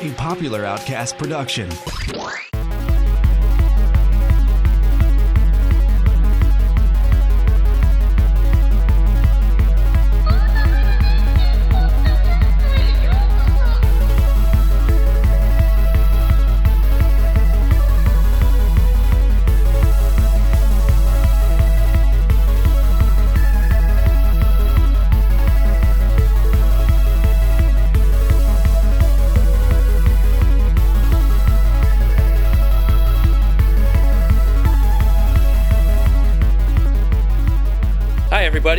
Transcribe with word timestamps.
A 0.00 0.12
popular 0.16 0.64
Outcast 0.64 1.16
production. 1.16 1.68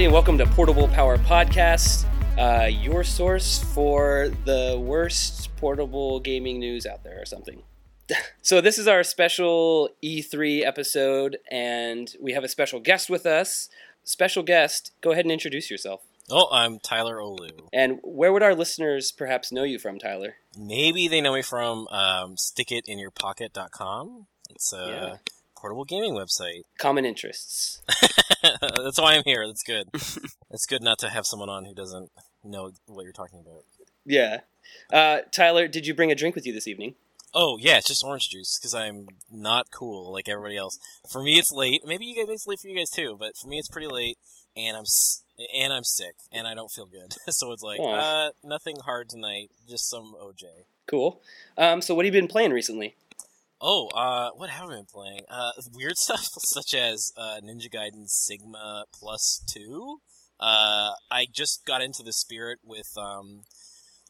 Welcome 0.10 0.38
to 0.40 0.46
Portable 0.48 0.88
Power 0.90 1.18
Podcast, 1.20 2.06
uh, 2.38 2.66
your 2.66 3.04
source 3.04 3.64
for 3.74 4.32
the 4.44 4.78
worst 4.84 5.56
portable 5.58 6.20
gaming 6.20 6.60
news 6.60 6.86
out 6.86 7.04
there, 7.04 7.22
or 7.22 7.26
something. 7.26 7.62
so, 8.42 8.60
this 8.60 8.78
is 8.78 8.88
our 8.88 9.04
special 9.04 9.90
E3 10.04 10.66
episode, 10.66 11.38
and 11.50 12.14
we 12.22 12.34
have 12.34 12.44
a 12.44 12.48
special 12.50 12.80
guest 12.80 13.10
with 13.10 13.26
us. 13.26 13.70
Special 14.04 14.44
guest, 14.44 14.92
go 15.02 15.12
ahead 15.12 15.26
and 15.26 15.32
introduce 15.32 15.70
yourself. 15.72 16.02
Oh, 16.30 16.48
I'm 16.52 16.80
Tyler 16.80 17.18
Ohlew. 17.18 17.68
And 17.72 18.00
where 18.04 18.34
would 18.34 18.44
our 18.44 18.56
listeners 18.56 19.12
perhaps 19.12 19.52
know 19.52 19.64
you 19.64 19.80
from, 19.80 20.00
Tyler? 20.00 20.36
Maybe 20.58 21.08
they 21.08 21.22
know 21.22 21.34
me 21.34 21.42
from 21.44 21.88
um, 21.90 22.36
stickitinyourpocket.com. 22.36 24.26
It's 24.50 24.74
a 24.74 24.78
Yeah. 24.78 25.16
portable 25.56 25.86
gaming 25.86 26.14
website. 26.14 26.64
Common 26.78 27.06
interests. 27.06 27.82
That's 28.84 29.00
why 29.00 29.16
I'm 29.16 29.24
here. 29.26 29.46
That's 29.48 29.64
good. 29.64 29.88
it's 30.52 30.66
good 30.66 30.82
not 30.82 31.00
to 31.00 31.10
have 31.10 31.26
someone 31.26 31.50
on 31.50 31.66
who 31.66 31.74
doesn't 31.74 32.12
know 32.44 32.72
what 32.86 33.04
you're 33.04 33.12
talking 33.12 33.40
about. 33.40 33.64
Yeah. 34.06 34.42
Uh, 34.92 35.20
Tyler, 35.32 35.68
did 35.68 35.88
you 35.88 35.94
bring 35.94 36.12
a 36.12 36.16
drink 36.16 36.36
with 36.36 36.46
you 36.46 36.54
this 36.54 36.68
evening? 36.68 36.96
Oh, 37.34 37.58
yeah, 37.60 37.78
it's 37.78 37.88
just 37.88 38.04
orange 38.04 38.30
juice 38.30 38.58
because 38.58 38.74
I'm 38.74 39.08
not 39.32 39.68
cool 39.72 40.12
like 40.12 40.28
everybody 40.28 40.58
else. 40.58 40.80
For 41.12 41.22
me, 41.22 41.38
it's 41.38 41.52
late. 41.52 41.82
Maybe 41.86 42.06
you 42.06 42.16
guys, 42.16 42.34
it's 42.34 42.48
late 42.48 42.60
for 42.60 42.68
you 42.68 42.78
guys 42.78 42.90
too, 42.90 43.16
but 43.20 43.38
for 43.38 43.48
me, 43.48 43.60
it's 43.60 43.68
pretty 43.68 43.88
late, 43.88 44.18
and 44.58 44.76
I'm 44.76 44.86
and 45.56 45.72
I'm 45.72 45.84
sick, 45.84 46.16
and 46.32 46.48
I 46.48 46.56
don't 46.56 46.72
feel 46.72 46.88
good. 46.88 47.14
so 47.34 47.52
it's 47.52 47.62
like, 47.62 47.80
uh, 47.80 48.32
nothing 48.44 48.78
hard 48.84 49.10
tonight, 49.10 49.52
just 49.68 49.90
some 49.90 50.16
OJ. 50.20 50.44
Cool. 50.88 51.22
Um, 51.56 51.82
so, 51.82 51.94
what 51.94 52.06
have 52.06 52.16
you 52.16 52.22
been 52.22 52.28
playing 52.28 52.52
recently? 52.52 52.96
Oh, 53.62 53.88
uh, 53.90 54.30
what 54.36 54.50
have 54.50 54.70
I 54.70 54.76
been 54.76 54.86
playing? 54.92 55.22
Uh, 55.30 55.52
weird 55.74 55.98
stuff 55.98 56.26
such 56.46 56.74
as 56.74 57.12
uh, 57.18 57.40
Ninja 57.44 57.70
Gaiden 57.74 58.08
Sigma 58.08 58.86
Plus 58.94 59.44
Two. 59.54 59.98
Uh, 60.40 60.92
I 61.12 61.26
just 61.34 61.66
got 61.66 61.82
into 61.82 62.02
the 62.02 62.14
spirit 62.14 62.60
with 62.64 62.88
um, 62.98 63.42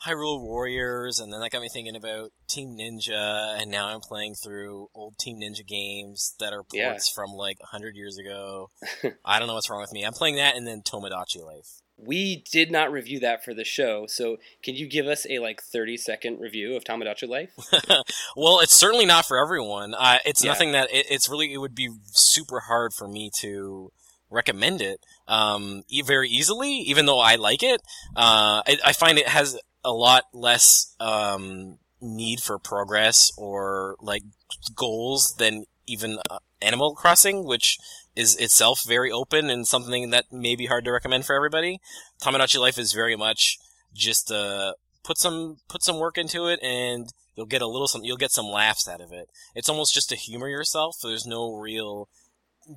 Hyrule 0.06 0.40
Warriors, 0.42 1.18
and 1.20 1.34
then 1.34 1.40
that 1.42 1.50
got 1.50 1.62
me 1.62 1.70
thinking 1.74 1.96
about 1.96 2.30
Team 2.48 2.78
Ninja, 2.80 3.60
and 3.60 3.72
now 3.72 3.88
I'm 3.88 4.02
playing 4.02 4.36
through 4.36 4.90
old 4.94 5.18
Team 5.20 5.40
Ninja 5.42 5.66
games 5.68 6.36
that 6.40 6.54
are 6.54 6.64
Yeah. 6.72 6.92
ports 6.92 7.12
from 7.14 7.32
like 7.32 7.58
hundred 7.72 7.96
years 7.96 8.18
ago. 8.20 8.70
I 9.26 9.40
don't 9.40 9.48
know 9.48 9.56
what's 9.56 9.70
wrong 9.72 9.82
with 9.82 9.92
me. 9.92 10.04
I'm 10.04 10.14
playing 10.14 10.36
that, 10.36 10.56
and 10.56 10.68
then 10.68 10.82
Tomodachi 10.84 11.44
Life. 11.44 11.82
We 12.02 12.44
did 12.52 12.72
not 12.72 12.92
review 12.92 13.20
that 13.20 13.44
for 13.44 13.54
the 13.54 13.64
show, 13.66 14.06
so 14.08 14.38
can 14.64 14.76
you 14.76 14.88
give 14.88 15.06
us 15.08 15.26
a 15.30 15.40
like 15.40 15.62
30 15.62 15.98
second 15.98 16.40
review 16.40 16.76
of 16.76 16.84
Tomodachi 16.84 17.28
Life? 17.28 17.52
well, 18.38 18.60
it's 18.60 18.76
certainly 18.76 19.06
not 19.06 19.26
for 19.26 19.38
everyone. 19.38 19.94
Uh, 19.94 20.20
it's 20.26 20.44
Yeah. 20.44 20.52
nothing 20.52 20.72
that 20.72 20.90
it, 20.94 21.08
it's 21.10 21.28
really. 21.28 21.52
It 21.54 21.58
would 21.58 21.76
be 21.76 21.90
super 22.12 22.62
hard 22.62 22.94
for 22.94 23.08
me 23.08 23.30
to 23.40 23.92
recommend 24.30 24.82
it 24.82 25.00
um, 25.28 25.84
e- 25.90 26.02
very 26.02 26.30
easily, 26.30 26.72
even 26.74 27.06
though 27.06 27.20
I 27.20 27.36
like 27.36 27.64
it. 27.64 27.82
Uh, 28.16 28.62
I, 28.66 28.78
I 28.86 28.94
find 28.94 29.18
it 29.18 29.28
has 29.28 29.60
a 29.84 29.92
lot 29.92 30.24
less 30.34 30.96
um, 31.00 31.80
need 32.02 32.40
for 32.42 32.60
progress 32.60 33.32
or 33.38 33.96
like 34.00 34.24
goals 34.76 35.36
than 35.38 35.66
even 35.88 36.20
uh, 36.30 36.38
Animal 36.62 36.94
Crossing, 36.94 37.44
which 37.46 37.78
is 38.16 38.36
itself 38.36 38.82
very 38.88 39.12
open 39.12 39.50
and 39.50 39.68
something 39.68 40.10
that 40.10 40.26
may 40.32 40.56
be 40.56 40.66
hard 40.66 40.86
to 40.86 40.92
recommend 40.92 41.26
for 41.26 41.36
everybody. 41.36 41.80
Tomodachi 42.22 42.60
Life 42.60 42.78
is 42.78 42.94
very 42.94 43.16
much 43.16 43.58
just 43.94 44.32
uh, 44.32 44.74
put 45.04 45.18
some 45.18 45.58
put 45.68 45.84
some 45.84 46.00
work 46.00 46.18
into 46.18 46.48
it 46.48 46.60
and 46.62 47.10
you'll 47.36 47.46
get 47.46 47.62
a 47.62 47.68
little 47.68 47.88
some 47.88 48.04
you'll 48.04 48.18
get 48.18 48.32
some 48.32 48.48
laughs 48.48 48.88
out 48.88 49.02
of 49.02 49.12
it. 49.12 49.30
It's 49.56 49.70
almost 49.70 49.94
just 49.94 50.10
to 50.10 50.16
humor 50.16 50.50
yourself. 50.50 50.98
There's 51.02 51.26
no 51.26 51.54
real 51.54 52.10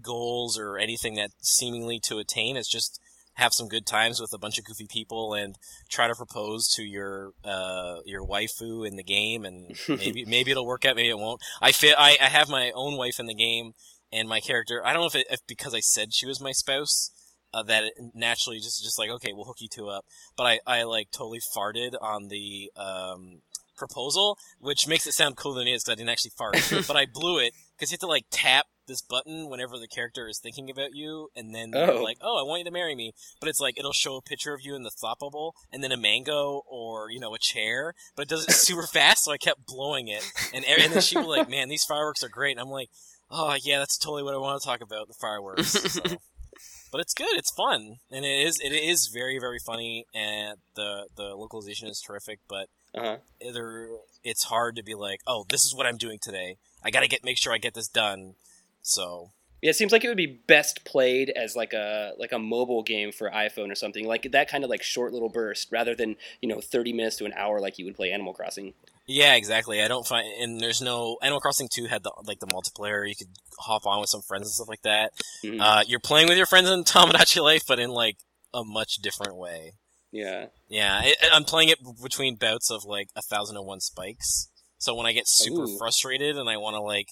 goals 0.00 0.58
or 0.58 0.78
anything 0.78 1.14
that 1.16 1.30
seemingly 1.40 1.98
to 2.04 2.18
attain. 2.18 2.56
It's 2.56 2.70
just 2.70 3.00
have 3.34 3.54
some 3.54 3.68
good 3.68 3.86
times 3.86 4.20
with 4.20 4.32
a 4.32 4.38
bunch 4.38 4.58
of 4.58 4.64
goofy 4.64 4.86
people 4.86 5.34
and 5.34 5.56
try 5.90 6.06
to 6.06 6.14
propose 6.14 6.68
to 6.68 6.82
your 6.82 7.32
uh, 7.44 7.96
your 8.04 8.24
waifu 8.26 8.86
in 8.86 8.96
the 8.96 9.02
game 9.02 9.44
and 9.44 9.74
maybe 9.88 10.24
maybe 10.24 10.50
it'll 10.50 10.66
work 10.66 10.84
out 10.84 10.96
maybe 10.96 11.08
it 11.08 11.18
won't 11.18 11.40
i 11.60 11.72
feel 11.72 11.94
I, 11.96 12.16
I 12.20 12.26
have 12.26 12.48
my 12.48 12.70
own 12.74 12.96
wife 12.96 13.18
in 13.18 13.26
the 13.26 13.34
game 13.34 13.72
and 14.12 14.28
my 14.28 14.40
character 14.40 14.82
i 14.84 14.92
don't 14.92 15.02
know 15.02 15.06
if, 15.06 15.14
it, 15.14 15.26
if 15.30 15.40
because 15.46 15.74
i 15.74 15.80
said 15.80 16.12
she 16.12 16.26
was 16.26 16.40
my 16.40 16.52
spouse 16.52 17.10
uh, 17.54 17.62
that 17.62 17.84
it 17.84 17.92
naturally 18.14 18.58
just 18.58 18.82
just 18.82 18.98
like 18.98 19.10
okay 19.10 19.32
we'll 19.32 19.44
hook 19.44 19.60
you 19.60 19.68
two 19.68 19.88
up. 19.88 20.04
But 20.36 20.44
i 20.44 20.60
i 20.66 20.82
like 20.84 21.10
totally 21.10 21.40
farted 21.54 21.92
on 22.00 22.28
the 22.28 22.70
um 22.76 23.42
proposal 23.76 24.38
which 24.60 24.86
makes 24.86 25.06
it 25.06 25.12
sound 25.12 25.36
cooler 25.36 25.58
than 25.58 25.68
it 25.68 25.72
is 25.72 25.82
because 25.84 25.92
i 25.92 25.96
didn't 25.96 26.10
actually 26.10 26.32
fart. 26.36 26.54
But 26.86 26.96
i 26.96 27.06
blew 27.06 27.38
it 27.38 27.52
because 27.76 27.90
you 27.90 27.96
have 27.96 28.00
to 28.00 28.06
like 28.06 28.24
tap 28.30 28.66
this 28.88 29.02
button 29.02 29.48
whenever 29.48 29.78
the 29.78 29.86
character 29.88 30.28
is 30.28 30.38
thinking 30.40 30.68
about 30.70 30.94
you 30.94 31.28
and 31.36 31.54
then 31.54 31.70
they're 31.70 31.90
Oh. 31.92 32.02
like 32.02 32.18
oh 32.20 32.38
i 32.38 32.42
want 32.46 32.60
you 32.60 32.64
to 32.64 32.70
marry 32.70 32.94
me. 32.94 33.12
But 33.40 33.48
it's 33.48 33.60
like 33.60 33.78
it'll 33.78 33.92
show 33.92 34.16
a 34.16 34.22
picture 34.22 34.54
of 34.54 34.60
you 34.62 34.74
in 34.74 34.82
the 34.82 34.90
thought 34.90 35.18
bubble 35.18 35.54
and 35.72 35.82
then 35.84 35.92
a 35.92 35.96
mango 35.96 36.62
or 36.66 37.10
you 37.10 37.20
know 37.20 37.34
a 37.34 37.38
chair 37.38 37.92
but 38.16 38.22
it 38.22 38.28
does 38.28 38.44
it 38.48 38.52
super 38.52 38.86
fast 38.92 39.24
so 39.24 39.32
i 39.32 39.36
kept 39.36 39.66
blowing 39.66 40.08
it. 40.08 40.24
And, 40.54 40.64
and 40.64 40.92
then 40.92 41.02
she 41.02 41.16
was 41.18 41.26
like 41.26 41.50
man 41.50 41.68
these 41.68 41.84
fireworks 41.84 42.22
are 42.22 42.28
great. 42.28 42.52
And 42.52 42.60
i'm 42.60 42.70
like 42.70 42.88
oh 43.32 43.56
yeah 43.62 43.78
that's 43.78 43.96
totally 43.98 44.22
what 44.22 44.34
i 44.34 44.38
want 44.38 44.60
to 44.60 44.66
talk 44.66 44.80
about 44.80 45.08
the 45.08 45.14
fireworks 45.20 45.68
so. 45.92 46.00
but 46.92 47.00
it's 47.00 47.14
good 47.14 47.34
it's 47.36 47.50
fun 47.56 47.96
and 48.10 48.24
it 48.24 48.46
is 48.46 48.60
it 48.62 48.72
is 48.72 49.08
very 49.12 49.38
very 49.40 49.58
funny 49.58 50.04
and 50.14 50.58
the 50.76 51.06
the 51.16 51.34
localization 51.34 51.88
is 51.88 52.00
terrific 52.06 52.38
but 52.48 52.66
Uh-huh. 52.94 53.16
there 53.40 53.88
it's 54.22 54.44
hard 54.44 54.76
to 54.76 54.82
be 54.82 54.94
like 54.94 55.20
oh 55.26 55.44
this 55.48 55.64
is 55.64 55.74
what 55.74 55.86
i'm 55.86 55.96
doing 55.96 56.18
today 56.22 56.56
i 56.84 56.90
gotta 56.90 57.08
get 57.08 57.24
make 57.24 57.38
sure 57.38 57.52
i 57.54 57.58
get 57.58 57.72
this 57.74 57.88
done 57.88 58.34
so 58.82 59.30
Yeah, 59.62 59.70
it 59.70 59.76
seems 59.76 59.92
like 59.92 60.04
it 60.04 60.08
would 60.08 60.16
be 60.16 60.26
best 60.46 60.84
played 60.84 61.30
as 61.30 61.54
like 61.54 61.72
a 61.72 62.12
like 62.18 62.32
a 62.32 62.38
mobile 62.38 62.82
game 62.82 63.12
for 63.12 63.30
iPhone 63.30 63.70
or 63.70 63.76
something 63.76 64.04
like 64.06 64.30
that 64.32 64.50
kind 64.50 64.64
of 64.64 64.70
like 64.70 64.82
short 64.82 65.12
little 65.12 65.28
burst 65.28 65.68
rather 65.70 65.94
than 65.94 66.16
you 66.40 66.48
know 66.48 66.60
30 66.60 66.92
minutes 66.92 67.16
to 67.16 67.24
an 67.24 67.32
hour 67.36 67.60
like 67.60 67.78
you 67.78 67.84
would 67.84 67.94
play 67.94 68.10
Animal 68.10 68.34
Crossing. 68.34 68.74
Yeah, 69.06 69.34
exactly. 69.34 69.82
I 69.82 69.88
don't 69.88 70.06
find, 70.06 70.26
and 70.40 70.60
there's 70.60 70.80
no 70.82 71.16
Animal 71.22 71.40
Crossing 71.40 71.68
Two 71.72 71.86
had 71.86 72.02
the 72.02 72.12
like 72.24 72.40
the 72.40 72.46
multiplayer. 72.48 73.08
You 73.08 73.14
could 73.16 73.28
hop 73.60 73.86
on 73.86 74.00
with 74.00 74.08
some 74.10 74.22
friends 74.22 74.46
and 74.46 74.52
stuff 74.52 74.68
like 74.68 74.82
that. 74.82 75.12
Mhm. 75.44 75.60
Uh, 75.60 75.84
you're 75.86 76.00
playing 76.00 76.28
with 76.28 76.36
your 76.36 76.46
friends 76.46 76.68
in 76.68 76.82
Tomodachi 76.84 77.40
Life, 77.42 77.62
but 77.66 77.78
in 77.78 77.90
like 77.90 78.16
a 78.52 78.64
much 78.64 78.96
different 78.96 79.36
way. 79.36 79.72
yeah. 80.10 80.46
Yeah, 80.68 80.92
I, 81.02 81.14
I'm 81.32 81.44
playing 81.44 81.68
it 81.68 81.78
between 82.02 82.36
bouts 82.36 82.70
of 82.70 82.84
like 82.84 83.08
a 83.14 83.22
thousand 83.22 83.56
and 83.58 83.66
one 83.66 83.80
spikes. 83.80 84.48
So 84.78 84.94
when 84.94 85.06
I 85.06 85.12
get 85.12 85.28
super 85.28 85.62
Ooh. 85.62 85.78
frustrated 85.78 86.36
and 86.36 86.48
I 86.48 86.56
want 86.56 86.74
to 86.74 86.80
like 86.80 87.06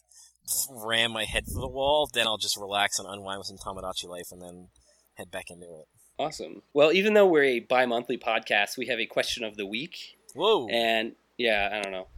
ram 0.71 1.12
my 1.12 1.25
head 1.25 1.44
through 1.47 1.62
the 1.62 1.69
wall, 1.69 2.09
then 2.12 2.27
I'll 2.27 2.38
just 2.38 2.56
relax 2.56 2.99
and 2.99 3.09
unwind 3.09 3.38
with 3.38 3.47
some 3.47 3.59
Tomodachi 3.59 4.09
Life, 4.09 4.28
and 4.33 4.43
then 4.43 4.69
head 5.15 5.31
back 5.31 5.50
into 5.50 5.66
it. 5.66 5.87
Awesome. 6.19 6.62
Well, 6.75 6.93
even 6.93 7.15
though 7.15 7.27
we're 7.27 7.44
a 7.44 7.61
bi-monthly 7.61 8.19
podcast, 8.19 8.77
we 8.77 8.87
have 8.87 9.00
a 9.00 9.06
question 9.06 9.43
of 9.43 9.56
the 9.56 9.65
week 9.65 10.19
Whoa! 10.35 10.69
and 10.69 11.12
yeah, 11.38 11.70
I 11.73 11.81
don't 11.81 11.93
know. 11.93 12.08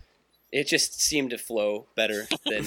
It 0.50 0.66
just 0.66 1.00
seemed 1.00 1.30
to 1.30 1.38
flow 1.38 1.86
better 1.94 2.26
than 2.46 2.64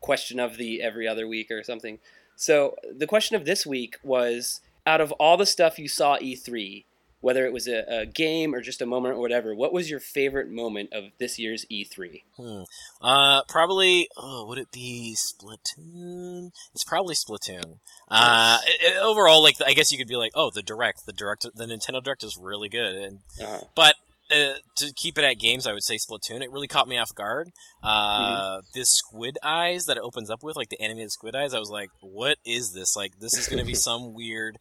question 0.00 0.40
of 0.40 0.56
the 0.56 0.80
every 0.82 1.06
other 1.06 1.28
week 1.28 1.50
or 1.50 1.62
something. 1.62 1.98
So, 2.36 2.76
the 2.96 3.06
question 3.06 3.36
of 3.36 3.44
this 3.44 3.66
week 3.66 3.96
was 4.02 4.60
out 4.86 5.00
of 5.00 5.12
all 5.12 5.36
the 5.36 5.44
stuff 5.44 5.78
you 5.78 5.88
saw 5.88 6.16
E3, 6.18 6.84
whether 7.20 7.44
it 7.46 7.52
was 7.52 7.66
a, 7.66 7.84
a 7.88 8.06
game 8.06 8.54
or 8.54 8.60
just 8.60 8.80
a 8.82 8.86
moment 8.86 9.16
or 9.16 9.20
whatever, 9.20 9.54
what 9.54 9.72
was 9.72 9.90
your 9.90 10.00
favorite 10.00 10.48
moment 10.50 10.92
of 10.92 11.04
this 11.18 11.38
year's 11.38 11.64
E 11.68 11.84
E3? 11.84 12.22
Hmm. 12.36 12.62
Uh, 13.00 13.42
probably. 13.48 14.08
Oh, 14.16 14.46
would 14.46 14.58
it 14.58 14.70
be 14.72 15.16
Splatoon? 15.16 16.50
It's 16.74 16.84
probably 16.84 17.14
Splatoon. 17.14 17.78
Uh, 18.08 18.58
it, 18.66 18.94
it- 18.94 19.02
overall, 19.02 19.42
like 19.42 19.56
I 19.64 19.72
guess 19.72 19.90
you 19.92 19.98
could 19.98 20.08
be 20.08 20.16
like, 20.16 20.32
oh, 20.34 20.50
the 20.54 20.62
direct, 20.62 21.06
the 21.06 21.12
direct, 21.12 21.46
the 21.54 21.64
Nintendo 21.66 22.02
Direct 22.02 22.22
is 22.24 22.38
really 22.40 22.68
good, 22.68 22.94
and 22.94 23.18
Uh, 23.42 23.60
but. 23.74 23.94
Uh, 24.30 24.52
to 24.76 24.92
keep 24.94 25.16
it 25.16 25.24
at 25.24 25.38
games, 25.38 25.66
I 25.66 25.72
would 25.72 25.82
say 25.82 25.96
Splatoon. 25.96 26.42
It 26.42 26.52
really 26.52 26.66
caught 26.68 26.86
me 26.86 26.98
off 26.98 27.14
guard. 27.14 27.48
Uh, 27.82 28.60
This 28.74 28.90
squid 28.90 29.38
eyes 29.42 29.86
that 29.86 29.96
it 29.96 30.02
opens 30.02 30.28
up 30.28 30.42
with, 30.42 30.54
like 30.54 30.68
the 30.68 30.78
animated 30.82 31.12
squid 31.12 31.34
eyes, 31.34 31.54
I 31.54 31.58
was 31.58 31.70
like, 31.70 31.88
"What 32.02 32.36
is 32.44 32.74
this? 32.74 32.94
Like, 32.94 33.18
this 33.20 33.32
is 33.38 33.48
going 33.48 33.60
to 33.60 33.64
be 33.64 33.72
some 33.88 34.12
weird, 34.12 34.58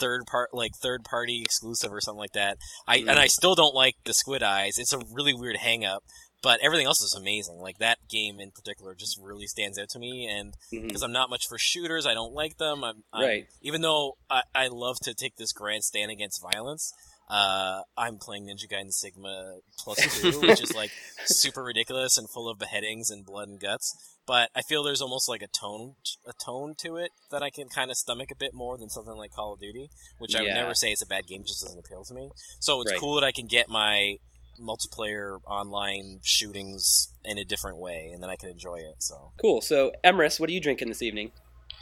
third 0.00 0.26
part 0.26 0.50
like 0.52 0.72
third 0.82 1.04
party 1.04 1.42
exclusive 1.42 1.92
or 1.92 2.00
something 2.00 2.18
like 2.20 2.32
that. 2.32 2.58
I 2.86 2.98
Mm. 2.98 3.10
and 3.10 3.18
I 3.18 3.26
still 3.26 3.54
don't 3.54 3.74
like 3.74 3.96
the 4.04 4.14
Squid 4.14 4.42
Eyes. 4.42 4.78
It's 4.78 4.92
a 4.92 4.98
really 5.10 5.34
weird 5.34 5.56
hang 5.58 5.84
up, 5.84 6.02
but 6.42 6.60
everything 6.62 6.86
else 6.86 7.00
is 7.02 7.14
amazing. 7.14 7.58
Like 7.58 7.78
that 7.78 7.98
game 8.08 8.38
in 8.40 8.50
particular 8.50 8.94
just 8.94 9.18
really 9.20 9.46
stands 9.46 9.78
out 9.78 9.88
to 9.90 9.98
me 9.98 10.26
and 10.28 10.54
because 10.70 11.02
I'm 11.02 11.12
not 11.12 11.30
much 11.30 11.46
for 11.48 11.58
shooters, 11.58 12.06
I 12.06 12.14
don't 12.14 12.32
like 12.34 12.56
them. 12.58 12.84
I'm, 12.84 13.04
I'm 13.12 13.22
Right. 13.24 13.46
even 13.62 13.80
though 13.82 14.16
I, 14.30 14.42
I 14.54 14.68
love 14.68 14.96
to 15.02 15.14
take 15.14 15.36
this 15.36 15.52
grand 15.52 15.84
stand 15.84 16.10
against 16.10 16.42
violence. 16.42 16.92
Uh, 17.28 17.80
I'm 17.98 18.18
playing 18.18 18.46
Ninja 18.46 18.70
Gaiden 18.70 18.92
Sigma 18.92 19.56
plus 19.78 19.98
two, 20.20 20.40
which 20.40 20.60
is 20.62 20.74
like 20.74 20.90
super 21.24 21.64
ridiculous 21.64 22.16
and 22.16 22.30
full 22.30 22.48
of 22.48 22.58
beheadings 22.58 23.10
and 23.10 23.24
blood 23.26 23.48
and 23.48 23.60
guts. 23.60 23.96
But 24.26 24.50
I 24.54 24.62
feel 24.62 24.82
there's 24.84 25.00
almost 25.02 25.28
like 25.28 25.42
a 25.42 25.46
tone, 25.48 25.94
a 26.26 26.32
tone 26.44 26.74
to 26.82 26.96
it 26.96 27.10
that 27.30 27.42
I 27.42 27.50
can 27.50 27.68
kind 27.68 27.90
of 27.90 27.96
stomach 27.96 28.30
a 28.30 28.36
bit 28.36 28.52
more 28.54 28.76
than 28.78 28.88
something 28.90 29.16
like 29.16 29.32
Call 29.32 29.54
of 29.54 29.60
Duty, 29.60 29.88
which 30.18 30.34
I 30.36 30.42
would 30.42 30.48
never 30.54 30.74
say 30.74 30.92
is 30.92 31.02
a 31.02 31.06
bad 31.06 31.26
game, 31.26 31.42
just 31.44 31.62
doesn't 31.62 31.78
appeal 31.78 32.04
to 32.04 32.14
me. 32.14 32.30
So 32.60 32.80
it's 32.80 32.92
Right. 32.92 33.00
cool 33.00 33.14
that 33.20 33.24
I 33.26 33.32
can 33.32 33.46
get 33.46 33.68
my 33.68 34.16
multiplayer 34.60 35.38
online 35.46 36.20
shootings 36.22 37.12
in 37.24 37.38
a 37.38 37.44
different 37.44 37.78
way, 37.78 38.10
and 38.12 38.22
then 38.22 38.30
I 38.30 38.36
can 38.36 38.48
enjoy 38.50 38.76
it. 38.76 38.96
So 39.02 39.32
Cool. 39.40 39.60
So, 39.60 39.92
Emrys, 40.04 40.40
what 40.40 40.48
are 40.48 40.52
you 40.52 40.60
drinking 40.60 40.88
this 40.88 41.02
evening? 41.02 41.32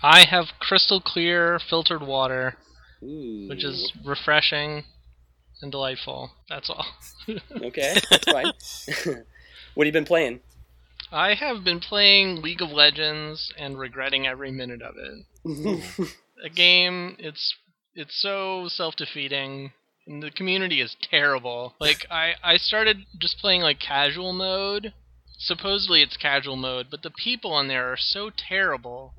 I 0.03 0.25
have 0.27 0.47
crystal 0.59 1.01
clear 1.01 1.59
filtered 1.59 2.03
water, 2.03 2.57
Ooh. 3.03 3.47
which 3.49 3.65
is 3.65 3.93
refreshing 4.05 4.85
and 5.65 5.73
delightful. 5.73 6.31
That's 6.49 6.71
all. 6.71 6.87
okay. 7.63 7.95
That's 8.11 8.25
fine. 8.25 8.45
what 9.75 9.87
have 9.87 9.87
you 9.87 9.93
been 9.93 10.05
playing? 10.05 10.41
I 11.11 11.35
have 11.35 11.65
been 11.65 11.81
playing 11.81 12.43
League 12.43 12.63
of 12.63 12.71
Legends 12.71 13.53
and 13.59 13.79
regretting 13.79 14.27
every 14.27 14.53
minute 14.53 14.83
of 14.83 14.95
it. 14.97 16.09
A 16.45 16.49
game, 16.49 17.17
it's 17.19 17.55
it's 17.95 18.21
so 18.21 18.69
self-defeating. 18.69 19.73
And 20.07 20.23
the 20.23 20.31
community 20.31 20.81
is 20.81 20.97
terrible. 21.11 21.75
Like 21.81 22.07
I 22.11 22.35
I 22.43 22.57
started 22.59 23.07
just 23.19 23.39
playing 23.39 23.63
like 23.63 23.81
casual 23.81 24.33
mode. 24.33 24.93
Supposedly 25.39 26.03
it's 26.03 26.17
casual 26.17 26.57
mode, 26.57 26.89
but 26.91 27.03
the 27.03 27.11
people 27.11 27.53
on 27.53 27.69
there 27.69 27.91
are 27.91 27.97
so 27.99 28.31
terrible 28.31 29.15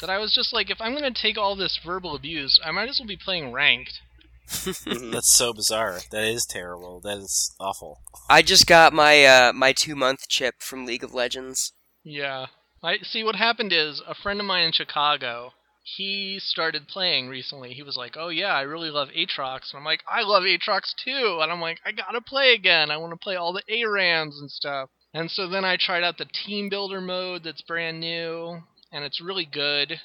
that 0.00 0.10
I 0.10 0.18
was 0.18 0.34
just 0.34 0.52
like 0.52 0.70
if 0.70 0.80
I'm 0.80 0.92
going 0.92 1.12
to 1.12 1.22
take 1.22 1.36
all 1.36 1.56
this 1.56 1.78
verbal 1.84 2.14
abuse, 2.14 2.60
I 2.64 2.70
might 2.70 2.88
as 2.88 3.00
well 3.00 3.08
be 3.08 3.16
playing 3.16 3.52
ranked. 3.52 4.00
Mhm. 4.48 5.12
that's 5.12 5.30
so 5.30 5.52
bizarre. 5.52 6.00
That 6.10 6.24
is 6.24 6.46
terrible. 6.46 7.00
That 7.00 7.18
is 7.18 7.54
awful. 7.58 8.00
I 8.28 8.42
just 8.42 8.66
got 8.66 8.92
my 8.92 9.24
uh, 9.24 9.52
my 9.52 9.72
two 9.72 9.96
month 9.96 10.28
chip 10.28 10.56
from 10.60 10.86
League 10.86 11.04
of 11.04 11.14
Legends. 11.14 11.72
Yeah. 12.04 12.46
I 12.82 12.98
see 13.02 13.22
what 13.22 13.36
happened 13.36 13.72
is 13.72 14.02
a 14.06 14.14
friend 14.14 14.40
of 14.40 14.46
mine 14.46 14.64
in 14.64 14.72
Chicago, 14.72 15.52
he 15.84 16.38
started 16.40 16.88
playing 16.88 17.28
recently. 17.28 17.74
He 17.74 17.82
was 17.82 17.96
like, 17.96 18.16
"Oh 18.16 18.28
yeah, 18.28 18.54
I 18.54 18.62
really 18.62 18.90
love 18.90 19.08
Aatrox." 19.10 19.70
And 19.70 19.78
I'm 19.78 19.84
like, 19.84 20.02
"I 20.08 20.22
love 20.22 20.44
Aatrox 20.44 20.94
too." 20.94 21.40
And 21.42 21.50
I'm 21.50 21.60
like, 21.60 21.78
"I 21.84 21.92
got 21.92 22.12
to 22.12 22.20
play 22.20 22.54
again. 22.54 22.90
I 22.90 22.96
want 22.96 23.12
to 23.12 23.16
play 23.16 23.36
all 23.36 23.52
the 23.52 23.64
ARAMs 23.68 24.38
and 24.38 24.50
stuff." 24.50 24.90
And 25.14 25.30
so 25.30 25.48
then 25.48 25.64
I 25.64 25.76
tried 25.76 26.02
out 26.04 26.18
the 26.18 26.24
team 26.24 26.68
builder 26.68 27.00
mode 27.00 27.44
that's 27.44 27.62
brand 27.62 28.00
new 28.00 28.62
and 28.92 29.04
it's 29.04 29.20
really 29.20 29.44
good. 29.44 30.00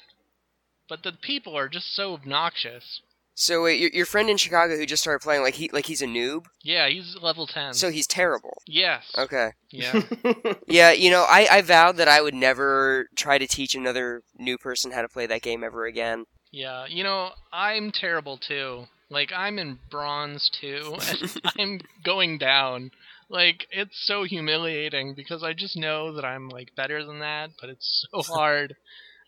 But 0.88 1.02
the 1.02 1.12
people 1.12 1.56
are 1.56 1.68
just 1.68 1.94
so 1.94 2.14
obnoxious. 2.14 3.00
So 3.40 3.62
wait, 3.62 3.80
your, 3.80 3.90
your 3.90 4.04
friend 4.04 4.28
in 4.28 4.36
Chicago 4.36 4.76
who 4.76 4.84
just 4.84 5.00
started 5.00 5.20
playing, 5.22 5.42
like 5.42 5.54
he 5.54 5.70
like 5.72 5.86
he's 5.86 6.02
a 6.02 6.06
noob, 6.06 6.46
Yeah, 6.64 6.88
he's 6.88 7.16
level 7.22 7.46
10. 7.46 7.72
so 7.74 7.88
he's 7.88 8.06
terrible. 8.08 8.60
yes. 8.66 9.04
Okay. 9.16 9.50
Yeah. 9.70 10.02
Yeah, 10.66 10.90
you 10.90 11.10
know, 11.10 11.24
I, 11.28 11.46
I 11.50 11.62
vowed 11.62 11.96
that 11.98 12.08
I 12.08 12.20
would 12.20 12.34
never 12.34 13.06
try 13.16 13.38
to 13.38 13.46
teach 13.46 13.74
another 13.76 14.22
new 14.38 14.58
person 14.58 14.90
how 14.90 15.02
to 15.02 15.08
play 15.08 15.24
that 15.26 15.40
game 15.42 15.62
ever 15.62 15.86
again. 15.86 16.24
Yeah, 16.50 16.86
you 16.88 17.04
know, 17.04 17.30
I'm 17.52 17.92
terrible 17.92 18.38
too. 18.38 18.84
Like 19.08 19.30
I'm 19.32 19.58
in 19.58 19.78
bronze 19.88 20.50
too, 20.60 20.96
and 21.08 21.40
I'm 21.58 21.80
going 22.04 22.38
down. 22.38 22.90
Like 23.30 23.66
it's 23.70 24.04
so 24.04 24.24
humiliating 24.24 25.14
because 25.14 25.44
I 25.44 25.52
just 25.52 25.76
know 25.76 26.12
that 26.14 26.24
I'm 26.24 26.48
like 26.48 26.74
better 26.76 27.04
than 27.04 27.20
that, 27.20 27.50
but 27.60 27.70
it's 27.70 28.06
so 28.10 28.22
hard 28.22 28.74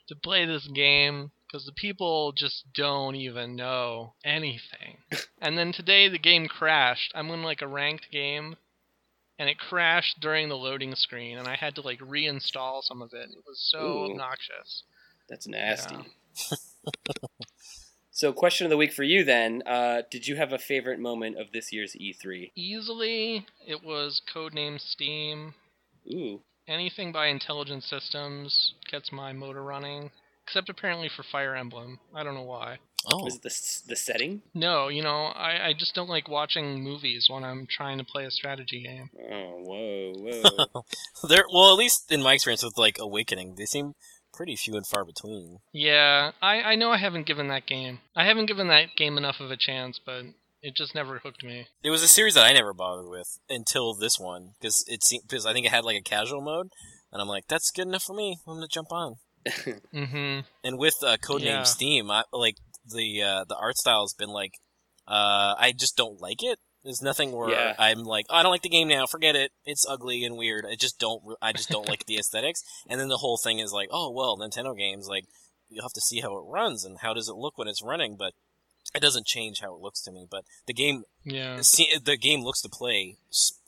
to 0.08 0.14
play 0.16 0.46
this 0.46 0.66
game 0.66 1.30
because 1.50 1.67
the 1.67 1.73
people 1.73 2.32
just 2.32 2.64
don't 2.75 3.17
even 3.17 3.56
know 3.56 4.14
anything. 4.25 4.99
And 5.41 5.56
then 5.56 5.73
today 5.73 6.08
the 6.08 6.19
game 6.19 6.47
crashed. 6.47 7.12
I'm 7.14 7.31
in 7.31 7.43
like 7.43 7.62
a 7.62 7.67
ranked 7.67 8.11
game 8.12 8.56
and 9.38 9.49
it 9.49 9.58
crashed 9.58 10.20
during 10.20 10.49
the 10.49 10.56
loading 10.56 10.94
screen 10.94 11.38
and 11.38 11.49
I 11.49 11.56
had 11.56 11.75
to 11.76 11.81
like 11.81 11.99
reinstall 11.99 12.82
some 12.82 13.02
of 13.02 13.12
it. 13.12 13.31
It 13.31 13.44
was 13.47 13.58
so 13.58 13.81
Ooh. 13.81 14.11
obnoxious. 14.11 14.85
That's 15.29 15.47
nasty. 15.47 15.97
Yeah. 15.97 16.56
so, 18.11 18.32
question 18.32 18.67
of 18.67 18.70
the 18.70 18.76
week 18.76 18.93
for 18.93 19.05
you 19.05 19.23
then: 19.25 19.62
uh, 19.64 20.03
Did 20.11 20.26
you 20.26 20.35
have 20.37 20.53
a 20.53 20.58
favorite 20.58 20.99
moment 20.99 21.38
of 21.38 21.53
this 21.53 21.73
year's 21.73 21.94
E 21.94 22.12
E3? 22.12 22.50
Easily, 22.56 23.46
it 23.64 23.85
was 23.85 24.20
codename 24.35 24.81
Steam. 24.81 25.55
Ooh, 26.12 26.41
Anything 26.70 27.11
by 27.11 27.26
Intelligent 27.26 27.82
Systems 27.82 28.75
gets 28.91 29.11
my 29.11 29.32
motor 29.32 29.62
running, 29.62 30.12
except 30.50 30.69
apparently 30.69 31.08
for 31.08 31.23
Fire 31.23 31.55
Emblem. 31.55 32.00
I 32.12 32.25
don't 32.25 32.35
know 32.35 32.43
why. 32.43 32.79
Oh, 33.06 33.25
is 33.26 33.37
it 33.37 33.43
the 33.43 33.91
the 33.91 33.97
setting? 33.97 34.43
No, 34.52 34.88
you 34.88 35.02
know, 35.02 35.26
I, 35.26 35.69
I 35.69 35.73
just 35.73 35.94
don't 35.94 36.08
like 36.08 36.29
watching 36.29 36.82
movies 36.82 37.29
when 37.31 37.44
I'm 37.44 37.67
trying 37.67 37.99
to 37.99 38.05
play 38.05 38.25
a 38.26 38.31
strategy 38.31 38.82
game. 38.82 39.11
Oh, 39.31 39.62
whoa, 39.62 40.12
whoa. 40.17 40.85
there. 41.29 41.44
Well, 41.52 41.73
at 41.73 41.79
least 41.79 42.11
in 42.11 42.20
my 42.20 42.35
experience 42.35 42.64
with 42.64 42.76
like 42.76 42.99
Awakening, 42.99 43.55
they 43.56 43.64
seem 43.64 43.94
pretty 44.35 44.56
few 44.56 44.75
and 44.75 44.87
far 44.87 45.05
between. 45.05 45.58
Yeah, 45.73 46.32
I, 46.43 46.56
I 46.62 46.75
know 46.75 46.91
I 46.91 46.99
haven't 46.99 47.26
given 47.26 47.49
that 47.49 47.67
game. 47.67 48.00
I 48.17 48.26
haven't 48.26 48.46
given 48.46 48.69
that 48.69 48.96
game 48.96 49.17
enough 49.17 49.41
of 49.41 49.50
a 49.53 49.56
chance, 49.56 50.00
but 50.05 50.25
it 50.62 50.75
just 50.75 50.94
never 50.94 51.20
hooked 51.20 51.44
me. 51.44 51.69
It 51.85 51.91
was 51.91 52.03
a 52.03 52.08
series 52.08 52.35
that 52.35 52.44
I 52.44 52.53
never 52.53 52.75
bothered 52.75 53.08
with 53.08 53.38
until 53.49 53.94
this 53.94 54.19
one 54.19 54.55
because 54.61 54.85
it 54.88 55.05
seemed 55.05 55.23
because 55.29 55.46
I 55.46 55.53
think 55.53 55.64
it 55.64 55.73
had 55.73 55.85
like 55.85 55.96
a 55.96 56.03
casual 56.03 56.43
mode, 56.43 56.70
and 57.12 57.23
I'm 57.23 57.29
like, 57.29 57.44
that's 57.49 57.70
good 57.70 57.87
enough 57.87 58.03
for 58.03 58.14
me. 58.14 58.37
I'm 58.46 58.56
gonna 58.56 58.67
jump 58.69 58.91
on. 58.91 59.17
Mm-hmm. 59.46 60.40
And 60.64 60.78
with 60.78 60.94
uh, 61.04 61.16
codename 61.16 61.44
Yeah. 61.44 61.62
Steam, 61.64 62.10
I, 62.10 62.25
like 62.32 62.56
the 62.84 63.22
uh, 63.22 63.44
the 63.48 63.56
art 63.56 63.76
style 63.76 64.02
has 64.02 64.14
been 64.14 64.31
like, 64.31 64.52
uh, 65.08 65.54
I 65.58 65.72
just 65.76 65.96
don't 65.96 66.20
like 66.20 66.42
it. 66.42 66.58
There's 66.84 67.02
nothing 67.02 67.32
where 67.32 67.50
Yeah. 67.50 67.75
I'm 67.78 68.04
like, 68.04 68.26
oh, 68.31 68.37
I 68.37 68.42
don't 68.42 68.52
like 68.52 68.62
the 68.62 68.69
game 68.69 68.88
now. 68.88 69.06
Forget 69.06 69.37
it. 69.37 69.52
It's 69.64 69.87
ugly 69.88 70.25
and 70.25 70.37
weird. 70.37 70.64
I 70.70 70.76
just 70.76 70.98
don't. 70.98 71.22
I 71.42 71.52
just 71.52 71.69
don't 71.69 71.88
like 71.88 72.06
the 72.06 72.16
aesthetics. 72.19 72.62
And 72.88 73.00
then 73.00 73.08
the 73.08 73.19
whole 73.19 73.37
thing 73.42 73.58
is 73.58 73.72
like, 73.72 73.88
oh 73.90 74.10
well, 74.10 74.38
Nintendo 74.38 74.76
games 74.76 75.06
like 75.08 75.25
you'll 75.69 75.84
have 75.84 75.93
to 75.93 76.00
see 76.00 76.20
how 76.20 76.36
it 76.36 76.44
runs 76.48 76.84
and 76.84 76.98
how 77.00 77.14
does 77.14 77.28
it 77.28 77.36
look 77.36 77.56
when 77.56 77.69
it's 77.69 77.82
running, 77.82 78.16
but 78.16 78.32
it 78.94 79.00
doesn't 79.00 79.26
change 79.26 79.60
how 79.60 79.72
it 79.75 79.81
looks 79.81 80.02
to 80.02 80.10
me. 80.10 80.26
But 80.28 80.44
the 80.66 80.72
game 80.75 81.04
Yeah. 81.25 81.56
the 81.58 82.16
game 82.20 82.43
looks 82.43 82.60
to 82.62 82.69
play 82.69 83.19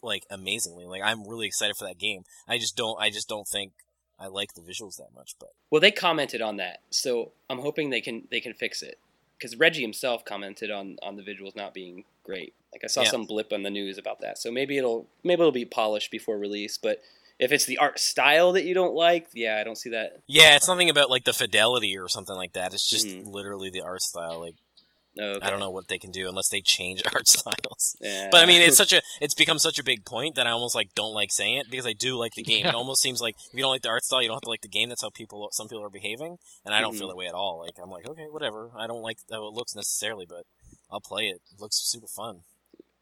like 0.03 0.25
amazingly. 0.31 0.87
Like 0.87 1.03
I'm 1.05 1.29
really 1.29 1.47
excited 1.47 1.77
for 1.77 1.87
that 1.87 1.99
game. 1.99 2.23
I 2.49 2.59
just 2.59 2.77
don't. 2.77 3.01
I 3.01 3.11
just 3.11 3.29
don't 3.29 3.47
think 3.47 3.73
I 4.19 4.27
like 4.29 4.55
the 4.55 4.61
visuals 4.61 4.97
that 4.99 5.09
much. 5.15 5.35
But 5.41 5.51
well, 5.71 5.81
they 5.81 5.91
commented 5.91 6.41
on 6.43 6.57
that, 6.59 6.81
so 6.91 7.33
I'm 7.51 7.59
hoping 7.59 7.91
they 7.91 8.01
can 8.01 8.29
they 8.31 8.41
can 8.41 8.55
fix 8.55 8.83
it. 8.83 8.99
Because 9.39 9.57
Reggie 9.57 9.83
himself 9.83 10.25
commented 10.25 10.71
on 10.71 10.97
on 11.03 11.17
the 11.17 11.23
visuals 11.23 11.57
not 11.57 11.75
being 11.75 12.05
great. 12.25 12.55
Like 12.73 12.85
I 12.85 12.87
saw 12.87 13.03
Yeah. 13.03 13.11
some 13.11 13.25
blip 13.25 13.53
on 13.53 13.63
the 13.65 13.71
news 13.71 13.99
about 13.99 14.21
that. 14.21 14.39
So 14.39 14.51
maybe 14.53 14.79
it'll 14.79 15.07
maybe 15.25 15.41
it'll 15.41 15.51
be 15.53 15.65
polished 15.65 16.11
before 16.11 16.39
release. 16.39 16.79
But 16.79 17.03
if 17.41 17.51
it's 17.51 17.65
the 17.65 17.79
art 17.79 17.99
style 17.99 18.53
that 18.53 18.65
you 18.65 18.73
don't 18.75 18.95
like, 18.95 19.27
yeah, 19.35 19.59
I 19.59 19.65
don't 19.65 19.77
see 19.77 19.91
that. 19.91 20.21
yeah, 20.29 20.55
it's 20.55 20.69
nothing 20.69 20.89
about 20.91 21.11
like 21.11 21.25
the 21.25 21.33
fidelity 21.33 21.99
or 21.99 22.09
something 22.09 22.37
like 22.37 22.53
that. 22.53 22.73
It's 22.73 22.89
just 22.89 23.07
Mhm. 23.07 23.27
literally 23.33 23.69
the 23.71 23.81
art 23.83 24.03
style. 24.03 24.39
Like 24.41 24.55
okay. 25.19 25.45
I 25.47 25.51
don't 25.51 25.61
know 25.61 25.71
what 25.71 25.89
they 25.89 25.99
can 25.99 26.11
do 26.11 26.29
unless 26.29 26.49
they 26.49 26.61
change 26.61 27.03
art 27.15 27.29
styles. 27.29 27.97
Yeah. 28.01 28.29
But 28.31 28.43
I 28.43 28.47
mean, 28.47 28.63
it's 28.63 28.77
such 28.85 28.93
a 28.93 29.03
it's 29.21 29.35
become 29.35 29.59
such 29.59 29.79
a 29.79 29.85
big 29.85 30.05
point 30.05 30.35
that 30.37 30.47
I 30.47 30.51
almost 30.51 30.75
like 30.75 30.95
don't 30.95 31.15
like 31.15 31.31
saying 31.33 31.57
it 31.59 31.71
because 31.71 31.87
I 31.87 31.93
do 31.93 32.17
like 32.17 32.35
the 32.35 32.43
game. 32.43 32.67
It 32.67 32.75
almost 32.75 33.03
seems 33.03 33.21
like 33.21 33.37
if 33.49 33.55
you 33.55 33.61
don't 33.63 33.71
like 33.73 33.83
the 33.83 33.89
art 33.91 34.05
style, 34.05 34.23
you 34.23 34.29
don't 34.29 34.37
have 34.37 34.43
to 34.43 34.51
like 34.51 34.63
the 34.63 34.69
game. 34.69 34.89
That's 34.89 35.03
how 35.03 35.11
people 35.11 35.49
some 35.53 35.69
people 35.69 35.85
are 35.85 35.91
behaving, 35.91 36.39
and 36.65 36.75
I 36.75 36.81
don't 36.81 36.95
Mhm. 36.95 36.99
feel 36.99 37.09
that 37.09 37.17
way 37.17 37.27
at 37.27 37.35
all. 37.35 37.59
Like 37.61 37.75
I'm 37.83 37.91
like, 37.91 38.09
okay, 38.09 38.27
whatever. 38.31 38.71
I 38.77 38.87
don't 38.87 39.03
like 39.03 39.19
how 39.31 39.47
it 39.47 39.53
looks 39.55 39.75
necessarily, 39.77 40.27
but 40.27 40.45
I'll 40.91 41.01
play 41.01 41.25
it. 41.29 41.41
It 41.53 41.61
looks 41.61 41.77
super 41.79 42.07
fun. 42.09 42.41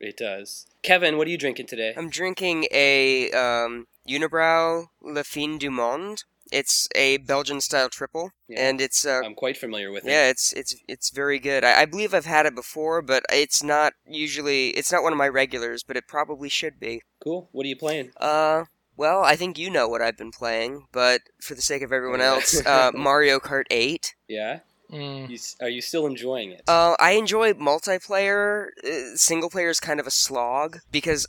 it 0.02 0.16
does. 0.16 0.66
Kevin, 0.82 1.18
what 1.18 1.26
are 1.26 1.30
you 1.30 1.36
drinking 1.36 1.66
today? 1.66 1.92
I'm 1.94 2.08
drinking 2.08 2.66
a 2.72 3.30
um, 3.32 3.86
Unibroue 4.08 4.86
Le 5.02 5.22
Fin 5.24 5.58
du 5.58 5.70
Monde. 5.70 6.24
It's 6.52 6.88
a 6.94 7.18
Belgian 7.18 7.60
style 7.60 7.88
triple, 7.88 8.30
Yeah. 8.48 8.68
and 8.68 8.80
it's 8.80 9.06
uh, 9.06 9.20
I'm 9.24 9.34
quite 9.34 9.56
familiar 9.56 9.90
with 9.90 10.04
it. 10.06 10.10
yeah, 10.10 10.28
it's 10.28 10.52
it's 10.52 10.74
it's 10.88 11.10
very 11.10 11.38
good. 11.38 11.62
I, 11.64 11.82
I 11.82 11.84
believe 11.84 12.12
I've 12.14 12.26
had 12.26 12.46
it 12.46 12.54
before, 12.54 13.02
but 13.02 13.24
it's 13.32 13.62
not 13.62 13.92
usually 14.06 14.70
it's 14.70 14.90
not 14.92 15.02
one 15.02 15.12
of 15.12 15.18
my 15.18 15.28
regulars, 15.28 15.82
but 15.82 15.96
it 15.96 16.08
probably 16.08 16.48
should 16.48 16.80
be. 16.80 17.02
Cool. 17.22 17.48
What 17.52 17.64
are 17.64 17.68
you 17.68 17.76
playing? 17.76 18.10
Uh, 18.16 18.64
well, 18.96 19.22
I 19.24 19.36
think 19.36 19.58
you 19.58 19.70
know 19.70 19.88
what 19.88 20.02
I've 20.02 20.18
been 20.18 20.32
playing, 20.32 20.86
but 20.92 21.20
for 21.40 21.54
the 21.54 21.62
sake 21.62 21.82
of 21.82 21.92
everyone 21.92 22.20
else, 22.20 22.64
uh, 22.66 22.90
Mario 22.94 23.38
Kart 23.38 23.64
8. 23.70 24.14
Yeah. 24.28 24.60
Mm. 24.92 25.30
You, 25.30 25.38
are 25.62 25.68
you 25.70 25.80
still 25.80 26.04
enjoying 26.06 26.50
it? 26.50 26.62
Uh, 26.66 26.96
I 26.98 27.12
enjoy 27.12 27.52
multiplayer. 27.54 28.66
Uh, 28.84 29.14
single 29.16 29.48
player 29.48 29.68
is 29.68 29.80
kind 29.80 30.00
of 30.00 30.06
a 30.06 30.10
slog 30.10 30.80
because, 30.90 31.26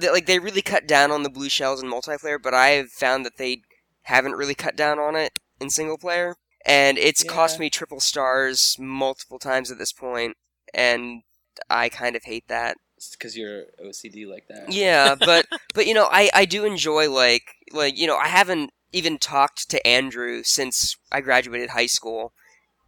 they, 0.00 0.10
like, 0.10 0.26
they 0.26 0.38
really 0.40 0.60
cut 0.62 0.86
down 0.86 1.10
on 1.10 1.22
the 1.22 1.30
blue 1.30 1.48
shells 1.48 1.82
in 1.82 1.88
multiplayer, 1.90 2.38
but 2.42 2.52
I 2.52 2.70
have 2.70 2.90
found 2.90 3.24
that 3.24 3.36
they 3.38 3.62
haven't 4.06 4.32
really 4.34 4.54
cut 4.54 4.74
down 4.76 4.98
on 4.98 5.14
it 5.16 5.38
in 5.60 5.70
single 5.70 5.98
player. 5.98 6.34
and 6.64 6.98
it's 6.98 7.22
cost 7.22 7.60
me 7.60 7.70
triple 7.70 8.00
stars 8.00 8.76
multiple 8.80 9.38
times 9.38 9.70
at 9.70 9.78
this 9.78 9.92
point, 9.92 10.36
and 10.74 11.22
I 11.70 11.88
kind 11.88 12.16
of 12.16 12.24
hate 12.24 12.48
that. 12.48 12.76
because 13.12 13.36
you're 13.36 13.64
OCD 13.84 14.26
like 14.26 14.48
that. 14.48 14.72
Yeah, 14.72 15.14
but 15.14 15.46
but 15.74 15.86
you 15.86 15.94
know, 15.94 16.08
I 16.10 16.30
I 16.34 16.44
do 16.44 16.64
enjoy 16.64 17.08
like 17.10 17.54
like 17.72 17.96
you 17.96 18.06
know, 18.08 18.16
I 18.16 18.26
haven't 18.28 18.70
even 18.92 19.18
talked 19.18 19.68
to 19.70 19.86
Andrew 19.86 20.42
since 20.44 20.96
I 21.12 21.20
graduated 21.20 21.70
high 21.70 21.86
school. 21.86 22.32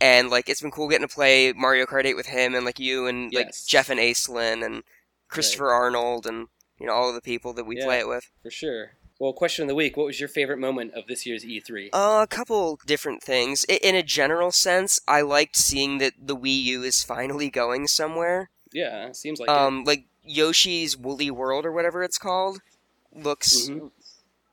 And 0.00 0.30
like 0.30 0.48
it's 0.48 0.60
been 0.60 0.70
cool 0.70 0.88
getting 0.88 1.06
to 1.08 1.12
play 1.12 1.52
Mario 1.52 1.84
Kart 1.84 2.04
8 2.04 2.14
with 2.14 2.26
him 2.26 2.54
and 2.54 2.64
like 2.64 2.78
you 2.78 3.06
and 3.08 3.32
like 3.34 3.46
Yes. 3.46 3.64
Jeff 3.66 3.90
and 3.90 3.98
Aislinn 3.98 4.64
and 4.64 4.84
Christopher 5.28 5.70
Arnold 5.70 6.24
and 6.24 6.46
you 6.78 6.86
know 6.86 6.92
all 6.92 7.08
of 7.08 7.16
the 7.16 7.20
people 7.20 7.52
that 7.54 7.64
we 7.66 7.76
Yeah. 7.78 7.84
play 7.84 7.98
it 7.98 8.08
with. 8.08 8.30
for 8.42 8.50
sure. 8.50 8.92
Well, 9.18 9.32
question 9.32 9.62
of 9.64 9.68
the 9.68 9.74
week: 9.74 9.96
What 9.96 10.06
was 10.06 10.20
your 10.20 10.28
favorite 10.28 10.58
moment 10.58 10.94
of 10.94 11.06
this 11.06 11.26
year's 11.26 11.44
E 11.44 11.60
E3? 11.60 11.88
Uh, 11.92 12.20
a 12.22 12.26
couple 12.26 12.78
different 12.86 13.22
things. 13.22 13.64
In 13.64 13.94
a 13.94 14.02
general 14.02 14.52
sense, 14.52 15.00
I 15.08 15.22
liked 15.22 15.56
seeing 15.56 15.98
that 15.98 16.12
the 16.20 16.36
Wii 16.36 16.62
U 16.64 16.82
is 16.84 17.02
finally 17.02 17.50
going 17.50 17.86
somewhere. 17.88 18.50
yeah, 18.72 19.10
seems 19.12 19.40
like 19.40 19.48
Um, 19.50 19.84
like 19.84 20.04
Yoshi's 20.24 20.96
Woolly 20.96 21.30
World 21.30 21.64
or 21.66 21.72
whatever 21.72 22.02
it's 22.02 22.18
called 22.18 22.60
looks 23.12 23.68
it. 23.68 23.72
hmm 23.72 23.86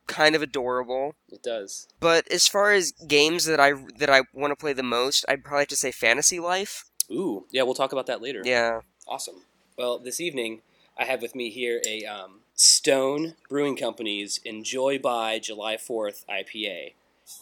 kind 0.08 0.36
of 0.36 0.42
adorable. 0.44 1.16
It 1.32 1.42
does. 1.42 1.88
But 2.00 2.32
as 2.32 2.48
far 2.48 2.72
as 2.74 2.92
games 3.08 3.46
that 3.46 3.60
I 3.60 3.74
that 3.98 4.10
I 4.10 4.22
want 4.34 4.52
to 4.52 4.56
play 4.56 4.72
the 4.72 4.84
most, 4.84 5.26
I'd 5.28 5.44
probably 5.44 5.62
have 5.62 5.68
to 5.70 5.76
say 5.76 5.92
Fantasy 5.92 6.40
Life. 6.40 6.86
Ooh, 7.12 7.46
yeah, 7.52 7.64
we'll 7.64 7.74
talk 7.74 7.92
about 7.92 8.06
that 8.06 8.22
later. 8.22 8.42
Yeah. 8.44 8.82
Awesome. 9.08 9.42
Well, 9.78 9.98
this 10.00 10.20
evening 10.20 10.62
I 10.98 11.06
have 11.06 11.22
with 11.24 11.34
me 11.36 11.50
here 11.50 11.82
a 11.88 12.06
um, 12.06 12.42
Stone 12.56 13.36
Brewing 13.50 13.76
Company's 13.76 14.40
Enjoy 14.46 14.98
by 14.98 15.40
July 15.40 15.78
Fourth 15.78 16.26
IPA. 16.30 16.94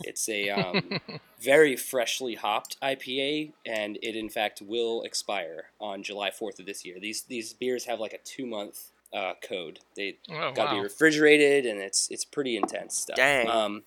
It's 0.01 0.27
a 0.27 0.49
um, 0.49 0.99
very 1.41 1.75
freshly 1.75 2.35
hopped 2.35 2.77
IPA, 2.81 3.51
and 3.65 3.97
it 4.01 4.15
in 4.15 4.29
fact 4.29 4.61
will 4.61 5.03
expire 5.03 5.65
on 5.79 6.03
July 6.03 6.31
Fourth 6.31 6.59
of 6.59 6.65
this 6.65 6.83
year. 6.83 6.99
These 6.99 7.23
these 7.23 7.53
beers 7.53 7.85
have 7.85 7.99
like 7.99 8.13
a 8.13 8.17
two 8.19 8.45
month 8.45 8.91
uh, 9.13 9.33
code. 9.47 9.79
They 9.95 10.17
Oh 10.31 10.51
got 10.53 10.69
to 10.69 10.75
be 10.77 10.81
refrigerated, 10.81 11.65
and 11.65 11.79
it's 11.79 12.09
it's 12.09 12.25
pretty 12.25 12.57
intense 12.57 12.97
stuff. 12.97 13.15
Dang. 13.15 13.47
Um, 13.47 13.83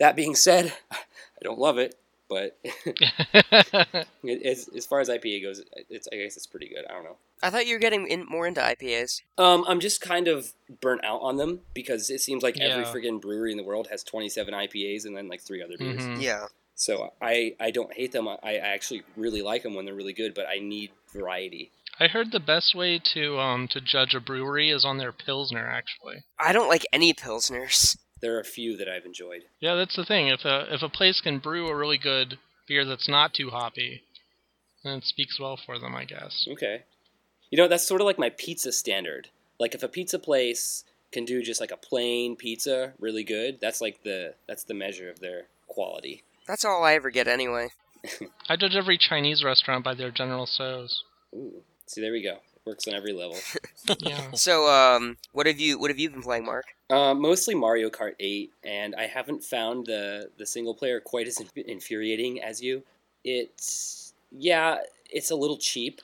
that 0.00 0.16
being 0.16 0.34
said, 0.34 0.72
I 0.92 0.98
don't 1.42 1.58
love 1.58 1.76
it, 1.76 1.96
but 2.28 2.58
as, 4.44 4.68
as 4.76 4.86
far 4.86 5.00
as 5.00 5.08
IPA 5.08 5.42
goes, 5.42 5.62
it's 5.88 6.08
I 6.12 6.16
guess 6.16 6.36
it's 6.36 6.46
pretty 6.46 6.68
good. 6.68 6.84
I 6.88 6.92
don't 6.92 7.04
know. 7.04 7.16
I 7.42 7.50
thought 7.50 7.66
you 7.66 7.74
were 7.74 7.80
getting 7.80 8.06
in, 8.08 8.26
more 8.26 8.46
into 8.46 8.60
IPAs. 8.60 9.22
Um, 9.38 9.64
I'm 9.68 9.80
just 9.80 10.00
kind 10.00 10.28
of 10.28 10.52
burnt 10.80 11.04
out 11.04 11.20
on 11.22 11.36
them 11.36 11.60
because 11.74 12.10
it 12.10 12.20
seems 12.20 12.42
like 12.42 12.58
every 12.60 12.82
Yeah. 12.84 12.92
friggin' 12.92 13.20
brewery 13.20 13.52
in 13.52 13.56
the 13.56 13.64
world 13.64 13.88
has 13.90 14.02
27 14.02 14.52
IPAs 14.54 15.04
and 15.06 15.16
then 15.16 15.28
like 15.28 15.40
three 15.40 15.62
other 15.62 15.76
beers. 15.78 16.02
Mhm. 16.02 16.20
Yeah. 16.22 16.46
So 16.74 17.12
I 17.20 17.54
I 17.60 17.70
don't 17.70 17.92
hate 17.92 18.12
them. 18.12 18.28
I, 18.28 18.38
I 18.42 18.52
actually 18.54 19.02
really 19.16 19.42
like 19.42 19.62
them 19.62 19.74
when 19.74 19.84
they're 19.84 19.94
really 19.94 20.12
good, 20.12 20.34
but 20.34 20.46
I 20.48 20.58
need 20.58 20.90
variety. 21.12 21.70
I 22.00 22.06
heard 22.06 22.30
the 22.30 22.38
best 22.40 22.74
way 22.76 23.00
to 23.14 23.38
um 23.40 23.66
to 23.68 23.80
judge 23.80 24.14
a 24.14 24.20
brewery 24.20 24.70
is 24.70 24.84
on 24.84 24.98
their 24.98 25.12
pilsner. 25.12 25.66
Actually, 25.68 26.22
I 26.38 26.52
don't 26.52 26.68
like 26.68 26.86
any 26.92 27.12
pilsners. 27.14 27.96
There 28.20 28.36
are 28.36 28.40
a 28.40 28.44
few 28.44 28.76
that 28.76 28.88
I've 28.88 29.04
enjoyed. 29.06 29.42
yeah, 29.60 29.74
that's 29.74 29.96
the 29.96 30.04
thing. 30.04 30.28
If 30.28 30.44
a 30.44 30.66
if 30.74 30.82
a 30.82 30.88
place 30.88 31.20
can 31.20 31.38
brew 31.38 31.68
a 31.68 31.76
really 31.76 31.98
good 31.98 32.38
beer 32.66 32.84
that's 32.84 33.08
not 33.08 33.32
too 33.34 33.50
hoppy, 33.50 34.02
then 34.84 34.98
it 34.98 35.04
speaks 35.04 35.38
well 35.40 35.56
for 35.64 35.78
them, 35.78 35.94
I 35.94 36.04
guess. 36.04 36.46
Okay. 36.50 36.82
You 37.50 37.58
know, 37.58 37.68
that's 37.68 37.86
sort 37.86 38.00
of 38.00 38.06
like 38.06 38.18
my 38.18 38.30
pizza 38.30 38.72
standard. 38.72 39.28
Like 39.58 39.74
if 39.74 39.82
a 39.82 39.88
pizza 39.88 40.18
place 40.18 40.84
can 41.12 41.24
do 41.24 41.42
just 41.42 41.60
like 41.60 41.70
a 41.70 41.76
plain 41.76 42.36
pizza 42.36 42.92
really 42.98 43.24
good, 43.24 43.58
that's 43.60 43.80
like 43.80 44.02
the 44.02 44.34
that's 44.46 44.64
the 44.64 44.74
measure 44.74 45.08
of 45.08 45.20
their 45.20 45.46
quality. 45.66 46.22
That's 46.46 46.64
all 46.64 46.84
I 46.84 46.94
ever 46.94 47.10
get 47.10 47.28
anyway. 47.28 47.68
I 48.48 48.56
judge 48.56 48.74
every 48.76 48.98
Chinese 48.98 49.42
restaurant 49.44 49.84
by 49.84 49.94
their 49.94 50.10
General 50.10 50.46
Tso's. 50.46 51.02
Ooh. 51.34 51.62
See, 51.86 52.00
there 52.00 52.12
we 52.12 52.22
go. 52.22 52.38
It 52.68 52.72
works 52.72 52.86
on 52.88 52.94
every 52.94 53.12
level. 53.12 53.36
Yeah. 54.00 54.20
So, 54.34 54.68
um, 54.68 55.16
what 55.32 55.46
have 55.46 55.58
you 55.58 55.78
what 55.78 55.88
have 55.88 55.98
you 55.98 56.10
been 56.10 56.22
playing, 56.22 56.44
Marc? 56.44 56.66
Uh, 56.90 57.14
mostly 57.14 57.54
Mario 57.54 57.88
Kart 57.88 58.12
8, 58.20 58.52
and 58.62 58.94
I 58.94 59.06
haven't 59.06 59.42
found 59.42 59.86
the 59.86 60.28
the 60.36 60.44
single 60.44 60.74
player 60.74 61.00
quite 61.00 61.26
as 61.26 61.42
infuriating 61.56 62.42
as 62.42 62.60
you. 62.60 62.82
It's 63.24 64.12
yeah, 64.30 64.80
it's 65.10 65.30
a 65.30 65.34
little 65.34 65.56
cheap, 65.56 66.02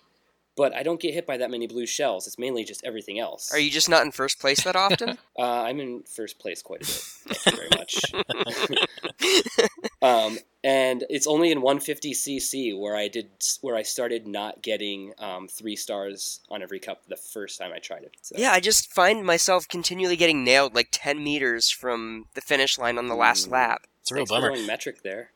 but 0.56 0.74
I 0.74 0.82
don't 0.82 1.00
get 1.00 1.14
hit 1.14 1.26
by 1.26 1.36
that 1.38 1.50
many 1.50 1.66
blue 1.66 1.86
shells. 1.86 2.26
It's 2.26 2.38
mainly 2.38 2.64
just 2.64 2.84
everything 2.84 3.18
else. 3.18 3.52
Are 3.52 3.58
you 3.58 3.70
just 3.70 3.88
not 3.88 4.04
in 4.04 4.12
first 4.12 4.38
place 4.40 4.62
that 4.64 4.76
often? 4.76 5.18
Uh, 5.36 5.62
I'm 5.64 5.80
in 5.80 6.04
first 6.04 6.38
place 6.38 6.62
quite 6.62 6.82
a 6.82 6.84
bit. 6.84 6.94
Thank 6.94 7.46
you 7.46 7.52
very 7.56 7.68
much. 7.76 9.58
um, 10.02 10.38
and 10.62 11.04
it's 11.10 11.26
only 11.26 11.50
in 11.50 11.60
150cc 11.60 12.78
where 12.78 12.96
I 12.96 13.08
did 13.08 13.30
where 13.60 13.74
I 13.76 13.82
started 13.82 14.26
not 14.28 14.62
getting 14.62 15.12
um, 15.18 15.48
three 15.48 15.74
stars 15.76 16.40
on 16.50 16.62
every 16.62 16.78
cup 16.78 17.02
the 17.08 17.16
first 17.16 17.58
time 17.58 17.72
I 17.74 17.78
tried 17.80 18.04
it. 18.04 18.14
So. 18.22 18.36
yeah, 18.38 18.52
I 18.52 18.60
just 18.60 18.92
find 18.92 19.24
myself 19.24 19.66
continually 19.68 20.16
getting 20.16 20.44
nailed 20.44 20.74
like 20.74 20.88
10 20.92 21.22
meters 21.22 21.68
from 21.70 22.26
the 22.34 22.40
finish 22.40 22.78
line 22.78 22.96
on 22.96 23.08
the 23.08 23.16
last 23.16 23.48
Mm. 23.48 23.52
lap. 23.52 23.86
It's 24.02 24.10
a 24.12 24.14
real 24.14 24.20
Thanks 24.26 24.30
bummer. 24.30 24.48
going 24.54 24.66
metric 24.66 25.02
there. 25.02 25.30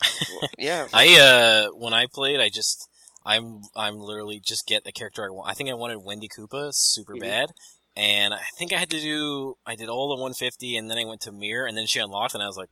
Yeah. 0.58 0.86
I 0.94 1.18
uh 1.18 1.70
when 1.76 1.92
I 1.92 2.06
played, 2.06 2.40
I 2.40 2.48
just 2.50 2.88
I'm 3.24 3.60
I'm 3.76 3.96
literally 3.98 4.40
just 4.44 4.66
get 4.66 4.84
the 4.84 4.92
character 4.92 5.24
I 5.24 5.30
want. 5.30 5.50
I 5.50 5.54
think 5.54 5.70
I 5.70 5.74
wanted 5.74 5.98
Wendy 6.04 6.28
Koopa 6.28 6.70
super 6.72 7.14
Mhm. 7.16 7.20
bad, 7.20 7.50
and 7.96 8.32
I 8.34 8.42
think 8.58 8.72
I 8.72 8.76
had 8.78 8.90
to 8.90 9.00
do 9.00 9.56
I 9.66 9.74
did 9.76 9.88
all 9.88 10.08
the 10.08 10.20
150, 10.20 10.76
and 10.76 10.90
then 10.90 10.98
I 10.98 11.04
went 11.04 11.20
to 11.22 11.32
Mirror, 11.32 11.66
and 11.66 11.76
then 11.76 11.86
she 11.86 11.98
unlocked, 12.00 12.34
and 12.34 12.42
I 12.42 12.46
was 12.46 12.56
like, 12.56 12.70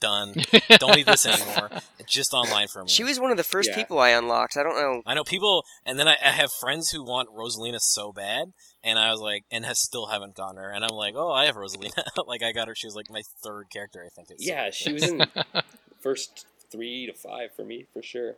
done. 0.00 0.34
Don't 0.78 0.94
need 0.94 1.06
this 1.06 1.26
anymore. 1.26 1.70
It's 1.98 2.12
just 2.12 2.32
online 2.32 2.68
for 2.68 2.82
me. 2.84 2.88
She 2.88 3.02
was 3.02 3.18
one 3.18 3.30
of 3.32 3.36
the 3.36 3.42
first 3.44 3.70
Yeah. 3.70 3.76
people 3.76 3.98
I 3.98 4.10
unlocked. 4.10 4.56
I 4.56 4.62
don't 4.62 4.76
know. 4.76 5.02
I 5.04 5.14
know 5.14 5.24
people, 5.24 5.64
and 5.84 5.98
then 5.98 6.06
I, 6.06 6.16
I 6.24 6.30
have 6.30 6.50
friends 6.52 6.90
who 6.90 7.02
want 7.02 7.28
Rosalina 7.30 7.80
so 7.80 8.12
bad, 8.12 8.52
and 8.84 8.96
I 8.98 9.10
was 9.10 9.20
like, 9.20 9.42
and 9.50 9.64
has 9.64 9.80
still 9.80 10.06
haven't 10.06 10.36
gotten 10.36 10.56
her, 10.56 10.70
and 10.70 10.84
I'm 10.84 10.94
like, 10.94 11.14
oh, 11.16 11.32
I 11.32 11.46
have 11.46 11.56
Rosalina. 11.56 12.04
like 12.26 12.42
I 12.44 12.52
got 12.52 12.68
her. 12.68 12.74
She 12.76 12.86
was 12.86 12.94
like 12.94 13.10
my 13.10 13.22
third 13.42 13.64
character, 13.72 14.04
I 14.06 14.08
think. 14.14 14.28
It's 14.30 14.46
Yeah, 14.46 14.70
she 14.70 14.92
was 14.92 15.02
in 15.02 15.26
first 16.00 16.46
three 16.70 17.06
to 17.06 17.12
five 17.14 17.50
for 17.56 17.64
me 17.64 17.86
for 17.92 18.02
sure. 18.02 18.36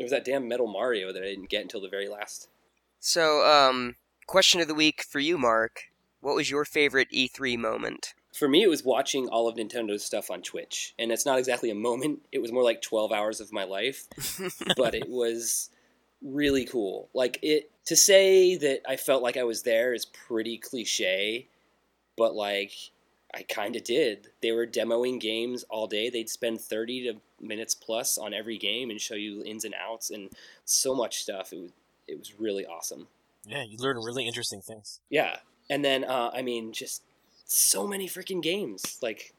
There 0.00 0.06
was 0.06 0.12
that 0.12 0.24
damn 0.24 0.48
Metal 0.48 0.66
Mario 0.66 1.12
that 1.12 1.22
I 1.22 1.26
didn't 1.26 1.50
get 1.50 1.60
until 1.60 1.82
the 1.82 1.88
very 1.90 2.08
last. 2.08 2.48
So, 3.00 3.44
um, 3.46 3.96
question 4.26 4.58
of 4.62 4.66
the 4.66 4.74
week 4.74 5.02
for 5.02 5.18
you, 5.20 5.36
Marc. 5.36 5.90
What 6.22 6.34
was 6.34 6.50
your 6.50 6.64
favorite 6.64 7.10
E3 7.12 7.58
moment? 7.58 8.14
For 8.32 8.48
me, 8.48 8.62
it 8.62 8.70
was 8.70 8.82
watching 8.82 9.28
all 9.28 9.46
of 9.46 9.56
Nintendo's 9.56 10.02
stuff 10.02 10.30
on 10.30 10.40
Twitch, 10.40 10.94
and 10.98 11.12
it's 11.12 11.26
not 11.26 11.38
exactly 11.38 11.68
a 11.68 11.74
moment. 11.74 12.20
It 12.32 12.40
was 12.40 12.50
more 12.50 12.62
like 12.62 12.80
twelve 12.80 13.12
hours 13.12 13.42
of 13.42 13.52
my 13.52 13.64
life, 13.64 14.06
but 14.78 14.94
it 14.94 15.10
was 15.10 15.68
really 16.22 16.64
cool. 16.64 17.10
Like 17.12 17.38
it 17.42 17.70
to 17.84 17.94
say 17.94 18.56
that 18.56 18.80
I 18.88 18.96
felt 18.96 19.22
like 19.22 19.36
I 19.36 19.44
was 19.44 19.64
there 19.64 19.92
is 19.92 20.06
pretty 20.06 20.56
cliche, 20.56 21.48
but 22.16 22.34
like 22.34 22.72
I 23.34 23.42
kind 23.42 23.76
of 23.76 23.84
did. 23.84 24.28
They 24.40 24.52
were 24.52 24.66
demoing 24.66 25.20
games 25.20 25.62
all 25.64 25.86
day. 25.86 26.08
They'd 26.08 26.30
spend 26.30 26.62
thirty 26.62 27.02
to 27.02 27.20
minutes 27.40 27.74
plus 27.74 28.18
on 28.18 28.34
every 28.34 28.58
game 28.58 28.90
and 28.90 29.00
show 29.00 29.14
you 29.14 29.42
ins 29.44 29.64
and 29.64 29.74
outs 29.74 30.10
and 30.10 30.30
so 30.64 30.94
much 30.94 31.22
stuff. 31.22 31.52
It 31.52 31.60
was 31.60 31.70
it 32.08 32.18
was 32.18 32.34
really 32.38 32.66
awesome. 32.66 33.06
Yeah, 33.46 33.62
you 33.62 33.78
learn 33.78 33.96
really 33.96 34.26
interesting 34.26 34.60
things. 34.60 35.00
Yeah, 35.08 35.36
and 35.68 35.84
then 35.84 36.04
uh, 36.04 36.30
I 36.32 36.42
mean, 36.42 36.72
just 36.72 37.02
so 37.44 37.86
many 37.86 38.08
freaking 38.08 38.42
games. 38.42 38.98
Like 39.02 39.32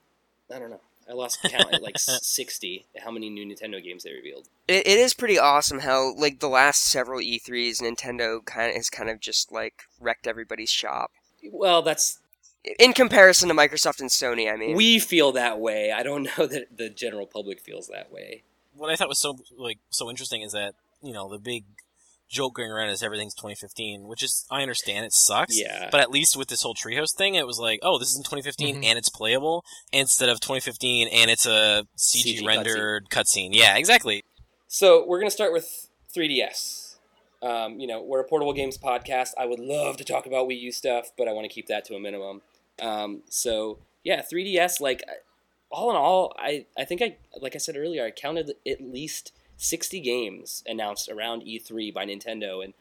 I 0.54 0.60
don't 0.60 0.70
know. 0.70 0.82
I 1.10 1.14
lost 1.14 1.42
count 1.42 1.74
at 1.74 1.82
like 1.82 1.98
sixty. 2.00 2.86
How 3.04 3.12
many 3.12 3.30
new 3.30 3.46
Nintendo 3.46 3.84
games 3.84 4.04
they 4.04 4.14
revealed? 4.14 4.48
It, 4.68 4.88
it 4.88 4.98
is 5.00 5.14
pretty 5.14 5.38
awesome 5.38 5.80
how, 5.80 6.14
like, 6.16 6.40
the 6.40 6.48
last 6.48 6.84
several 6.84 7.20
E3s, 7.20 7.82
Nintendo 7.82 8.44
kind 8.46 8.70
of 8.70 8.76
has 8.76 8.90
kind 8.90 9.10
of 9.10 9.20
just 9.20 9.52
like 9.52 9.84
wrecked 10.00 10.28
everybody's 10.28 10.70
shop. 10.70 11.12
Well, 11.52 11.82
that's 11.82 12.20
In 12.80 12.94
comparison 12.94 13.50
to 13.50 13.56
Microsoft 13.56 14.00
and 14.02 14.10
Sony, 14.10 14.52
I 14.52 14.56
mean. 14.56 14.76
we 14.76 15.00
feel 15.00 15.32
that 15.32 15.60
way. 15.60 15.92
I 15.92 16.04
don't 16.04 16.24
know 16.38 16.46
that 16.46 16.78
the 16.78 16.90
general 16.90 17.26
public 17.26 17.60
feels 17.60 17.88
that 17.88 18.12
way. 18.12 18.44
What 18.76 18.90
I 18.90 18.96
thought 18.96 19.10
was 19.10 19.20
so 19.20 19.38
like 19.58 19.80
so 19.90 20.10
interesting 20.10 20.42
is 20.42 20.52
that 20.54 20.74
you 21.02 21.12
know 21.14 21.28
the 21.30 21.40
big 21.40 21.66
joke 22.30 22.56
going 22.56 22.72
around 22.72 22.90
is 22.90 23.04
everything's 23.04 23.34
2015, 23.34 24.08
which 24.08 24.24
is 24.24 24.46
I 24.50 24.62
understand 24.62 25.06
it 25.06 25.12
sucks. 25.12 25.60
Yeah. 25.60 25.90
But 25.92 26.00
at 26.00 26.10
least 26.12 26.38
with 26.38 26.48
this 26.48 26.62
whole 26.62 26.74
treehouse 26.74 27.14
thing, 27.16 27.36
it 27.36 27.46
was 27.46 27.60
like, 27.60 27.80
oh, 27.84 28.00
this 28.00 28.10
is 28.10 28.16
in 28.18 28.24
2015 28.24 28.78
Mhm. 28.78 28.86
and 28.86 28.98
it's 28.98 29.10
playable 29.10 29.66
instead 29.92 30.30
of 30.30 30.40
2015 30.40 31.10
and 31.10 31.30
it's 31.30 31.46
a 31.46 31.86
CG, 31.98 32.40
CG 32.40 32.46
rendered 32.48 33.10
cutscene. 33.10 33.50
Yeah, 33.52 33.76
exactly. 33.76 34.24
So 34.68 35.06
we're 35.06 35.20
gonna 35.20 35.30
start 35.32 35.52
with 35.52 35.90
3DS. 36.16 36.96
Um, 37.42 37.80
you 37.80 37.88
know, 37.88 38.02
we're 38.02 38.22
a 38.22 38.24
portable 38.24 38.54
games 38.54 38.78
podcast. 38.78 39.32
I 39.38 39.46
would 39.48 39.60
love 39.60 39.98
to 39.98 40.06
talk 40.06 40.26
about 40.26 40.48
Wii 40.48 40.60
U 40.62 40.72
stuff, 40.72 41.12
but 41.18 41.28
I 41.28 41.34
want 41.34 41.50
to 41.50 41.54
keep 41.54 41.68
that 41.68 41.84
to 41.86 41.96
a 41.96 42.00
minimum. 42.00 42.44
Um, 42.82 43.22
so 43.30 43.80
yeah, 44.04 44.22
3DS. 44.22 44.82
Like 44.82 45.04
all 45.70 45.90
in 45.90 45.96
all, 45.96 46.34
I 46.38 46.66
I 46.78 46.84
think 46.86 47.02
I 47.02 47.18
like 47.42 47.56
I 47.56 47.60
said 47.60 47.78
earlier, 47.78 48.04
I 48.06 48.12
counted 48.12 48.52
at 48.68 48.82
least 48.82 49.32
60 49.58 50.00
games 50.00 50.64
announced 50.68 51.08
around 51.08 51.44
E3 51.44 51.94
by 51.94 52.06
Nintendo, 52.06 52.64
and 52.64 52.74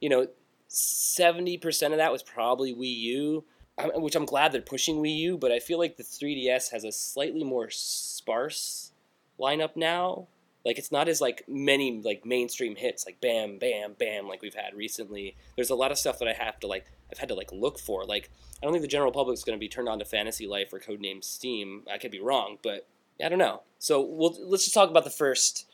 you 0.00 0.08
know, 0.08 0.26
70% 0.68 1.92
of 1.92 1.96
that 1.98 2.12
was 2.12 2.22
probably 2.22 2.74
Wii 2.74 2.96
U. 2.96 3.44
I'm- 3.78 4.02
Which 4.02 4.14
I'm 4.16 4.24
glad 4.26 4.52
they're 4.52 4.60
pushing 4.60 4.96
Wii 4.96 5.16
U, 5.18 5.38
but 5.38 5.50
I 5.52 5.58
feel 5.58 5.78
like 5.78 5.96
the 5.96 6.02
3DS 6.04 6.70
has 6.70 6.84
a 6.84 6.92
slightly 6.92 7.42
more 7.44 7.70
sparse 7.70 8.92
lineup 9.38 9.74
now. 9.76 10.26
Like 10.64 10.78
it's 10.78 10.90
not 10.90 11.08
as 11.08 11.20
like 11.20 11.44
many 11.46 12.00
like 12.02 12.24
mainstream 12.24 12.76
hits 12.76 13.04
like 13.04 13.20
bam 13.20 13.58
bam 13.58 13.94
bam 13.98 14.26
like 14.26 14.40
we've 14.40 14.54
had 14.54 14.74
recently. 14.74 15.36
There's 15.56 15.70
a 15.70 15.74
lot 15.74 15.92
of 15.92 15.98
stuff 15.98 16.18
that 16.20 16.28
I 16.28 16.32
have 16.32 16.58
to 16.60 16.66
like 16.66 16.86
I've 17.12 17.18
had 17.18 17.28
to 17.28 17.34
like 17.34 17.52
look 17.52 17.78
for. 17.78 18.04
Like 18.04 18.30
I 18.62 18.64
don't 18.64 18.72
think 18.72 18.82
the 18.82 18.88
general 18.88 19.12
public 19.12 19.34
is 19.34 19.44
going 19.44 19.58
to 19.58 19.60
be 19.60 19.68
turned 19.68 19.88
on 19.88 19.98
to 19.98 20.04
Fantasy 20.04 20.46
Life 20.46 20.72
or 20.72 20.80
Codename 20.80 21.22
Steam. 21.22 21.82
I 21.92 21.98
could 21.98 22.10
be 22.10 22.20
wrong, 22.20 22.58
but 22.62 22.86
I 23.22 23.28
don't 23.28 23.38
know. 23.38 23.62
So 23.78 24.00
we'll 24.00 24.36
let's 24.46 24.64
just 24.64 24.74
talk 24.74 24.90
about 24.90 25.04
the 25.04 25.10
first 25.10 25.66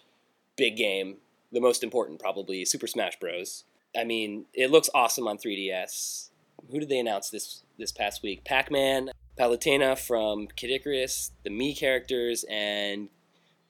big 0.56 0.76
game, 0.76 1.18
the 1.52 1.60
most 1.60 1.84
important 1.84 2.18
probably, 2.18 2.64
Super 2.64 2.86
Smash 2.86 3.18
Bros. 3.18 3.64
I 3.96 4.04
mean, 4.04 4.46
it 4.54 4.70
looks 4.70 4.90
awesome 4.94 5.26
on 5.26 5.38
3DS. 5.38 6.30
Who 6.70 6.80
did 6.80 6.88
they 6.88 6.98
announce 6.98 7.30
this 7.30 7.62
this 7.78 7.92
past 7.92 8.22
week? 8.22 8.44
Pac-Man, 8.44 9.10
Palutena 9.38 9.96
from 9.98 10.48
Kid 10.48 10.70
Icarus, 10.70 11.32
the 11.44 11.50
Mii 11.50 11.76
characters, 11.76 12.44
and 12.50 13.08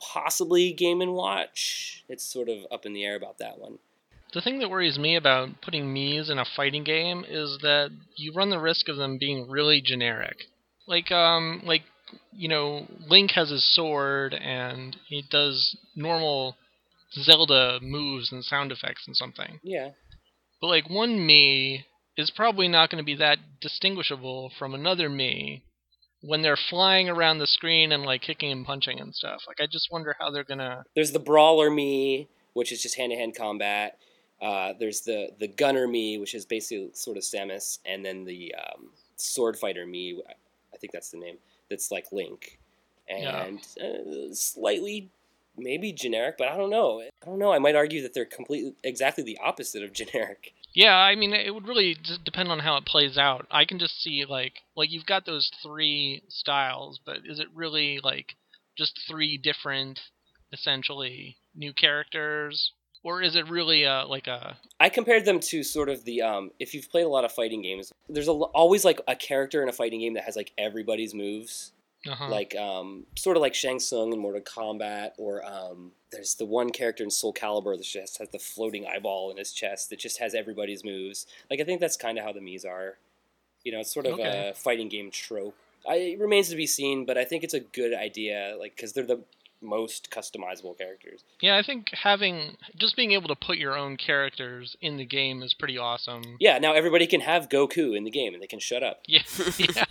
possibly 0.00 0.72
Game 0.72 1.00
and 1.00 1.12
Watch. 1.12 2.04
It's 2.08 2.24
sort 2.24 2.48
of 2.48 2.58
up 2.70 2.86
in 2.86 2.92
the 2.92 3.04
air 3.04 3.16
about 3.16 3.38
that 3.38 3.58
one. 3.58 3.78
The 4.32 4.40
thing 4.40 4.60
that 4.60 4.70
worries 4.70 4.98
me 4.98 5.16
about 5.16 5.60
putting 5.60 5.92
Mii's 5.92 6.30
in 6.30 6.38
a 6.38 6.44
fighting 6.44 6.84
game 6.84 7.24
is 7.28 7.58
that 7.62 7.90
you 8.16 8.32
run 8.32 8.50
the 8.50 8.60
risk 8.60 8.88
of 8.88 8.96
them 8.96 9.18
being 9.18 9.50
really 9.50 9.80
generic. 9.80 10.36
Like, 10.86 11.10
um, 11.10 11.62
like 11.64 11.82
you 12.32 12.48
know, 12.48 12.86
Link 13.08 13.32
has 13.32 13.50
his 13.50 13.64
sword 13.74 14.34
and 14.34 14.96
he 15.06 15.22
does 15.30 15.76
normal 15.94 16.56
Zelda 17.12 17.78
moves 17.82 18.32
and 18.32 18.44
sound 18.44 18.72
effects 18.72 19.06
and 19.06 19.16
something. 19.16 19.60
Yeah. 19.62 19.90
But 20.60 20.68
like 20.68 20.88
one 20.88 21.18
Mii 21.18 21.84
is 22.16 22.30
probably 22.30 22.68
not 22.68 22.90
going 22.90 23.02
to 23.02 23.06
be 23.06 23.16
that 23.16 23.38
distinguishable 23.60 24.52
from 24.58 24.74
another 24.74 25.08
Mii 25.08 25.62
when 26.22 26.42
they're 26.42 26.56
flying 26.56 27.08
around 27.08 27.38
the 27.38 27.46
screen 27.46 27.92
and 27.92 28.04
like 28.04 28.22
kicking 28.22 28.52
and 28.52 28.66
punching 28.66 29.00
and 29.00 29.14
stuff. 29.14 29.42
Like 29.46 29.60
I 29.60 29.66
just 29.66 29.90
wonder 29.90 30.14
how 30.18 30.30
they're 30.30 30.44
gonna. 30.44 30.84
There's 30.94 31.12
the 31.12 31.18
brawler 31.18 31.70
me, 31.70 32.28
which 32.52 32.72
is 32.72 32.82
just 32.82 32.96
hand 32.96 33.12
to 33.12 33.16
hand 33.16 33.34
combat. 33.36 33.98
Uh, 34.40 34.72
there's 34.78 35.02
the 35.02 35.30
the 35.38 35.48
gunner 35.48 35.86
me, 35.86 36.18
which 36.18 36.34
is 36.34 36.44
basically 36.44 36.90
sort 36.94 37.16
of 37.16 37.22
Samus, 37.22 37.78
and 37.84 38.04
then 38.04 38.24
the 38.24 38.54
um, 38.54 38.90
sword 39.16 39.56
fighter 39.56 39.86
me. 39.86 40.22
I 40.72 40.76
think 40.78 40.92
that's 40.92 41.10
the 41.10 41.18
name. 41.18 41.36
That's 41.68 41.90
like 41.90 42.06
Link, 42.12 42.58
and 43.08 43.60
yeah. 43.76 43.86
uh, 43.86 44.32
slightly 44.32 45.10
maybe 45.56 45.92
generic, 45.92 46.36
but 46.38 46.48
I 46.48 46.56
don't 46.56 46.70
know. 46.70 47.00
I 47.00 47.26
don't 47.26 47.38
know. 47.38 47.52
I 47.52 47.58
might 47.58 47.76
argue 47.76 48.02
that 48.02 48.14
they're 48.14 48.24
completely 48.24 48.74
exactly 48.82 49.24
the 49.24 49.38
opposite 49.42 49.82
of 49.82 49.92
generic. 49.92 50.54
Yeah, 50.72 50.94
I 50.94 51.16
mean, 51.16 51.32
it 51.32 51.52
would 51.52 51.66
really 51.66 51.96
depend 52.24 52.50
on 52.50 52.60
how 52.60 52.76
it 52.76 52.86
plays 52.86 53.18
out. 53.18 53.46
I 53.50 53.64
can 53.64 53.78
just 53.78 54.00
see 54.02 54.24
like 54.28 54.54
like 54.76 54.90
you've 54.90 55.06
got 55.06 55.26
those 55.26 55.50
three 55.62 56.22
styles, 56.28 57.00
but 57.04 57.18
is 57.24 57.40
it 57.40 57.48
really 57.54 58.00
like 58.02 58.36
just 58.78 58.98
three 59.08 59.36
different, 59.36 60.00
essentially 60.52 61.36
new 61.54 61.72
characters, 61.72 62.72
or 63.02 63.20
is 63.20 63.34
it 63.34 63.48
really 63.48 63.84
a 63.84 64.04
like 64.04 64.28
a? 64.28 64.56
I 64.78 64.88
compared 64.88 65.24
them 65.24 65.40
to 65.40 65.64
sort 65.64 65.88
of 65.88 66.04
the 66.04 66.22
um. 66.22 66.50
If 66.60 66.72
you've 66.72 66.90
played 66.90 67.04
a 67.04 67.08
lot 67.08 67.24
of 67.24 67.32
fighting 67.32 67.62
games, 67.62 67.92
there's 68.08 68.28
a, 68.28 68.32
always 68.32 68.84
like 68.84 69.00
a 69.08 69.16
character 69.16 69.62
in 69.62 69.68
a 69.68 69.72
fighting 69.72 70.00
game 70.00 70.14
that 70.14 70.24
has 70.24 70.36
like 70.36 70.52
everybody's 70.56 71.14
moves. 71.14 71.72
Uh-huh. 72.08 72.28
Like 72.28 72.56
um, 72.56 73.04
sort 73.16 73.36
of 73.36 73.42
like 73.42 73.54
Shang 73.54 73.78
Tsung 73.78 74.12
in 74.12 74.18
Mortal 74.18 74.40
Kombat, 74.40 75.10
or 75.18 75.44
um, 75.44 75.92
there's 76.10 76.34
the 76.34 76.46
one 76.46 76.70
character 76.70 77.04
in 77.04 77.10
Soul 77.10 77.34
Calibur 77.34 77.76
that 77.76 77.84
just 77.84 78.18
has 78.18 78.28
the 78.30 78.38
floating 78.38 78.86
eyeball 78.86 79.30
in 79.30 79.36
his 79.36 79.52
chest 79.52 79.90
that 79.90 79.98
just 79.98 80.18
has 80.18 80.34
everybody's 80.34 80.84
moves. 80.84 81.26
Like 81.50 81.60
I 81.60 81.64
think 81.64 81.80
that's 81.80 81.96
kind 81.96 82.18
of 82.18 82.24
how 82.24 82.32
the 82.32 82.40
Mii's 82.40 82.64
are. 82.64 82.96
You 83.64 83.72
know, 83.72 83.80
it's 83.80 83.92
sort 83.92 84.06
of 84.06 84.14
okay. 84.14 84.50
a 84.50 84.54
fighting 84.54 84.88
game 84.88 85.10
trope. 85.10 85.54
I, 85.88 85.96
it 85.96 86.20
remains 86.20 86.48
to 86.48 86.56
be 86.56 86.66
seen, 86.66 87.04
but 87.04 87.18
I 87.18 87.24
think 87.24 87.44
it's 87.44 87.54
a 87.54 87.60
good 87.60 87.94
idea, 87.94 88.56
like 88.58 88.76
because 88.76 88.94
they're 88.94 89.04
the 89.04 89.20
most 89.62 90.10
customizable 90.10 90.76
characters. 90.78 91.22
Yeah, 91.40 91.58
I 91.58 91.62
think 91.62 91.90
having 91.92 92.56
just 92.76 92.96
being 92.96 93.12
able 93.12 93.28
to 93.28 93.36
put 93.36 93.58
your 93.58 93.76
own 93.76 93.98
characters 93.98 94.76
in 94.80 94.96
the 94.96 95.04
game 95.04 95.42
is 95.42 95.52
pretty 95.52 95.76
awesome. 95.76 96.36
Yeah, 96.40 96.58
now 96.58 96.72
everybody 96.72 97.06
can 97.06 97.20
have 97.20 97.50
Goku 97.50 97.94
in 97.94 98.04
the 98.04 98.10
game 98.10 98.32
and 98.32 98.42
they 98.42 98.46
can 98.46 98.58
shut 98.58 98.82
up. 98.82 99.02
Yeah. 99.06 99.20
yeah 99.58 99.84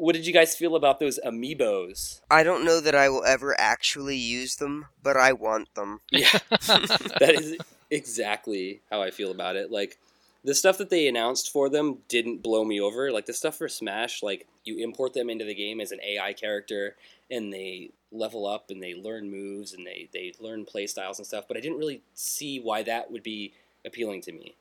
what 0.00 0.14
did 0.14 0.26
you 0.26 0.32
guys 0.32 0.56
feel 0.56 0.76
about 0.76 0.98
those 0.98 1.20
amiibos? 1.26 2.22
I 2.30 2.42
don't 2.42 2.64
know 2.64 2.80
that 2.80 2.94
I 2.94 3.10
will 3.10 3.22
ever 3.22 3.54
actually 3.60 4.16
use 4.16 4.56
them, 4.56 4.86
but 5.02 5.16
I 5.16 5.32
want 5.32 5.74
them. 5.74 6.00
Yeah, 6.10 6.38
that 6.48 7.34
is 7.34 7.58
exactly 7.90 8.80
how 8.90 9.02
I 9.02 9.10
feel 9.10 9.30
about 9.30 9.56
it. 9.56 9.70
Like 9.70 9.98
the 10.42 10.54
stuff 10.54 10.78
that 10.78 10.88
they 10.88 11.06
announced 11.06 11.52
for 11.52 11.68
them 11.68 11.98
didn't 12.08 12.42
blow 12.42 12.64
me 12.64 12.80
over. 12.80 13.12
Like 13.12 13.26
the 13.26 13.34
stuff 13.34 13.56
for 13.56 13.68
Smash, 13.68 14.22
like 14.22 14.46
you 14.64 14.78
import 14.78 15.12
them 15.12 15.28
into 15.28 15.44
the 15.44 15.54
game 15.54 15.82
as 15.82 15.92
an 15.92 16.00
AI 16.02 16.32
character, 16.32 16.96
and 17.30 17.52
they 17.52 17.90
level 18.10 18.46
up 18.46 18.70
and 18.70 18.82
they 18.82 18.94
learn 18.94 19.30
moves 19.30 19.74
and 19.74 19.86
they 19.86 20.08
they 20.14 20.32
learn 20.40 20.64
play 20.64 20.86
styles 20.86 21.18
and 21.18 21.26
stuff. 21.26 21.44
But 21.46 21.58
I 21.58 21.60
didn't 21.60 21.78
really 21.78 22.00
see 22.14 22.58
why 22.58 22.82
that 22.84 23.10
would 23.10 23.22
be 23.22 23.52
appealing 23.84 24.22
to 24.22 24.32
me 24.32 24.54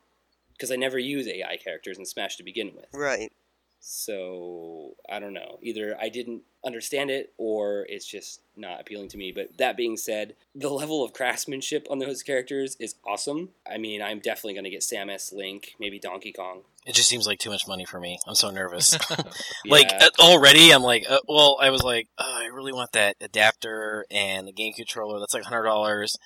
because 0.51 0.69
I 0.69 0.75
never 0.75 0.99
use 0.99 1.29
AI 1.29 1.55
characters 1.55 1.97
in 1.97 2.05
Smash 2.05 2.35
to 2.35 2.43
begin 2.43 2.73
with. 2.75 2.87
Right. 2.93 3.31
So 3.79 4.95
I 5.09 5.19
don't 5.19 5.33
know. 5.33 5.59
Either 5.61 5.97
I 5.99 6.09
didn't 6.09 6.43
understand 6.65 7.09
it 7.09 7.33
or 7.37 7.85
it's 7.89 8.05
just 8.05 8.41
not 8.55 8.81
appealing 8.81 9.09
to 9.09 9.17
me. 9.17 9.31
But 9.31 9.57
that 9.57 9.77
being 9.77 9.97
said, 9.97 10.35
the 10.53 10.69
level 10.69 11.03
of 11.03 11.13
craftsmanship 11.13 11.87
on 11.89 11.99
those 11.99 12.21
characters 12.21 12.75
is 12.79 12.95
awesome. 13.07 13.49
I 13.69 13.77
mean, 13.77 14.01
I'm 14.01 14.19
definitely 14.19 14.53
going 14.53 14.65
to 14.65 14.69
get 14.69 14.81
Samus, 14.81 15.33
Link, 15.33 15.75
maybe 15.79 15.99
Donkey 15.99 16.33
Kong. 16.33 16.61
It 16.85 16.95
just 16.95 17.09
seems 17.09 17.27
like 17.27 17.39
too 17.39 17.49
much 17.49 17.67
money 17.67 17.85
for 17.85 17.99
me. 17.99 18.19
I'm 18.27 18.35
so 18.35 18.49
nervous. 18.49 18.97
like 19.65 19.91
uh, 19.91 20.09
already, 20.19 20.71
I'm 20.71 20.83
like, 20.83 21.05
uh, 21.09 21.19
well, 21.27 21.57
I 21.61 21.69
was 21.69 21.83
like, 21.83 22.07
oh, 22.17 22.41
I 22.43 22.47
really 22.47 22.73
want 22.73 22.91
that 22.93 23.15
adapter 23.21 24.05
and 24.11 24.47
the 24.47 24.51
game 24.51 24.73
controller. 24.73 25.19
That's 25.19 25.33
like 25.33 25.43
hundred 25.43 25.65
dollars 25.65 26.17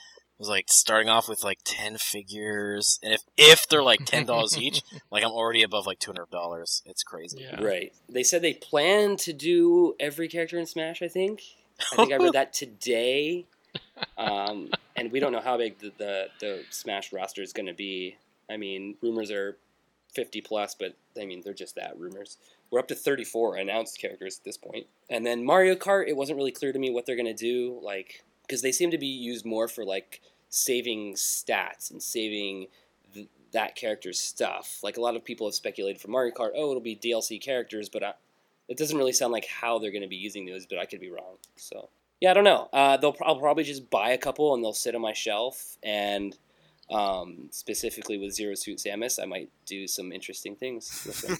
was 0.43 0.49
like 0.49 0.69
starting 0.69 1.07
off 1.07 1.29
with 1.29 1.41
like 1.41 1.59
10 1.63 1.97
figures 1.97 2.99
and 3.01 3.13
if 3.13 3.21
if 3.37 3.65
they're 3.69 3.81
like 3.81 4.01
$10 4.01 4.57
each 4.61 4.81
like 5.09 5.23
i'm 5.23 5.31
already 5.31 5.63
above 5.63 5.87
like 5.87 5.99
$200 5.99 6.81
it's 6.85 7.03
crazy. 7.03 7.39
Yeah. 7.41 7.63
right. 7.63 7.93
They 8.09 8.23
said 8.23 8.41
they 8.41 8.53
plan 8.53 9.15
to 9.17 9.31
do 9.31 9.95
every 10.01 10.27
character 10.27 10.59
in 10.59 10.65
smash 10.65 11.01
i 11.01 11.07
think. 11.07 11.41
I 11.93 11.95
think 11.95 12.11
i 12.11 12.17
read 12.17 12.33
that 12.33 12.53
today. 12.53 13.45
Um, 14.19 14.69
and 14.95 15.11
we 15.11 15.19
don't 15.19 15.31
know 15.31 15.41
how 15.41 15.57
big 15.57 15.79
the, 15.79 15.91
the, 15.97 16.27
the 16.39 16.63
smash 16.69 17.11
roster 17.11 17.41
is 17.41 17.53
going 17.53 17.65
to 17.65 17.73
be. 17.73 18.17
I 18.47 18.57
mean 18.57 18.97
rumors 19.01 19.31
are 19.31 19.57
50 20.13 20.41
plus 20.41 20.75
but 20.75 20.95
i 21.19 21.25
mean 21.25 21.41
they're 21.43 21.53
just 21.53 21.75
that 21.75 21.97
rumors. 21.97 22.37
We're 22.69 22.79
up 22.79 22.87
to 22.89 22.95
34 22.95 23.55
announced 23.55 23.99
characters 23.99 24.37
at 24.37 24.43
this 24.43 24.57
point. 24.57 24.85
And 25.09 25.25
then 25.25 25.43
mario 25.43 25.73
kart 25.75 26.07
it 26.07 26.15
wasn't 26.15 26.37
really 26.37 26.51
clear 26.51 26.71
to 26.71 26.77
me 26.77 26.91
what 26.91 27.07
they're 27.07 27.15
going 27.15 27.25
to 27.25 27.33
do 27.33 27.79
like 27.81 28.23
because 28.45 28.61
they 28.61 28.71
seem 28.71 28.91
to 28.91 28.97
be 28.97 29.07
used 29.07 29.45
more 29.45 29.67
for 29.67 29.83
like 29.83 30.21
saving 30.53 31.15
stats 31.15 31.89
and 31.89 32.01
saving 32.01 32.67
th- 33.13 33.27
that 33.51 33.75
character's 33.75 34.19
stuff. 34.19 34.79
Like 34.83 34.97
a 34.97 35.01
lot 35.01 35.15
of 35.15 35.23
people 35.23 35.47
have 35.47 35.55
speculated 35.55 35.99
for 35.99 36.09
Mario 36.09 36.33
Kart, 36.33 36.51
oh, 36.55 36.69
it'll 36.69 36.79
be 36.79 36.95
DLC 36.95 37.41
characters, 37.41 37.89
but 37.89 38.03
I, 38.03 38.13
it 38.67 38.77
doesn't 38.77 38.97
really 38.97 39.13
sound 39.13 39.33
like 39.33 39.47
how 39.47 39.79
they're 39.79 39.91
going 39.91 40.03
to 40.03 40.07
be 40.07 40.15
using 40.15 40.45
those. 40.45 40.67
But 40.67 40.77
I 40.77 40.85
could 40.85 41.01
be 41.01 41.09
wrong. 41.09 41.37
So 41.55 41.89
yeah, 42.21 42.31
I 42.31 42.33
don't 42.35 42.43
know. 42.43 42.69
Uh, 42.71 42.97
they'll 42.97 43.15
I'll 43.23 43.39
probably 43.39 43.63
just 43.63 43.89
buy 43.89 44.11
a 44.11 44.17
couple 44.17 44.53
and 44.53 44.63
they'll 44.63 44.73
sit 44.73 44.93
on 44.93 45.01
my 45.01 45.13
shelf. 45.13 45.77
And 45.81 46.37
um, 46.91 47.49
specifically 47.51 48.19
with 48.19 48.33
Zero 48.33 48.53
Suit 48.53 48.77
Samus, 48.77 49.21
I 49.21 49.25
might 49.25 49.49
do 49.65 49.87
some 49.87 50.11
interesting 50.11 50.55
things 50.55 51.03
with 51.05 51.21
them. 51.21 51.37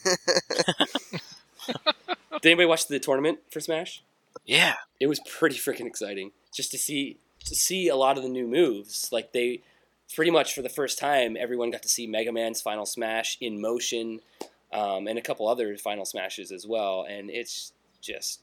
Did 2.42 2.50
anybody 2.50 2.66
watch 2.66 2.88
the 2.88 3.00
tournament 3.00 3.40
for 3.52 3.60
Smash? 3.60 4.04
Yeah, 4.46 4.76
it 5.00 5.08
was 5.08 5.20
pretty 5.20 5.56
freaking 5.56 5.86
exciting 5.86 6.32
just 6.54 6.72
to 6.72 6.78
see 6.78 7.18
to 7.46 7.56
see 7.56 7.88
a 7.88 7.96
lot 7.96 8.18
of 8.18 8.24
the 8.24 8.30
new 8.30 8.48
moves. 8.48 9.10
Like 9.12 9.34
they 9.34 9.62
pretty 10.16 10.32
much 10.32 10.54
for 10.54 10.62
the 10.62 10.70
first 10.70 11.00
time, 11.00 11.36
everyone 11.38 11.72
got 11.72 11.84
to 11.84 11.90
see 11.90 12.08
Mega 12.08 12.32
Man's 12.32 12.62
Final 12.62 12.86
Smash 12.86 13.38
in 13.42 13.60
motion, 13.62 14.22
um, 14.72 15.08
and 15.08 15.18
a 15.18 15.22
couple 15.22 15.48
other 15.48 15.78
Final 15.78 16.06
Smashes 16.06 16.52
as 16.52 16.66
well. 16.68 17.06
And 17.10 17.30
it's 17.30 17.74
just 18.02 18.42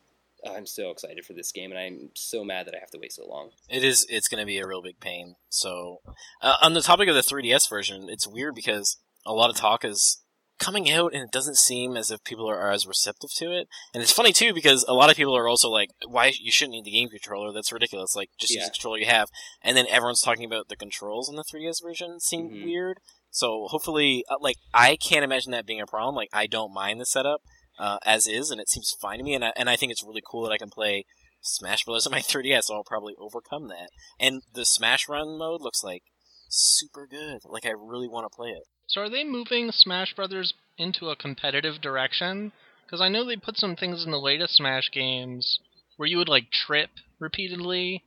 I'm 0.49 0.67
so 0.67 0.91
excited 0.91 1.25
for 1.25 1.33
this 1.33 1.53
game, 1.53 1.71
and 1.71 1.79
I'm 1.79 2.11
so 2.15 2.45
mad 2.45 2.67
that 2.67 2.75
I 2.75 2.79
have 2.79 2.91
to 2.91 2.99
wait 2.99 3.13
so 3.13 3.27
long. 3.27 3.51
It 3.69 3.85
is. 3.85 4.07
It's 4.09 4.29
going 4.29 4.41
to 4.41 4.47
be 4.47 4.59
a 4.59 4.67
real 4.67 4.83
big 4.83 5.01
pain. 5.01 5.37
So, 5.49 6.01
uh, 6.41 6.57
on 6.63 6.75
the 6.75 6.83
topic 6.83 7.09
of 7.09 7.15
the 7.15 7.21
3DS 7.21 7.69
version, 7.69 8.09
it's 8.09 8.27
weird 8.27 8.55
because 8.55 8.97
a 9.27 9.33
lot 9.33 9.51
of 9.51 9.57
talk 9.57 9.85
is 9.85 10.23
coming 10.61 10.91
out 10.91 11.13
and 11.13 11.25
it 11.25 11.33
doesn't 11.33 11.57
seem 11.57 11.97
as 11.97 12.11
if 12.11 12.23
people 12.23 12.49
are, 12.49 12.71
as 12.71 12.87
receptive 12.87 13.31
to 13.37 13.47
it. 13.47 13.67
And 13.93 14.03
it's 14.03 14.13
funny 14.13 14.33
too 14.33 14.55
because 14.55 14.85
a 14.87 14.95
lot 14.95 15.11
of 15.11 15.17
people 15.17 15.37
are 15.37 15.49
also 15.49 15.69
like, 15.69 15.91
"Why 16.07 16.33
you 16.39 16.53
shouldn't 16.53 16.75
need 16.75 16.85
the 16.85 16.93
game 16.93 17.09
controller? 17.09 17.53
That's 17.53 17.73
ridiculous. 17.73 18.15
Like 18.15 18.31
just 18.39 18.55
yeah. 18.55 18.61
use 18.61 18.67
the 18.67 18.73
controller 18.73 18.99
you 18.99 19.07
have." 19.07 19.29
And 19.63 19.77
then 19.77 19.87
everyone's 19.89 20.23
talking 20.23 20.45
about 20.45 20.69
the 20.69 20.77
controls 20.77 21.29
in 21.29 21.37
the 21.37 21.45
3DS 21.45 21.83
version 21.83 22.21
seem 22.21 22.51
mm-hmm. 22.51 22.65
weird. 22.65 22.99
So 23.31 23.67
hopefully, 23.69 24.25
uh, 24.31 24.37
like 24.41 24.57
I 24.73 24.97
can't 24.97 25.25
imagine 25.25 25.53
that 25.53 25.67
being 25.67 25.81
a 25.81 25.87
problem. 25.87 26.15
Like 26.15 26.31
I 26.33 26.47
don't 26.47 26.75
mind 26.75 27.01
the 27.01 27.07
setup 27.07 27.41
uh, 27.81 27.99
as 28.05 28.27
is, 28.27 28.51
and 28.51 28.61
it 28.61 28.69
seems 28.69 28.95
fine 29.01 29.19
to 29.19 29.25
me. 29.25 29.35
And 29.35 29.45
I, 29.45 29.53
and 29.57 29.71
I 29.71 29.77
think 29.77 29.91
it's 29.91 30.05
really 30.05 30.23
cool 30.25 30.45
that 30.45 30.53
I 30.53 30.59
can 30.59 30.71
play 30.71 31.07
Smash 31.41 31.85
Bros. 31.85 32.07
on 32.07 32.13
my 32.13 32.21
3DS. 32.21 32.65
So 32.65 32.75
I'll 32.75 32.85
probably 32.85 33.15
overcome 33.19 33.69
that. 33.69 33.89
And 34.19 34.43
the 34.53 34.67
Smash 34.67 35.09
Run 35.09 35.39
mode 35.39 35.63
looks 35.63 35.83
like 35.83 36.03
super 36.49 37.07
good. 37.07 37.39
Like 37.45 37.65
I 37.65 37.71
really 37.71 38.09
want 38.09 38.31
to 38.31 38.37
play 38.37 38.51
it. 38.51 38.65
So 38.91 39.03
are 39.03 39.09
they 39.09 39.23
moving 39.25 39.71
Smash 39.71 40.15
Brothers 40.15 40.53
into 40.77 41.11
a 41.11 41.17
competitive 41.17 41.81
direction? 41.81 42.51
Because 42.85 43.01
I 43.01 43.09
know 43.09 43.25
they 43.25 43.37
put 43.37 43.57
some 43.57 43.77
things 43.77 44.05
in 44.05 44.11
the 44.11 44.19
latest 44.19 44.57
Smash 44.57 44.91
games 44.93 45.61
where 45.97 46.09
you 46.09 46.17
would 46.19 46.29
like 46.29 46.51
trip 46.51 46.91
repeatedly 47.21 48.03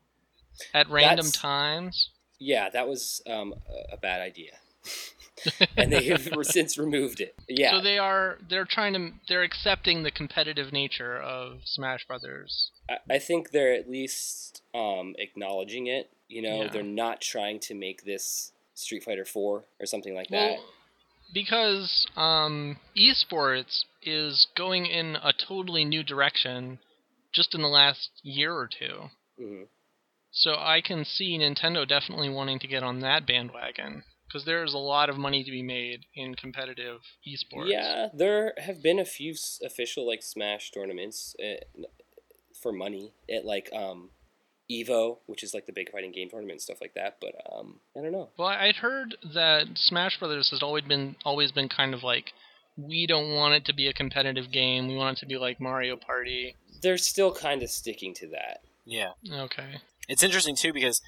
at 0.73 0.89
random 0.89 1.27
That's- 1.27 1.41
times. 1.41 2.09
Yeah, 2.39 2.69
that 2.69 2.89
was 2.89 3.21
um, 3.25 3.53
a- 3.93 3.95
bad 3.95 4.19
idea, 4.19 4.51
and 5.77 5.93
they 5.93 6.03
have 6.07 6.27
since 6.41 6.77
removed 6.77 7.21
it. 7.21 7.35
Yeah, 7.47 7.71
So 7.71 7.81
they 7.81 7.97
are 7.97 8.37
they're 8.49 8.65
trying 8.65 8.93
to 8.95 9.11
they're 9.29 9.43
accepting 9.43 10.03
the 10.03 10.11
competitive 10.11 10.73
nature 10.73 11.15
of 11.17 11.61
Smash 11.63 12.05
Brothers. 12.05 12.71
I, 12.89 12.97
I 13.15 13.19
think 13.19 13.51
they're 13.51 13.73
at 13.73 13.89
least 13.89 14.61
um, 14.75 15.15
acknowledging 15.17 15.87
it. 15.87 16.09
You 16.27 16.41
know, 16.41 16.63
Yeah. 16.63 16.67
they're 16.69 16.83
not 16.83 17.21
trying 17.21 17.59
to 17.61 17.73
make 17.75 18.03
this 18.03 18.51
Street 18.73 19.03
Fighter 19.03 19.25
Four 19.25 19.65
or 19.79 19.85
something 19.85 20.15
like 20.15 20.29
that. 20.29 20.57
Well, 20.57 20.65
because 21.33 22.07
um, 22.15 22.77
esports 22.97 23.83
is 24.01 24.47
going 24.55 24.85
in 24.85 25.15
a 25.15 25.33
totally 25.33 25.85
new 25.85 26.03
direction 26.03 26.79
just 27.33 27.55
in 27.55 27.61
the 27.61 27.67
last 27.67 28.09
year 28.21 28.53
or 28.53 28.67
two. 28.67 29.09
Mhm. 29.39 29.67
So 30.31 30.55
I 30.57 30.81
can 30.81 31.05
see 31.05 31.37
Nintendo 31.37 31.87
definitely 31.87 32.29
wanting 32.29 32.59
to 32.59 32.67
get 32.67 32.83
on 32.83 32.99
that 33.01 33.27
bandwagon 33.27 34.03
because 34.27 34.45
there's 34.45 34.73
a 34.73 34.79
lot 34.79 35.09
of 35.09 35.17
money 35.17 35.43
to 35.43 35.51
be 35.51 35.61
made 35.61 36.05
in 36.15 36.33
competitive 36.33 37.01
esports. 37.27 37.69
Yeah, 37.69 38.09
there 38.13 38.53
have 38.57 38.81
been 38.81 38.97
a 38.97 39.05
few 39.05 39.35
official 39.63 40.07
like 40.07 40.23
Smash 40.23 40.71
tournaments 40.71 41.35
uh, 41.39 41.63
for 42.59 42.71
money 42.71 43.13
at 43.29 43.45
like 43.45 43.69
um, 43.73 44.09
Evo, 44.71 45.17
which 45.25 45.43
is 45.43 45.53
like 45.53 45.65
the 45.65 45.73
big 45.73 45.91
fighting 45.91 46.11
game 46.11 46.29
tournament 46.29 46.53
and 46.53 46.61
stuff 46.61 46.79
like 46.81 46.93
that. 46.95 47.17
But 47.19 47.35
um, 47.51 47.79
I 47.97 48.01
don't 48.01 48.11
know. 48.11 48.29
Well, 48.37 48.47
I'd 48.47 48.77
heard 48.77 49.17
that 49.33 49.65
Smash 49.75 50.19
Brothers 50.19 50.49
has 50.51 50.63
always 50.63 50.83
been 50.83 51.15
always 51.25 51.51
been 51.51 51.69
kind 51.69 51.93
of 51.93 52.03
like 52.03 52.33
we 52.77 53.05
don't 53.05 53.33
want 53.33 53.53
it 53.53 53.65
to 53.65 53.73
be 53.73 53.87
a 53.87 53.93
competitive 53.93 54.51
game. 54.51 54.87
We 54.87 54.95
want 54.95 55.17
it 55.17 55.19
to 55.21 55.25
be 55.25 55.37
like 55.37 55.59
Mario 55.59 55.95
Party. 55.95 56.55
They're 56.81 56.97
still 56.97 57.33
kind 57.33 57.63
of 57.63 57.69
sticking 57.69 58.13
to 58.15 58.27
that. 58.29 58.61
Yeah. 58.85 59.11
Okay. 59.31 59.81
It's 60.09 60.23
interesting 60.23 60.55
too 60.55 60.73
because 60.73 61.01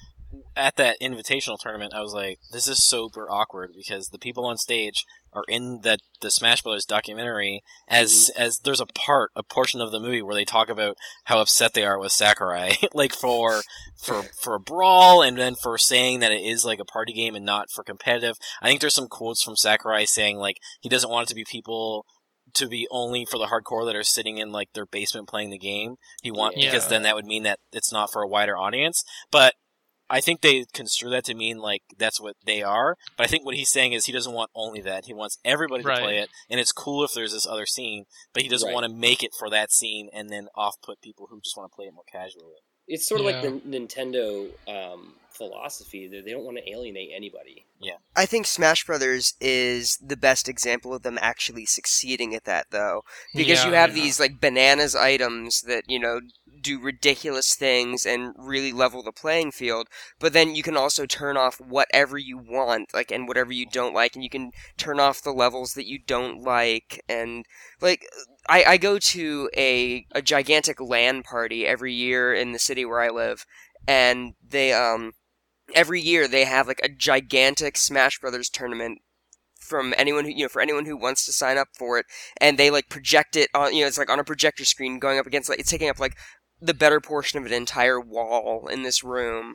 at 0.54 0.76
that 0.76 1.00
invitational 1.00 1.58
tournament, 1.58 1.94
I 1.94 2.00
was 2.00 2.12
like, 2.14 2.38
"This 2.50 2.66
is 2.66 2.86
super 2.86 3.30
awkward," 3.30 3.72
because 3.76 4.08
the 4.08 4.18
people 4.18 4.44
on 4.46 4.56
stage 4.56 5.04
are 5.32 5.44
in 5.48 5.80
the 5.82 5.98
the 6.20 6.30
Smash 6.30 6.62
Brothers 6.62 6.84
documentary. 6.84 7.62
As 7.88 8.30
mm-hmm. 8.30 8.42
as 8.42 8.58
there's 8.60 8.80
a 8.80 8.86
part, 8.86 9.30
a 9.36 9.42
portion 9.42 9.80
of 9.80 9.92
the 9.92 10.00
movie 10.00 10.22
where 10.22 10.34
they 10.34 10.44
talk 10.44 10.68
about 10.68 10.96
how 11.24 11.40
upset 11.40 11.74
they 11.74 11.84
are 11.84 11.98
with 11.98 12.12
Sakurai, 12.12 12.76
like 12.94 13.12
for 13.12 13.62
for 14.02 14.24
for 14.40 14.54
a 14.54 14.60
brawl, 14.60 15.22
and 15.22 15.36
then 15.38 15.54
for 15.54 15.78
saying 15.78 16.20
that 16.20 16.32
it 16.32 16.42
is 16.42 16.64
like 16.64 16.80
a 16.80 16.84
party 16.84 17.12
game 17.12 17.34
and 17.34 17.44
not 17.44 17.70
for 17.70 17.84
competitive. 17.84 18.36
I 18.62 18.68
think 18.68 18.80
there's 18.80 18.94
some 18.94 19.08
quotes 19.08 19.42
from 19.42 19.56
Sakurai 19.56 20.06
saying 20.06 20.38
like 20.38 20.58
he 20.80 20.88
doesn't 20.88 21.10
want 21.10 21.26
it 21.26 21.28
to 21.30 21.34
be 21.34 21.44
people 21.44 22.06
to 22.54 22.68
be 22.68 22.88
only 22.90 23.24
for 23.24 23.38
the 23.38 23.46
hardcore 23.46 23.84
that 23.84 23.96
are 23.96 24.04
sitting 24.04 24.38
in 24.38 24.50
like 24.50 24.72
their 24.72 24.86
basement 24.86 25.28
playing 25.28 25.50
the 25.50 25.58
game. 25.58 25.96
He 26.22 26.30
want 26.30 26.56
Yeah. 26.56 26.70
because 26.70 26.88
then 26.88 27.02
that 27.02 27.14
would 27.14 27.26
mean 27.26 27.42
that 27.42 27.58
it's 27.72 27.92
not 27.92 28.10
for 28.10 28.22
a 28.22 28.28
wider 28.28 28.56
audience. 28.56 29.04
But 29.30 29.54
I 30.08 30.20
think 30.20 30.40
they 30.40 30.64
construe 30.72 31.10
that 31.10 31.24
to 31.24 31.34
mean 31.34 31.58
like 31.58 31.82
that's 31.98 32.20
what 32.20 32.36
they 32.44 32.62
are. 32.62 32.96
But 33.16 33.24
I 33.24 33.26
think 33.26 33.44
what 33.44 33.56
he's 33.56 33.70
saying 33.70 33.92
is 33.92 34.06
he 34.06 34.12
doesn't 34.12 34.32
want 34.32 34.50
only 34.54 34.80
that. 34.82 35.06
He 35.06 35.14
wants 35.14 35.38
everybody 35.44 35.82
to 35.82 35.88
Right. 35.88 36.02
play 36.02 36.18
it, 36.18 36.30
and 36.48 36.60
it's 36.60 36.72
cool 36.72 37.02
if 37.04 37.12
there's 37.14 37.32
this 37.32 37.46
other 37.46 37.66
scene. 37.66 38.04
But 38.32 38.42
he 38.44 38.48
doesn't 38.48 38.66
Right. 38.68 38.74
want 38.74 38.84
to 38.84 38.92
make 38.92 39.22
it 39.22 39.32
for 39.38 39.50
that 39.50 39.72
scene 39.72 40.08
and 40.12 40.30
then 40.30 40.48
off 40.54 40.76
put 40.82 41.00
people 41.00 41.26
who 41.30 41.40
just 41.40 41.56
want 41.56 41.72
to 41.72 41.74
play 41.74 41.86
it 41.86 41.94
more 41.94 42.04
casually. 42.10 42.54
It's 42.88 43.06
sort 43.06 43.20
of 43.20 43.26
like 43.26 43.42
the 43.42 43.60
Nintendo 43.68 44.48
um, 44.68 45.14
philosophy 45.36 46.08
that 46.08 46.24
they 46.24 46.30
don't 46.30 46.44
want 46.44 46.56
to 46.56 46.70
alienate 46.70 47.10
anybody. 47.14 47.66
Yeah, 47.80 47.96
I 48.14 48.26
think 48.26 48.46
Smash 48.46 48.84
Brothers 48.84 49.34
is 49.40 49.98
the 49.98 50.16
best 50.16 50.48
example 50.48 50.94
of 50.94 51.02
them 51.02 51.18
actually 51.20 51.66
succeeding 51.66 52.34
at 52.34 52.44
that, 52.44 52.66
though, 52.70 53.02
because 53.34 53.64
you 53.64 53.72
have 53.72 53.94
yeah. 53.94 54.02
these 54.02 54.18
like 54.18 54.40
bananas 54.40 54.94
items 54.94 55.62
that 55.62 55.84
you 55.88 55.98
know 55.98 56.20
do 56.62 56.80
ridiculous 56.80 57.54
things 57.54 58.06
and 58.06 58.34
really 58.38 58.72
level 58.72 59.02
the 59.02 59.12
playing 59.12 59.52
field. 59.52 59.88
But 60.18 60.32
then 60.32 60.54
you 60.54 60.62
can 60.62 60.76
also 60.76 61.04
turn 61.04 61.36
off 61.36 61.60
whatever 61.60 62.16
you 62.16 62.38
want, 62.38 62.94
like 62.94 63.10
and 63.10 63.28
whatever 63.28 63.52
you 63.52 63.66
don't 63.66 63.94
like, 63.94 64.14
and 64.14 64.24
you 64.24 64.30
can 64.30 64.52
turn 64.78 64.98
off 64.98 65.22
the 65.22 65.32
levels 65.32 65.74
that 65.74 65.86
you 65.86 65.98
don't 65.98 66.42
like, 66.42 67.04
and 67.08 67.44
like 67.80 68.06
I, 68.48 68.64
I 68.64 68.76
go 68.76 68.98
to 68.98 69.50
a 69.56 70.06
a 70.12 70.22
gigantic 70.22 70.80
LAN 70.80 71.22
party 71.22 71.66
every 71.66 71.92
year 71.92 72.34
in 72.34 72.52
the 72.52 72.58
city 72.58 72.84
where 72.84 73.00
I 73.00 73.08
live, 73.10 73.44
and 73.86 74.34
they 74.46 74.72
um 74.72 75.12
every 75.74 76.00
year 76.00 76.28
they 76.28 76.44
have 76.44 76.66
like 76.68 76.80
a 76.82 76.88
gigantic 76.88 77.76
Smash 77.76 78.18
Brothers 78.20 78.48
tournament 78.48 79.00
from 79.58 79.94
anyone 79.98 80.24
who 80.24 80.30
you 80.30 80.44
know 80.44 80.48
for 80.48 80.62
anyone 80.62 80.86
who 80.86 80.96
wants 80.96 81.24
to 81.26 81.32
sign 81.32 81.58
up 81.58 81.68
for 81.76 81.98
it 81.98 82.06
and 82.40 82.56
they 82.56 82.70
like 82.70 82.88
project 82.88 83.34
it 83.36 83.48
on 83.52 83.74
you 83.74 83.80
know 83.80 83.88
it's 83.88 83.98
like 83.98 84.10
on 84.10 84.20
a 84.20 84.24
projector 84.24 84.64
screen 84.64 84.98
going 85.00 85.18
up 85.18 85.26
against 85.26 85.48
like 85.48 85.58
it's 85.58 85.70
taking 85.70 85.88
up 85.88 85.98
like 85.98 86.16
the 86.60 86.74
better 86.74 87.00
portion 87.00 87.38
of 87.38 87.46
an 87.46 87.52
entire 87.52 88.00
wall 88.00 88.68
in 88.68 88.82
this 88.84 89.02
room 89.02 89.54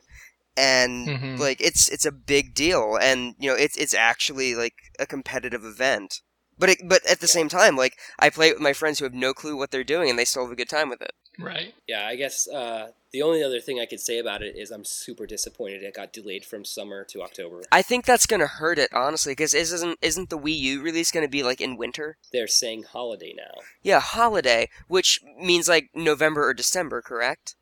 and 0.56 1.08
Mhm. 1.08 1.38
like 1.38 1.60
it's 1.62 1.88
it's 1.88 2.04
a 2.04 2.12
big 2.12 2.54
deal 2.54 2.98
and 3.00 3.34
you 3.38 3.48
know 3.48 3.56
it's 3.56 3.76
it's 3.78 3.94
actually 3.94 4.54
like 4.54 4.74
a 4.98 5.06
competitive 5.06 5.64
event 5.64 6.20
but 6.58 6.70
it, 6.70 6.78
but 6.84 7.04
at 7.10 7.20
the 7.20 7.28
same 7.28 7.48
time 7.48 7.76
like 7.76 7.98
I 8.18 8.30
play 8.30 8.48
it 8.48 8.54
with 8.54 8.62
my 8.62 8.72
friends 8.72 8.98
who 8.98 9.04
have 9.04 9.14
no 9.14 9.32
clue 9.34 9.56
what 9.56 9.70
they're 9.70 9.84
doing 9.84 10.10
and 10.10 10.18
they 10.18 10.24
still 10.24 10.44
have 10.44 10.52
a 10.52 10.56
good 10.56 10.68
time 10.68 10.88
with 10.88 11.02
it 11.02 11.12
Right. 11.38 11.74
Yeah, 11.88 12.06
I 12.06 12.16
guess 12.16 12.48
uh, 12.48 12.90
the 13.10 13.22
only 13.22 13.42
other 13.42 13.60
thing 13.60 13.80
I 13.80 13.86
could 13.86 14.00
say 14.00 14.18
about 14.18 14.42
it 14.42 14.56
is 14.56 14.70
I'm 14.70 14.84
super 14.84 15.26
disappointed 15.26 15.82
it 15.82 15.94
got 15.94 16.12
delayed 16.12 16.44
from 16.44 16.64
summer 16.64 17.04
to 17.04 17.22
October. 17.22 17.62
I 17.72 17.82
think 17.82 18.04
that's 18.04 18.26
gonna 18.26 18.46
hurt 18.46 18.78
it 18.78 18.92
honestly 18.92 19.32
because 19.32 19.54
isn't 19.54 19.98
isn't 20.02 20.30
the 20.30 20.38
Wii 20.38 20.58
U 20.58 20.82
release 20.82 21.10
gonna 21.10 21.28
be 21.28 21.42
like 21.42 21.60
in 21.60 21.76
winter 21.76 22.18
They're 22.32 22.46
saying 22.46 22.84
holiday 22.84 23.34
now. 23.36 23.62
Yeah, 23.82 24.00
holiday, 24.00 24.68
which 24.88 25.20
means 25.38 25.68
like 25.68 25.90
November 25.94 26.46
or 26.46 26.54
December, 26.54 27.00
correct? 27.00 27.54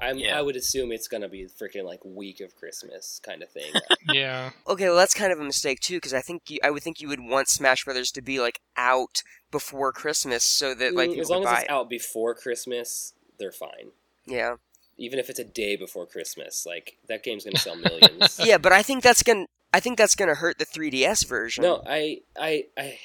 I'm, 0.00 0.18
Yeah. 0.18 0.38
I 0.38 0.42
would 0.42 0.56
assume 0.56 0.92
it's 0.92 1.08
gonna 1.08 1.28
be 1.28 1.46
freaking 1.46 1.84
like 1.84 2.00
week 2.04 2.40
of 2.40 2.56
Christmas 2.56 3.20
kind 3.24 3.42
of 3.42 3.50
thing. 3.50 3.72
Yeah. 4.12 4.50
Okay, 4.66 4.88
well 4.88 4.96
that's 4.96 5.14
kind 5.14 5.32
of 5.32 5.38
a 5.40 5.44
mistake 5.44 5.80
too, 5.80 5.96
because 5.98 6.14
I 6.14 6.20
think 6.20 6.42
you, 6.48 6.58
I 6.64 6.70
would 6.70 6.82
think 6.82 7.00
you 7.00 7.08
would 7.08 7.20
want 7.20 7.48
Smash 7.48 7.84
Brothers 7.84 8.10
to 8.12 8.22
be 8.22 8.40
like 8.40 8.60
out 8.76 9.22
before 9.50 9.92
Christmas, 9.92 10.42
so 10.42 10.74
that 10.74 10.94
like 10.94 11.10
Mm, 11.10 11.18
as 11.20 11.30
long 11.30 11.44
as 11.44 11.52
it's 11.52 11.62
it. 11.64 11.70
out 11.70 11.88
before 11.90 12.34
Christmas, 12.34 13.12
they're 13.38 13.52
fine. 13.52 13.92
Yeah, 14.26 14.56
Even 14.98 15.18
if 15.18 15.28
it's 15.30 15.38
a 15.38 15.44
day 15.44 15.76
before 15.76 16.06
Christmas, 16.06 16.64
like 16.66 16.96
that 17.08 17.22
game's 17.22 17.44
gonna 17.44 17.58
sell 17.58 17.76
millions. 17.76 18.40
yeah, 18.44 18.58
but 18.58 18.72
I 18.72 18.82
think 18.82 19.02
that's 19.02 19.22
gonna 19.22 19.46
I 19.72 19.80
think 19.80 19.98
that's 19.98 20.14
gonna 20.14 20.34
hurt 20.34 20.58
the 20.58 20.66
3DS 20.66 21.26
version. 21.26 21.62
No, 21.62 21.82
I, 21.86 22.22
I, 22.38 22.64
I, 22.76 22.98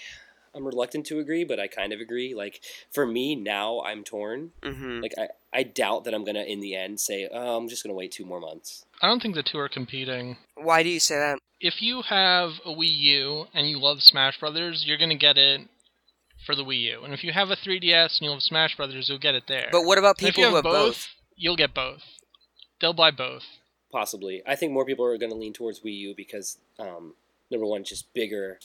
I'm 0.56 0.65
reluctant 0.65 1.06
to 1.08 1.20
agree, 1.20 1.44
but 1.44 1.60
I 1.60 1.68
kind 1.68 1.91
of 1.94 2.00
agree. 2.00 2.34
Like 2.34 2.62
for 2.91 3.06
me 3.06 3.36
now, 3.36 3.82
I'm 3.82 4.04
torn. 4.04 4.52
hmm 4.63 5.02
Like 5.02 5.13
I, 5.18 5.28
I 5.54 5.63
doubt 5.63 6.06
that 6.06 6.13
I'm 6.13 6.24
gonna 6.24 6.44
in 6.44 6.60
the 6.62 6.76
end 6.76 7.00
say, 7.00 7.28
oh, 7.32 7.58
I'm 7.58 7.68
just 7.68 7.84
gonna 7.84 7.94
wait 7.96 8.12
two 8.12 8.26
more 8.26 8.39
months. 8.39 8.86
I 9.02 9.08
don't 9.08 9.22
think 9.22 9.36
the 9.36 9.44
two 9.44 9.58
are 9.60 9.70
competing. 9.70 10.38
Why 10.56 10.84
do 10.84 10.89
you 10.89 11.00
say 11.00 11.15
that? 11.15 11.39
If 11.60 11.82
you 11.82 12.02
have 12.04 12.52
a 12.65 12.70
Wii 12.70 12.98
U 13.20 13.46
and 13.54 13.70
you 13.70 13.80
love 13.80 14.02
Smash 14.02 14.39
Brothers, 14.39 14.84
you're 14.88 14.98
gonna 14.98 15.15
get 15.15 15.38
it 15.38 15.62
for 16.46 16.56
the 16.56 16.63
Wii 16.63 16.80
U. 16.82 17.02
And 17.04 17.13
if 17.13 17.24
you 17.24 17.32
have 17.34 17.50
a 17.50 17.56
3DS 17.56 18.20
and 18.20 18.22
you 18.22 18.30
love 18.30 18.44
Smash 18.44 18.76
Brothers, 18.78 19.10
you'll 19.10 19.18
get 19.20 19.36
it 19.36 19.44
there. 19.48 19.70
But 19.72 19.84
what 19.84 19.98
about 19.98 20.20
And 20.20 20.28
if 20.28 20.36
people 20.36 20.44
you 20.44 20.50
who 20.50 20.56
have 20.58 20.65
have 20.65 20.72
both? 20.72 21.08
you'll 21.36 21.56
get 21.56 21.74
both. 21.74 22.02
They'll 22.80 22.94
buy 22.94 23.12
both. 23.12 23.44
Possibly, 23.91 24.41
I 24.46 24.56
think 24.56 24.74
more 24.74 24.86
people 24.86 25.06
are 25.06 25.18
gonna 25.18 25.36
lean 25.36 25.54
towards 25.54 25.80
Wii 25.82 25.98
U 26.00 26.13
because 26.15 26.58
um, 26.78 27.13
number 27.50 27.65
one, 27.65 27.84
just 27.84 28.13
bigger, 28.13 28.60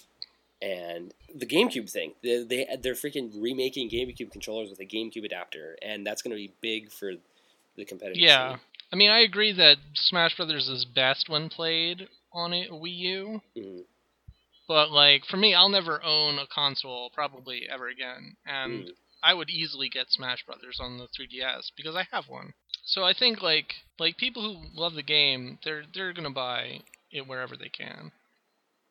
and 0.62 1.14
the 1.34 1.46
GameCube 1.46 1.90
thing. 1.90 2.12
They, 2.22 2.42
they 2.44 2.76
they're 2.82 2.94
freaking 2.94 3.30
remaking 3.40 3.88
GameCube 3.90 4.30
controllers 4.30 4.70
with 4.70 4.80
a 4.80 4.86
GameCube 4.86 5.24
adapter, 5.24 5.76
and 5.82 6.06
that's 6.06 6.22
gonna 6.22 6.34
be 6.36 6.52
big 6.60 6.90
for 6.90 7.12
the 7.76 7.84
competitive. 7.84 8.20
Yeah. 8.22 8.52
scene. 8.52 8.60
I 8.92 8.96
mean, 8.96 9.10
I 9.10 9.20
agree 9.20 9.52
that 9.52 9.76
Smash 9.94 10.36
Brothers 10.36 10.68
is 10.68 10.84
best 10.84 11.28
when 11.28 11.48
played 11.48 12.08
on 12.32 12.52
a 12.52 12.66
Wii 12.68 12.96
U, 12.98 13.42
Mhm. 13.56 13.84
but 14.68 14.90
like 14.90 15.24
for 15.26 15.36
me, 15.36 15.54
I'll 15.54 15.68
never 15.68 16.02
own 16.02 16.38
a 16.38 16.46
console 16.46 17.10
probably 17.10 17.68
ever 17.68 17.88
again, 17.88 18.36
and 18.44 18.84
Mm. 18.86 18.94
I 19.22 19.34
would 19.34 19.50
easily 19.50 19.88
get 19.88 20.10
Smash 20.10 20.44
Brothers 20.46 20.78
on 20.80 20.98
the 20.98 21.06
3DS 21.08 21.70
because 21.76 21.94
I 21.94 22.04
have 22.10 22.28
one. 22.28 22.52
So 22.84 23.04
I 23.04 23.12
think 23.12 23.42
like 23.42 23.74
like 23.98 24.16
people 24.16 24.42
who 24.42 24.66
love 24.80 24.94
the 24.94 25.02
game, 25.02 25.58
they're 25.62 25.84
they're 25.94 26.12
gonna 26.12 26.30
buy 26.30 26.80
it 27.12 27.26
wherever 27.26 27.56
they 27.56 27.68
can. 27.68 28.12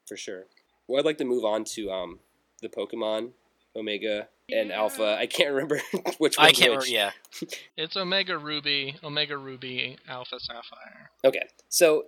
for 0.08 0.18
sure. 0.18 0.46
Well, 0.90 1.00
I'd 1.00 1.06
like 1.06 1.20
to 1.20 1.26
move 1.26 1.46
on 1.46 1.64
to 1.76 1.92
um, 1.92 2.20
the 2.62 2.68
Pokemon 2.70 3.30
Omega 3.76 4.28
and 4.52 4.72
Alpha. 4.72 5.16
I 5.20 5.28
can't 5.28 5.52
remember 5.54 5.80
which 6.18 6.38
one. 6.38 6.48
I 6.48 6.52
can't. 6.52 6.76
Which. 6.76 6.88
Remember, 6.88 6.88
yeah. 6.88 7.12
It's 7.78 7.96
Omega 7.96 8.38
Ruby, 8.38 8.96
Omega 9.04 9.38
Ruby, 9.38 9.98
Alpha 10.08 10.40
Sapphire. 10.40 11.12
Okay, 11.24 11.48
so 11.70 12.06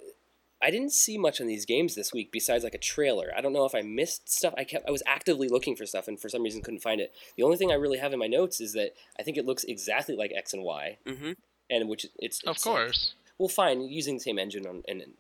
I 0.64 0.72
didn't 0.72 0.92
see 0.94 1.18
much 1.18 1.40
on 1.40 1.48
these 1.48 1.66
games 1.66 1.94
this 1.96 2.12
week 2.12 2.32
besides 2.32 2.64
like 2.64 2.74
a 2.74 2.80
trailer. 2.80 3.32
I 3.38 3.42
don't 3.42 3.54
know 3.54 3.66
if 3.66 3.76
I 3.76 3.82
missed 3.84 4.30
stuff. 4.32 4.54
I 4.58 4.64
kept 4.64 4.88
I 4.88 4.92
was 4.92 5.04
actively 5.06 5.48
looking 5.48 5.76
for 5.76 5.86
stuff 5.86 6.08
and 6.08 6.20
for 6.20 6.28
some 6.30 6.42
reason 6.44 6.62
couldn't 6.64 6.82
find 6.82 7.00
it. 7.00 7.14
The 7.38 7.44
only 7.44 7.58
thing 7.58 7.72
I 7.72 7.76
really 7.76 8.00
have 8.00 8.14
in 8.14 8.20
my 8.20 8.28
notes 8.28 8.60
is 8.60 8.74
that 8.74 8.94
I 9.20 9.24
think 9.24 9.38
it 9.38 9.46
looks 9.46 9.64
exactly 9.64 10.16
like 10.16 10.32
X 10.36 10.54
and 10.54 10.64
Y, 10.64 10.98
hmm 11.08 11.32
and 11.70 11.88
which 11.88 12.06
it's, 12.20 12.42
Of 12.44 12.56
it's, 12.58 12.66
like- 12.66 12.76
course. 12.76 13.14
well, 13.38 13.48
fine, 13.48 13.82
using 13.84 14.16
the 14.16 14.20
same 14.22 14.38
engine 14.38 14.66
on, 14.68 14.84
and, 14.90 15.02
and 15.02 15.14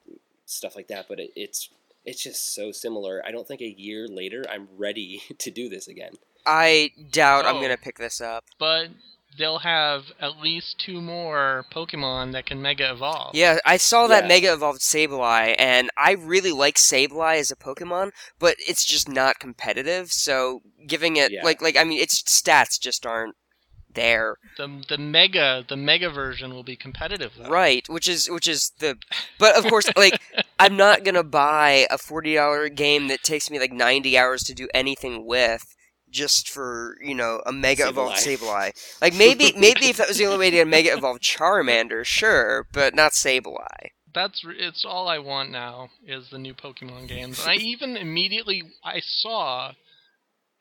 stuff 0.45 0.75
like 0.75 0.87
that, 0.89 1.05
but 1.07 1.17
it, 1.19 1.31
it's 1.35 1.69
it's 2.05 2.23
just 2.23 2.53
so 2.53 2.71
similar. 2.71 3.21
I 3.25 3.31
don't 3.31 3.47
think 3.47 3.61
a 3.61 3.75
year 3.77 4.07
later 4.07 4.43
I'm 4.49 4.67
ready 4.77 5.21
to 5.39 5.51
do 5.51 5.69
this 5.69 5.87
again. 5.87 6.13
I 6.45 6.91
doubt 7.11 7.45
I'm 7.45 7.57
Oh. 7.57 7.61
gonna 7.61 7.77
pick 7.77 7.97
this 7.97 8.19
up. 8.21 8.45
But 8.59 8.87
they'll 9.37 9.59
have 9.59 10.05
at 10.19 10.39
least 10.41 10.77
two 10.83 10.99
more 10.99 11.65
Pokemon 11.71 12.33
that 12.33 12.45
can 12.45 12.61
Mega 12.61 12.91
Evolve. 12.91 13.33
Yeah, 13.35 13.59
I 13.65 13.77
saw 13.77 14.07
that 14.07 14.23
Yeah. 14.23 14.27
Mega 14.27 14.53
Evolved 14.53 14.81
Sableye, 14.81 15.55
and 15.57 15.89
I 15.95 16.13
really 16.13 16.51
like 16.51 16.75
Sableye 16.75 17.37
as 17.37 17.49
a 17.51 17.55
Pokemon, 17.55 18.11
but 18.39 18.55
it's 18.59 18.83
just 18.83 19.07
not 19.07 19.39
competitive. 19.39 20.11
So 20.11 20.61
giving 20.87 21.15
it 21.15 21.31
Yeah. 21.31 21.43
like 21.45 21.61
like 21.61 21.77
I 21.77 21.83
mean, 21.83 22.01
its 22.01 22.21
stats 22.23 22.79
just 22.79 23.05
aren't 23.05 23.35
there, 23.93 24.37
The 24.57 24.83
the 24.87 24.97
Mega 24.97 25.65
the 25.67 25.75
Mega 25.77 26.09
version 26.09 26.53
will 26.53 26.63
be 26.63 26.75
competitive 26.77 27.33
though. 27.37 27.49
right? 27.49 27.87
Which 27.89 28.07
is 28.07 28.29
which 28.29 28.47
is 28.47 28.71
the, 28.79 28.97
but 29.37 29.55
of 29.57 29.65
course, 29.65 29.89
like 29.97 30.19
I'm 30.61 30.77
not 30.77 31.03
gonna 31.03 31.23
buy 31.23 31.87
a 31.89 31.97
forty 31.97 32.35
dollar 32.35 32.69
game 32.69 33.07
that 33.07 33.23
takes 33.23 33.49
me 33.49 33.57
like 33.59 33.71
ninety 33.71 34.15
hours 34.15 34.43
to 34.43 34.53
do 34.53 34.69
anything 34.75 35.25
with. 35.25 35.63
Just 36.07 36.49
for 36.49 36.97
you 37.01 37.15
know 37.15 37.41
a 37.47 37.51
mega 37.51 37.87
evolved 37.87 38.17
Sableye. 38.17 38.37
Sableye, 38.37 39.01
like 39.01 39.15
maybe 39.15 39.53
maybe 39.57 39.87
if 39.87 39.97
that 39.97 40.07
was 40.07 40.19
the 40.19 40.25
only 40.25 40.37
way 40.37 40.49
to 40.51 40.57
get 40.57 40.67
a 40.67 40.69
mega 40.69 40.93
evolved 40.93 41.23
Charmander, 41.23 42.05
sure, 42.05 42.67
but 42.73 42.93
not 42.93 43.13
Sableye. 43.13 43.89
That's 44.13 44.43
it's 44.45 44.85
all 44.85 45.07
I 45.07 45.17
want 45.17 45.49
now 45.49 45.89
is 46.05 46.29
the 46.29 46.37
new 46.37 46.53
Pokemon 46.53 47.07
games. 47.07 47.39
And 47.39 47.49
I 47.49 47.55
even 47.59 47.97
immediately 47.97 48.61
I 48.83 48.99
saw 48.99 49.71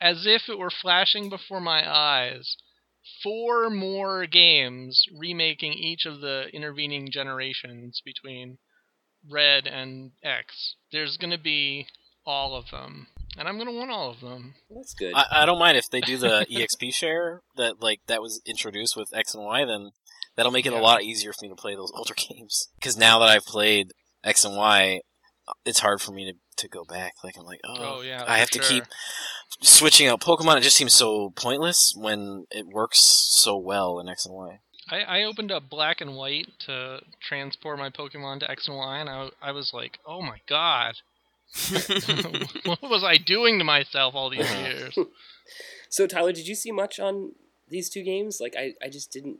as 0.01 0.25
if 0.25 0.49
it 0.49 0.57
were 0.57 0.71
flashing 0.71 1.29
before 1.29 1.61
my 1.61 1.83
eyes 1.87 2.57
four 3.21 3.69
more 3.69 4.25
games 4.25 5.05
remaking 5.15 5.73
each 5.73 6.07
of 6.07 6.21
the 6.21 6.45
intervening 6.53 7.09
generations 7.11 8.01
between 8.03 8.57
Red 9.29 9.67
and 9.67 10.11
X. 10.23 10.75
There's 10.91 11.17
going 11.17 11.31
to 11.31 11.37
be 11.37 11.87
all 12.25 12.55
of 12.55 12.69
them. 12.71 13.07
And 13.37 13.47
I'm 13.47 13.55
going 13.55 13.67
to 13.69 13.73
want 13.77 13.91
all 13.91 14.09
of 14.09 14.19
them. 14.19 14.55
That's 14.69 14.93
good. 14.93 15.13
I, 15.15 15.25
I 15.31 15.45
don't 15.45 15.59
mind 15.59 15.77
if 15.77 15.89
they 15.89 16.01
do 16.01 16.17
the 16.17 16.45
exp 16.51 16.93
share 16.93 17.41
that 17.55 17.81
like 17.81 18.01
that 18.07 18.21
was 18.21 18.41
introduced 18.45 18.95
with 18.97 19.07
X 19.13 19.33
and 19.33 19.43
Y. 19.45 19.63
Then 19.65 19.91
that'll 20.35 20.51
make 20.51 20.65
it 20.65 20.73
Yeah. 20.73 20.79
a 20.79 20.81
lot 20.81 21.03
easier 21.03 21.31
for 21.31 21.43
me 21.45 21.49
to 21.49 21.55
play 21.55 21.75
those 21.75 21.91
older 21.95 22.13
games. 22.29 22.69
Because 22.75 22.97
now 22.97 23.19
that 23.19 23.29
I've 23.29 23.45
played 23.45 23.91
X 24.23 24.43
and 24.43 24.57
Y, 24.57 25.01
it's 25.65 25.79
hard 25.79 26.01
for 26.01 26.11
me 26.11 26.25
to, 26.31 26.37
to 26.57 26.67
go 26.67 26.83
back. 26.83 27.13
Like 27.23 27.35
I'm 27.37 27.45
like, 27.45 27.61
oh, 27.65 27.97
Oh, 27.99 28.01
yeah. 28.01 28.21
I 28.23 28.25
for 28.25 28.31
have 28.33 28.49
to 28.51 28.61
sure. 28.61 28.69
keep 28.81 28.83
switching 29.61 30.07
out 30.07 30.19
Pokemon. 30.21 30.57
It 30.57 30.61
just 30.63 30.75
seems 30.75 30.93
so 30.93 31.31
pointless 31.35 31.93
when 31.95 32.45
it 32.51 32.65
works 32.67 32.99
so 33.01 33.57
well 33.57 33.99
in 33.99 34.09
X 34.09 34.25
and 34.25 34.35
Y. 34.35 34.59
I, 34.91 34.99
I 35.19 35.23
opened 35.23 35.51
up 35.51 35.69
Black 35.69 36.01
and 36.01 36.15
White 36.15 36.47
to 36.65 37.01
transport 37.21 37.79
my 37.79 37.89
Pokemon 37.89 38.41
to 38.41 38.51
X 38.51 38.67
and 38.67 38.77
Y, 38.77 38.99
and 38.99 39.09
I, 39.09 39.29
I 39.41 39.51
was 39.51 39.73
like, 39.73 39.97
oh 40.05 40.21
my 40.21 40.37
god. 40.47 40.95
what 42.65 42.81
was 42.81 43.03
I 43.03 43.17
doing 43.17 43.57
to 43.59 43.65
myself 43.65 44.15
all 44.15 44.29
these 44.29 44.49
years? 44.55 44.97
so 45.89 46.07
Tyler, 46.07 46.33
did 46.33 46.47
you 46.47 46.55
see 46.55 46.71
much 46.71 46.99
on 46.99 47.31
these 47.69 47.89
two 47.89 48.03
games? 48.03 48.39
Like 48.41 48.55
I, 48.57 48.73
I 48.81 48.89
just 48.89 49.11
didn't. 49.11 49.39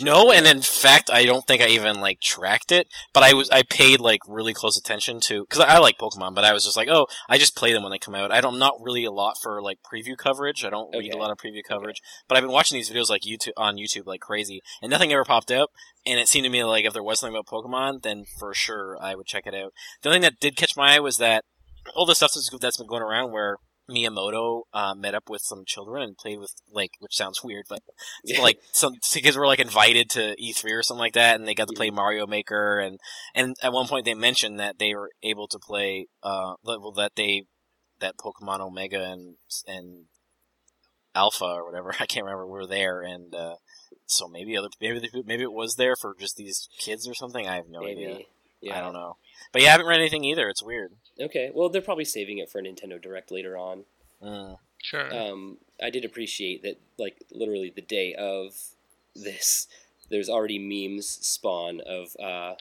No, 0.00 0.30
and 0.30 0.46
in 0.46 0.62
fact, 0.62 1.10
I 1.10 1.24
don't 1.24 1.46
think 1.46 1.62
I 1.62 1.66
even 1.68 2.00
like 2.00 2.20
tracked 2.20 2.70
it. 2.70 2.86
But 3.12 3.24
I 3.24 3.32
was 3.32 3.50
I 3.50 3.62
paid 3.62 3.98
like 3.98 4.20
really 4.28 4.54
close 4.54 4.78
attention 4.78 5.18
to 5.22 5.42
because 5.42 5.64
I 5.64 5.78
like 5.78 5.98
Pokemon, 5.98 6.34
but 6.34 6.44
I 6.44 6.52
was 6.52 6.64
just 6.64 6.76
like, 6.76 6.88
oh, 6.88 7.08
I 7.28 7.38
just 7.38 7.56
play 7.56 7.72
them 7.72 7.82
when 7.82 7.90
they 7.90 7.98
come 7.98 8.14
out. 8.14 8.30
I 8.30 8.40
don't 8.40 8.52
I'm 8.52 8.58
not 8.58 8.82
really 8.82 9.06
a 9.06 9.10
lot 9.10 9.38
for 9.40 9.62
like 9.62 9.78
preview 9.82 10.16
coverage. 10.16 10.62
I 10.62 10.68
don't 10.68 10.94
read 10.94 11.14
a 11.14 11.16
lot 11.16 11.30
of 11.30 11.38
preview 11.38 11.62
coverage, 11.66 12.02
but 12.28 12.36
I've 12.36 12.42
been 12.42 12.52
watching 12.52 12.76
these 12.76 12.90
videos 12.90 13.08
like 13.08 13.22
YouTube 13.22 13.52
on 13.56 13.76
YouTube 13.76 14.06
like 14.06 14.20
crazy, 14.20 14.60
and 14.82 14.90
nothing 14.90 15.10
ever 15.10 15.24
popped 15.24 15.50
up. 15.50 15.70
And 16.04 16.20
it 16.20 16.28
seemed 16.28 16.44
to 16.44 16.50
me 16.50 16.62
like 16.64 16.84
if 16.84 16.92
there 16.92 17.02
was 17.02 17.20
something 17.20 17.34
about 17.34 17.46
Pokemon, 17.46 18.02
then 18.02 18.24
for 18.38 18.52
sure 18.52 18.98
I 19.00 19.14
would 19.14 19.26
check 19.26 19.46
it 19.46 19.54
out. 19.54 19.72
The 20.02 20.10
only 20.10 20.16
thing 20.16 20.22
that 20.22 20.40
did 20.40 20.56
catch 20.56 20.76
my 20.76 20.96
eye 20.96 21.00
was 21.00 21.16
that 21.16 21.44
all 21.94 22.04
the 22.04 22.14
stuff 22.14 22.32
that's, 22.34 22.50
that's 22.60 22.76
been 22.76 22.86
going 22.86 23.02
around 23.02 23.32
where 23.32 23.56
Miyamoto 23.92 24.62
uh, 24.72 24.94
met 24.94 25.14
up 25.14 25.28
with 25.28 25.42
some 25.42 25.64
children 25.66 26.02
and 26.02 26.16
played 26.16 26.38
with 26.38 26.52
like, 26.70 26.92
which 27.00 27.14
sounds 27.16 27.42
weird, 27.44 27.66
but 27.68 27.80
Yeah. 28.24 28.40
like 28.40 28.58
some 28.72 28.94
kids 29.12 29.36
were 29.36 29.46
like 29.46 29.60
invited 29.60 30.10
to 30.10 30.34
E3 30.42 30.72
or 30.72 30.82
something 30.82 31.00
like 31.00 31.14
that, 31.14 31.38
and 31.38 31.46
they 31.46 31.54
got 31.54 31.68
to 31.68 31.74
play 31.74 31.90
Mario 31.90 32.26
Maker, 32.26 32.78
and 32.80 32.98
and 33.34 33.56
at 33.62 33.72
one 33.72 33.86
point 33.88 34.04
they 34.04 34.14
mentioned 34.14 34.58
that 34.58 34.78
they 34.78 34.94
were 34.94 35.10
able 35.22 35.46
to 35.48 35.58
play 35.58 36.06
uh 36.22 36.54
well 36.64 36.92
that 36.92 37.12
they 37.16 37.44
that 38.00 38.16
Pokemon 38.16 38.60
Omega 38.60 39.02
and 39.04 39.36
and 39.66 40.06
Alpha 41.14 41.44
or 41.44 41.64
whatever 41.66 41.92
I 42.00 42.06
can't 42.06 42.24
remember 42.24 42.46
were 42.46 42.66
there, 42.66 43.02
and 43.02 43.34
uh, 43.34 43.56
so 44.06 44.28
maybe 44.28 44.56
other 44.56 44.68
maybe 44.80 45.08
maybe 45.24 45.42
it 45.42 45.52
was 45.52 45.76
there 45.76 45.94
for 45.96 46.14
just 46.18 46.36
these 46.36 46.68
kids 46.78 47.06
or 47.08 47.14
something. 47.14 47.46
I 47.48 47.56
have 47.56 47.68
no 47.68 47.80
maybe. 47.80 48.06
idea. 48.06 48.18
Yeah. 48.60 48.78
I 48.78 48.80
don't 48.80 48.92
know, 48.92 49.16
but 49.52 49.60
yeah, 49.62 49.68
I 49.68 49.70
haven't 49.72 49.86
read 49.88 49.98
anything 50.00 50.24
either. 50.24 50.48
It's 50.48 50.62
weird. 50.62 50.92
Okay. 51.22 51.50
Well, 51.54 51.68
they're 51.68 51.82
probably 51.82 52.04
saving 52.04 52.38
it 52.38 52.50
for 52.50 52.58
a 52.58 52.62
Nintendo 52.62 53.00
Direct 53.00 53.30
later 53.30 53.56
on. 53.56 53.84
Mm. 54.22 54.58
Sure. 54.82 55.14
Um, 55.14 55.58
I 55.82 55.90
did 55.90 56.04
appreciate 56.04 56.62
that, 56.62 56.80
like 56.98 57.16
literally 57.30 57.72
the 57.74 57.82
day 57.82 58.14
of 58.14 58.54
this, 59.14 59.68
there's 60.10 60.28
already 60.28 60.58
memes 60.58 61.06
spawn 61.06 61.80
of 61.86 62.16
uh, 62.20 62.54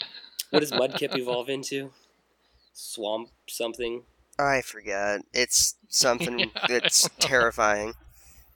what 0.51 0.59
does 0.59 0.71
Mudkip 0.71 1.17
evolve 1.17 1.49
into? 1.49 1.91
Swamp 2.73 3.29
something. 3.47 4.03
I 4.39 4.61
forget. 4.61 5.21
It's 5.33 5.75
something 5.89 6.51
that's 6.67 7.09
terrifying. 7.19 7.93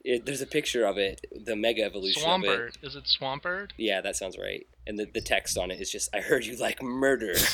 It, 0.07 0.25
there's 0.27 0.41
a 0.41 0.47
picture 0.47 0.85
of 0.85 0.99
it, 0.99 1.25
the 1.31 1.55
mega 1.55 1.83
evolution 1.83 2.29
of 2.29 2.43
it. 2.43 2.47
Swampert. 2.47 2.73
Is 2.83 2.95
it 2.95 3.05
Swampert? 3.05 3.71
Yeah, 3.75 4.01
that 4.01 4.15
sounds 4.15 4.37
right. 4.37 4.67
And 4.85 4.99
the, 4.99 5.05
the 5.11 5.19
text 5.19 5.57
on 5.57 5.71
it 5.71 5.81
is 5.81 5.91
just, 5.91 6.15
"I 6.15 6.21
heard 6.21 6.45
you 6.45 6.55
like 6.57 6.81
murder." 6.83 7.33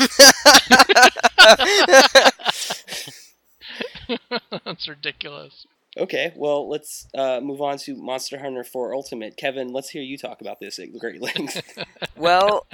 That's 4.65 4.87
ridiculous. 4.87 5.65
okay, 5.97 6.33
well, 6.35 6.69
let's 6.69 7.07
uh, 7.15 7.39
move 7.41 7.61
on 7.61 7.77
to 7.79 7.95
Monster 7.95 8.39
Hunter 8.39 8.63
4 8.63 8.93
Ultimate. 8.93 9.37
Kevin, 9.37 9.71
let's 9.71 9.89
hear 9.89 10.01
you 10.01 10.17
talk 10.17 10.41
about 10.41 10.59
this 10.59 10.79
at 10.79 10.97
great 10.97 11.21
length. 11.21 11.61
Well, 12.15 12.65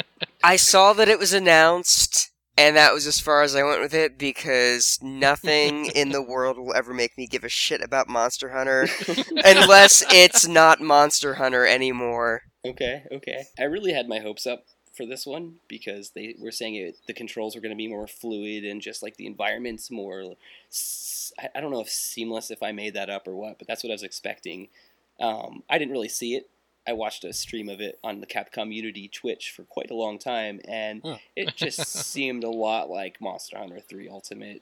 I 0.43 0.55
saw 0.55 0.93
that 0.93 1.07
it 1.07 1.19
was 1.19 1.33
announced, 1.33 2.31
and 2.57 2.75
that 2.75 2.93
was 2.93 3.05
as 3.05 3.19
far 3.19 3.43
as 3.43 3.55
I 3.55 3.63
went 3.63 3.81
with 3.81 3.93
it 3.93 4.17
because 4.17 4.99
nothing 5.01 5.85
in 5.95 6.09
the 6.09 6.21
world 6.21 6.57
will 6.57 6.73
ever 6.73 6.93
make 6.93 7.17
me 7.17 7.27
give 7.27 7.43
a 7.43 7.49
shit 7.49 7.81
about 7.81 8.09
Monster 8.09 8.49
Hunter 8.49 8.87
unless 9.45 10.03
it's 10.11 10.47
not 10.47 10.81
Monster 10.81 11.35
Hunter 11.35 11.65
anymore. 11.65 12.41
Okay, 12.65 13.03
okay. 13.11 13.45
I 13.59 13.63
really 13.63 13.93
had 13.93 14.09
my 14.09 14.19
hopes 14.19 14.45
up 14.45 14.65
for 14.97 15.05
this 15.05 15.25
one 15.25 15.57
because 15.67 16.09
they 16.09 16.35
were 16.39 16.51
saying 16.51 16.75
it, 16.75 16.97
the 17.07 17.13
controls 17.13 17.55
were 17.55 17.61
going 17.61 17.71
to 17.71 17.77
be 17.77 17.87
more 17.87 18.07
fluid 18.07 18.65
and 18.65 18.81
just 18.81 19.03
like 19.03 19.15
the 19.15 19.27
environment's 19.27 19.91
more. 19.91 20.35
I 21.53 21.61
don't 21.61 21.71
know 21.71 21.81
if 21.81 21.89
seamless 21.89 22.49
if 22.49 22.63
I 22.63 22.71
made 22.71 22.95
that 22.95 23.09
up 23.09 23.27
or 23.27 23.35
what, 23.35 23.59
but 23.59 23.67
that's 23.67 23.83
what 23.83 23.91
I 23.91 23.93
was 23.93 24.03
expecting. 24.03 24.69
Um, 25.19 25.63
I 25.69 25.77
didn't 25.77 25.91
really 25.91 26.09
see 26.09 26.35
it. 26.35 26.49
I 26.87 26.93
watched 26.93 27.23
a 27.23 27.33
stream 27.33 27.69
of 27.69 27.81
it 27.81 27.99
on 28.03 28.21
the 28.21 28.27
Capcom 28.27 28.73
Unity 28.73 29.07
Twitch 29.09 29.51
for 29.51 29.63
quite 29.63 29.91
a 29.91 29.95
long 29.95 30.17
time, 30.19 30.61
and 30.67 31.01
Huh. 31.03 31.17
it 31.35 31.55
just 31.55 31.79
seemed 32.11 32.43
a 32.43 32.49
lot 32.49 32.89
like 32.89 33.19
Monster 33.21 33.57
Hunter 33.57 33.79
3 33.79 34.09
Ultimate. 34.09 34.61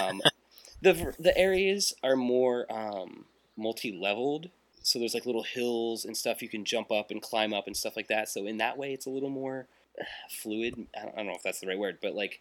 Um, 0.00 0.22
the 0.82 1.14
the 1.18 1.36
areas 1.36 1.94
are 2.02 2.16
more 2.16 2.66
um, 2.72 3.24
multi-leveled 3.56 4.50
so 4.82 4.98
there's 4.98 5.14
like 5.14 5.26
little 5.26 5.42
hills 5.42 6.04
and 6.04 6.16
stuff 6.16 6.42
you 6.42 6.48
can 6.48 6.64
jump 6.64 6.92
up 6.92 7.10
and 7.10 7.20
climb 7.22 7.52
up 7.52 7.66
and 7.66 7.76
stuff 7.76 7.96
like 7.96 8.08
that 8.08 8.28
so 8.28 8.46
in 8.46 8.58
that 8.58 8.76
way 8.76 8.92
it's 8.92 9.06
a 9.06 9.10
little 9.10 9.30
more 9.30 9.66
uh, 10.00 10.04
fluid 10.30 10.86
i 10.96 11.02
don't, 11.02 11.14
I 11.14 11.16
don't 11.18 11.26
know 11.26 11.34
if 11.34 11.42
that's 11.42 11.60
the 11.60 11.66
right 11.66 11.78
word 11.78 11.98
but 12.02 12.14
like 12.14 12.40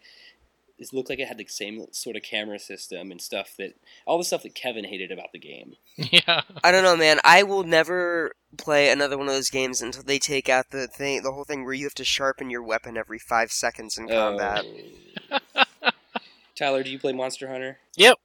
it 0.77 0.93
looked 0.93 1.09
like 1.09 1.19
it 1.19 1.27
had 1.27 1.37
the 1.37 1.47
same 1.47 1.85
sort 1.91 2.15
of 2.15 2.23
camera 2.23 2.59
system 2.59 3.11
and 3.11 3.21
stuff 3.21 3.55
that 3.57 3.75
all 4.05 4.17
the 4.17 4.23
stuff 4.23 4.43
that 4.43 4.55
kevin 4.55 4.85
hated 4.85 5.11
about 5.11 5.31
the 5.31 5.39
game 5.39 5.75
Yeah. 6.11 6.41
I 6.63 6.71
don't 6.71 6.83
know, 6.83 6.97
man. 6.97 7.19
I 7.23 7.43
will 7.43 7.63
never 7.63 8.33
play 8.57 8.89
another 8.89 9.17
one 9.17 9.27
of 9.27 9.33
those 9.33 9.49
games 9.49 9.81
until 9.81 10.03
they 10.03 10.19
take 10.19 10.49
out 10.49 10.71
the 10.71 10.87
thing, 10.87 11.23
the 11.23 11.31
whole 11.31 11.45
thing 11.45 11.63
where 11.63 11.73
you 11.73 11.85
have 11.85 11.93
to 11.95 12.03
sharpen 12.03 12.49
your 12.49 12.63
weapon 12.63 12.97
every 12.97 13.19
five 13.19 13.51
seconds 13.51 13.97
in 13.97 14.11
oh. 14.11 14.37
combat. 14.37 14.65
Oh. 15.31 15.63
tyler 16.55 16.83
do 16.83 16.89
you 16.89 16.99
play 16.99 17.11
monster 17.11 17.47
hunter 17.49 17.79
Yep. 17.97 18.17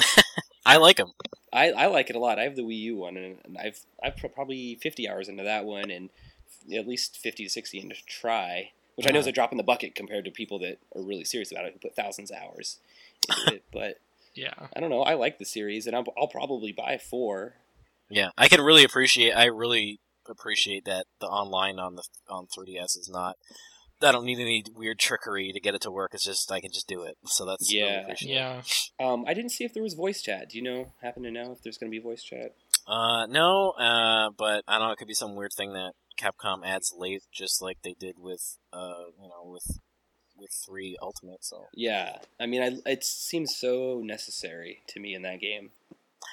I 0.66 0.76
like 0.76 0.96
them. 0.96 1.12
I, 1.52 1.72
I 1.72 1.86
like 1.86 2.08
it 2.08 2.16
a 2.16 2.20
lot. 2.20 2.38
I 2.38 2.44
have 2.44 2.54
the 2.54 2.62
Wii 2.62 2.78
U 2.78 2.96
one, 2.98 3.16
and 3.16 3.36
and 3.44 3.58
I've 3.58 3.80
I've 4.02 4.16
probably 4.16 4.76
50 4.80 5.08
hours 5.08 5.28
into 5.28 5.42
that 5.42 5.64
one, 5.64 5.90
and 5.90 6.08
at 6.72 6.86
least 6.86 7.18
50 7.18 7.44
to 7.44 7.50
60 7.50 7.80
into 7.80 7.96
Tri, 8.06 8.70
which 8.96 9.06
I 9.06 9.10
know 9.10 9.18
is 9.20 9.26
a 9.26 9.32
drop 9.32 9.52
in 9.52 9.58
the 9.58 9.64
bucket 9.64 9.94
compared 9.94 10.24
to 10.26 10.30
people 10.30 10.58
that 10.60 10.78
are 10.94 11.02
really 11.02 11.24
serious 11.24 11.50
about 11.50 11.64
it 11.66 11.72
who 11.72 11.78
put 11.78 11.94
thousands 11.96 12.30
of 12.30 12.38
hours 12.38 12.78
into 13.28 13.54
it. 13.56 13.64
But 13.72 13.96
Yeah. 14.34 14.54
I 14.74 14.80
don't 14.80 14.90
know. 14.90 15.02
I 15.02 15.14
like 15.14 15.38
the 15.38 15.44
series, 15.44 15.86
and 15.86 15.94
I'll, 15.96 16.04
I'll 16.16 16.28
probably 16.28 16.72
buy 16.72 16.98
four. 16.98 17.54
Yeah, 18.10 18.30
I 18.36 18.48
can 18.48 18.60
really 18.60 18.84
appreciate. 18.84 19.32
I 19.32 19.44
really 19.46 20.00
appreciate 20.28 20.84
that 20.84 21.06
the 21.20 21.26
online 21.26 21.78
on 21.78 21.96
the 21.96 22.04
on 22.28 22.46
3ds 22.46 22.96
is 22.98 23.08
not. 23.12 23.36
I 24.04 24.10
don't 24.10 24.24
need 24.24 24.40
any 24.40 24.64
weird 24.74 24.98
trickery 24.98 25.52
to 25.52 25.60
get 25.60 25.74
it 25.76 25.80
to 25.82 25.90
work. 25.90 26.10
It's 26.12 26.24
just 26.24 26.50
I 26.50 26.60
can 26.60 26.72
just 26.72 26.88
do 26.88 27.04
it. 27.04 27.16
So 27.24 27.46
that's 27.46 27.72
Yeah. 27.72 28.00
appreciated. 28.02 28.34
Yeah. 28.34 28.62
Um, 28.98 29.24
I 29.28 29.32
didn't 29.32 29.50
see 29.52 29.64
if 29.64 29.72
there 29.72 29.82
was 29.82 29.94
voice 29.94 30.20
chat. 30.22 30.50
Do 30.50 30.58
you 30.58 30.64
know? 30.64 30.92
Happen 31.02 31.22
to 31.22 31.30
know 31.30 31.52
if 31.52 31.62
there's 31.62 31.78
going 31.78 31.90
to 31.90 31.96
be 31.96 32.02
voice 32.02 32.22
chat? 32.22 32.54
Uh, 32.86 33.26
no, 33.26 33.70
uh, 33.70 34.30
but 34.36 34.64
I 34.66 34.78
don't 34.78 34.88
know. 34.88 34.92
It 34.92 34.98
could 34.98 35.06
be 35.06 35.14
some 35.14 35.36
weird 35.36 35.52
thing 35.56 35.72
that 35.74 35.92
Capcom 36.18 36.64
adds 36.64 36.92
late, 36.96 37.22
just 37.32 37.60
like 37.62 37.78
they 37.82 37.94
did 37.98 38.16
with, 38.18 38.58
uh, 38.72 39.04
you 39.20 39.28
know, 39.28 39.44
with 39.44 39.78
with 40.36 40.50
three 40.66 40.96
Ultimate. 41.00 41.44
So 41.44 41.66
Yeah. 41.74 42.18
I 42.40 42.46
mean, 42.46 42.62
I, 42.62 42.90
it 42.90 43.04
seems 43.04 43.54
so 43.56 44.00
necessary 44.02 44.82
to 44.88 44.98
me 45.00 45.14
in 45.14 45.22
that 45.22 45.40
game. 45.40 45.70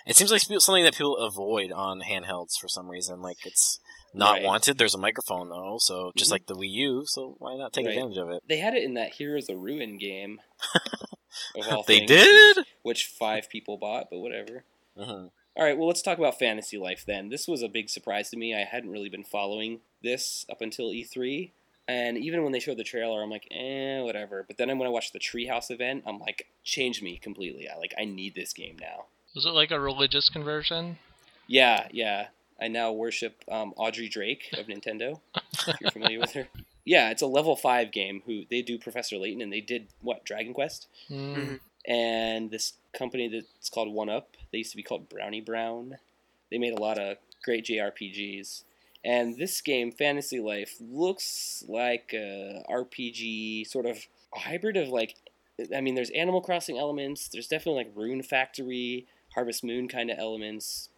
it 0.06 0.16
seems 0.16 0.32
like 0.32 0.42
something 0.42 0.84
that 0.84 0.94
people 0.96 1.18
avoid 1.18 1.72
on 1.72 2.02
handhelds 2.02 2.54
for 2.60 2.68
some 2.68 2.88
reason. 2.90 3.22
Like 3.22 3.46
it's 3.46 3.80
not 4.14 4.36
Right. 4.38 4.44
wanted. 4.44 4.78
There's 4.78 4.96
a 4.96 5.00
microphone 5.00 5.50
though, 5.50 5.78
so 5.80 6.12
just 6.16 6.30
Mhm. 6.30 6.34
like 6.34 6.46
the 6.48 6.56
Wii 6.56 6.70
U, 6.72 7.04
so 7.06 7.36
why 7.40 7.56
not 7.58 7.74
take 7.74 7.86
Right. 7.86 7.96
advantage 7.98 8.18
of 8.18 8.30
it? 8.30 8.42
They 8.48 8.58
had 8.58 8.74
it 8.74 8.84
in 8.84 8.94
that 8.96 9.14
Heroes 9.16 9.50
of 9.50 9.60
Ruin 9.60 9.98
game. 9.98 10.42
of 11.56 11.86
They 11.86 12.00
things, 12.00 12.08
did. 12.08 12.66
Which 12.82 13.06
five 13.06 13.50
people 13.50 13.78
bought, 13.78 14.10
but 14.10 14.20
whatever. 14.20 14.64
hmm 14.98 15.28
All 15.60 15.66
right, 15.66 15.78
well, 15.78 15.90
let's 15.90 16.02
talk 16.02 16.18
about 16.18 16.40
Fantasy 16.40 16.78
Life 16.78 17.04
then. 17.06 17.28
This 17.28 17.46
was 17.46 17.62
a 17.62 17.68
big 17.68 17.90
surprise 17.90 18.30
to 18.30 18.38
me. 18.38 18.56
I 18.56 18.64
hadn't 18.64 18.92
really 18.92 19.10
been 19.10 19.26
following 19.26 19.82
this 20.02 20.46
up 20.50 20.62
until 20.62 20.90
E3. 20.90 21.52
And 21.86 22.18
even 22.18 22.44
when 22.44 22.54
they 22.54 22.62
showed 22.62 22.78
the 22.78 22.86
trailer, 22.86 23.22
I'm 23.22 23.30
like, 23.30 23.46
eh, 23.52 24.00
whatever. 24.00 24.46
But 24.48 24.58
then 24.58 24.70
when 24.78 24.88
I 24.88 24.90
watched 24.90 25.12
the 25.12 25.20
Treehouse 25.20 25.70
event, 25.70 26.04
I'm 26.08 26.18
like, 26.18 26.48
changed 26.64 27.04
me 27.04 27.18
completely. 27.18 27.68
I 27.68 27.78
like, 27.78 27.94
I 28.00 28.06
need 28.06 28.36
this 28.36 28.54
game 28.54 28.78
now. 28.80 29.08
Was 29.36 29.46
it 29.46 29.50
like 29.50 29.72
a 29.72 29.82
religious 29.82 30.30
conversion? 30.30 30.98
Yeah, 31.46 31.90
yeah. 31.92 32.28
I 32.62 32.70
now 32.70 32.94
worship 32.94 33.44
um, 33.52 33.74
Audrey 33.76 34.08
Drake 34.08 34.54
of 34.58 34.68
Nintendo. 34.68 35.20
if 35.68 35.82
you're 35.82 35.92
familiar 35.92 36.22
with 36.22 36.32
her. 36.32 36.48
Yeah, 36.86 37.12
it's 37.12 37.22
a 37.22 37.28
level 37.28 37.56
five 37.56 37.92
game. 37.92 38.24
Who 38.26 38.46
they 38.50 38.64
do 38.64 38.80
Professor 38.80 39.18
Layton, 39.18 39.44
and 39.44 39.54
they 39.54 39.62
did 39.62 39.90
what 40.02 40.26
Dragon 40.26 40.56
Quest. 40.56 40.88
Mm. 41.08 41.60
And 41.90 42.52
this 42.52 42.74
company 42.94 43.28
that's 43.28 43.70
called 43.70 43.92
One 43.92 44.10
Up. 44.10 44.38
They 44.52 44.60
used 44.60 44.72
to 44.72 44.78
be 44.78 44.84
called 44.84 45.10
Brownie 45.10 45.42
Brown. 45.42 45.98
They 46.52 46.60
made 46.60 46.78
a 46.78 46.82
lot 46.82 47.00
of 47.00 47.18
great 47.44 47.66
JRPGs. 47.66 48.64
And 49.04 49.38
this 49.38 49.60
game, 49.62 49.92
Fantasy 49.92 50.40
Life, 50.40 50.76
looks 50.80 51.64
like 51.68 52.12
a 52.14 52.64
RPG 52.70 53.66
sort 53.68 53.86
of 53.86 53.98
a 54.36 54.40
hybrid 54.40 54.78
of 54.78 54.90
like, 54.90 55.16
I 55.76 55.82
mean, 55.82 55.96
there's 55.96 56.12
Animal 56.12 56.42
Crossing 56.42 56.78
elements. 56.78 57.28
There's 57.28 57.48
definitely 57.48 57.86
like 57.86 57.94
Rune 57.96 58.22
Factory, 58.22 59.08
Harvest 59.34 59.64
Moon 59.64 59.88
kind 59.88 60.12
of 60.12 60.20
elements. 60.20 60.90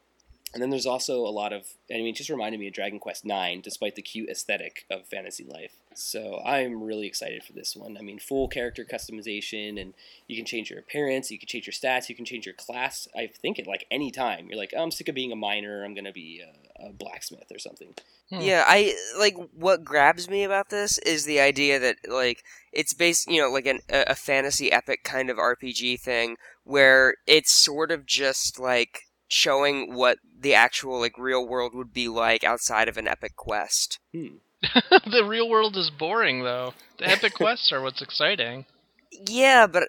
And 0.54 0.62
then 0.62 0.70
there's 0.70 0.86
also 0.86 1.20
a 1.26 1.32
lot 1.32 1.54
of, 1.54 1.66
I 1.90 1.96
mean, 1.96 2.08
it 2.08 2.16
just 2.16 2.30
reminded 2.30 2.60
me 2.60 2.68
of 2.68 2.74
Dragon 2.74 3.00
Quest 3.00 3.26
IX, 3.26 3.62
despite 3.62 3.96
the 3.96 4.02
cute 4.02 4.30
aesthetic 4.30 4.86
of 4.90 5.08
Fantasy 5.08 5.46
Life. 5.46 5.76
So 5.94 6.42
I'm 6.46 6.84
really 6.84 7.08
excited 7.08 7.44
for 7.44 7.54
this 7.54 7.76
one. 7.76 7.98
I 7.98 8.02
mean, 8.02 8.20
full 8.20 8.48
character 8.48 8.86
customization, 8.86 9.82
and 9.82 9.94
you 10.28 10.36
can 10.36 10.46
change 10.46 10.70
your 10.70 10.80
appearance, 10.80 11.32
you 11.32 11.40
can 11.40 11.48
change 11.48 11.68
your 11.68 11.74
stats, 11.74 12.10
you 12.10 12.16
can 12.16 12.26
change 12.26 12.46
your 12.46 12.56
class. 12.56 13.08
I 13.16 13.28
think 13.28 13.60
at 13.60 13.68
like 13.68 13.86
any 13.90 14.12
time. 14.12 14.48
You're 14.50 14.58
like, 14.58 14.74
oh, 14.76 14.84
I'm 14.84 14.92
sick 14.92 15.08
of 15.08 15.16
being 15.16 15.32
a 15.32 15.38
miner, 15.38 15.84
I'm 15.84 15.94
gonna 15.94 16.12
be 16.12 16.42
a, 16.42 16.88
a 16.88 16.92
blacksmith 16.92 17.52
or 17.52 17.60
something. 17.60 17.94
Hmm. 18.30 18.42
Yeah, 18.42 18.64
I 18.66 18.96
like 19.18 19.36
what 19.54 19.84
grabs 19.84 20.30
me 20.30 20.44
about 20.44 20.70
this 20.70 20.98
is 21.00 21.26
the 21.26 21.40
idea 21.40 21.80
that 21.80 21.98
like 22.08 22.44
it's 22.72 22.94
based, 22.94 23.30
you 23.30 23.42
know, 23.42 23.50
like 23.50 23.66
an, 23.66 23.80
a, 23.90 24.06
a 24.08 24.16
fantasy 24.16 24.72
epic 24.72 25.04
kind 25.04 25.30
of 25.30 25.38
RPG 25.38 26.00
thing 26.00 26.38
where 26.64 27.16
it's 27.28 27.52
sort 27.52 27.92
of 27.92 28.06
just 28.06 28.60
like 28.60 29.02
showing 29.32 29.94
what 29.94 30.20
the 30.40 30.54
actual 30.54 31.00
like 31.00 31.18
real 31.18 31.48
world 31.48 31.74
would 31.74 31.94
be 31.94 32.08
like 32.08 32.44
outside 32.44 32.88
of 32.90 32.98
an 32.98 33.08
epic 33.08 33.36
quest. 33.36 34.00
Hmm. 34.14 34.38
the 35.10 35.26
real 35.26 35.50
world 35.50 35.76
is 35.78 35.90
boring 35.90 36.44
though. 36.44 36.74
The 37.00 37.08
epic 37.08 37.34
quests 37.36 37.72
are 37.72 37.82
what's 37.82 38.02
exciting. 38.02 38.66
Yeah, 39.28 39.68
but 39.68 39.88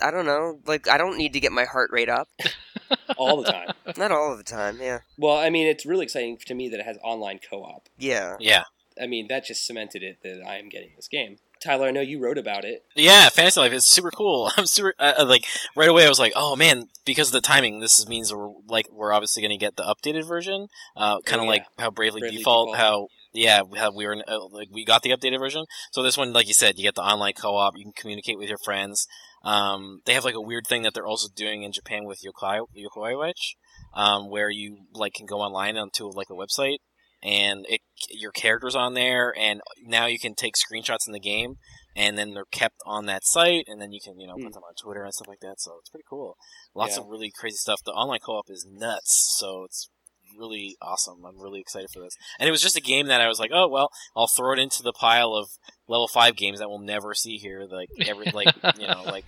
I 0.00 0.10
don't 0.10 0.26
know. 0.26 0.60
Like 0.66 0.88
I 0.88 0.98
don't 0.98 1.16
need 1.16 1.32
to 1.32 1.40
get 1.40 1.52
my 1.52 1.64
heart 1.64 1.90
rate 1.92 2.08
up. 2.08 2.28
All 3.16 3.42
the 3.42 3.50
time. 3.50 3.68
Not 3.96 4.12
all 4.12 4.32
of 4.32 4.38
the 4.38 4.44
time. 4.44 4.78
Yeah. 4.80 5.00
well, 5.16 5.36
I 5.36 5.48
mean, 5.48 5.66
it's 5.66 5.86
really 5.86 6.04
exciting 6.04 6.36
to 6.46 6.54
me 6.54 6.68
that 6.68 6.80
it 6.80 6.84
has 6.84 6.98
online 7.02 7.40
co-op. 7.48 7.88
Yeah. 7.98 8.36
Yeah, 8.38 8.64
I 9.00 9.06
mean, 9.06 9.28
that 9.28 9.44
just 9.44 9.66
cemented 9.66 10.02
it 10.02 10.18
that 10.22 10.42
I 10.46 10.58
am 10.58 10.68
getting 10.68 10.90
this 10.96 11.08
game. 11.08 11.38
Tyler, 11.62 11.86
I 11.86 11.90
know 11.90 12.00
you 12.00 12.18
wrote 12.18 12.38
about 12.38 12.64
it. 12.64 12.84
yeah. 12.96 13.28
Fantasy 13.28 13.60
Life 13.60 13.72
is 13.72 13.86
super 13.86 14.10
cool. 14.10 14.50
I'm 14.56 14.66
super 14.66 14.94
uh, 14.98 15.14
uh, 15.18 15.24
like 15.26 15.44
right 15.76 15.88
away. 15.88 16.04
I 16.04 16.08
was 16.08 16.18
like, 16.20 16.32
oh 16.36 16.56
man, 16.56 16.88
because 17.04 17.28
of 17.28 17.32
the 17.32 17.40
timing, 17.40 17.80
this 17.80 18.06
means 18.08 18.32
we're 18.34 18.50
like 18.68 18.86
we're 18.92 19.12
obviously 19.12 19.42
going 19.42 19.56
to 19.56 19.64
get 19.64 19.76
the 19.76 19.82
updated 19.84 20.26
version. 20.26 20.68
Uh, 20.96 21.20
kind 21.20 21.40
of 21.40 21.42
Oh, 21.42 21.44
yeah. 21.44 21.50
like 21.50 21.64
how 21.78 21.90
Bravely, 21.90 22.20
Bravely 22.20 22.38
Default, 22.38 22.68
Default. 22.72 22.76
how 22.78 23.06
yeah, 23.34 23.62
how 23.76 23.90
we 23.90 24.04
were 24.06 24.12
in, 24.12 24.22
uh, 24.28 24.44
like 24.50 24.68
we 24.70 24.84
got 24.84 25.02
the 25.02 25.10
updated 25.10 25.38
version. 25.38 25.64
So 25.92 26.02
this 26.02 26.18
one, 26.18 26.32
like 26.32 26.48
you 26.48 26.54
said, 26.54 26.76
you 26.76 26.82
get 26.84 26.94
the 26.96 27.02
online 27.02 27.32
co-op. 27.32 27.76
You 27.76 27.84
can 27.84 27.92
communicate 27.92 28.38
with 28.38 28.48
your 28.48 28.58
friends. 28.58 29.06
Um, 29.42 30.02
they 30.04 30.14
have 30.14 30.24
like 30.24 30.34
a 30.34 30.40
weird 30.40 30.66
thing 30.66 30.82
that 30.82 30.92
they're 30.94 31.06
also 31.06 31.28
doing 31.34 31.62
in 31.62 31.72
Japan 31.72 32.04
with 32.04 32.22
Yokai 32.22 32.60
Yokoiwatch, 32.76 33.54
um, 33.94 34.28
where 34.30 34.50
you 34.50 34.80
like 34.92 35.14
can 35.14 35.26
go 35.26 35.40
online 35.40 35.76
onto 35.76 36.06
like 36.08 36.28
a 36.30 36.34
website 36.34 36.76
and 37.22 37.64
it 37.68 37.80
your 38.10 38.32
character's 38.32 38.74
on 38.74 38.94
there, 38.94 39.32
and 39.38 39.60
now 39.84 40.06
you 40.06 40.18
can 40.18 40.34
take 40.34 40.54
screenshots 40.56 41.06
in 41.06 41.12
the 41.12 41.20
game, 41.20 41.54
and 41.94 42.18
then 42.18 42.34
they're 42.34 42.44
kept 42.50 42.76
on 42.84 43.06
that 43.06 43.24
site, 43.24 43.64
and 43.68 43.80
then 43.80 43.92
you 43.92 44.00
can 44.02 44.18
you 44.18 44.26
know 44.26 44.34
Hmm. 44.36 44.44
put 44.44 44.54
them 44.54 44.62
on 44.64 44.74
Twitter 44.74 45.04
and 45.04 45.14
stuff 45.14 45.28
like 45.28 45.40
that. 45.40 45.60
So 45.60 45.76
it's 45.80 45.90
pretty 45.90 46.04
cool. 46.08 46.36
Lots 46.74 46.96
Yeah. 46.96 47.02
of 47.02 47.08
really 47.08 47.30
crazy 47.30 47.56
stuff. 47.56 47.80
The 47.84 47.92
online 47.92 48.20
co-op 48.20 48.50
is 48.50 48.66
nuts, 48.68 49.36
so 49.38 49.64
it's 49.64 49.88
really 50.36 50.76
awesome. 50.80 51.24
I'm 51.26 51.38
really 51.40 51.60
excited 51.60 51.90
for 51.92 52.00
this. 52.00 52.16
And 52.38 52.48
it 52.48 52.52
was 52.52 52.62
just 52.62 52.76
a 52.76 52.80
game 52.80 53.06
that 53.06 53.20
I 53.20 53.28
was 53.28 53.38
like, 53.38 53.50
oh 53.52 53.68
well, 53.68 53.90
I'll 54.16 54.26
throw 54.26 54.52
it 54.54 54.58
into 54.58 54.82
the 54.82 54.92
pile 54.94 55.34
of 55.34 55.50
level 55.86 56.08
five 56.08 56.36
games 56.36 56.58
that 56.58 56.68
we'll 56.70 56.78
never 56.78 57.12
see 57.14 57.36
here. 57.36 57.66
Like 57.70 57.90
every 58.06 58.30
like 58.32 58.54
you 58.80 58.86
know 58.88 59.02
like 59.04 59.26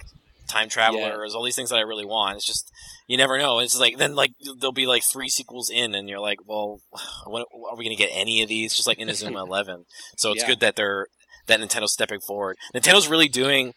time 0.54 0.68
travelers, 0.68 1.34
all 1.34 1.42
these 1.44 1.56
things 1.56 1.70
that 1.70 1.76
I 1.76 1.82
really 1.82 2.04
want. 2.04 2.36
It's 2.36 2.46
just 2.46 2.70
you 3.06 3.16
never 3.16 3.36
know. 3.38 3.58
It's 3.58 3.78
like 3.78 3.98
then 3.98 4.14
like 4.14 4.32
there'll 4.58 4.72
be 4.72 4.86
like 4.86 5.02
three 5.12 5.28
sequels 5.28 5.70
in, 5.70 5.94
and 5.94 6.08
you're 6.08 6.20
like, 6.20 6.38
well, 6.46 6.78
when, 7.26 7.42
are 7.70 7.76
we 7.76 7.84
gonna 7.84 7.96
get 7.96 8.10
any 8.12 8.42
of 8.42 8.48
these? 8.48 8.74
Just 8.74 8.86
like 8.86 8.98
in 8.98 9.08
Inazuma 9.08 9.46
Eleven. 9.46 9.84
So 10.18 10.32
it's 10.32 10.42
Yeah. 10.42 10.48
good 10.48 10.60
that 10.60 10.76
they're 10.76 11.06
that 11.46 11.60
Nintendo's 11.60 11.92
stepping 11.92 12.20
forward. 12.20 12.56
Nintendo's 12.74 13.08
really 13.08 13.28
doing 13.28 13.74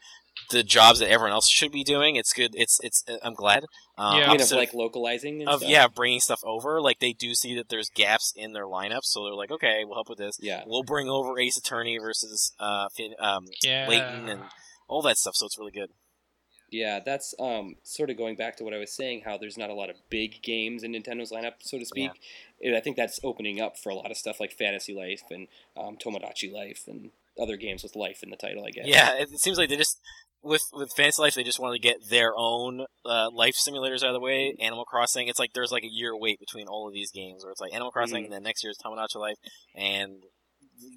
the 0.52 0.62
jobs 0.64 1.00
that 1.00 1.10
everyone 1.10 1.32
else 1.34 1.50
should 1.50 1.72
be 1.72 1.84
doing. 1.84 2.16
It's 2.16 2.32
good. 2.32 2.52
It's 2.54 2.80
it's. 2.84 3.04
I'm 3.24 3.34
glad. 3.34 3.66
Uh, 3.98 4.14
Yeah. 4.20 4.32
Of 4.34 4.52
like 4.52 4.74
localizing 4.74 5.42
and 5.42 5.50
of 5.50 5.60
stuff. 5.60 5.70
yeah, 5.70 5.88
bringing 5.88 6.20
stuff 6.20 6.40
over. 6.46 6.80
Like 6.80 7.00
they 7.00 7.12
do 7.12 7.34
see 7.34 7.56
that 7.56 7.70
there's 7.70 7.90
gaps 7.90 8.32
in 8.36 8.54
their 8.54 8.66
lineup, 8.66 9.02
so 9.04 9.24
they're 9.24 9.34
like, 9.34 9.52
okay, 9.52 9.82
we'll 9.84 9.96
help 9.96 10.10
with 10.10 10.20
this. 10.20 10.38
yeah. 10.40 10.62
We'll 10.68 10.84
bring 10.84 11.10
over 11.10 11.40
Ace 11.40 11.58
Attorney 11.58 11.98
versus 11.98 12.54
uh, 12.60 12.88
Fin- 12.96 13.16
um, 13.20 13.46
Yeah. 13.64 13.88
Layton 13.90 14.30
and 14.30 14.42
all 14.88 15.02
that 15.02 15.18
stuff. 15.18 15.36
So 15.36 15.48
it's 15.48 15.58
really 15.58 15.72
good. 15.72 15.90
Yeah, 16.70 17.00
that's 17.04 17.34
um, 17.40 17.76
sort 17.84 18.10
of 18.10 18.18
going 18.18 18.36
back 18.36 18.58
to 18.58 18.64
what 18.64 18.74
I 18.74 18.78
was 18.78 18.92
saying, 18.92 19.22
how 19.26 19.38
there's 19.38 19.58
not 19.58 19.70
a 19.70 19.74
lot 19.74 19.90
of 19.90 19.96
big 20.10 20.42
games 20.42 20.84
in 20.84 20.92
Nintendo's 20.92 21.32
lineup, 21.32 21.54
so 21.60 21.80
to 21.80 21.86
speak. 21.86 22.12
And 22.62 22.76
I 22.76 22.82
think 22.82 22.98
that's 22.98 23.20
opening 23.24 23.62
up 23.62 23.78
for 23.78 23.90
a 23.90 23.96
lot 23.96 24.12
of 24.12 24.18
stuff 24.18 24.40
like 24.40 24.52
Fantasy 24.52 24.94
Life 24.94 25.24
and 25.32 25.48
um, 25.78 25.98
Tomodachi 25.98 26.52
Life 26.52 26.84
and 26.88 27.12
other 27.40 27.56
games 27.56 27.84
with 27.84 27.96
life 27.96 28.22
in 28.22 28.32
the 28.32 28.36
title, 28.36 28.66
I 28.66 28.72
guess. 28.72 28.86
Yeah, 28.88 29.14
it, 29.14 29.30
seems 29.40 29.58
like 29.58 29.70
they 29.70 29.78
just 29.78 30.00
with 30.44 30.64
with 30.74 30.92
Fantasy 30.96 31.22
Life 31.22 31.36
they 31.36 31.44
just 31.44 31.60
wanted 31.60 31.82
to 31.82 31.88
get 31.88 32.10
their 32.10 32.34
own 32.36 32.86
uh, 33.06 33.30
life 33.32 33.56
simulators 33.56 34.04
out 34.04 34.10
of 34.10 34.14
the 34.14 34.20
way. 34.20 34.56
Animal 34.60 34.86
Crossing, 34.86 35.28
it's 35.28 35.40
like 35.40 35.54
there's 35.54 35.72
like 35.72 35.84
a 35.84 35.92
year 35.92 36.18
wait 36.18 36.40
between 36.40 36.68
all 36.68 36.88
of 36.88 36.94
these 36.94 37.12
games, 37.12 37.44
where 37.44 37.52
it's 37.52 37.62
like 37.62 37.74
Animal 37.74 37.92
Crossing, 37.92 38.24
Mhm. 38.24 38.26
and 38.26 38.34
then 38.34 38.44
next 38.44 38.64
year's 38.64 38.78
Tomodachi 38.84 39.16
Life, 39.16 39.38
and 39.76 40.24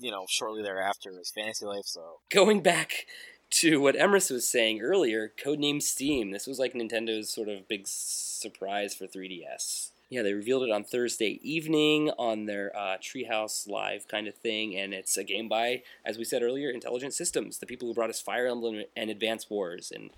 you 0.01 0.11
know 0.11 0.25
shortly 0.29 0.63
thereafter 0.63 1.11
is 1.21 1.31
Fantasy 1.35 1.67
Life. 1.67 1.85
So 1.85 2.21
Going 2.31 2.61
back 2.63 3.07
to 3.51 3.81
what 3.81 3.97
Emrys 3.97 4.31
was 4.31 4.47
saying 4.47 4.81
earlier, 4.81 5.33
codename 5.43 5.83
Steam. 5.83 6.31
This 6.31 6.47
was 6.47 6.59
like 6.59 6.73
Nintendo's 6.75 7.33
sort 7.33 7.49
of 7.49 7.69
big 7.69 7.83
surprise 7.87 8.95
for 8.95 9.07
3DS. 9.07 9.91
Yeah, 10.09 10.23
they 10.23 10.33
revealed 10.35 10.65
it 10.65 10.73
on 10.73 10.83
Thursday 10.83 11.39
evening 11.43 12.11
on 12.19 12.47
their 12.47 12.77
uh, 12.77 12.97
Treehouse 12.99 13.69
Live 13.69 14.09
kind 14.09 14.27
of 14.27 14.35
thing, 14.35 14.77
and 14.77 14.93
it's 14.93 15.17
a 15.17 15.23
game 15.23 15.49
by, 15.49 15.83
as 16.05 16.19
we 16.19 16.25
said 16.25 16.43
earlier, 16.43 16.69
Intelligent 16.69 17.15
Systems, 17.15 17.59
the 17.59 17.67
people 17.67 17.87
who 17.87 17.95
brought 17.95 18.11
us 18.11 18.21
Fire 18.21 18.49
Emblem 18.49 18.83
and 18.97 19.09
Advance 19.09 19.49
Wars. 19.49 19.93
And 19.95 20.11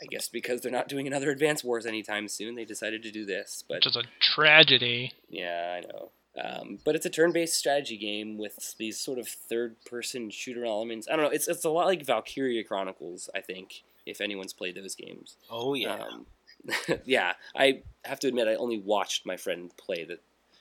I 0.00 0.06
guess 0.06 0.26
because 0.28 0.60
they're 0.60 0.72
not 0.72 0.88
doing 0.88 1.06
another 1.06 1.30
Advance 1.30 1.62
Wars 1.62 1.86
anytime 1.86 2.26
soon, 2.26 2.56
they 2.56 2.64
decided 2.64 3.02
to 3.04 3.12
do 3.12 3.24
this. 3.24 3.62
But 3.68 3.76
Which 3.76 3.86
is 3.88 3.96
a 3.96 4.02
tragedy. 4.20 5.12
yeah, 5.30 5.78
I 5.80 5.86
know. 5.86 6.10
Um, 6.40 6.78
but 6.84 6.94
it's 6.96 7.04
a 7.06 7.10
turn-based 7.10 7.54
strategy 7.56 7.96
game 7.98 8.38
with 8.38 8.74
these 8.78 8.98
sort 8.98 9.18
of 9.18 9.28
third-person 9.28 10.30
shooter 10.30 10.64
elements. 10.64 11.06
I 11.10 11.16
don't 11.16 11.24
know. 11.26 11.30
It's 11.30 11.46
it's 11.48 11.64
a 11.64 11.70
lot 11.70 11.86
like 11.86 12.04
Valkyria 12.06 12.64
Chronicles. 12.64 13.28
I 13.34 13.40
think 13.40 13.82
if 14.06 14.20
anyone's 14.20 14.52
played 14.52 14.74
those 14.76 14.94
games. 14.94 15.36
oh 15.50 15.74
yeah, 15.74 16.02
Um, 16.10 16.26
yeah. 17.04 17.34
I 17.54 17.82
have 18.04 18.18
to 18.20 18.28
admit 18.28 18.48
I 18.48 18.54
only 18.54 18.78
watched 18.78 19.26
my 19.26 19.36
friend 19.36 19.70
play 19.76 20.04
the 20.04 20.18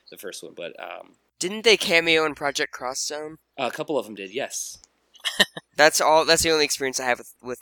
the 0.09 0.17
first 0.17 0.43
one, 0.43 0.53
but 0.55 0.73
um, 0.77 1.11
Didn't 1.39 1.63
they 1.63 1.77
cameo 1.77 2.25
in 2.25 2.35
Project 2.35 2.73
Cross 2.73 3.05
Zone? 3.05 3.37
a 3.57 3.71
couple 3.71 3.97
of 3.97 4.05
them 4.05 4.15
did. 4.15 4.33
Yes. 4.33 4.77
That's 5.77 6.01
all. 6.01 6.25
That's 6.25 6.43
the 6.43 6.51
only 6.51 6.65
experience 6.65 6.99
I 6.99 7.05
have 7.05 7.19
with, 7.19 7.33
with 7.41 7.59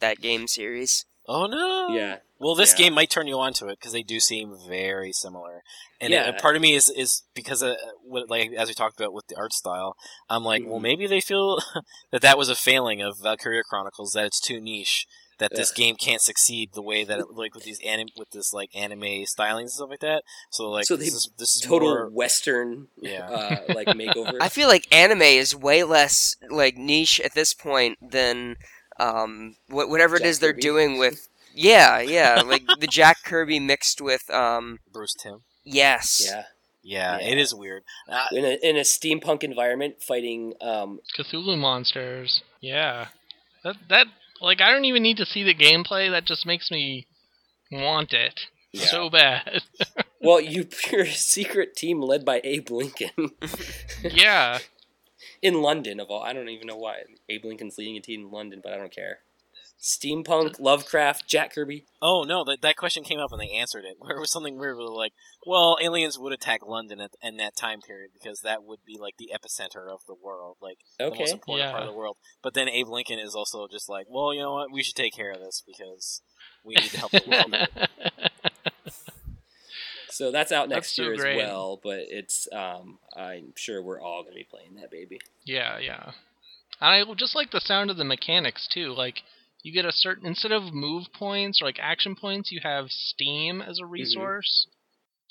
that 0.00 0.20
game 0.20 0.48
series. 0.48 1.04
Oh 1.26 1.46
no, 1.46 1.88
Yeah. 1.94 2.18
Well, 2.38 2.54
this 2.56 2.72
Yeah. 2.72 2.78
game 2.86 2.94
might 2.94 3.08
turn 3.10 3.26
you 3.26 3.38
on 3.38 3.52
to 3.54 3.68
it 3.68 3.78
because 3.78 3.92
they 3.92 4.02
do 4.02 4.20
seem 4.20 4.56
very 4.68 5.12
similar. 5.12 5.62
And 6.00 6.12
Yeah. 6.12 6.28
it, 6.30 6.38
part 6.38 6.56
of 6.56 6.62
me 6.62 6.74
is 6.74 6.88
is 6.90 7.22
because 7.34 7.62
of 7.62 7.76
what, 8.02 8.28
like 8.28 8.52
as 8.52 8.68
we 8.68 8.74
talked 8.74 8.98
about 9.00 9.12
with 9.14 9.26
the 9.28 9.36
art 9.36 9.52
style, 9.54 9.96
I'm 10.28 10.44
like, 10.44 10.62
well, 10.66 10.78
Mhm. 10.78 10.82
maybe 10.82 11.06
they 11.06 11.20
feel 11.20 11.58
that 12.12 12.20
that 12.22 12.36
was 12.36 12.48
a 12.48 12.54
failing 12.56 13.00
of 13.00 13.18
Valkyria 13.22 13.62
Chronicles 13.62 14.12
that 14.12 14.26
it's 14.26 14.40
too 14.40 14.60
niche. 14.60 15.06
That 15.38 15.50
this 15.56 15.70
Ugh. 15.70 15.76
game 15.76 15.96
can't 15.96 16.20
succeed 16.22 16.70
the 16.74 16.82
way 16.82 17.02
that 17.02 17.18
it, 17.18 17.26
like 17.32 17.54
with 17.56 17.64
these 17.64 17.80
anim- 17.84 18.06
with 18.16 18.30
this 18.30 18.52
like 18.52 18.70
anime 18.74 19.24
stylings 19.26 19.60
and 19.62 19.70
stuff 19.72 19.90
like 19.90 19.98
that. 20.00 20.22
So 20.50 20.70
like 20.70 20.84
So 20.86 20.94
this 20.96 21.10
they 21.10 21.16
is 21.16 21.30
this 21.38 21.54
is 21.56 21.60
Total 21.60 21.88
more, 21.88 22.08
Western. 22.10 22.86
Yeah. 22.96 23.28
Uh, 23.28 23.74
like 23.74 23.88
makeover. 23.88 24.36
I 24.40 24.48
feel 24.48 24.68
like 24.68 24.86
anime 24.94 25.22
is 25.22 25.54
way 25.56 25.82
less 25.82 26.36
like 26.50 26.76
niche 26.76 27.20
at 27.20 27.34
this 27.34 27.52
point 27.52 27.98
than 28.00 28.56
um 28.98 29.56
wh- 29.68 29.88
whatever 29.88 30.16
it 30.16 30.20
Jack 30.20 30.28
is 30.28 30.38
they're 30.40 30.52
Kirby. 30.52 30.62
doing 30.62 30.98
with. 30.98 31.28
Yeah, 31.56 32.00
yeah, 32.00 32.42
like 32.44 32.62
the 32.80 32.86
Jack 32.88 33.22
Kirby 33.24 33.60
mixed 33.60 34.00
with 34.00 34.28
um 34.30 34.80
Bruce 34.92 35.14
Timm. 35.14 35.42
yes. 35.64 36.22
yeah. 36.24 36.44
Yeah, 36.86 37.18
Yeah. 37.18 37.28
it 37.28 37.38
is 37.38 37.54
weird. 37.54 37.82
Uh, 38.08 38.26
in 38.32 38.44
a 38.44 38.58
in 38.62 38.76
a 38.76 38.80
steampunk 38.80 39.42
environment, 39.42 40.02
fighting. 40.02 40.52
Um, 40.60 41.00
Cthulhu 41.16 41.56
monsters. 41.56 42.42
Yeah. 42.60 43.06
That 43.62 43.76
that 43.88 44.06
like 44.40 44.60
I 44.60 44.70
don't 44.70 44.84
even 44.84 45.02
need 45.02 45.16
to 45.18 45.24
see 45.26 45.42
the 45.44 45.54
gameplay. 45.54 46.10
That 46.10 46.26
just 46.26 46.44
makes 46.44 46.70
me 46.70 47.06
want 47.72 48.12
it 48.12 48.40
Yeah. 48.72 48.86
so 48.86 49.08
bad. 49.08 49.62
well, 50.20 50.40
you 50.40 50.66
you're 50.92 51.02
a 51.02 51.06
secret 51.10 51.74
team 51.76 52.02
led 52.02 52.22
by 52.24 52.40
Abe 52.44 52.70
Lincoln 52.70 53.30
yeah. 54.02 54.58
In 55.44 55.60
London. 55.62 56.00
Of 56.00 56.10
all, 56.10 56.22
I 56.22 56.32
don't 56.32 56.48
even 56.48 56.66
know 56.66 56.76
why 56.76 57.02
Abe 57.28 57.44
Lincoln's 57.44 57.78
leading 57.78 57.96
a 57.96 58.00
team 58.00 58.22
in 58.22 58.30
London, 58.32 58.60
but 58.64 58.72
I 58.72 58.76
don't 58.78 58.92
care. 58.92 59.18
Steampunk, 59.80 60.58
Lovecraft, 60.58 61.28
Jack 61.28 61.54
Kirby. 61.54 61.84
oh 62.00 62.22
no, 62.22 62.42
that 62.44 62.62
that 62.62 62.76
question 62.76 63.04
came 63.04 63.18
up 63.18 63.32
and 63.32 63.40
they 63.40 63.50
answered 63.50 63.84
it. 63.84 63.96
Where 63.98 64.16
it 64.16 64.20
was 64.20 64.32
something 64.32 64.56
weird, 64.56 64.78
where 64.78 64.86
like, 64.86 65.12
well, 65.46 65.76
aliens 65.82 66.18
would 66.18 66.32
attack 66.32 66.60
London 66.66 67.00
at 67.00 67.10
in 67.22 67.36
that 67.36 67.54
time 67.54 67.80
period 67.82 68.10
because 68.14 68.40
that 68.40 68.64
would 68.64 68.78
be 68.86 68.96
like 68.98 69.14
the 69.18 69.30
epicenter 69.34 69.92
of 69.92 70.00
the 70.06 70.14
world, 70.14 70.56
like 70.62 70.78
the 70.98 71.10
most 71.10 71.20
Okay, 71.20 71.30
important 71.32 71.70
part 71.70 71.82
of 71.82 71.88
the 71.88 71.98
world. 71.98 72.16
But 72.42 72.54
then 72.54 72.68
Abe 72.68 72.88
Lincoln 72.88 73.18
is 73.18 73.34
also 73.34 73.68
just 73.70 73.88
like, 73.90 74.06
well, 74.08 74.32
you 74.32 74.40
know 74.40 74.54
what, 74.54 74.72
we 74.72 74.82
should 74.82 74.94
take 74.96 75.14
care 75.14 75.32
of 75.32 75.40
this 75.40 75.62
because 75.66 76.22
we 76.64 76.76
need 76.76 76.90
to 76.90 76.98
help 76.98 77.12
the 77.12 77.22
world. 77.28 77.68
so 80.14 80.30
that's 80.30 80.52
out 80.52 80.68
That's 80.68 80.76
next 80.88 80.96
so 80.96 81.02
year 81.02 81.16
great. 81.16 81.40
as 81.40 81.46
well. 81.46 81.80
But 81.82 82.00
it's 82.08 82.48
um, 82.52 82.98
I'm 83.16 83.52
sure 83.56 83.82
we're 83.82 84.00
all 84.00 84.22
gonna 84.22 84.34
be 84.36 84.46
playing 84.48 84.74
that 84.76 84.90
baby. 84.90 85.18
yeah, 85.44 85.78
yeah. 85.78 86.12
And 86.80 87.08
I 87.08 87.14
just 87.14 87.34
like 87.36 87.50
the 87.50 87.60
sound 87.60 87.90
of 87.90 87.96
the 87.96 88.04
mechanics 88.04 88.66
too. 88.72 88.92
Like 88.94 89.22
you 89.62 89.72
get 89.72 89.84
a 89.84 89.92
certain 89.92 90.26
instead 90.26 90.52
of 90.52 90.72
move 90.74 91.06
points 91.16 91.60
or 91.62 91.66
like 91.66 91.78
action 91.80 92.16
points, 92.16 92.50
you 92.52 92.60
have 92.62 92.86
steam 92.90 93.60
as 93.62 93.76
Mm-hmm. 93.78 93.84
a 93.84 93.88
resource. 93.88 94.66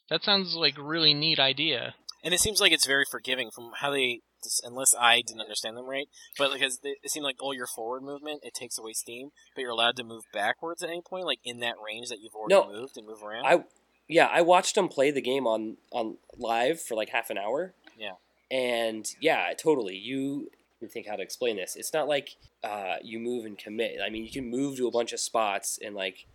That 0.09 0.23
sounds 0.23 0.55
like 0.55 0.77
a 0.77 0.83
really 0.83 1.13
neat 1.13 1.39
idea. 1.39 1.95
and 2.23 2.33
it 2.33 2.39
seems 2.39 2.59
like 2.61 2.71
it's 2.71 2.85
very 2.87 3.05
forgiving 3.09 3.49
from 3.53 3.71
how 3.81 3.89
they 3.91 4.21
unless 4.65 4.93
i 4.99 5.21
didn't 5.25 5.39
understand 5.41 5.77
them 5.77 5.85
right 5.87 6.07
but 6.37 6.51
because 6.51 6.79
they, 6.83 6.95
it 7.01 7.09
seemed 7.09 7.23
like 7.23 7.37
all 7.41 7.53
your 7.53 7.65
forward 7.65 8.03
movement 8.03 8.41
it 8.43 8.53
takes 8.53 8.77
away 8.77 8.91
steam 8.91 9.29
but 9.55 9.61
you're 9.61 9.71
allowed 9.71 9.95
to 9.95 10.03
move 10.03 10.23
backwards 10.33 10.83
at 10.83 10.89
any 10.89 11.01
point 11.01 11.25
like 11.25 11.39
in 11.45 11.59
that 11.61 11.75
range 11.85 12.09
that 12.09 12.19
you've 12.19 12.35
already 12.35 12.53
No, 12.53 12.67
moved 12.69 12.97
and 12.97 13.07
move 13.07 13.23
around 13.23 13.45
I 13.45 13.63
yeah, 14.07 14.27
I 14.31 14.41
watched 14.41 14.77
him 14.77 14.87
play 14.89 15.11
the 15.11 15.21
game 15.21 15.47
on 15.47 15.77
on 15.91 16.17
live 16.37 16.81
for 16.81 16.95
like 16.95 17.09
half 17.09 17.29
an 17.29 17.37
hour. 17.37 17.73
Yeah. 17.97 18.13
And 18.51 19.09
yeah, 19.19 19.53
totally. 19.57 19.95
You 19.97 20.49
think 20.91 21.07
how 21.07 21.15
to 21.15 21.23
explain 21.23 21.55
this. 21.55 21.75
It's 21.77 21.93
not 21.93 22.07
like 22.09 22.35
uh, 22.63 22.97
you 23.01 23.17
move 23.19 23.45
and 23.45 23.57
commit. 23.57 23.99
I 24.05 24.09
mean, 24.09 24.25
you 24.25 24.31
can 24.31 24.49
move 24.49 24.75
to 24.77 24.87
a 24.87 24.91
bunch 24.91 25.13
of 25.13 25.19
spots 25.19 25.79
and 25.83 25.95
like 25.95 26.25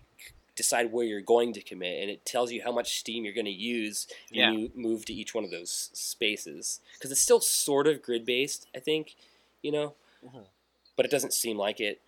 decide 0.56 0.90
where 0.90 1.04
you're 1.04 1.20
going 1.20 1.52
to 1.52 1.60
commit, 1.62 2.00
and 2.00 2.10
it 2.10 2.24
tells 2.24 2.50
you 2.50 2.62
how 2.64 2.72
much 2.72 2.98
steam 2.98 3.24
you're 3.24 3.34
going 3.34 3.44
to 3.44 3.50
use 3.52 4.08
when 4.32 4.40
Yeah. 4.40 4.50
you 4.52 4.72
move 4.74 5.04
to 5.04 5.12
each 5.12 5.34
one 5.34 5.44
of 5.44 5.50
those 5.50 5.90
spaces. 5.92 6.80
Because 6.94 7.12
it's 7.12 7.20
still 7.20 7.40
sort 7.40 7.86
of 7.86 8.02
grid 8.02 8.24
based, 8.26 8.66
I 8.74 8.80
think. 8.80 9.14
You 9.62 9.70
know. 9.72 9.94
Mhm. 10.24 10.46
But 10.96 11.04
it 11.06 11.12
doesn't 11.12 11.32
seem 11.34 11.56
like 11.58 11.78
it. 11.78 12.00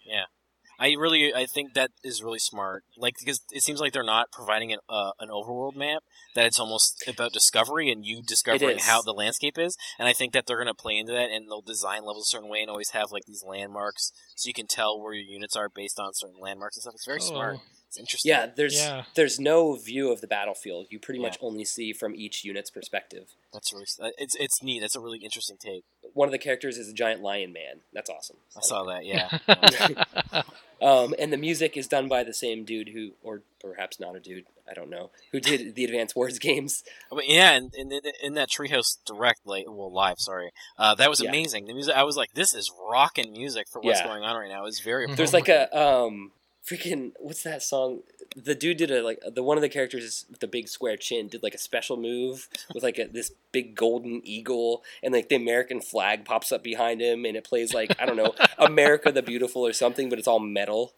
I 0.81 0.95
really, 0.99 1.35
I 1.35 1.45
think 1.45 1.75
that 1.75 1.91
is 2.03 2.23
really 2.23 2.39
smart. 2.39 2.85
Like 2.97 3.17
because 3.19 3.41
it 3.53 3.63
seems 3.63 3.81
like 3.81 3.93
they're 3.93 4.03
not 4.03 4.33
providing 4.33 4.73
an 4.73 4.79
uh, 4.89 5.11
an 5.21 5.29
overworld 5.29 5.77
map. 5.77 6.03
That 6.35 6.47
it's 6.47 6.59
almost 6.59 7.05
about 7.07 7.33
discovery 7.33 7.91
and 7.93 8.05
you 8.05 8.23
discovering 8.23 8.79
how 8.79 9.03
the 9.03 9.13
landscape 9.13 9.59
is. 9.59 9.77
And 9.99 10.09
I 10.09 10.13
think 10.13 10.33
that 10.33 10.47
they're 10.47 10.57
going 10.57 10.69
to 10.69 10.75
play 10.75 10.97
into 10.97 11.13
that, 11.13 11.29
and 11.31 11.49
they'll 11.49 11.61
design 11.61 12.07
levels 12.07 12.29
a 12.29 12.31
certain 12.31 12.49
way, 12.49 12.61
and 12.61 12.71
always 12.71 12.91
have 12.91 13.11
like 13.13 13.25
these 13.27 13.45
landmarks, 13.47 14.13
so 14.37 14.49
you 14.49 14.55
can 14.55 14.67
tell 14.67 14.99
where 15.01 15.13
your 15.13 15.25
units 15.25 15.57
are 15.57 15.69
based 15.69 16.01
on 16.01 16.15
certain 16.15 16.41
landmarks 16.41 16.77
and 16.77 16.83
stuff. 16.83 16.95
It's 16.95 17.07
very 17.07 17.21
smart. 17.21 17.59
It's 17.91 17.99
interesting. 17.99 18.31
Yeah, 18.31 18.47
there's 18.55 18.77
Yeah. 18.77 19.03
there's 19.17 19.41
no 19.41 19.75
view 19.75 20.13
of 20.13 20.21
the 20.21 20.29
battlefield. 20.29 20.87
You 20.91 21.01
pretty 21.01 21.19
Yeah. 21.19 21.27
much 21.27 21.39
only 21.41 21.65
see 21.65 21.93
from 21.93 22.15
each 22.15 22.45
unit's 22.45 22.71
perspective. 22.71 23.35
that's 23.53 23.73
really 23.73 23.87
uh, 24.01 24.11
it's 24.17 24.37
it's 24.37 24.63
neat. 24.63 24.79
That's 24.79 24.95
a 24.95 25.01
really 25.01 25.19
interesting 25.19 25.57
take. 25.59 25.83
One 26.15 26.29
of 26.29 26.33
the 26.33 26.39
characters 26.39 26.79
is 26.79 26.89
a 26.89 26.93
giant 26.93 27.21
lion 27.21 27.53
man. 27.53 27.81
That's 27.93 28.09
awesome. 28.09 28.37
I 28.57 28.61
saw 28.61 28.85
that. 28.85 29.05
Yeah. 29.05 29.39
Um, 30.83 31.15
and 31.19 31.31
the 31.31 31.37
music 31.37 31.77
is 31.77 31.87
done 31.87 32.09
by 32.09 32.25
the 32.25 32.33
same 32.33 32.65
dude 32.65 32.89
who, 32.95 33.11
or 33.23 33.43
perhaps 33.61 34.01
not 34.01 34.17
a 34.17 34.21
dude, 34.21 34.45
I 34.67 34.73
don't 34.73 34.89
know, 34.89 35.11
who 35.31 35.39
did 35.39 35.75
the 35.75 35.85
Advanced 35.85 36.17
Wars 36.17 36.39
games. 36.39 36.83
But 37.11 37.29
yeah, 37.29 37.51
and 37.53 37.71
in, 37.75 37.93
in, 37.93 38.01
in 38.23 38.33
that 38.35 38.49
Treehouse 38.49 38.97
Direct, 39.05 39.41
like, 39.45 39.67
well, 39.69 39.93
live, 39.93 40.15
sorry, 40.21 40.53
uh, 40.79 40.95
that 40.95 41.11
was 41.11 41.21
Yeah. 41.21 41.29
amazing. 41.29 41.67
The 41.67 41.75
music, 41.75 41.95
I 41.95 42.05
was 42.05 42.17
like, 42.17 42.31
this 42.33 42.55
is 42.55 42.73
rocking 42.91 43.33
music 43.33 43.67
for 43.71 43.83
what's 43.83 44.01
Yeah. 44.01 44.07
going 44.07 44.23
on 44.23 44.35
right 44.35 44.49
now. 44.49 44.65
It's 44.65 44.81
very. 44.81 45.07
Mhm. 45.07 45.17
There's 45.17 45.35
like 45.35 45.51
a 45.51 45.69
um, 45.79 46.33
freaking 46.67 47.13
what's 47.19 47.43
that 47.43 47.63
song? 47.63 48.01
The 48.37 48.55
dude 48.55 48.77
did 48.77 48.91
a 48.91 49.03
like 49.03 49.21
the 49.35 49.43
one 49.43 49.57
of 49.57 49.63
the 49.63 49.69
characters 49.69 50.27
with 50.31 50.41
the 50.41 50.47
big 50.47 50.69
square 50.69 50.97
chin 50.97 51.29
did 51.29 51.43
like 51.43 51.55
a 51.55 51.59
special 51.59 51.97
move 51.97 52.49
with 52.75 52.83
like 52.83 52.99
a, 52.99 53.07
this 53.07 53.33
big 53.53 53.75
golden 53.75 54.21
eagle 54.25 54.83
and 55.03 55.13
like 55.13 55.29
the 55.29 55.37
American 55.37 55.81
flag 55.81 56.25
pops 56.25 56.53
up 56.53 56.63
behind 56.63 57.01
him 57.01 57.25
and 57.25 57.37
it 57.37 57.45
plays 57.45 57.75
like 57.75 57.95
I 58.01 58.07
don't 58.07 58.17
know 58.17 58.35
America 58.59 59.11
the 59.11 59.23
Beautiful 59.23 59.67
or 59.67 59.73
something, 59.73 60.09
but 60.09 60.19
it's 60.19 60.29
all 60.29 60.41
metal. 60.41 60.95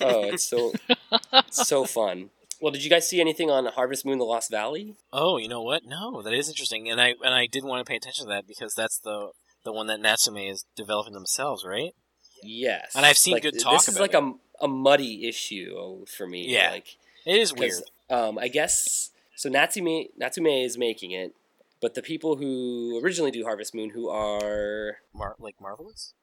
Oh, 0.00 0.24
it's 0.24 0.44
so 0.44 0.72
so 1.50 1.84
fun. 1.86 2.30
Well, 2.60 2.72
did 2.72 2.82
you 2.82 2.88
guys 2.90 3.08
see 3.08 3.20
anything 3.20 3.50
on 3.50 3.66
Harvest 3.66 4.06
Moon: 4.06 4.18
The 4.18 4.24
Lost 4.24 4.50
Valley? 4.50 4.96
Oh, 5.12 5.36
you 5.36 5.48
know 5.48 5.60
what? 5.62 5.82
No, 5.84 6.22
that 6.22 6.32
is 6.32 6.48
interesting, 6.48 6.88
and 6.88 7.00
I 7.00 7.14
and 7.22 7.34
I 7.34 7.46
did 7.46 7.64
want 7.64 7.84
to 7.84 7.90
pay 7.90 7.96
attention 7.96 8.26
to 8.26 8.30
that 8.30 8.46
because 8.46 8.74
that's 8.74 8.98
the 8.98 9.32
the 9.64 9.72
one 9.72 9.88
that 9.88 10.00
Natsume 10.00 10.38
is 10.38 10.64
developing 10.74 11.12
themselves, 11.12 11.64
right? 11.66 11.92
Yes, 12.42 12.92
And 12.94 13.04
I've 13.04 13.16
seen 13.16 13.34
Like, 13.34 13.42
good 13.42 13.58
talk 13.58 13.72
This 13.72 13.88
is 13.88 13.96
about 13.96 14.12
like 14.12 14.14
a 14.14 14.32
a 14.60 14.68
muddy 14.68 15.28
issue 15.28 16.04
for 16.06 16.26
me. 16.26 16.46
Yeah. 16.48 16.70
like 16.70 16.96
It 17.24 17.36
is 17.36 17.54
weird. 17.54 17.82
Um, 18.08 18.38
I 18.38 18.48
guess 18.48 19.10
so. 19.34 19.48
Natsume 19.48 20.06
Natsume 20.16 20.46
is 20.46 20.78
making 20.78 21.10
it, 21.10 21.34
but 21.80 21.94
the 21.94 22.02
people 22.02 22.36
who 22.36 23.00
originally 23.02 23.30
do 23.30 23.44
Harvest 23.44 23.74
Moon, 23.74 23.90
who 23.90 24.08
are 24.08 24.98
Mar- 25.14 25.36
like 25.38 25.60
marvelous, 25.60 26.14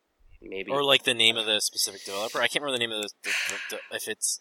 maybe 0.41 0.71
or 0.71 0.83
like 0.83 1.03
the 1.03 1.13
name 1.13 1.37
of 1.37 1.45
the 1.45 1.59
specific 1.59 2.05
developer. 2.05 2.39
I 2.39 2.47
can't 2.47 2.63
remember 2.63 2.77
the 2.77 2.87
name 2.87 2.91
of 2.91 3.03
the, 3.03 3.09
the, 3.23 3.55
the, 3.69 3.95
if 3.95 4.07
it's 4.07 4.39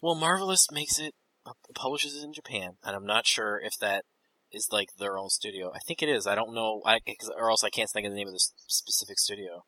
well, 0.00 0.14
marvelous 0.14 0.70
makes 0.70 0.98
it 0.98 1.14
uh, 1.46 1.52
publishes 1.74 2.16
it 2.16 2.24
in 2.24 2.32
Japan, 2.32 2.76
and 2.84 2.94
I'm 2.94 3.06
not 3.06 3.26
sure 3.26 3.60
if 3.62 3.78
that 3.80 4.04
is 4.52 4.68
like 4.70 4.90
their 4.98 5.18
own 5.18 5.30
studio. 5.30 5.72
I 5.74 5.78
think 5.86 6.02
it 6.02 6.08
is. 6.08 6.26
I 6.26 6.34
don't 6.34 6.54
know, 6.54 6.82
I, 6.86 7.00
or 7.36 7.50
else 7.50 7.64
I 7.64 7.70
can't 7.70 7.90
think 7.90 8.06
of 8.06 8.12
the 8.12 8.16
name 8.16 8.28
of 8.28 8.34
the 8.34 8.44
specific 8.66 9.18
studio. 9.18 9.64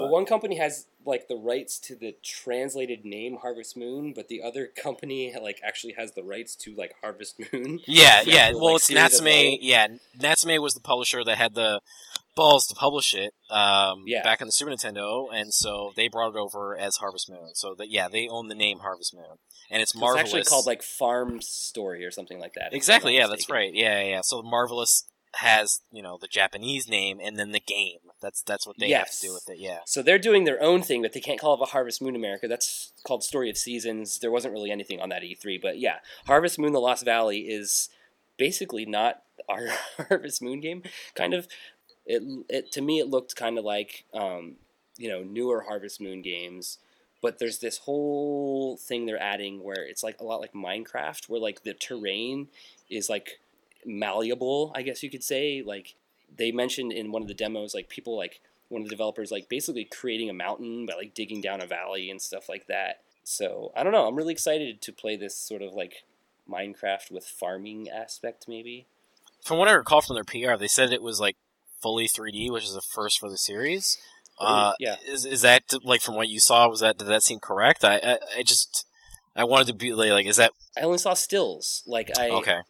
But 0.00 0.10
one 0.10 0.26
company 0.26 0.56
has 0.56 0.86
like 1.06 1.28
the 1.28 1.36
rights 1.36 1.78
to 1.80 1.94
the 1.96 2.14
translated 2.22 3.04
name 3.04 3.38
Harvest 3.42 3.76
Moon, 3.76 4.12
but 4.14 4.28
the 4.28 4.42
other 4.42 4.66
company 4.82 5.34
like 5.40 5.60
actually 5.64 5.94
has 5.94 6.12
the 6.12 6.22
rights 6.24 6.54
to 6.56 6.74
like 6.74 6.94
Harvest 7.02 7.40
Moon. 7.52 7.80
Yeah, 7.86 8.22
yeah. 8.24 8.46
actual, 8.46 8.60
Well, 8.60 8.76
it's 8.76 8.86
series 8.86 9.02
as 9.14 9.20
a 9.20 9.24
Natsume. 9.24 9.58
Yeah, 9.62 9.86
Natsume 10.20 10.60
was 10.62 10.74
the 10.74 10.80
publisher 10.80 11.22
that 11.24 11.38
had 11.38 11.54
the 11.54 11.80
balls 12.36 12.66
to 12.68 12.74
publish 12.74 13.14
it. 13.14 13.32
Um, 13.50 14.04
Yeah. 14.06 14.22
back 14.22 14.40
on 14.40 14.48
the 14.48 14.52
Super 14.52 14.70
Nintendo, 14.70 15.26
and 15.32 15.52
so 15.52 15.92
they 15.96 16.08
brought 16.08 16.34
it 16.34 16.38
over 16.38 16.76
as 16.76 16.96
Harvest 16.96 17.28
Moon. 17.30 17.50
So 17.54 17.74
that 17.76 17.90
yeah, 17.90 18.08
they 18.08 18.28
own 18.28 18.48
the 18.48 18.54
name 18.54 18.78
Harvest 18.80 19.14
Moon, 19.14 19.38
and 19.70 19.82
it's 19.82 19.92
It's 19.92 20.00
marvelous. 20.00 20.24
actually 20.26 20.44
called 20.44 20.66
like 20.66 20.82
Farm 20.82 21.40
Story 21.42 22.04
or 22.04 22.10
something 22.10 22.38
like 22.38 22.54
that. 22.54 22.72
exactly. 22.74 23.16
Yeah, 23.16 23.26
that's 23.26 23.48
right. 23.50 23.72
Yeah, 23.74 24.00
yeah, 24.02 24.08
yeah. 24.08 24.20
So 24.22 24.42
marvelous 24.42 25.04
has 25.34 25.80
you 25.92 26.02
know 26.02 26.18
the 26.20 26.26
Japanese 26.26 26.88
name 26.88 27.20
and 27.22 27.38
then 27.38 27.52
the 27.52 27.60
game. 27.60 27.98
That's 28.20 28.42
that's 28.42 28.66
what 28.66 28.78
they 28.78 28.90
have 28.90 29.10
to 29.10 29.20
do 29.20 29.32
with 29.32 29.48
it. 29.48 29.58
Yeah. 29.58 29.78
So 29.86 30.02
they're 30.02 30.18
doing 30.18 30.44
their 30.44 30.62
own 30.62 30.82
thing, 30.82 31.02
but 31.02 31.12
they 31.12 31.20
can't 31.20 31.40
call 31.40 31.54
it 31.54 31.62
a 31.62 31.70
Harvest 31.70 32.02
Moon 32.02 32.16
America. 32.16 32.48
That's 32.48 32.92
called 33.04 33.22
Story 33.22 33.48
of 33.48 33.56
Seasons. 33.56 34.18
There 34.18 34.30
wasn't 34.30 34.52
really 34.52 34.70
anything 34.70 35.00
on 35.00 35.08
that 35.10 35.22
E3, 35.22 35.60
but 35.60 35.78
yeah, 35.78 35.96
Harvest 36.26 36.58
Moon: 36.58 36.72
The 36.72 36.80
Lost 36.80 37.04
Valley 37.04 37.40
is 37.40 37.88
basically 38.36 38.84
not 38.84 39.22
our 39.48 39.68
Harvest 40.08 40.42
Moon 40.42 40.60
game. 40.60 40.82
Kind 41.14 41.34
of, 41.34 41.46
it, 42.04 42.22
it 42.48 42.72
to 42.72 42.80
me 42.80 42.98
it 42.98 43.08
looked 43.08 43.36
kind 43.36 43.58
of 43.58 43.64
like 43.64 44.04
um, 44.12 44.56
you 44.98 45.08
know 45.08 45.22
newer 45.22 45.62
Harvest 45.62 46.00
Moon 46.00 46.22
games. 46.22 46.78
But 47.22 47.38
there's 47.38 47.58
this 47.58 47.78
whole 47.78 48.78
thing 48.78 49.04
they're 49.04 49.22
adding 49.22 49.62
where 49.62 49.84
it's 49.84 50.02
like 50.02 50.20
a 50.20 50.24
lot 50.24 50.40
like 50.40 50.54
Minecraft, 50.54 51.28
where 51.28 51.40
like 51.40 51.62
the 51.62 51.74
terrain 51.74 52.48
is 52.88 53.10
like 53.10 53.40
malleable, 53.84 54.72
I 54.74 54.82
guess 54.82 55.02
you 55.02 55.10
could 55.10 55.24
say. 55.24 55.62
Like 55.64 55.94
they 56.36 56.52
mentioned 56.52 56.92
in 56.92 57.12
one 57.12 57.22
of 57.22 57.28
the 57.28 57.34
demos, 57.34 57.74
like 57.74 57.88
people 57.88 58.16
like 58.16 58.40
one 58.68 58.82
of 58.82 58.88
the 58.88 58.94
developers 58.94 59.30
like 59.30 59.48
basically 59.48 59.84
creating 59.84 60.30
a 60.30 60.34
mountain 60.34 60.86
by 60.86 60.94
like 60.94 61.14
digging 61.14 61.40
down 61.40 61.60
a 61.60 61.66
valley 61.66 62.10
and 62.10 62.22
stuff 62.22 62.48
like 62.48 62.66
that. 62.66 63.02
So 63.24 63.72
I 63.76 63.82
don't 63.82 63.92
know. 63.92 64.06
I'm 64.06 64.16
really 64.16 64.32
excited 64.32 64.80
to 64.82 64.92
play 64.92 65.16
this 65.16 65.36
sort 65.36 65.62
of 65.62 65.72
like 65.72 66.04
Minecraft 66.48 67.10
with 67.10 67.24
farming 67.24 67.88
aspect, 67.88 68.46
maybe. 68.48 68.86
From 69.44 69.58
what 69.58 69.68
I 69.68 69.72
recall 69.72 70.02
from 70.02 70.16
their 70.16 70.24
PR, 70.24 70.56
they 70.58 70.68
said 70.68 70.92
it 70.92 71.02
was 71.02 71.20
like 71.20 71.36
fully 71.80 72.08
3D, 72.08 72.50
which 72.50 72.64
is 72.64 72.76
a 72.76 72.80
first 72.80 73.18
for 73.18 73.30
the 73.30 73.38
series. 73.38 73.98
Uh, 74.38 74.72
yeah. 74.80 74.96
Is 75.06 75.26
is 75.26 75.42
that 75.42 75.64
like 75.84 76.00
from 76.00 76.14
what 76.14 76.28
you 76.28 76.40
saw? 76.40 76.68
Was 76.68 76.80
that 76.80 76.96
did 76.98 77.08
that 77.08 77.22
seem 77.22 77.40
correct? 77.40 77.84
I 77.84 77.96
I, 77.96 78.18
I 78.38 78.42
just 78.42 78.86
I 79.36 79.44
wanted 79.44 79.66
to 79.68 79.74
be 79.74 79.92
like, 79.92 80.10
like 80.10 80.26
is 80.26 80.36
that 80.36 80.52
I 80.76 80.82
only 80.82 80.98
saw 80.98 81.14
stills. 81.14 81.82
Like 81.86 82.10
I 82.18 82.30
okay? 82.30 82.60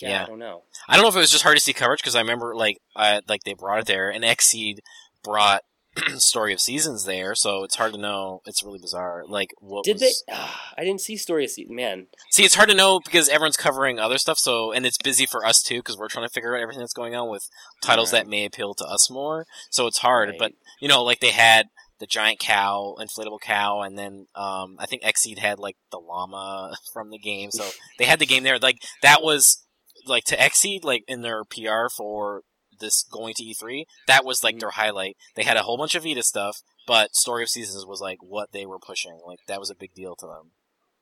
Yeah, 0.00 0.08
Yeah. 0.10 0.22
I 0.22 0.26
don't 0.26 0.38
know. 0.38 0.62
I 0.88 0.94
don't 0.94 1.02
know 1.02 1.08
if 1.08 1.16
it 1.16 1.20
was 1.20 1.30
just 1.30 1.42
hard 1.44 1.56
to 1.56 1.62
see 1.62 1.72
coverage 1.72 2.00
because 2.00 2.14
I 2.16 2.20
remember 2.20 2.54
like 2.54 2.78
I 2.96 3.20
like 3.28 3.44
they 3.44 3.54
brought 3.54 3.80
it 3.80 3.86
there 3.86 4.10
and 4.10 4.24
Xseed 4.24 4.78
brought 5.22 5.62
Story 6.18 6.52
of 6.52 6.60
Seasons 6.60 7.04
there, 7.04 7.34
so 7.34 7.64
it's 7.64 7.74
hard 7.76 7.92
to 7.92 7.98
know. 7.98 8.40
It's 8.46 8.62
really 8.62 8.78
bizarre. 8.78 9.24
Like 9.26 9.50
what 9.58 9.84
Did 9.84 9.94
was... 9.94 10.22
they? 10.26 10.32
Ah, 10.34 10.72
I 10.78 10.84
didn't 10.84 11.00
see 11.00 11.16
Story 11.16 11.44
of 11.44 11.50
Seasons. 11.50 11.74
Man, 11.74 12.06
See, 12.30 12.44
it's 12.44 12.54
hard 12.54 12.68
to 12.68 12.74
know 12.74 13.00
because 13.00 13.28
everyone's 13.28 13.56
covering 13.56 13.98
other 13.98 14.18
stuff, 14.18 14.38
so 14.38 14.70
and 14.70 14.86
it's 14.86 14.98
busy 14.98 15.26
for 15.26 15.44
us 15.44 15.62
too 15.62 15.78
because 15.78 15.96
we're 15.98 16.08
trying 16.08 16.26
to 16.26 16.32
figure 16.32 16.54
out 16.54 16.60
everything 16.62 16.80
that's 16.80 16.92
going 16.92 17.14
on 17.16 17.28
with 17.28 17.48
titles 17.82 18.12
Right. 18.12 18.24
that 18.24 18.30
may 18.30 18.44
appeal 18.44 18.74
to 18.74 18.84
us 18.84 19.10
more. 19.10 19.46
So 19.70 19.86
it's 19.86 19.98
hard, 19.98 20.28
Right. 20.30 20.38
but 20.38 20.52
you 20.80 20.86
know, 20.88 21.02
like 21.02 21.20
they 21.20 21.30
had 21.32 21.66
the 21.98 22.06
giant 22.06 22.38
cow, 22.38 22.94
inflatable 23.00 23.40
cow, 23.40 23.80
and 23.80 23.98
then 23.98 24.28
um, 24.36 24.76
I 24.78 24.86
think 24.86 25.02
Xseed 25.02 25.38
had 25.38 25.58
like 25.58 25.76
the 25.90 25.98
llama 25.98 26.76
from 26.92 27.10
the 27.10 27.18
game. 27.18 27.50
So 27.50 27.68
they 27.98 28.04
had 28.04 28.20
the 28.20 28.26
game 28.26 28.44
there. 28.44 28.58
Like 28.60 28.78
that 29.02 29.22
was 29.22 29.66
like 30.08 30.24
to 30.24 30.36
Xseed 30.36 30.84
like 30.84 31.04
in 31.08 31.22
their 31.22 31.44
PR 31.44 31.88
for 31.94 32.42
this 32.80 33.02
going 33.04 33.34
to 33.34 33.42
E3, 33.44 33.84
that 34.06 34.24
was 34.24 34.44
like 34.44 34.56
Mhm. 34.56 34.60
their 34.60 34.70
highlight. 34.70 35.16
They 35.34 35.42
had 35.42 35.56
a 35.56 35.62
whole 35.64 35.76
bunch 35.76 35.94
of 35.94 36.04
Vita 36.04 36.22
stuff, 36.22 36.62
but 36.86 37.14
Story 37.16 37.42
of 37.42 37.48
Seasons 37.48 37.84
was 37.86 38.00
like 38.00 38.18
what 38.22 38.52
they 38.52 38.66
were 38.66 38.78
pushing. 38.78 39.18
Like 39.26 39.40
that 39.46 39.58
was 39.60 39.70
a 39.70 39.74
big 39.74 39.94
deal 39.94 40.14
to 40.16 40.26
them. 40.26 40.52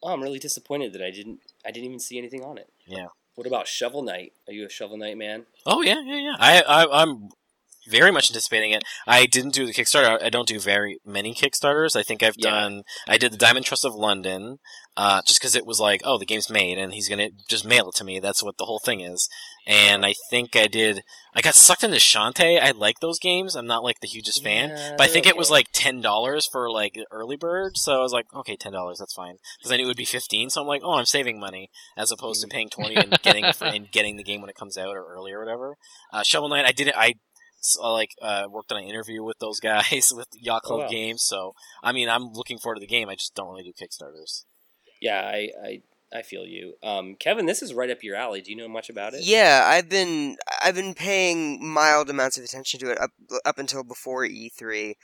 oh, 0.02 0.12
I'm 0.12 0.22
really 0.22 0.38
disappointed 0.38 0.92
that 0.92 1.02
I 1.02 1.10
didn't. 1.10 1.40
I 1.64 1.70
didn't 1.70 1.86
even 1.86 1.98
see 1.98 2.18
anything 2.18 2.44
on 2.44 2.58
it. 2.58 2.70
Yeah. 2.86 3.06
What 3.34 3.46
about 3.46 3.66
Shovel 3.66 4.02
Knight? 4.02 4.32
Are 4.46 4.52
you 4.52 4.64
a 4.66 4.68
Shovel 4.70 4.96
Knight 4.96 5.16
man? 5.18 5.46
Oh 5.64 5.82
yeah, 5.82 6.00
yeah, 6.04 6.16
yeah. 6.16 6.36
I, 6.38 6.62
I 6.62 7.02
I'm 7.02 7.30
very 7.88 8.10
much 8.10 8.30
anticipating 8.30 8.72
it. 8.72 8.84
I 9.06 9.26
didn't 9.26 9.54
do 9.54 9.66
the 9.66 9.72
Kickstarter. 9.72 10.22
I 10.22 10.28
don't 10.30 10.48
do 10.48 10.58
very 10.60 10.98
many 11.04 11.34
Kickstarters. 11.34 11.96
I 11.96 12.02
think 12.02 12.22
I've 12.22 12.34
Yeah. 12.38 12.50
done. 12.50 12.82
I 13.08 13.18
did 13.18 13.32
the 13.32 13.36
Diamond 13.38 13.66
Trust 13.66 13.84
of 13.84 13.94
London, 13.94 14.58
uh, 14.96 15.22
just 15.26 15.40
because 15.40 15.54
it 15.54 15.66
was 15.66 15.78
like, 15.80 16.00
oh, 16.04 16.18
the 16.18 16.24
game's 16.26 16.48
made, 16.50 16.78
and 16.78 16.94
he's 16.94 17.08
gonna 17.08 17.30
just 17.48 17.64
mail 17.64 17.88
it 17.90 17.94
to 17.96 18.04
me. 18.04 18.18
That's 18.20 18.42
what 18.42 18.56
the 18.58 18.64
whole 18.64 18.78
thing 18.80 19.00
is. 19.00 19.28
And 19.68 20.06
I 20.06 20.14
think 20.30 20.54
I 20.54 20.68
did. 20.68 21.02
I 21.34 21.40
got 21.40 21.54
sucked 21.56 21.82
into 21.82 21.96
Shantae. 21.96 22.62
I 22.62 22.70
like 22.70 23.00
those 23.00 23.18
games. 23.18 23.56
I'm 23.56 23.66
not 23.66 23.82
like 23.82 23.98
the 24.00 24.06
hugest 24.06 24.42
fan. 24.42 24.70
Yeah, 24.70 24.94
But 24.96 25.04
I 25.04 25.12
think 25.12 25.26
it 25.26 25.36
was 25.36 25.50
like 25.50 25.66
ten 25.72 26.00
dollars 26.00 26.46
for 26.46 26.70
like 26.70 26.96
early 27.10 27.36
bird, 27.36 27.76
so 27.76 27.98
I 27.98 28.02
was 28.02 28.12
like, 28.12 28.26
okay, 28.34 28.56
ten 28.56 28.72
dollars, 28.72 28.98
that's 29.00 29.12
fine, 29.14 29.36
because 29.58 29.72
I 29.72 29.76
knew 29.76 29.84
it 29.84 29.88
would 29.88 29.96
be 29.96 30.04
fifteen. 30.04 30.50
So 30.50 30.60
I'm 30.62 30.66
like, 30.68 30.82
oh, 30.84 30.94
I'm 30.94 31.04
saving 31.04 31.38
money 31.40 31.68
as 31.96 32.10
opposed 32.12 32.40
Mm. 32.44 32.48
to 32.48 32.54
paying 32.54 32.68
twenty 32.70 32.94
and 32.96 33.20
getting 33.22 33.44
and 33.44 33.90
getting 33.90 34.16
the 34.16 34.22
game 34.24 34.40
when 34.40 34.50
it 34.50 34.56
comes 34.56 34.78
out 34.78 34.96
or 34.96 35.04
early 35.12 35.32
or 35.32 35.40
whatever. 35.40 35.76
Uh, 36.12 36.22
Shovel 36.22 36.48
Knight, 36.48 36.64
I 36.64 36.72
did 36.72 36.88
it. 36.88 36.94
I 36.96 37.14
s- 37.60 37.76
uh, 37.80 37.92
like 37.92 38.10
uh, 38.22 38.46
worked 38.50 38.72
on 38.72 38.78
an 38.82 38.88
interview 38.88 39.22
with 39.22 39.38
those 39.38 39.60
guys 39.72 40.12
with 40.14 40.28
Yacht 40.40 40.62
Club 40.62 40.80
Oh, 40.80 40.84
wow. 40.84 40.90
Games, 40.90 41.22
so 41.22 41.54
I 41.82 41.92
mean, 41.92 42.08
I'm 42.08 42.32
looking 42.32 42.58
forward 42.58 42.76
to 42.76 42.80
the 42.80 42.86
game. 42.86 43.08
I 43.08 43.14
just 43.14 43.34
don't 43.34 43.48
really 43.50 43.64
do 43.64 43.72
Kickstarters. 43.72 44.44
Yeah, 45.00 45.20
I, 45.20 45.50
I, 45.62 45.80
I 46.12 46.22
feel 46.22 46.46
you. 46.46 46.74
Um, 46.82 47.16
Kevin, 47.16 47.44
this 47.46 47.60
is 47.62 47.74
right 47.74 47.90
up 47.90 48.02
your 48.02 48.16
alley. 48.16 48.40
Do 48.40 48.50
you 48.50 48.56
know 48.56 48.68
much 48.68 48.88
about 48.88 49.12
it? 49.12 49.20
Yeah, 49.24 49.64
I've 49.66 49.88
been 49.90 50.36
I've 50.62 50.74
been 50.74 50.94
paying 50.94 51.66
mild 51.66 52.08
amounts 52.08 52.38
of 52.38 52.44
attention 52.44 52.80
to 52.80 52.90
it 52.90 53.00
up 53.00 53.10
up 53.44 53.58
until 53.58 53.84
before 53.84 54.24
E3, 54.26 54.94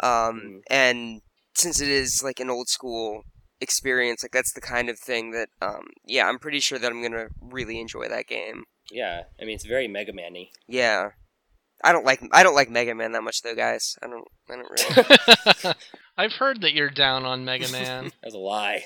um, 0.00 0.08
Mhm. 0.10 0.60
and 0.70 1.20
since 1.54 1.80
it 1.80 1.88
is 1.88 2.22
like 2.24 2.40
an 2.40 2.50
old 2.50 2.68
school 2.68 3.22
experience, 3.60 4.22
like 4.22 4.32
that's 4.32 4.52
the 4.52 4.60
kind 4.60 4.90
of 4.90 4.98
thing 4.98 5.30
that, 5.30 5.48
um, 5.62 5.86
yeah, 6.04 6.26
I'm 6.28 6.38
pretty 6.38 6.60
sure 6.60 6.78
that 6.78 6.90
I'm 6.90 7.00
gonna 7.02 7.28
really 7.40 7.80
enjoy 7.80 8.08
that 8.08 8.26
game. 8.26 8.64
Yeah, 8.90 9.22
I 9.40 9.44
mean 9.44 9.54
it's 9.54 9.64
very 9.64 9.88
Mega 9.88 10.12
Man-y. 10.12 10.50
Yeah, 10.68 11.10
I 11.84 11.92
don't 11.92 12.04
like 12.06 12.22
I 12.32 12.42
don't 12.42 12.54
like 12.54 12.70
Mega 12.70 12.94
Man 12.94 13.12
that 13.12 13.22
much 13.22 13.42
though, 13.42 13.54
guys. 13.54 13.96
I 14.02 14.06
don't 14.06 14.24
I 14.50 14.56
don't 14.56 14.70
really. 15.64 15.74
I've 16.18 16.32
heard 16.32 16.62
that 16.62 16.72
you're 16.72 16.88
down 16.88 17.24
on 17.26 17.44
Mega 17.44 17.70
Man. 17.70 18.10
That's 18.22 18.34
a 18.34 18.38
lie. 18.38 18.84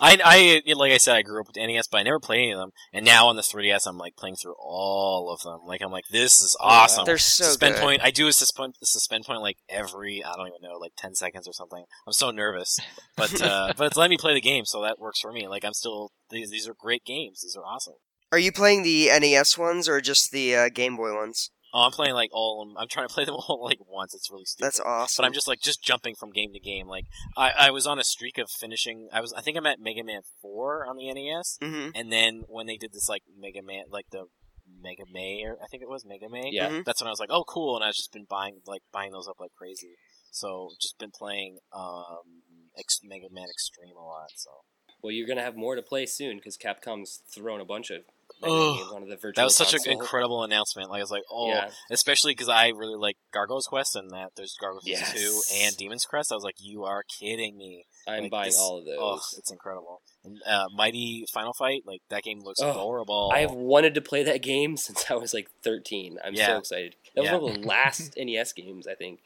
I, 0.00 0.62
I, 0.66 0.72
like 0.74 0.92
I 0.92 0.96
said, 0.96 1.16
I 1.16 1.22
grew 1.22 1.40
up 1.40 1.48
with 1.48 1.56
NES, 1.56 1.88
but 1.88 1.98
I 1.98 2.02
never 2.04 2.20
played 2.20 2.38
any 2.42 2.52
of 2.52 2.58
them. 2.60 2.70
And 2.92 3.04
now 3.04 3.26
on 3.26 3.34
the 3.36 3.42
3DS, 3.42 3.86
I'm 3.86 3.98
like 3.98 4.16
playing 4.16 4.36
through 4.36 4.54
all 4.60 5.30
of 5.32 5.40
them. 5.42 5.66
Like 5.66 5.82
I'm 5.82 5.90
like, 5.90 6.04
this 6.10 6.40
is 6.40 6.56
Oh, 6.60 6.66
wow. 6.68 6.82
awesome. 6.84 7.04
They're 7.04 7.18
so 7.18 7.44
suspend 7.44 7.74
good. 7.74 7.80
point. 7.82 8.00
I 8.02 8.10
do 8.12 8.28
a 8.28 8.32
suspend 8.32 8.74
suspend 8.82 9.24
point 9.24 9.42
like 9.42 9.56
every 9.68 10.22
I 10.24 10.32
don't 10.36 10.46
even 10.46 10.60
know 10.62 10.78
like 10.78 10.92
ten 10.96 11.14
seconds 11.14 11.48
or 11.48 11.52
something. 11.52 11.84
I'm 12.06 12.12
so 12.12 12.30
nervous, 12.30 12.78
but 13.16 13.42
uh, 13.42 13.72
but 13.76 13.88
it's 13.88 13.96
letting 13.96 14.10
me 14.10 14.18
play 14.18 14.34
the 14.34 14.40
game, 14.40 14.64
so 14.64 14.82
that 14.82 14.98
works 15.00 15.20
for 15.20 15.32
me. 15.32 15.48
Like 15.48 15.64
I'm 15.64 15.74
still 15.74 16.12
these 16.30 16.50
these 16.50 16.68
are 16.68 16.74
great 16.78 17.04
games. 17.04 17.40
These 17.42 17.56
are 17.56 17.64
awesome. 17.66 17.94
Are 18.32 18.38
you 18.38 18.52
playing 18.52 18.82
the 18.82 19.08
NES 19.18 19.58
ones 19.58 19.88
or 19.88 20.00
just 20.00 20.30
the 20.30 20.54
uh, 20.54 20.68
Game 20.68 20.96
Boy 20.96 21.14
ones? 21.14 21.50
Oh, 21.72 21.82
I'm 21.82 21.92
playing 21.92 22.14
like 22.14 22.30
all. 22.32 22.62
of 22.62 22.68
them. 22.68 22.76
I'm 22.78 22.88
trying 22.88 23.06
to 23.08 23.14
play 23.14 23.24
them 23.24 23.34
all 23.48 23.60
like 23.64 23.78
once. 23.86 24.14
It's 24.14 24.30
really 24.30 24.44
stupid. 24.44 24.66
That's 24.66 24.80
awesome. 24.80 25.22
But 25.22 25.26
I'm 25.26 25.32
just 25.32 25.48
like 25.48 25.60
just 25.60 25.82
jumping 25.82 26.14
from 26.14 26.30
game 26.30 26.52
to 26.52 26.60
game. 26.60 26.86
Like 26.88 27.06
I, 27.36 27.52
I 27.58 27.70
was 27.70 27.86
on 27.86 27.98
a 27.98 28.04
streak 28.04 28.38
of 28.38 28.50
finishing. 28.50 29.08
I 29.12 29.20
was 29.20 29.32
I 29.32 29.40
think 29.40 29.56
I'm 29.56 29.66
at 29.66 29.80
Mega 29.80 30.02
Man 30.04 30.22
Four 30.42 30.86
on 30.86 30.96
the 30.96 31.12
NES, 31.12 31.58
hmm 31.62 31.88
and 31.94 32.12
then 32.12 32.42
when 32.48 32.66
they 32.66 32.76
did 32.76 32.92
this 32.92 33.08
like 33.08 33.22
Mega 33.38 33.62
Man 33.62 33.84
like 33.90 34.06
the 34.10 34.24
Mega 34.82 35.02
May 35.12 35.42
or 35.44 35.56
I 35.62 35.66
think 35.66 35.82
it 35.82 35.88
was 35.88 36.04
Mega 36.04 36.28
May. 36.28 36.50
Yeah. 36.52 36.70
Mhm. 36.70 36.84
that's 36.84 37.00
when 37.00 37.08
I 37.08 37.10
was 37.10 37.20
like, 37.20 37.30
oh, 37.32 37.44
cool, 37.44 37.76
and 37.76 37.84
I've 37.84 37.94
just 37.94 38.12
been 38.12 38.26
buying 38.28 38.60
like 38.66 38.82
buying 38.92 39.12
those 39.12 39.28
up 39.28 39.36
like 39.40 39.52
crazy. 39.56 39.94
So 40.32 40.70
just 40.80 40.98
been 40.98 41.10
playing 41.16 41.58
um 41.72 42.42
Ex- 42.78 43.00
Mega 43.02 43.26
Man 43.32 43.46
Extreme 43.50 43.96
a 43.96 44.04
lot. 44.04 44.30
So 44.36 44.50
Well, 45.02 45.12
you're 45.12 45.26
gonna 45.28 45.42
have 45.42 45.56
more 45.56 45.74
to 45.76 45.82
play 45.82 46.06
soon 46.06 46.36
because 46.38 46.56
Capcom's 46.56 47.22
thrown 47.32 47.60
a 47.60 47.64
bunch 47.64 47.90
of 47.90 48.02
Oh, 48.42 48.98
Man 48.98 49.08
the 49.08 49.16
virtual 49.16 49.32
that 49.36 49.44
was 49.44 49.56
such 49.56 49.74
an 49.74 49.80
incredible 49.90 50.42
announcement. 50.44 50.88
Like 50.90 50.98
I 51.00 51.02
was 51.02 51.10
like, 51.10 51.22
oh, 51.30 51.48
Yeah, 51.48 51.70
especially 51.90 52.32
because 52.32 52.48
I 52.48 52.68
really 52.68 52.96
like 52.96 53.16
Gargoyle's 53.32 53.66
Quest 53.66 53.96
and 53.96 54.10
that 54.10 54.30
there's 54.36 54.56
Gargoyle's 54.60 54.86
Yes. 54.86 55.12
Two 55.12 55.40
and 55.62 55.76
Demon's 55.76 56.04
Crest. 56.04 56.32
I 56.32 56.34
was 56.36 56.44
like, 56.44 56.54
you 56.58 56.84
are 56.84 57.02
kidding 57.20 57.56
me. 57.58 57.84
I'm 58.08 58.22
Like, 58.24 58.30
buying 58.30 58.44
this- 58.46 58.58
all 58.58 58.78
of 58.78 58.84
those. 58.86 58.96
Oh, 58.98 59.20
it's 59.38 59.50
incredible. 59.50 60.00
And 60.24 60.38
uh, 60.46 60.66
Mighty 60.74 61.24
Final 61.32 61.52
Fight, 61.52 61.82
like 61.86 62.00
that 62.10 62.22
game 62.22 62.40
looks 62.42 62.60
Oh, 62.62 62.70
adorable. 62.70 63.30
I 63.34 63.40
have 63.40 63.52
wanted 63.52 63.94
to 63.94 64.00
play 64.00 64.22
that 64.22 64.42
game 64.42 64.76
since 64.76 65.10
I 65.10 65.14
was 65.14 65.32
like 65.34 65.48
13. 65.62 66.18
I'm 66.24 66.34
Yeah. 66.34 66.46
so 66.46 66.58
excited. 66.58 66.96
That 67.14 67.20
was 67.22 67.30
Yeah. 67.30 67.36
one 67.36 67.52
of 67.56 67.62
the 67.62 67.66
last 67.68 68.14
NES 68.16 68.52
games, 68.52 68.86
I 68.86 68.94
think. 68.94 69.20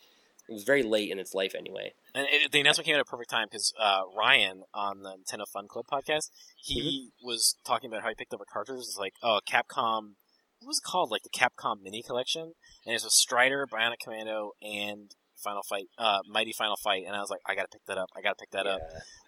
It 0.49 0.53
was 0.53 0.65
very 0.65 0.83
late 0.83 1.11
in 1.11 1.19
its 1.19 1.33
life, 1.35 1.55
anyway. 1.57 1.93
And 2.15 2.27
it, 2.31 2.53
the 2.53 2.61
announcement 2.61 2.87
came 2.87 2.95
at 2.95 3.01
a 3.01 3.05
perfect 3.05 3.31
time 3.31 3.47
because 3.51 3.73
uh, 3.81 4.03
Ryan 4.17 4.63
on 4.75 5.03
the 5.03 5.11
Nintendo 5.17 5.45
Fun 5.53 5.69
Club 5.69 5.87
podcast, 5.91 6.31
he 6.57 7.11
Mm-hmm. 7.23 7.27
was 7.27 7.57
talking 7.67 7.91
about 7.91 8.03
how 8.03 8.09
he 8.11 8.15
picked 8.15 8.35
up 8.35 8.41
a 8.41 8.45
cartridge. 8.53 8.79
It's 8.81 8.97
like, 8.99 9.15
oh, 9.23 9.41
Capcom, 9.49 10.15
what 10.61 10.69
was 10.69 10.79
it 10.85 10.87
called? 10.89 11.11
Like 11.11 11.23
the 11.23 11.31
Capcom 11.31 11.83
Mini 11.83 12.03
Collection, 12.03 12.53
and 12.87 12.95
it's 12.95 13.05
with 13.05 13.13
Strider, 13.13 13.67
Bionic 13.67 13.97
Commando, 14.03 14.53
and 14.63 15.11
Final 15.43 15.63
Fight, 15.63 15.87
uh, 15.99 16.19
Mighty 16.29 16.53
Final 16.53 16.77
Fight. 16.77 17.05
And 17.07 17.15
I 17.17 17.21
was 17.21 17.31
like, 17.31 17.41
I 17.47 17.55
gotta 17.55 17.69
pick 17.73 17.85
that 17.87 17.99
up. 17.99 18.09
I 18.17 18.21
gotta 18.23 18.37
pick 18.39 18.51
that 18.51 18.67
up. 18.67 18.81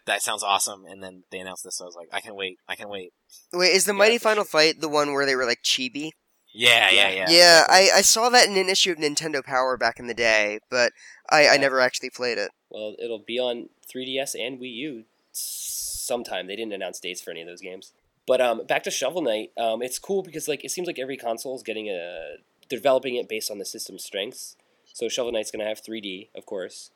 That 0.07 0.23
sounds 0.23 0.43
awesome. 0.43 0.85
And 0.87 1.03
then 1.03 1.25
they 1.31 1.39
announced 1.39 1.65
this, 1.65 1.77
so 1.79 1.85
I 1.85 1.87
was 1.87 1.97
like, 1.97 2.09
I 2.13 2.21
can 2.21 2.35
wait. 2.37 2.59
I 2.69 2.75
can 2.77 2.89
wait. 2.89 3.13
Wait, 3.53 3.73
is 3.75 3.85
the 3.87 3.93
Yeah, 3.93 3.99
Mighty 3.99 4.19
for 4.19 4.25
Final 4.25 4.45
Fight 4.45 4.81
the 4.81 4.89
one 4.89 5.13
where 5.13 5.27
they 5.27 5.35
were 5.37 5.47
like 5.47 5.63
chibi? 5.65 6.11
Yeah, 6.57 6.91
yeah, 6.91 7.09
Yeah. 7.09 7.15
yeah. 7.15 7.27
Yeah. 7.29 7.65
I, 7.69 7.91
I 7.97 8.01
saw 8.01 8.31
that 8.31 8.49
in 8.49 8.57
an 8.57 8.71
issue 8.71 8.93
of 8.93 8.99
Nintendo 8.99 9.45
Power 9.45 9.77
back 9.77 9.99
in 9.99 10.07
the 10.07 10.15
day, 10.15 10.61
but 10.71 10.93
I, 11.29 11.49
I 11.49 11.57
never 11.59 11.81
actually 11.81 12.11
played 12.11 12.39
it. 12.39 12.51
Well, 12.71 12.97
it'll 12.99 13.19
be 13.19 13.39
on 13.39 13.69
3DS 13.93 14.35
and 14.35 14.59
Wii 14.59 14.75
U 14.75 15.05
sometime. 15.33 16.47
They 16.47 16.57
didn't 16.57 16.73
announce 16.73 16.99
dates 16.99 17.21
for 17.21 17.31
any 17.31 17.43
of 17.43 17.47
those 17.47 17.61
games. 17.61 17.93
But 18.27 18.41
um, 18.41 18.67
back 18.67 18.83
to 18.85 18.91
Shovel 18.91 19.23
Knight, 19.23 19.53
um, 19.57 19.83
it's 19.83 19.99
cool 19.99 20.23
because 20.23 20.49
like 20.49 20.65
it 20.65 20.71
seems 20.71 20.87
like 20.87 20.99
every 20.99 21.17
console 21.17 21.55
is 21.55 21.63
getting 21.63 21.89
a 21.89 22.37
developing 22.69 23.15
it 23.17 23.29
based 23.29 23.51
on 23.51 23.59
the 23.59 23.65
system's 23.65 24.03
strengths. 24.03 24.57
So 24.93 25.09
Shovel 25.09 25.33
Knight's 25.33 25.51
going 25.51 25.61
to 25.61 25.69
have 25.69 25.83
3D, 25.83 26.31
of 26.35 26.47
course, 26.47 26.91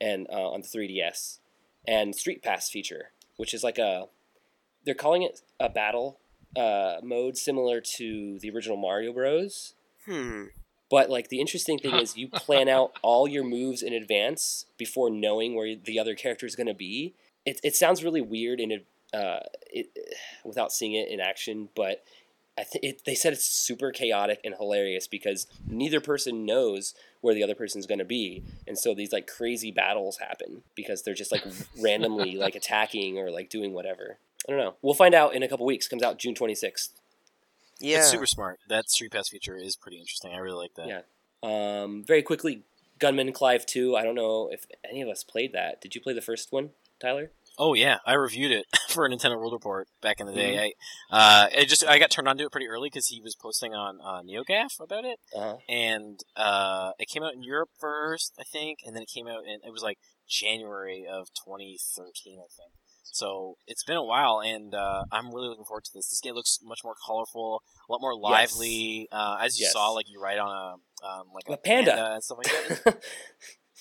and 0.00 0.26
uh, 0.28 0.50
on 0.50 0.60
the 0.62 0.66
3DS, 0.66 1.38
and 1.86 2.14
Street 2.14 2.42
Pass 2.42 2.68
feature, 2.68 3.12
which 3.36 3.54
is 3.54 3.62
like 3.62 3.78
a 3.78 4.08
they're 4.84 4.94
calling 4.94 5.22
it 5.22 5.40
a 5.58 5.68
battle 5.70 6.18
uh, 6.56 6.96
mode 7.02 7.36
similar 7.36 7.80
to 7.80 8.38
the 8.40 8.50
original 8.50 8.76
Mario 8.76 9.12
Bros. 9.12 9.74
Hmm. 10.06 10.44
But 10.90 11.10
like 11.10 11.28
the 11.28 11.40
interesting 11.40 11.78
thing 11.78 11.94
is 11.94 12.16
you 12.16 12.28
plan 12.28 12.68
out 12.68 12.92
all 13.02 13.26
your 13.26 13.44
moves 13.44 13.82
in 13.82 13.92
advance 13.92 14.66
before 14.76 15.10
knowing 15.10 15.54
where 15.54 15.74
the 15.74 15.98
other 15.98 16.14
character 16.14 16.46
is 16.46 16.56
going 16.56 16.66
to 16.66 16.74
be. 16.74 17.14
It, 17.44 17.60
it 17.62 17.74
sounds 17.74 18.04
really 18.04 18.20
weird 18.20 18.60
in 18.60 18.70
it, 18.70 18.86
uh, 19.12 19.40
it, 19.70 19.86
without 20.44 20.72
seeing 20.72 20.94
it 20.94 21.08
in 21.08 21.20
action, 21.20 21.68
but 21.74 22.04
I 22.56 22.62
think 22.62 22.84
it, 22.84 23.04
they 23.04 23.14
said 23.14 23.32
it's 23.32 23.44
super 23.44 23.90
chaotic 23.90 24.40
and 24.44 24.54
hilarious 24.54 25.08
because 25.08 25.46
neither 25.66 26.00
person 26.00 26.46
knows 26.46 26.94
where 27.20 27.34
the 27.34 27.42
other 27.42 27.54
person's 27.54 27.86
going 27.86 27.98
to 27.98 28.04
be, 28.04 28.44
and 28.66 28.78
so 28.78 28.94
these 28.94 29.12
like 29.12 29.26
crazy 29.26 29.72
battles 29.72 30.18
happen 30.18 30.62
because 30.76 31.02
they're 31.02 31.14
just 31.14 31.32
like 31.32 31.44
randomly 31.80 32.36
like 32.36 32.54
attacking 32.54 33.18
or 33.18 33.30
like 33.30 33.48
doing 33.48 33.72
whatever. 33.72 34.18
I 34.48 34.52
don't 34.52 34.60
know. 34.60 34.74
We'll 34.82 34.94
find 34.94 35.14
out 35.14 35.34
in 35.34 35.42
a 35.42 35.48
couple 35.48 35.64
weeks. 35.66 35.88
Comes 35.88 36.02
out 36.02 36.18
June 36.18 36.34
twenty 36.34 36.54
sixth. 36.54 36.90
Yeah. 37.80 37.98
It's 37.98 38.10
super 38.10 38.26
smart. 38.26 38.60
That 38.68 38.88
Street 38.88 39.12
Pass 39.12 39.28
feature 39.28 39.56
is 39.56 39.76
pretty 39.76 39.98
interesting. 39.98 40.32
I 40.32 40.38
really 40.38 40.56
like 40.58 40.74
that. 40.76 40.86
Yeah. 40.86 41.02
Um, 41.42 42.04
very 42.06 42.22
quickly, 42.22 42.62
Gunman 42.98 43.32
Clive 43.32 43.66
2. 43.66 43.96
I 43.96 44.04
don't 44.04 44.14
know 44.14 44.48
if 44.50 44.64
any 44.88 45.02
of 45.02 45.08
us 45.08 45.24
played 45.24 45.52
that. 45.52 45.80
Did 45.80 45.94
you 45.94 46.00
play 46.00 46.14
the 46.14 46.22
first 46.22 46.52
one, 46.52 46.70
Tyler? 47.00 47.32
Oh 47.58 47.74
yeah, 47.74 47.98
I 48.06 48.14
reviewed 48.14 48.52
it 48.52 48.66
for 48.88 49.04
a 49.04 49.10
Nintendo 49.10 49.36
World 49.38 49.52
Report 49.52 49.86
back 50.00 50.18
in 50.20 50.26
the 50.26 50.32
day. 50.32 50.54
Mm-hmm. 50.54 51.14
I, 51.14 51.44
uh, 51.44 51.48
it 51.52 51.66
just 51.68 51.84
I 51.86 51.98
got 51.98 52.10
turned 52.10 52.26
onto 52.28 52.44
it 52.44 52.50
pretty 52.52 52.68
early 52.68 52.88
because 52.88 53.08
he 53.08 53.20
was 53.20 53.34
posting 53.36 53.74
on 53.74 53.98
uh, 54.02 54.22
NeoGaf 54.22 54.80
about 54.80 55.04
it, 55.04 55.18
Uh-huh. 55.36 55.56
and 55.68 56.20
uh, 56.36 56.92
it 56.98 57.08
came 57.08 57.22
out 57.22 57.34
in 57.34 57.42
Europe 57.42 57.70
first, 57.78 58.32
I 58.40 58.44
think, 58.44 58.78
and 58.86 58.94
then 58.96 59.02
it 59.02 59.10
came 59.12 59.26
out 59.28 59.44
in 59.44 59.60
it 59.66 59.72
was 59.72 59.82
like 59.82 59.98
January 60.28 61.06
of 61.10 61.28
2013, 61.34 62.38
I 62.38 62.48
think. 62.50 62.72
So 63.14 63.58
it's 63.68 63.84
been 63.84 63.96
a 63.96 64.02
while, 64.02 64.40
and 64.44 64.74
uh, 64.74 65.04
I'm 65.12 65.32
really 65.32 65.46
looking 65.48 65.64
forward 65.64 65.84
to 65.84 65.92
this. 65.94 66.08
This 66.10 66.20
game 66.20 66.34
looks 66.34 66.58
much 66.64 66.80
more 66.82 66.96
colorful, 67.06 67.62
a 67.88 67.92
lot 67.92 68.00
more 68.00 68.12
lively. 68.18 69.08
Uh, 69.12 69.38
as 69.40 69.56
you 69.58 69.64
Yes. 69.64 69.72
saw, 69.72 69.90
like 69.90 70.10
you 70.10 70.20
ride 70.20 70.38
on 70.38 70.50
a 70.50 71.06
um, 71.06 71.26
like 71.32 71.44
a, 71.48 71.52
A 71.52 71.56
panda. 71.56 72.14
and 72.14 72.24
stuff 72.24 72.38
like 72.38 72.84
that. 72.84 73.02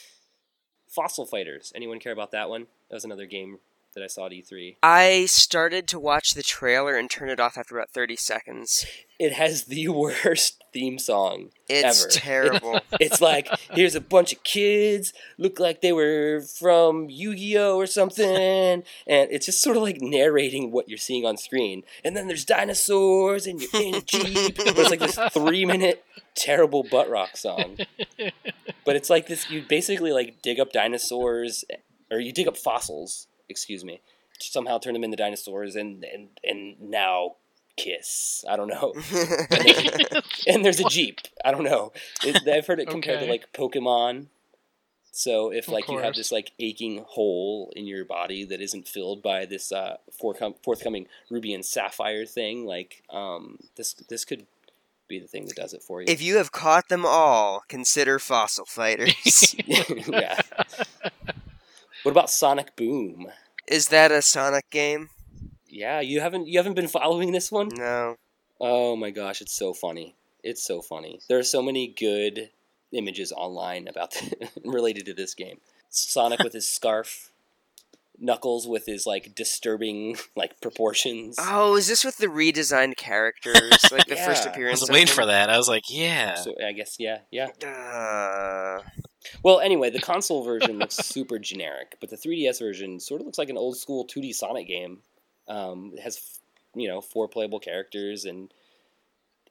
Fossil 0.88 1.26
Fighters. 1.26 1.72
Anyone 1.76 2.00
care 2.00 2.12
about 2.14 2.32
that 2.32 2.48
one? 2.50 2.68
That 2.90 2.96
was 2.96 3.06
another 3.06 3.26
game 3.26 3.58
that 3.94 4.04
I 4.04 4.08
saw 4.08 4.26
at 4.28 4.32
E3. 4.32 4.78
I 4.84 5.26
started 5.26 5.88
to 5.90 6.00
watch 6.00 6.34
the 6.34 6.44
trailer 6.44 6.96
and 6.98 7.10
turned 7.10 7.32
it 7.32 7.40
off 7.40 7.58
after 7.58 7.78
about 7.78 7.92
30 7.92 8.16
seconds. 8.16 8.86
It 9.20 9.34
has 9.34 9.66
the 9.66 9.88
worst 9.90 10.64
theme 10.74 10.98
song 11.00 11.50
Ever. 11.70 11.88
It's 11.88 12.04
ever. 12.04 12.12
terrible. 12.12 12.80
It's 13.00 13.22
like 13.22 13.48
here's 13.72 13.96
a 13.96 14.02
bunch 14.02 14.34
of 14.34 14.44
kids 14.44 15.14
look 15.38 15.60
like 15.60 15.82
they 15.82 15.94
were 15.94 16.42
from 16.42 17.10
Yu-Gi-Oh 17.10 17.78
or 17.78 17.88
something, 17.88 18.26
and 18.28 18.84
it's 19.08 19.46
just 19.46 19.62
sort 19.62 19.78
of 19.78 19.84
like 19.84 20.02
narrating 20.02 20.72
what 20.72 20.90
you're 20.90 20.98
seeing 20.98 21.26
on 21.26 21.38
screen. 21.38 21.84
And 22.04 22.18
then 22.18 22.28
there's 22.28 22.46
dinosaurs, 22.46 23.48
and 23.48 23.62
you're 23.62 23.82
in 23.82 23.96
a 23.96 24.02
jeep. 24.02 24.58
But 24.58 24.78
it's 24.78 24.90
like 24.90 25.00
this 25.00 25.20
three-minute 25.34 26.04
terrible 26.36 26.84
butt 26.84 27.10
rock 27.10 27.38
song. 27.38 27.78
But 28.86 28.96
it's 28.96 29.10
like 29.10 29.28
this: 29.28 29.50
you 29.50 29.64
basically 29.68 30.12
like 30.12 30.42
dig 30.42 30.60
up 30.60 30.74
dinosaurs, 30.74 31.64
or 32.12 32.20
you 32.20 32.34
dig 32.34 32.48
up 32.48 32.58
fossils. 32.58 33.28
Excuse 33.50 33.84
me. 33.84 34.02
Somehow 34.40 34.78
turn 34.78 34.94
them 34.94 35.04
into 35.04 35.18
dinosaurs, 35.18 35.76
and 35.76 36.04
and 36.04 36.30
and 36.44 36.80
now 36.82 37.36
kiss. 37.76 38.44
I 38.50 38.56
don't 38.56 38.68
know. 38.68 38.94
and 40.48 40.66
there's 40.66 40.80
a 40.80 40.90
jeep. 40.90 41.20
I 41.44 41.52
don't 41.52 41.64
know. 41.64 41.92
It, 42.24 42.48
I've 42.48 42.68
heard 42.68 42.80
it 42.80 42.90
compared 42.90 43.20
to 43.20 43.26
like 43.26 43.52
Pokemon. 43.54 44.28
So 45.16 45.52
if 45.52 45.68
Of 45.68 45.76
like 45.76 45.90
you 45.90 46.00
have 46.00 46.16
this 46.16 46.32
like 46.32 46.54
aching 46.58 47.06
hole 47.08 47.72
in 47.76 47.86
your 47.86 48.04
body 48.04 48.46
that 48.46 48.60
isn't 48.62 48.88
filled 48.88 49.22
by 49.22 49.46
this 49.46 49.72
uh, 49.72 49.98
forthcom- 50.22 50.56
forthcoming 50.64 51.08
ruby 51.30 51.54
and 51.54 51.64
sapphire 51.64 52.26
thing, 52.26 52.66
like 52.66 53.04
um, 53.12 53.60
this 53.76 53.94
this 53.94 54.26
could 54.26 54.48
be 55.08 55.20
the 55.20 55.28
thing 55.28 55.46
that 55.46 55.56
does 55.56 55.74
it 55.74 55.84
for 55.84 56.02
you. 56.02 56.08
if 56.08 56.22
you 56.22 56.38
have 56.38 56.52
caught 56.52 56.90
them 56.90 57.06
all, 57.06 57.64
consider 57.68 58.18
Fossil 58.18 58.66
Fighters. 58.66 59.56
yeah. 59.68 60.42
What 62.04 62.12
about 62.12 62.30
Sonic 62.30 62.76
Boom? 62.76 63.28
Is 63.68 63.88
that 63.88 64.12
a 64.12 64.22
Sonic 64.22 64.70
game? 64.70 65.10
Yeah, 65.68 66.02
you 66.02 66.20
haven't 66.20 66.48
you 66.48 66.60
haven't 66.60 66.76
been 66.76 66.90
following 66.90 67.32
this 67.32 67.50
one? 67.52 67.70
No. 67.74 68.18
Oh 68.60 68.96
my 68.98 69.10
gosh, 69.10 69.42
it's 69.42 69.54
so 69.54 69.74
funny. 69.74 70.16
It's 70.44 70.62
so 70.62 70.82
funny. 70.82 71.22
There 71.30 71.40
are 71.40 71.44
so 71.44 71.62
many 71.62 71.88
good 71.88 72.50
images 72.92 73.32
online 73.32 73.88
about 73.88 74.22
related 74.66 75.06
to 75.06 75.14
this 75.14 75.34
game. 75.34 75.60
Sonic 75.90 76.40
with 76.44 76.52
his 76.54 76.68
scarf, 76.78 77.32
Knuckles 78.20 78.68
with 78.68 78.86
his 78.86 79.08
like 79.08 79.34
disturbing 79.34 80.18
like 80.36 80.60
proportions. 80.60 81.38
Oh, 81.40 81.78
is 81.78 81.88
this 81.88 82.04
with 82.04 82.18
the 82.18 82.28
redesigned 82.28 82.98
characters? 82.98 83.72
Like 83.92 84.08
the 84.08 84.16
first 84.16 84.46
appearance. 84.46 84.82
I 84.82 84.84
was 84.84 84.90
waiting 84.90 85.14
for 85.14 85.26
that. 85.26 85.50
I 85.50 85.58
was 85.58 85.70
like, 85.70 85.84
yeah. 85.88 86.36
So 86.36 86.54
I 86.66 86.74
guess 86.74 86.98
yeah, 87.00 87.20
yeah. 87.32 87.48
Uh, 87.66 88.82
Well, 89.44 89.60
anyway, 89.60 89.90
the 89.90 90.00
console 90.00 90.44
version 90.46 90.80
looks 90.80 90.96
super 90.96 91.40
generic, 91.40 91.98
but 92.00 92.10
the 92.10 92.18
3DS 92.18 92.60
version 92.60 93.00
sort 93.00 93.22
of 93.22 93.26
looks 93.26 93.38
like 93.38 93.50
an 93.50 93.58
old 93.58 93.78
school 93.78 94.06
2D 94.06 94.34
Sonic 94.34 94.68
game. 94.68 95.00
Um, 95.48 95.92
it 95.96 96.02
has, 96.02 96.40
you 96.76 96.88
know, 96.88 97.02
four 97.02 97.28
playable 97.28 97.60
characters, 97.60 98.26
and 98.26 98.54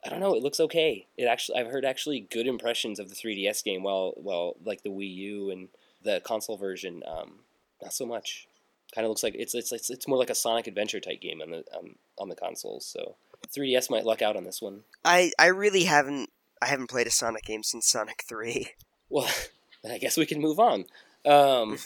I 0.05 0.09
don't 0.09 0.21
know. 0.21 0.35
It 0.35 0.43
looks 0.43 0.61
okay. 0.61 1.07
It 1.17 1.25
actually, 1.25 1.59
I've 1.59 1.71
heard 1.71 1.85
actually 1.85 2.21
good 2.21 2.47
impressions 2.47 2.99
of 2.99 3.09
the 3.09 3.15
3DS 3.15 3.63
game. 3.65 3.83
Well, 3.83 4.15
well, 4.17 4.57
like 4.65 4.83
the 4.83 4.91
Wii 4.91 5.15
U 5.15 5.51
and 5.51 5.69
the 6.03 6.21
console 6.21 6.57
version, 6.57 7.03
um, 7.07 7.41
not 7.81 7.93
so 7.93 8.07
much. 8.07 8.49
Kind 8.95 9.07
of 9.07 9.09
looks 9.09 9.23
like 9.23 9.35
it's, 9.39 9.55
it's 9.55 9.73
it's 9.73 9.89
it's 9.89 10.07
more 10.07 10.19
like 10.19 10.29
a 10.29 10.35
Sonic 10.35 10.67
Adventure 10.67 11.01
type 11.01 11.23
game 11.23 11.41
on 11.41 11.51
the 11.51 11.65
um, 11.75 11.95
on 12.19 12.29
the 12.29 12.35
consoles. 12.35 12.85
So 12.85 13.15
3DS 13.57 13.89
might 13.89 14.05
luck 14.05 14.21
out 14.21 14.37
on 14.37 14.45
this 14.45 14.61
one. 14.61 14.83
I 15.03 15.33
I 15.39 15.47
really 15.47 15.85
haven't 15.85 16.29
I 16.61 16.67
haven't 16.67 16.91
played 16.91 17.07
a 17.07 17.11
Sonic 17.11 17.45
game 17.45 17.63
since 17.63 17.87
Sonic 17.87 18.25
Three. 18.29 18.69
Well, 19.09 19.27
then 19.27 19.35
I 19.91 19.99
guess 19.99 20.17
we 20.17 20.27
can 20.27 20.41
move 20.41 20.61
on. 20.61 20.85
Um, 21.25 21.79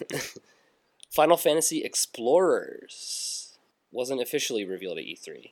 Final 1.11 1.37
Fantasy 1.37 1.83
Explorers 1.83 3.57
wasn't 3.93 4.21
officially 4.21 4.65
revealed 4.67 4.99
at 4.99 5.05
E3. 5.05 5.51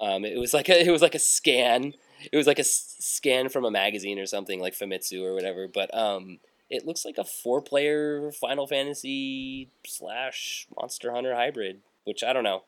Um, 0.00 0.24
it 0.24 0.38
was 0.38 0.52
like 0.54 0.68
a, 0.68 0.86
it 0.86 0.90
was 0.90 1.02
like 1.02 1.14
a 1.14 1.20
scan. 1.20 1.94
It 2.30 2.36
was 2.36 2.46
like 2.46 2.58
a 2.58 2.62
s- 2.62 2.96
scan 3.00 3.48
from 3.48 3.64
a 3.64 3.70
magazine 3.70 4.18
or 4.18 4.26
something 4.26 4.60
like 4.60 4.74
Famitsu 4.74 5.22
or 5.24 5.34
whatever. 5.34 5.66
But 5.66 5.92
um, 5.96 6.38
it 6.70 6.86
looks 6.86 7.04
like 7.04 7.18
a 7.18 7.24
four-player 7.24 8.30
Final 8.32 8.66
Fantasy 8.66 9.68
slash 9.86 10.66
Monster 10.78 11.12
Hunter 11.12 11.34
hybrid, 11.34 11.80
which 12.04 12.22
I 12.22 12.32
don't 12.32 12.44
know. 12.44 12.62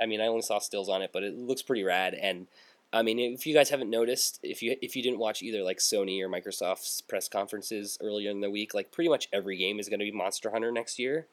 I 0.00 0.06
mean, 0.06 0.20
I 0.20 0.26
only 0.26 0.42
saw 0.42 0.58
stills 0.58 0.88
on 0.88 1.02
it, 1.02 1.10
but 1.12 1.22
it 1.22 1.36
looks 1.36 1.62
pretty 1.62 1.82
rad. 1.82 2.14
And 2.14 2.46
I 2.92 3.02
mean, 3.02 3.18
if 3.18 3.46
you 3.46 3.54
guys 3.54 3.70
haven't 3.70 3.90
noticed, 3.90 4.40
if 4.42 4.62
you 4.62 4.76
if 4.82 4.96
you 4.96 5.02
didn't 5.02 5.20
watch 5.20 5.42
either 5.42 5.62
like 5.62 5.78
Sony 5.78 6.20
or 6.22 6.28
Microsoft's 6.28 7.00
press 7.02 7.28
conferences 7.28 7.96
earlier 8.00 8.30
in 8.30 8.40
the 8.40 8.50
week, 8.50 8.74
like 8.74 8.90
pretty 8.90 9.08
much 9.08 9.28
every 9.32 9.56
game 9.56 9.78
is 9.78 9.88
going 9.88 10.00
to 10.00 10.04
be 10.04 10.12
Monster 10.12 10.50
Hunter 10.50 10.72
next 10.72 10.98
year. 10.98 11.26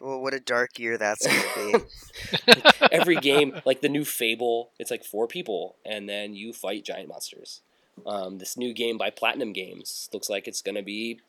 Well, 0.00 0.20
what 0.20 0.34
a 0.34 0.40
dark 0.40 0.78
year 0.78 0.96
that's 0.96 1.26
gonna 1.26 1.78
be. 1.78 2.64
every 2.92 3.16
game, 3.16 3.60
like 3.64 3.82
the 3.82 3.88
new 3.88 4.04
Fable, 4.04 4.70
it's 4.78 4.90
like 4.90 5.04
four 5.04 5.26
people, 5.26 5.76
and 5.84 6.08
then 6.08 6.34
you 6.34 6.52
fight 6.52 6.84
giant 6.84 7.08
monsters. 7.08 7.60
Um, 8.06 8.38
this 8.38 8.56
new 8.56 8.72
game 8.72 8.96
by 8.96 9.10
Platinum 9.10 9.52
Games 9.52 10.08
looks 10.12 10.30
like 10.30 10.48
it's 10.48 10.62
going 10.62 10.74
to 10.74 10.82
be 10.82 11.20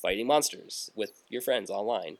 fighting 0.00 0.26
monsters 0.26 0.90
with 0.94 1.22
your 1.28 1.42
friends 1.42 1.70
online. 1.70 2.16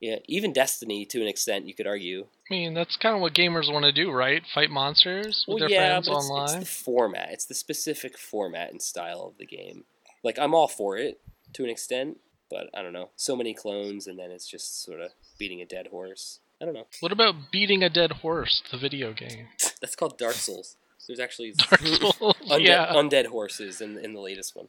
Yeah, 0.00 0.16
even 0.26 0.52
Destiny, 0.52 1.06
to 1.06 1.22
an 1.22 1.26
extent, 1.28 1.66
you 1.66 1.74
could 1.74 1.86
argue. 1.86 2.26
I 2.50 2.54
mean, 2.54 2.74
that's 2.74 2.96
kind 2.96 3.14
of 3.14 3.22
what 3.22 3.32
gamers 3.32 3.72
want 3.72 3.84
to 3.86 3.92
do, 3.92 4.10
right? 4.12 4.42
Fight 4.54 4.70
monsters 4.70 5.44
with 5.48 5.54
Well, 5.60 5.68
their 5.68 5.70
yeah, 5.70 5.94
friends 5.94 6.08
but 6.08 6.16
it's, 6.16 6.30
online. 6.30 6.44
it's 6.60 6.68
the 6.68 6.84
format. 6.84 7.28
It's 7.32 7.46
the 7.46 7.54
specific 7.54 8.18
format 8.18 8.70
and 8.70 8.82
style 8.82 9.22
of 9.22 9.38
the 9.38 9.46
game. 9.46 9.84
Like 10.22 10.38
I'm 10.38 10.54
all 10.54 10.68
for 10.68 10.96
it 10.98 11.20
to 11.54 11.64
an 11.64 11.70
extent, 11.70 12.18
but 12.50 12.68
I 12.74 12.82
don't 12.82 12.92
know. 12.92 13.10
So 13.16 13.34
many 13.36 13.54
clones, 13.54 14.06
and 14.06 14.18
then 14.18 14.30
it's 14.30 14.46
just 14.46 14.82
sort 14.84 15.00
of 15.00 15.12
beating 15.38 15.62
a 15.62 15.66
dead 15.66 15.86
horse. 15.88 16.40
I 16.60 16.64
don't 16.66 16.74
know. 16.74 16.86
What 17.00 17.12
about 17.12 17.34
beating 17.50 17.82
a 17.82 17.88
dead 17.90 18.12
horse, 18.12 18.62
the 18.70 18.78
video 18.78 19.12
game? 19.14 19.48
That's 19.80 19.96
called 19.96 20.18
Dark 20.18 20.34
Souls. 20.34 20.76
There's 21.06 21.20
actually 21.20 21.52
Dark 21.52 21.80
Souls. 21.86 22.16
undead, 22.50 22.66
yeah. 22.66 22.86
undead 22.92 23.26
horses 23.26 23.80
in 23.80 23.96
in 23.98 24.12
the 24.12 24.20
latest 24.20 24.54
one. 24.56 24.68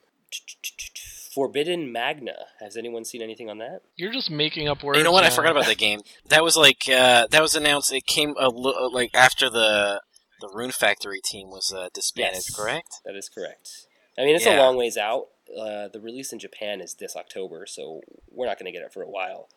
Forbidden 1.38 1.92
Magna. 1.92 2.48
Has 2.60 2.76
anyone 2.76 3.06
seen 3.06 3.22
anything 3.22 3.48
on 3.48 3.60
that? 3.60 3.84
You're 3.96 4.12
just 4.12 4.32
making 4.32 4.68
up 4.68 4.82
words. 4.82 4.98
You 4.98 5.04
know 5.04 5.12
what? 5.12 5.24
I 5.24 5.30
forgot 5.30 5.52
about 5.52 5.68
that 5.68 5.78
game. 5.78 6.02
That 6.30 6.44
was 6.44 6.58
like 6.58 6.90
uh, 6.90 7.28
that 7.28 7.42
was 7.44 7.56
announced. 7.56 7.94
It 7.94 8.08
came 8.08 8.34
a 8.40 8.50
li- 8.50 8.90
like 8.92 9.12
after 9.14 9.48
the 9.48 10.02
the 10.42 10.50
Rune 10.52 10.72
Factory 10.72 11.22
team 11.24 11.50
was 11.52 11.72
uh, 11.72 11.90
disbanded. 11.94 12.42
Yes. 12.48 12.56
Correct? 12.56 13.02
That 13.06 13.16
is 13.16 13.30
correct. 13.30 13.86
I 14.18 14.26
mean, 14.26 14.36
it's 14.36 14.48
a 14.48 14.58
long 14.58 14.78
ways 14.78 14.98
out. 14.98 15.28
Uh, 15.48 15.88
the 15.88 16.00
release 16.02 16.34
in 16.34 16.40
Japan 16.40 16.82
is 16.82 16.96
this 16.96 17.16
October, 17.16 17.68
so 17.68 18.02
we're 18.32 18.48
not 18.48 18.58
going 18.58 18.66
to 18.66 18.78
get 18.78 18.84
it 18.84 18.92
for 18.92 19.04
a 19.04 19.10
while. 19.10 19.48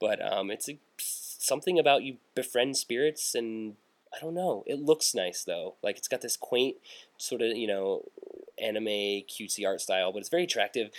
But 0.00 0.20
um, 0.26 0.50
it's 0.50 0.70
a, 0.70 0.78
something 0.98 1.78
about 1.78 2.02
you 2.02 2.16
befriend 2.34 2.78
spirits, 2.78 3.34
and 3.34 3.76
I 4.14 4.18
don't 4.20 4.34
know. 4.34 4.64
It 4.66 4.80
looks 4.80 5.14
nice 5.14 5.44
though. 5.44 5.74
Like 5.82 5.98
it's 5.98 6.08
got 6.08 6.22
this 6.22 6.38
quaint 6.38 6.76
sort 7.18 7.42
of 7.42 7.56
you 7.56 7.66
know 7.66 8.04
anime 8.58 9.22
cutesy 9.28 9.66
art 9.66 9.80
style, 9.80 10.12
but 10.12 10.20
it's 10.20 10.28
very 10.28 10.44
attractive. 10.44 10.90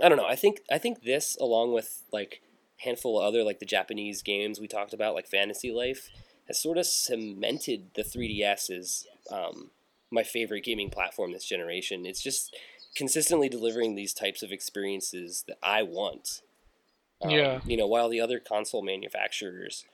I 0.00 0.08
don't 0.08 0.18
know. 0.18 0.26
I 0.26 0.36
think 0.36 0.60
I 0.70 0.78
think 0.78 1.02
this, 1.02 1.36
along 1.40 1.72
with 1.72 2.02
like 2.12 2.42
a 2.80 2.84
handful 2.84 3.20
of 3.20 3.26
other 3.26 3.42
like 3.42 3.58
the 3.58 3.66
Japanese 3.66 4.22
games 4.22 4.60
we 4.60 4.68
talked 4.68 4.92
about, 4.94 5.14
like 5.14 5.26
Fantasy 5.26 5.70
Life, 5.70 6.08
has 6.48 6.60
sort 6.60 6.78
of 6.78 6.86
cemented 6.86 7.90
the 7.94 8.02
3DS 8.02 8.70
as 8.70 9.06
um, 9.30 9.70
my 10.10 10.22
favorite 10.22 10.64
gaming 10.64 10.90
platform 10.90 11.32
this 11.32 11.44
generation. 11.44 12.06
It's 12.06 12.22
just 12.22 12.56
consistently 12.94 13.48
delivering 13.48 13.94
these 13.94 14.12
types 14.12 14.42
of 14.42 14.52
experiences 14.52 15.44
that 15.48 15.58
I 15.62 15.82
want. 15.82 16.42
Um, 17.22 17.30
Yeah. 17.30 17.60
You 17.64 17.76
know, 17.76 17.86
while 17.86 18.08
the 18.08 18.20
other 18.20 18.38
console 18.38 18.82
manufacturers 18.82 19.84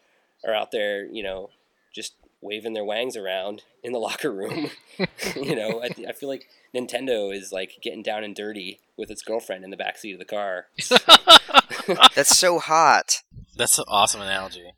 are 0.47 0.55
out 0.55 0.71
there, 0.71 1.05
you 1.07 1.23
know, 1.23 1.51
just 1.95 2.15
waving 2.41 2.73
their 2.73 2.85
wangs 2.85 3.17
around 3.17 3.63
in 3.83 3.93
the 3.93 3.99
locker 3.99 4.33
room. 4.33 4.71
you 5.37 5.57
know, 5.57 5.83
I, 5.83 5.91
I 6.09 6.13
feel 6.13 6.29
like 6.29 6.49
Nintendo 6.75 7.35
is 7.35 7.53
like 7.53 7.79
getting 7.83 8.03
down 8.03 8.25
and 8.25 8.35
dirty 8.35 8.81
with 8.97 9.11
its 9.11 9.23
girlfriend 9.23 9.65
in 9.65 9.71
the 9.71 9.77
backseat 9.77 10.13
of 10.13 10.19
the 10.19 10.25
car. 10.25 10.67
That's 12.15 12.37
so 12.37 12.59
hot. 12.59 13.23
That's 13.57 13.79
an 13.79 13.85
awesome 13.89 14.21
analogy. 14.21 14.73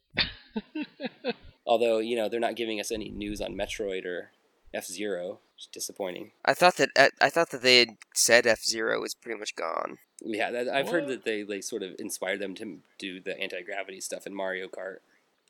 Although, 1.67 1.99
you 1.99 2.17
know, 2.17 2.29
they're 2.29 2.41
not 2.41 2.57
giving 2.57 2.81
us 2.81 2.91
any 2.91 3.11
news 3.11 3.41
on 3.41 3.55
Metroid 3.55 4.05
or 4.05 4.31
F 4.73 4.87
Zero. 4.87 5.41
It's 5.57 5.67
disappointing. 5.67 6.33
I 6.45 6.55
thought 6.55 6.77
that 6.77 6.91
I, 6.97 7.11
I 7.21 7.31
thought 7.31 7.51
that 7.51 7.63
they 7.63 7.81
had 7.81 7.97
said 8.15 8.47
F 8.47 8.63
Zero 8.63 9.01
was 9.01 9.15
pretty 9.15 9.39
much 9.39 9.55
gone. 9.55 9.99
Yeah, 10.23 10.51
that, 10.51 10.69
I've 10.69 10.89
heard 10.89 11.07
that 11.09 11.25
they, 11.25 11.43
they 11.43 11.61
sort 11.61 11.83
of 11.83 11.95
inspired 11.99 12.41
them 12.41 12.55
to 12.57 12.79
do 12.99 13.21
the 13.21 13.39
anti 13.39 13.63
gravity 13.63 14.01
stuff 14.01 14.27
in 14.27 14.35
Mario 14.35 14.69
Kart, 14.69 14.99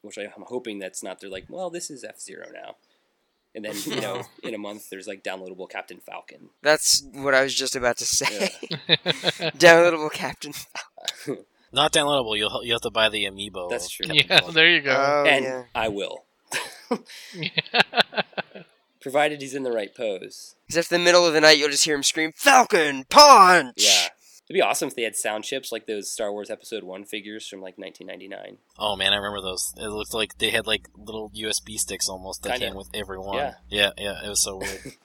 which 0.03 0.19
I, 0.19 0.23
I'm 0.23 0.45
hoping 0.47 0.79
that's 0.79 1.03
not. 1.03 1.21
They're 1.21 1.31
like, 1.31 1.47
well, 1.49 1.71
this 1.71 1.91
is 1.91 2.05
F 2.05 2.21
Zero 2.21 2.47
now, 2.53 2.77
and 3.55 3.65
then 3.65 3.75
you 3.85 4.01
know, 4.01 4.23
in 4.43 4.55
a 4.55 4.59
month 4.59 4.91
there's 4.91 5.07
like 5.07 5.23
downloadable 5.23 5.69
Captain 5.69 5.99
Falcon. 5.99 6.51
That's 6.63 7.05
what 7.13 7.35
I 7.35 7.43
was 7.43 7.55
just 7.55 7.77
about 7.77 7.97
to 7.99 8.05
say. 8.05 8.51
Downloadable 9.57 10.13
Captain. 10.13 10.53
Falcon. 10.53 11.45
Not 11.73 11.93
downloadable. 11.93 12.37
You'll 12.37 12.65
you 12.65 12.73
have 12.73 12.83
to 12.83 12.91
buy 12.91 13.09
the 13.09 13.27
amiibo. 13.27 13.71
That's 13.71 13.89
true. 13.89 14.07
Yeah, 14.11 14.41
there 14.51 14.69
you 14.69 14.83
go. 14.83 14.91
Oh 14.91 15.25
and 15.25 15.45
yeah. 15.45 15.63
I 15.73 15.87
will, 15.87 16.25
provided 19.01 19.41
he's 19.41 19.55
in 19.55 19.63
the 19.63 19.71
right 19.71 19.95
pose. 19.95 20.57
Because 20.67 20.79
if 20.79 20.93
in 20.93 21.01
the 21.01 21.05
middle 21.05 21.25
of 21.25 21.33
the 21.33 21.41
night 21.41 21.59
you'll 21.59 21.71
just 21.71 21.85
hear 21.85 21.95
him 21.95 22.03
scream, 22.03 22.33
"Falcon 22.35 23.05
punch!" 23.09 23.77
Yeah. 23.77 24.09
It'd 24.51 24.59
be 24.59 24.63
awesome 24.63 24.89
if 24.89 24.97
they 24.97 25.03
had 25.05 25.15
sound 25.15 25.45
chips 25.45 25.71
like 25.71 25.87
those 25.87 26.11
Star 26.11 26.33
Wars 26.33 26.51
Episode 26.51 26.83
1 26.83 27.05
figures 27.05 27.47
from 27.47 27.61
like 27.61 27.79
1999. 27.79 28.59
Oh 28.81 28.97
man, 28.97 29.13
I 29.13 29.17
remember 29.17 29.41
those. 29.41 29.73
It 29.77 29.87
looked 29.87 30.13
like 30.13 30.39
they 30.39 30.51
had 30.51 30.67
like 30.67 30.89
little 30.97 31.31
USB 31.31 31.79
sticks 31.79 32.09
almost 32.09 32.43
that 32.43 32.55
Kinda. 32.55 32.67
came 32.67 32.75
with 32.77 32.89
every 32.93 33.19
one. 33.21 33.37
Yeah. 33.37 33.55
yeah, 33.69 33.91
yeah. 33.97 34.25
It 34.25 34.29
was 34.29 34.43
so 34.43 34.57
weird. 34.57 34.81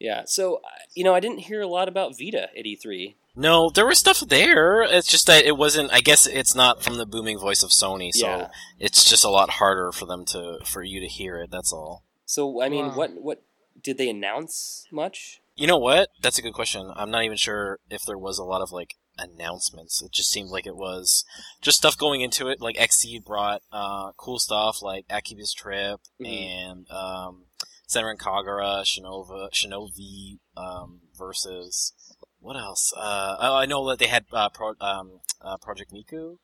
Yeah, 0.00 0.22
so, 0.26 0.56
uh, 0.56 0.68
you 0.94 1.02
know, 1.04 1.14
I 1.14 1.20
didn't 1.20 1.40
hear 1.40 1.60
a 1.60 1.66
lot 1.66 1.88
about 1.88 2.16
Vita 2.16 2.48
at 2.56 2.64
E 2.64 2.78
E3. 2.82 3.16
no, 3.36 3.68
there 3.68 3.84
was 3.84 3.98
stuff 3.98 4.20
there. 4.20 4.82
It's 4.82 5.08
just 5.08 5.26
that 5.26 5.44
it 5.44 5.56
wasn't. 5.58 5.92
I 5.92 6.00
guess 6.00 6.26
it's 6.26 6.54
not 6.54 6.82
from 6.82 6.96
the 6.96 7.04
booming 7.04 7.36
voice 7.38 7.62
of 7.64 7.70
Sony, 7.70 8.10
so 8.14 8.26
Yeah. 8.26 8.48
it's 8.78 9.04
just 9.04 9.24
a 9.24 9.28
lot 9.28 9.50
harder 9.50 9.90
for 9.92 10.06
them 10.06 10.24
to 10.26 10.58
for 10.64 10.82
you 10.84 11.00
to 11.00 11.06
hear 11.08 11.36
it. 11.42 11.50
That's 11.50 11.72
all. 11.72 12.04
So, 12.24 12.62
I 12.62 12.68
mean, 12.68 12.86
Wow. 12.88 12.94
what, 12.96 13.10
what, 13.20 13.42
did 13.82 13.98
they 13.98 14.08
announce 14.08 14.86
much? 14.92 15.40
You 15.58 15.66
know 15.66 15.76
what? 15.78 16.10
That's 16.22 16.38
a 16.38 16.42
good 16.42 16.52
question. 16.54 16.92
I'm 16.94 17.10
not 17.10 17.24
even 17.24 17.36
sure 17.36 17.80
if 17.90 18.02
there 18.06 18.16
was 18.16 18.38
a 18.38 18.44
lot 18.44 18.62
of 18.62 18.70
like 18.70 18.94
announcements. 19.18 20.00
It 20.00 20.12
just 20.12 20.30
seemed 20.30 20.50
like 20.50 20.68
it 20.68 20.76
was 20.76 21.24
just 21.60 21.78
stuff 21.78 21.98
going 21.98 22.20
into 22.20 22.46
it. 22.46 22.60
Like 22.60 22.76
Xseed 22.76 23.24
brought 23.24 23.62
uh, 23.72 24.12
cool 24.16 24.38
stuff 24.38 24.80
like 24.82 25.08
Akiba's 25.08 25.52
Trip 25.52 25.98
Mhm. 26.20 26.26
and 26.28 26.90
um, 26.92 27.46
Senran 27.88 28.18
Kagura, 28.18 28.84
Shinova, 28.84 29.48
Shinovi 29.52 30.38
um, 30.56 31.00
versus 31.18 31.92
what 32.38 32.56
else? 32.56 32.92
Uh, 32.96 33.36
oh, 33.40 33.56
I 33.56 33.66
know 33.66 33.84
that 33.88 33.98
they 33.98 34.06
had 34.06 34.26
uh, 34.32 34.50
Pro, 34.50 34.74
um, 34.80 35.18
uh, 35.40 35.56
Project 35.56 35.92
Miku. 35.92 36.36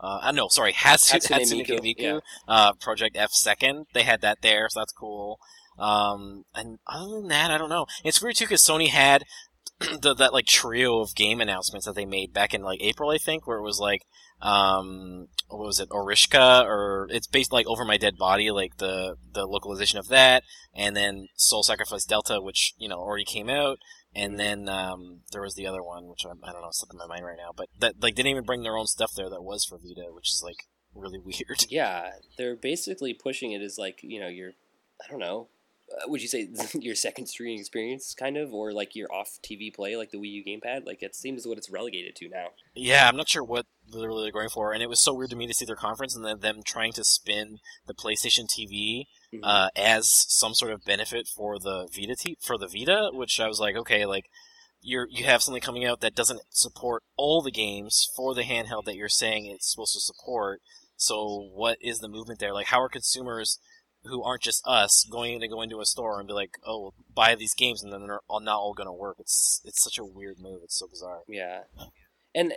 Uh, 0.00 0.20
uh, 0.22 0.32
no, 0.32 0.48
sorry, 0.48 0.72
Hatsu, 0.76 1.16
Hatsune 1.16 1.40
Hatsune 1.40 1.66
Miku, 1.66 1.80
Miku, 1.80 1.94
yeah. 1.98 2.18
uh, 2.48 2.72
Project 2.72 3.18
F 3.18 3.32
second. 3.32 3.84
They 3.92 4.04
had 4.04 4.22
that 4.22 4.38
there, 4.40 4.66
so 4.70 4.80
that's 4.80 4.92
cool. 4.94 5.38
Um, 5.78 6.44
and 6.54 6.78
other 6.86 7.20
than 7.20 7.28
that, 7.28 7.50
I 7.50 7.58
don't 7.58 7.70
know. 7.70 7.86
It's 8.04 8.22
weird 8.22 8.36
too 8.36 8.44
because 8.44 8.62
Sony 8.62 8.88
had 8.88 9.24
the, 10.00 10.14
that 10.14 10.32
like 10.32 10.46
trio 10.46 11.00
of 11.00 11.14
game 11.14 11.40
announcements 11.40 11.86
that 11.86 11.94
they 11.94 12.06
made 12.06 12.32
back 12.32 12.54
in 12.54 12.62
like 12.62 12.82
April, 12.82 13.10
I 13.10 13.18
think, 13.18 13.46
where 13.46 13.58
it 13.58 13.62
was 13.62 13.78
like, 13.78 14.02
um, 14.40 15.28
what 15.48 15.66
was 15.66 15.80
it, 15.80 15.88
Oreshika, 15.90 16.64
or 16.64 17.06
it's 17.10 17.28
based 17.28 17.52
like 17.52 17.66
Over 17.66 17.84
My 17.84 17.96
Dead 17.96 18.16
Body, 18.16 18.50
like 18.50 18.78
the 18.78 19.16
the 19.32 19.46
localization 19.46 19.98
of 19.98 20.08
that, 20.08 20.42
and 20.74 20.96
then 20.96 21.28
Soul 21.36 21.62
Sacrifice 21.62 22.04
Delta, 22.04 22.40
which 22.40 22.74
you 22.76 22.88
know 22.88 22.96
already 22.96 23.24
came 23.24 23.48
out, 23.48 23.78
and 24.14 24.38
then 24.38 24.68
um, 24.68 25.20
there 25.30 25.42
was 25.42 25.54
the 25.54 25.66
other 25.66 25.82
one, 25.82 26.08
which 26.08 26.24
I'm, 26.28 26.40
I 26.42 26.52
don't 26.52 26.62
know, 26.62 26.68
slipping 26.72 26.98
my 26.98 27.06
mind 27.06 27.24
right 27.24 27.38
now, 27.38 27.52
but 27.56 27.68
that 27.78 27.94
like 28.02 28.14
didn't 28.14 28.30
even 28.30 28.44
bring 28.44 28.62
their 28.62 28.76
own 28.76 28.86
stuff 28.86 29.12
there 29.16 29.30
that 29.30 29.42
was 29.42 29.64
for 29.64 29.78
Vita, 29.78 30.08
which 30.12 30.30
is 30.30 30.42
like 30.44 30.66
really 30.94 31.18
weird. 31.24 31.66
Yeah, 31.68 32.10
they're 32.36 32.56
basically 32.56 33.14
pushing 33.14 33.52
it 33.52 33.62
as 33.62 33.78
like, 33.78 34.00
you 34.02 34.20
know, 34.20 34.28
your, 34.28 34.52
I 35.02 35.10
don't 35.10 35.20
know, 35.20 35.48
would 36.06 36.22
you 36.22 36.28
say 36.28 36.48
your 36.74 36.94
second 36.94 37.26
screen 37.26 37.58
experience, 37.58 38.14
kind 38.14 38.36
of, 38.36 38.52
or 38.52 38.72
like 38.72 38.94
your 38.96 39.12
off 39.12 39.38
TV 39.44 39.72
play, 39.74 39.96
like 39.96 40.10
the 40.10 40.18
Wii 40.18 40.30
U 40.32 40.44
gamepad? 40.44 40.86
Like, 40.86 41.02
it 41.02 41.14
seems 41.14 41.46
what 41.46 41.58
it's 41.58 41.70
relegated 41.70 42.16
to 42.16 42.28
now. 42.28 42.48
Yeah, 42.74 43.08
I'm 43.08 43.16
not 43.16 43.28
sure 43.28 43.44
what 43.44 43.66
they're 43.90 44.08
really 44.08 44.30
going 44.30 44.48
for, 44.48 44.72
and 44.72 44.82
it 44.82 44.88
was 44.88 45.00
so 45.00 45.12
weird 45.14 45.30
to 45.30 45.36
me 45.36 45.46
to 45.46 45.54
see 45.54 45.64
their 45.64 45.76
conference 45.76 46.14
and 46.16 46.24
then 46.24 46.40
them 46.40 46.60
trying 46.64 46.92
to 46.94 47.04
spin 47.04 47.58
the 47.86 47.94
PlayStation 47.94 48.46
TV 48.48 49.06
Mhm. 49.32 49.40
uh, 49.42 49.70
as 49.76 50.10
some 50.28 50.54
sort 50.54 50.72
of 50.72 50.84
benefit 50.84 51.26
for 51.26 51.58
the 51.58 51.88
Vita 51.94 52.14
t- 52.14 52.38
for 52.40 52.56
the 52.58 52.68
Vita, 52.68 53.10
which 53.12 53.40
I 53.40 53.48
was 53.48 53.60
like, 53.60 53.76
okay, 53.76 54.04
like 54.06 54.26
you're 54.84 55.06
you 55.10 55.24
have 55.24 55.42
something 55.42 55.60
coming 55.62 55.84
out 55.84 56.00
that 56.00 56.14
doesn't 56.14 56.40
support 56.50 57.02
all 57.16 57.40
the 57.40 57.50
games 57.52 58.08
for 58.16 58.34
the 58.34 58.42
handheld 58.42 58.84
that 58.84 58.96
you're 58.96 59.08
saying 59.08 59.46
it's 59.46 59.70
supposed 59.70 59.92
to 59.94 60.00
support. 60.00 60.60
So 60.96 61.48
what 61.52 61.78
is 61.80 61.98
the 62.00 62.08
movement 62.08 62.40
there? 62.40 62.52
Like, 62.52 62.66
how 62.66 62.80
are 62.80 62.88
consumers 62.88 63.58
who 64.04 64.22
aren't 64.22 64.42
just 64.42 64.62
us 64.66 65.06
going 65.10 65.40
to 65.40 65.48
go 65.48 65.62
into 65.62 65.80
a 65.80 65.86
store 65.86 66.18
and 66.18 66.26
be 66.28 66.34
like, 66.34 66.58
oh, 66.66 66.80
well, 66.80 66.94
buy 67.14 67.34
these 67.34 67.54
games, 67.54 67.82
and 67.82 67.92
then 67.92 68.06
they're 68.06 68.20
all 68.28 68.40
not 68.40 68.56
all 68.58 68.74
going 68.74 68.86
to 68.88 68.92
work? 68.92 69.16
It's 69.18 69.60
it's 69.64 69.82
such 69.82 69.98
a 69.98 70.04
weird 70.04 70.38
move. 70.40 70.60
It's 70.64 70.78
so 70.78 70.86
bizarre. 70.88 71.20
Yeah. 71.28 71.62
And 72.34 72.52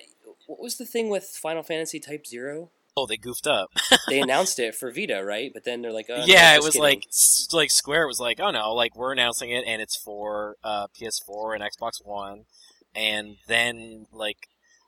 what 0.48 0.60
was 0.62 0.78
the 0.78 0.86
thing 0.86 1.10
with 1.10 1.26
Final 1.42 1.64
Fantasy 1.64 2.00
Type 2.00 2.26
Zero? 2.26 2.72
Oh, 2.98 3.06
they 3.06 3.18
goofed 3.18 3.46
up. 3.48 3.72
They 4.08 4.20
announced 4.22 4.60
it 4.60 4.76
for 4.76 4.92
Vita, 4.92 5.24
right? 5.26 5.52
But 5.54 5.66
then 5.66 5.82
they're 5.82 5.92
like, 5.92 6.06
oh, 6.10 6.18
no, 6.18 6.26
yeah, 6.26 6.54
it 6.56 6.60
was 6.64 6.74
kidding. 6.76 6.82
like 6.84 7.04
like 7.52 7.72
Square 7.72 8.08
was 8.08 8.20
like, 8.20 8.40
oh 8.40 8.52
no, 8.52 8.72
like 8.74 8.96
we're 8.96 9.12
announcing 9.12 9.50
it 9.52 9.64
and 9.68 9.82
it's 9.82 9.98
for 9.98 10.56
uh, 10.64 10.88
PS4 10.96 11.56
and 11.56 11.64
Xbox 11.64 11.94
One, 12.06 12.46
and 12.96 13.38
then 13.48 14.06
like 14.14 14.48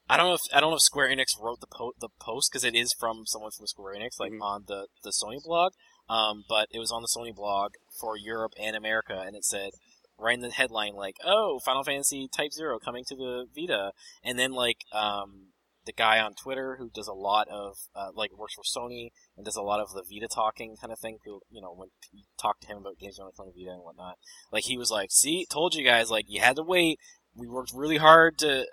I 0.10 0.16
don't 0.16 0.28
know 0.28 0.36
if 0.36 0.42
I 0.54 0.62
don't 0.62 0.70
know 0.70 0.76
if 0.78 0.82
Square 0.84 1.10
Enix 1.10 1.38
wrote 1.42 1.60
the 1.60 1.68
po- 1.68 1.94
the 2.00 2.10
post 2.22 2.50
because 2.52 2.64
it 2.64 2.76
is 2.76 2.94
from 2.94 3.26
someone 3.26 3.52
from 3.52 3.68
Square 3.68 3.96
Enix, 3.96 4.20
like 4.20 4.32
Mhm. 4.32 4.42
on 4.42 4.64
the 4.68 4.88
the 5.04 5.10
Sony 5.12 5.44
blog, 5.44 5.74
um, 6.10 6.44
but 6.48 6.68
it 6.72 6.80
was 6.80 6.92
on 6.92 7.02
the 7.02 7.08
Sony 7.08 7.34
blog 7.36 7.74
for 8.00 8.18
Europe 8.18 8.54
and 8.60 8.76
America, 8.76 9.24
and 9.26 9.36
it 9.36 9.46
said 9.46 9.72
right 10.20 10.36
in 10.36 10.42
the 10.42 10.50
headline 10.50 10.94
like, 10.94 11.16
oh, 11.26 11.60
Final 11.64 11.84
Fantasy 11.84 12.28
Type 12.36 12.52
Zero 12.52 12.80
coming 12.80 13.04
to 13.08 13.16
the 13.16 13.46
Vita, 13.56 13.92
and 14.24 14.38
then 14.38 14.52
like 14.52 14.78
um. 14.94 15.54
The 15.86 15.94
guy 15.94 16.20
on 16.20 16.34
Twitter 16.34 16.76
who 16.78 16.90
does 16.94 17.08
a 17.08 17.14
lot 17.14 17.48
of 17.48 17.78
uh, 17.96 18.10
like 18.14 18.38
works 18.38 18.56
for 18.56 18.64
Sony 18.64 19.12
and 19.38 19.46
does 19.46 19.56
a 19.56 19.62
lot 19.62 19.80
of 19.80 19.94
the 19.94 20.04
Vita 20.04 20.28
talking 20.28 20.76
kind 20.76 20.92
of 20.92 21.00
thing. 21.00 21.20
Who 21.24 21.40
you 21.50 21.62
know 21.62 21.74
when 21.74 21.88
you 22.12 22.24
talk 22.38 22.60
to 22.60 22.68
him 22.68 22.80
about 22.80 23.00
games 23.00 23.20
on 23.20 23.32
the 23.34 23.44
Vita 23.56 23.72
and 23.72 23.82
whatnot, 23.82 24.18
like 24.52 24.66
he 24.66 24.78
was 24.78 24.92
like, 24.92 25.12
"See, 25.14 25.46
told 25.50 25.76
you 25.76 25.86
guys, 25.86 26.12
like 26.12 26.26
you 26.28 26.42
had 26.42 26.58
to 26.58 26.62
wait. 26.62 27.00
We 27.38 27.48
worked 27.48 27.72
really 27.74 27.98
hard 27.98 28.38
to, 28.40 28.66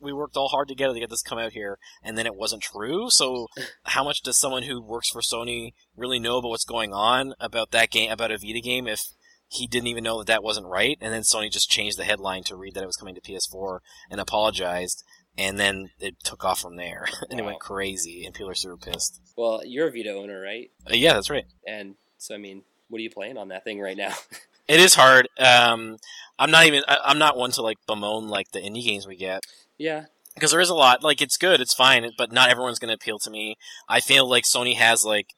we 0.00 0.12
worked 0.12 0.36
all 0.36 0.48
hard 0.48 0.68
together 0.68 0.94
to 0.94 1.00
get 1.00 1.10
this 1.10 1.22
come 1.22 1.38
out 1.38 1.52
here, 1.52 1.78
and 2.02 2.18
then 2.18 2.26
it 2.26 2.36
wasn't 2.36 2.62
true. 2.62 3.08
So, 3.10 3.48
how 3.84 4.04
much 4.04 4.22
does 4.22 4.38
someone 4.38 4.64
who 4.64 4.82
works 4.82 5.08
for 5.08 5.22
Sony 5.22 5.72
really 5.96 6.18
know 6.18 6.38
about 6.38 6.50
what's 6.50 6.64
going 6.64 6.92
on 6.92 7.34
about 7.40 7.70
that 7.70 7.90
game, 7.90 8.10
about 8.10 8.30
a 8.30 8.38
Vita 8.38 8.60
game, 8.60 8.86
if 8.86 9.02
he 9.48 9.66
didn't 9.66 9.88
even 9.88 10.04
know 10.04 10.18
that 10.18 10.26
that 10.28 10.42
wasn't 10.42 10.66
right? 10.66 10.96
And 11.00 11.12
then 11.12 11.22
Sony 11.22 11.50
just 11.50 11.70
changed 11.70 11.98
the 11.98 12.04
headline 12.04 12.42
to 12.44 12.56
read 12.56 12.74
that 12.74 12.82
it 12.82 12.86
was 12.86 12.96
coming 12.96 13.14
to 13.14 13.20
PS4 13.20 13.80
and 14.10 14.20
apologized. 14.20 15.04
And 15.36 15.58
then 15.58 15.90
it 15.98 16.16
took 16.22 16.44
off 16.44 16.60
from 16.60 16.76
there, 16.76 17.06
and 17.30 17.40
it 17.40 17.44
went 17.44 17.60
crazy, 17.60 18.24
and 18.26 18.34
people 18.34 18.50
are 18.50 18.54
super 18.54 18.76
pissed. 18.76 19.20
well, 19.36 19.62
you're 19.64 19.88
a 19.88 19.90
Vita 19.90 20.12
owner, 20.12 20.40
right? 20.40 20.70
Uh, 20.86 20.94
yeah, 20.94 21.14
that's 21.14 21.30
right. 21.30 21.46
And 21.66 21.94
so, 22.18 22.34
I 22.34 22.38
mean, 22.38 22.64
what 22.88 22.98
are 22.98 23.02
you 23.02 23.10
playing 23.10 23.38
on 23.38 23.48
that 23.48 23.64
thing 23.64 23.80
right 23.80 23.96
now? 23.96 24.14
It 24.68 24.78
is 24.78 24.94
hard. 24.94 25.28
Um, 25.38 25.96
I'm 26.42 26.50
not 26.50 26.66
even. 26.66 26.82
I, 26.88 26.98
I'm 27.04 27.18
not 27.18 27.36
one 27.36 27.52
to 27.52 27.62
like 27.62 27.78
bemoan 27.86 28.28
like 28.28 28.50
the 28.52 28.60
indie 28.60 28.84
games 28.84 29.06
we 29.06 29.16
get 29.16 29.42
yeah. 29.78 30.06
because 30.34 30.50
there 30.50 30.60
is 30.60 30.70
a 30.70 30.74
lot. 30.74 31.04
Like 31.04 31.22
it's 31.22 31.36
good, 31.36 31.60
it's 31.60 31.74
fine, 31.74 32.10
but 32.18 32.32
not 32.32 32.50
everyone's 32.50 32.80
going 32.80 32.88
to 32.88 32.94
appeal 32.94 33.20
to 33.20 33.30
me. 33.30 33.56
I 33.88 34.00
feel 34.00 34.28
like 34.28 34.44
Sony 34.44 34.76
has 34.76 35.04
like 35.04 35.28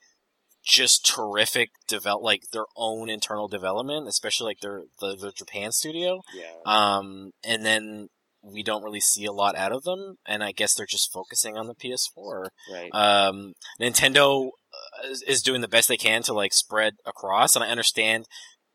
just 0.65 1.05
terrific 1.05 1.69
develop 1.87 2.23
like 2.23 2.45
their 2.53 2.65
own 2.75 3.11
internal 3.11 3.49
development, 3.49 4.09
especially 4.09 4.47
like 4.47 4.61
their 4.61 4.85
the, 5.01 5.15
their 5.15 5.33
Japan 5.33 5.73
studio. 5.73 6.23
Yeah. 6.35 6.55
Um, 6.65 7.33
and 7.45 7.67
then 7.67 8.09
we 8.43 8.63
don't 8.63 8.83
really 8.83 9.01
see 9.01 9.27
a 9.27 9.33
lot 9.33 9.57
out 9.57 9.73
of 9.73 9.85
them, 9.85 10.17
and 10.27 10.43
I 10.43 10.53
guess 10.53 10.75
they're 10.75 10.87
just 10.87 11.13
focusing 11.13 11.57
on 11.57 11.67
the 11.67 11.75
PS4. 11.75 12.49
right. 12.73 12.91
Um, 12.95 13.53
Nintendo 13.81 14.49
uh, 14.49 15.09
is, 15.09 15.23
is 15.23 15.43
doing 15.43 15.61
the 15.61 15.69
best 15.69 15.89
they 15.89 15.97
can 15.97 16.23
to 16.23 16.33
like 16.33 16.53
spread 16.53 16.95
across, 17.07 17.55
and 17.55 17.65
I 17.65 17.69
understand 17.69 18.27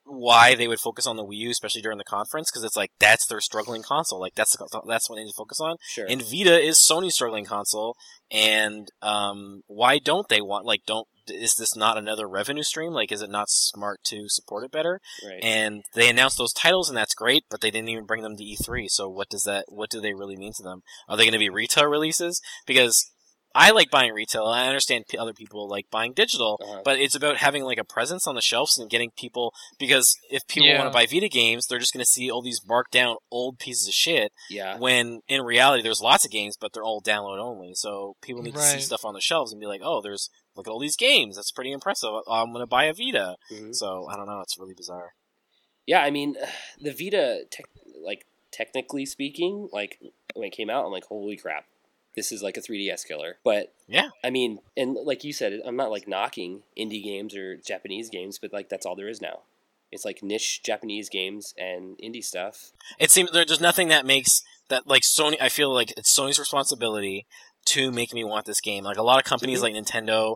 why 0.09 0.55
they 0.55 0.67
would 0.67 0.79
focus 0.79 1.05
on 1.05 1.15
the 1.15 1.25
Wii 1.25 1.37
U, 1.37 1.49
especially 1.49 1.81
during 1.81 1.97
the 1.97 2.03
conference, 2.03 2.49
because 2.49 2.63
it's 2.63 2.75
like 2.75 2.91
that's 2.99 3.27
their 3.27 3.41
struggling 3.41 3.83
console. 3.83 4.19
Like 4.19 4.35
that's 4.35 4.55
the, 4.57 4.81
that's 4.87 5.09
what 5.09 5.15
they 5.15 5.23
need 5.23 5.31
to 5.31 5.37
focus 5.37 5.59
on. 5.59 5.77
sure. 5.87 6.05
And 6.09 6.21
Vita 6.21 6.59
is 6.59 6.77
Sony's 6.77 7.15
struggling 7.15 7.45
console, 7.45 7.95
and 8.31 8.89
um, 9.01 9.61
why 9.67 9.99
don't 9.99 10.27
they 10.29 10.41
want 10.41 10.65
like 10.65 10.81
don't 10.85 11.07
is 11.31 11.55
this 11.55 11.75
not 11.75 11.97
another 11.97 12.27
revenue 12.27 12.63
stream? 12.63 12.91
Like, 12.91 13.11
is 13.11 13.21
it 13.21 13.29
not 13.29 13.49
smart 13.49 14.03
to 14.05 14.25
support 14.27 14.63
it 14.63 14.71
better? 14.71 14.99
right. 15.25 15.39
And 15.43 15.83
they 15.93 16.09
announced 16.09 16.37
those 16.37 16.53
titles, 16.53 16.89
and 16.89 16.97
that's 16.97 17.13
great, 17.13 17.43
but 17.49 17.61
they 17.61 17.71
didn't 17.71 17.89
even 17.89 18.05
bring 18.05 18.23
them 18.23 18.35
to 18.37 18.43
E3. 18.43 18.87
So 18.89 19.07
what 19.07 19.29
does 19.29 19.43
that? 19.43 19.65
What 19.67 19.89
do 19.89 20.01
they 20.01 20.13
really 20.13 20.35
mean 20.35 20.53
to 20.57 20.63
them? 20.63 20.81
Are 21.07 21.17
they 21.17 21.23
going 21.23 21.33
to 21.33 21.39
be 21.39 21.49
retail 21.49 21.85
releases? 21.85 22.41
Because 22.65 23.11
I 23.55 23.71
like 23.71 23.89
buying 23.89 24.13
retail. 24.13 24.45
I 24.45 24.67
understand 24.67 25.05
p- 25.07 25.17
other 25.17 25.33
people 25.33 25.67
like 25.67 25.89
buying 25.89 26.13
digital, 26.13 26.59
Uh-huh. 26.61 26.81
but 26.85 26.99
it's 26.99 27.15
about 27.15 27.37
having 27.37 27.63
like 27.63 27.79
a 27.79 27.83
presence 27.83 28.27
on 28.27 28.35
the 28.35 28.41
shelves 28.41 28.77
and 28.77 28.89
getting 28.89 29.09
people. 29.17 29.53
Because 29.79 30.15
if 30.29 30.45
people 30.47 30.67
Yeah. 30.69 30.77
want 30.79 30.89
to 30.91 30.93
buy 30.93 31.05
Vita 31.07 31.27
games, 31.27 31.65
they're 31.67 31.79
just 31.79 31.91
going 31.93 32.03
to 32.05 32.09
see 32.11 32.29
all 32.29 32.41
these 32.43 32.61
marked 32.67 32.91
down 32.91 33.17
old 33.31 33.57
pieces 33.57 33.87
of 33.87 33.93
shit. 33.93 34.31
yeah. 34.49 34.77
When 34.77 35.21
in 35.27 35.41
reality, 35.41 35.81
there's 35.81 36.01
lots 36.01 36.25
of 36.25 36.31
games, 36.31 36.57
but 36.59 36.73
they're 36.73 36.83
all 36.83 37.01
download 37.01 37.39
only. 37.39 37.73
So 37.73 38.15
people 38.21 38.43
need 38.43 38.53
to 38.53 38.61
see 38.61 38.79
stuff 38.81 39.03
on 39.03 39.13
the 39.15 39.21
shelves 39.21 39.51
and 39.51 39.59
be 39.59 39.65
like, 39.67 39.81
"Oh, 39.83 40.01
there's 40.01 40.29
look 40.55 40.67
at 40.67 40.71
all 40.71 40.79
these 40.79 40.95
games. 40.97 41.35
That's 41.35 41.51
pretty 41.51 41.71
impressive. 41.71 42.09
I'm 42.29 42.51
going 42.53 42.61
to 42.61 42.67
buy 42.67 42.83
a 42.85 42.93
Vita." 42.93 43.35
Mhm. 43.51 43.75
So 43.75 44.07
I 44.09 44.15
don't 44.15 44.27
know. 44.27 44.41
It's 44.41 44.57
really 44.59 44.73
bizarre. 44.75 45.15
Yeah, 45.87 46.01
I 46.03 46.11
mean, 46.11 46.35
the 46.79 46.91
Vita, 46.93 47.45
tech, 47.49 47.65
like 47.99 48.25
technically 48.51 49.05
speaking, 49.07 49.69
like 49.71 49.99
when 50.35 50.47
it 50.47 50.51
came 50.51 50.69
out, 50.69 50.85
I'm 50.85 50.91
like, 50.91 51.05
holy 51.05 51.35
crap, 51.37 51.65
this 52.19 52.31
is 52.33 52.43
like 52.43 52.57
a 52.57 52.61
3DS 52.61 53.07
killer. 53.07 53.37
But 53.45 53.73
Yeah. 53.87 54.09
I 54.23 54.29
mean, 54.29 54.59
and 54.75 54.97
like 55.05 55.23
you 55.23 55.31
said, 55.33 55.61
I'm 55.65 55.77
not 55.77 55.89
like 55.91 56.07
knocking 56.07 56.63
indie 56.77 57.01
games 57.03 57.33
or 57.35 57.55
Japanese 57.55 58.09
games, 58.09 58.37
but 58.41 58.51
like 58.51 58.67
that's 58.69 58.85
all 58.85 58.95
there 58.97 59.07
is 59.07 59.21
now. 59.21 59.43
It's 59.91 60.03
like 60.05 60.21
niche 60.21 60.61
Japanese 60.63 61.07
games 61.09 61.53
and 61.57 61.97
indie 61.97 62.23
stuff. 62.23 62.71
it 62.99 63.09
seems 63.09 63.31
there's 63.31 63.61
nothing 63.61 63.87
that 63.87 64.05
makes 64.05 64.41
that 64.67 64.85
like 64.85 65.01
Sony. 65.03 65.37
I 65.41 65.49
feel 65.49 65.73
like 65.73 65.91
it's 65.97 66.15
Sony's 66.17 66.37
responsibility 66.37 67.25
to 67.67 67.91
make 67.91 68.13
me 68.13 68.23
want 68.23 68.45
this 68.45 68.61
game. 68.61 68.83
Like 68.83 68.97
a 68.97 69.03
lot 69.03 69.17
of 69.19 69.23
companies 69.25 69.59
Mhm. 69.59 69.63
like 69.63 69.73
Nintendo 69.75 70.35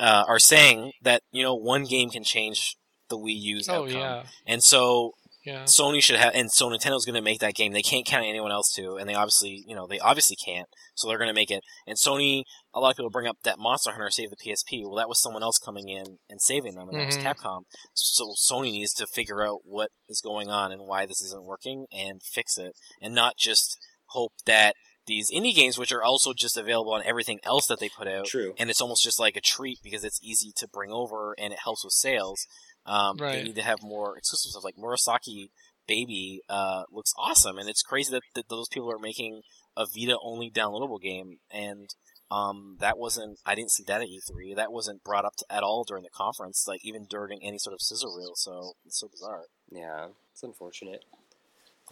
uh, 0.00 0.24
are 0.26 0.38
saying 0.38 0.92
that 1.02 1.22
you 1.32 1.42
know 1.42 1.54
one 1.54 1.84
game 1.84 2.08
can 2.10 2.24
change 2.24 2.76
the 3.10 3.18
Wii 3.18 3.38
U's 3.54 3.68
Oh 3.68 3.82
outcome, 3.84 3.98
yeah, 3.98 4.22
and 4.46 4.62
so 4.64 5.12
yeah. 5.44 5.62
Sony 5.64 6.02
should 6.02 6.16
have, 6.16 6.32
and 6.34 6.50
so 6.50 6.68
Nintendo's 6.68 7.04
going 7.04 7.14
to 7.14 7.22
make 7.22 7.40
that 7.40 7.54
game. 7.54 7.72
They 7.72 7.82
can't 7.82 8.06
count 8.06 8.24
anyone 8.26 8.52
else 8.52 8.72
to, 8.76 8.96
and 8.96 9.08
they 9.08 9.14
obviously, 9.14 9.64
you 9.66 9.74
know, 9.74 9.86
they 9.86 9.98
obviously 10.00 10.36
can't. 10.36 10.66
So 10.94 11.08
they're 11.08 11.18
going 11.18 11.28
to 11.28 11.34
make 11.34 11.50
it. 11.50 11.62
And 11.86 11.96
Sony, 11.98 12.42
a 12.72 12.80
lot 12.80 12.90
of 12.90 12.96
people 12.96 13.10
bring 13.10 13.26
up 13.26 13.38
that 13.44 13.58
Monster 13.58 13.90
Hunter 13.92 14.10
saved 14.10 14.32
the 14.32 14.36
PSP. 14.50 14.82
Well, 14.84 14.94
that 14.96 15.08
was 15.08 15.20
someone 15.20 15.42
else 15.42 15.58
coming 15.58 15.88
in 15.88 16.18
and 16.28 16.40
saving 16.40 16.74
them, 16.74 16.88
and 16.88 16.98
that 16.98 17.06
was 17.06 17.18
Mhm. 17.18 17.22
Capcom. 17.34 17.62
So 17.94 18.34
Sony 18.34 18.72
needs 18.72 18.92
to 18.94 19.06
figure 19.06 19.44
out 19.46 19.60
what 19.64 19.90
is 20.08 20.20
going 20.20 20.48
on 20.50 20.72
and 20.72 20.82
why 20.86 21.06
this 21.06 21.20
isn't 21.20 21.44
working 21.44 21.86
and 21.92 22.22
fix 22.22 22.56
it, 22.58 22.72
and 23.00 23.14
not 23.14 23.36
just 23.36 23.76
hope 24.08 24.32
that 24.46 24.76
these 25.06 25.30
indie 25.30 25.54
games, 25.54 25.76
which 25.76 25.92
are 25.92 26.02
also 26.02 26.32
just 26.32 26.56
available 26.56 26.94
on 26.94 27.02
everything 27.04 27.38
else 27.42 27.66
that 27.66 27.78
they 27.78 27.90
put 27.90 28.08
out, 28.08 28.24
True. 28.24 28.54
and 28.56 28.70
it's 28.70 28.80
almost 28.80 29.02
just 29.04 29.20
like 29.20 29.36
a 29.36 29.40
treat 29.42 29.78
because 29.82 30.02
it's 30.02 30.18
easy 30.22 30.50
to 30.56 30.66
bring 30.66 30.90
over 30.90 31.34
and 31.38 31.52
it 31.52 31.58
helps 31.62 31.84
with 31.84 31.92
sales. 31.92 32.46
Um, 32.86 33.16
They 33.38 33.42
need 33.44 33.56
to 33.56 33.62
have 33.62 33.82
more 33.82 34.16
exclusive 34.16 34.50
stuff. 34.50 34.64
Like 34.64 34.76
Murasaki 34.76 35.50
Baby 35.86 36.40
uh, 36.48 36.84
looks 36.90 37.12
awesome, 37.18 37.58
and 37.58 37.68
it's 37.68 37.82
crazy 37.82 38.12
that, 38.12 38.22
that 38.34 38.48
those 38.48 38.68
people 38.68 38.90
are 38.90 38.98
making 38.98 39.42
a 39.76 39.84
Vita 39.86 40.16
only 40.22 40.50
downloadable 40.50 41.00
game, 41.00 41.38
and 41.50 41.94
um, 42.30 42.76
that 42.80 42.96
wasn't. 42.98 43.38
I 43.44 43.54
didn't 43.54 43.70
see 43.70 43.84
that 43.86 44.00
at 44.00 44.08
E3. 44.08 44.56
That 44.56 44.72
wasn't 44.72 45.04
brought 45.04 45.24
up 45.24 45.36
to, 45.36 45.44
at 45.50 45.62
all 45.62 45.84
during 45.84 46.02
the 46.02 46.10
conference, 46.10 46.64
like 46.66 46.84
even 46.84 47.04
during 47.04 47.42
any 47.42 47.58
sort 47.58 47.74
of 47.74 47.82
sizzle 47.82 48.16
reel. 48.16 48.32
So 48.34 48.72
it's 48.86 48.98
so 48.98 49.08
bizarre. 49.08 49.42
Yeah, 49.70 50.08
it's 50.32 50.42
unfortunate. 50.42 51.04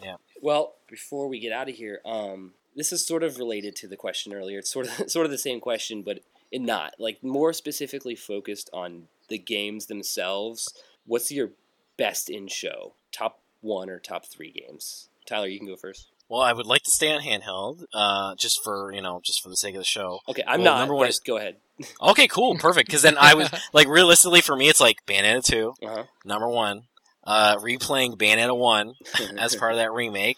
Yeah. 0.01 0.15
Well, 0.41 0.73
before 0.89 1.27
we 1.27 1.39
get 1.39 1.51
out 1.51 1.69
of 1.69 1.75
here, 1.75 2.01
um, 2.03 2.53
this 2.75 2.91
is 2.91 3.05
sort 3.05 3.23
of 3.23 3.37
related 3.37 3.75
to 3.77 3.87
the 3.87 3.95
question 3.95 4.33
earlier. 4.33 4.59
It's 4.59 4.71
sort 4.71 4.87
of 4.87 5.07
sort 5.09 5.25
of 5.25 5.31
the 5.31 5.37
same 5.37 5.59
question, 5.59 6.01
but 6.01 6.19
it 6.53 6.61
not 6.61 6.93
like 6.99 7.21
more 7.23 7.51
specifically 7.51 8.15
focused 8.15 8.69
on 8.71 9.07
the 9.29 9.37
games 9.37 9.87
themselves. 9.87 10.71
What's 11.05 11.31
your 11.31 11.51
best 11.97 12.29
in 12.29 12.47
show? 12.47 12.93
Top 13.11 13.39
one 13.61 13.89
or 13.89 13.99
top 13.99 14.25
three 14.25 14.51
games? 14.51 15.09
Tyler, 15.25 15.47
you 15.47 15.57
can 15.59 15.67
go 15.67 15.75
first. 15.75 16.07
Well, 16.29 16.41
I 16.41 16.53
would 16.53 16.65
like 16.65 16.83
to 16.83 16.91
stay 16.91 17.11
on 17.11 17.21
handheld, 17.21 17.83
uh, 17.93 18.35
just 18.35 18.63
for 18.63 18.91
you 18.93 19.01
know, 19.01 19.19
just 19.23 19.41
for 19.43 19.49
the 19.49 19.57
sake 19.57 19.75
of 19.75 19.79
the 19.81 19.85
show. 19.85 20.19
Okay, 20.29 20.43
I'm 20.47 20.61
Well, 20.61 20.73
not. 20.73 20.79
number 20.79 20.95
one 20.95 21.07
is- 21.09 21.19
go 21.19 21.37
ahead. 21.37 21.57
Okay, 22.01 22.27
cool, 22.27 22.55
perfect. 22.59 22.87
Because 22.87 23.01
then 23.01 23.17
I 23.17 23.33
was 23.33 23.49
like, 23.73 23.87
realistically, 23.87 24.41
for 24.41 24.55
me, 24.55 24.69
it's 24.69 24.79
like 24.79 24.97
Bayonetta 25.07 25.43
two, 25.43 25.73
Uh 25.85 26.03
number 26.23 26.47
one, 26.47 26.83
uh, 27.25 27.57
replaying 27.57 28.15
Bayonetta 28.17 28.55
one 28.55 28.93
as 29.37 29.55
part 29.55 29.71
of 29.73 29.77
that 29.79 29.91
remake, 29.91 30.37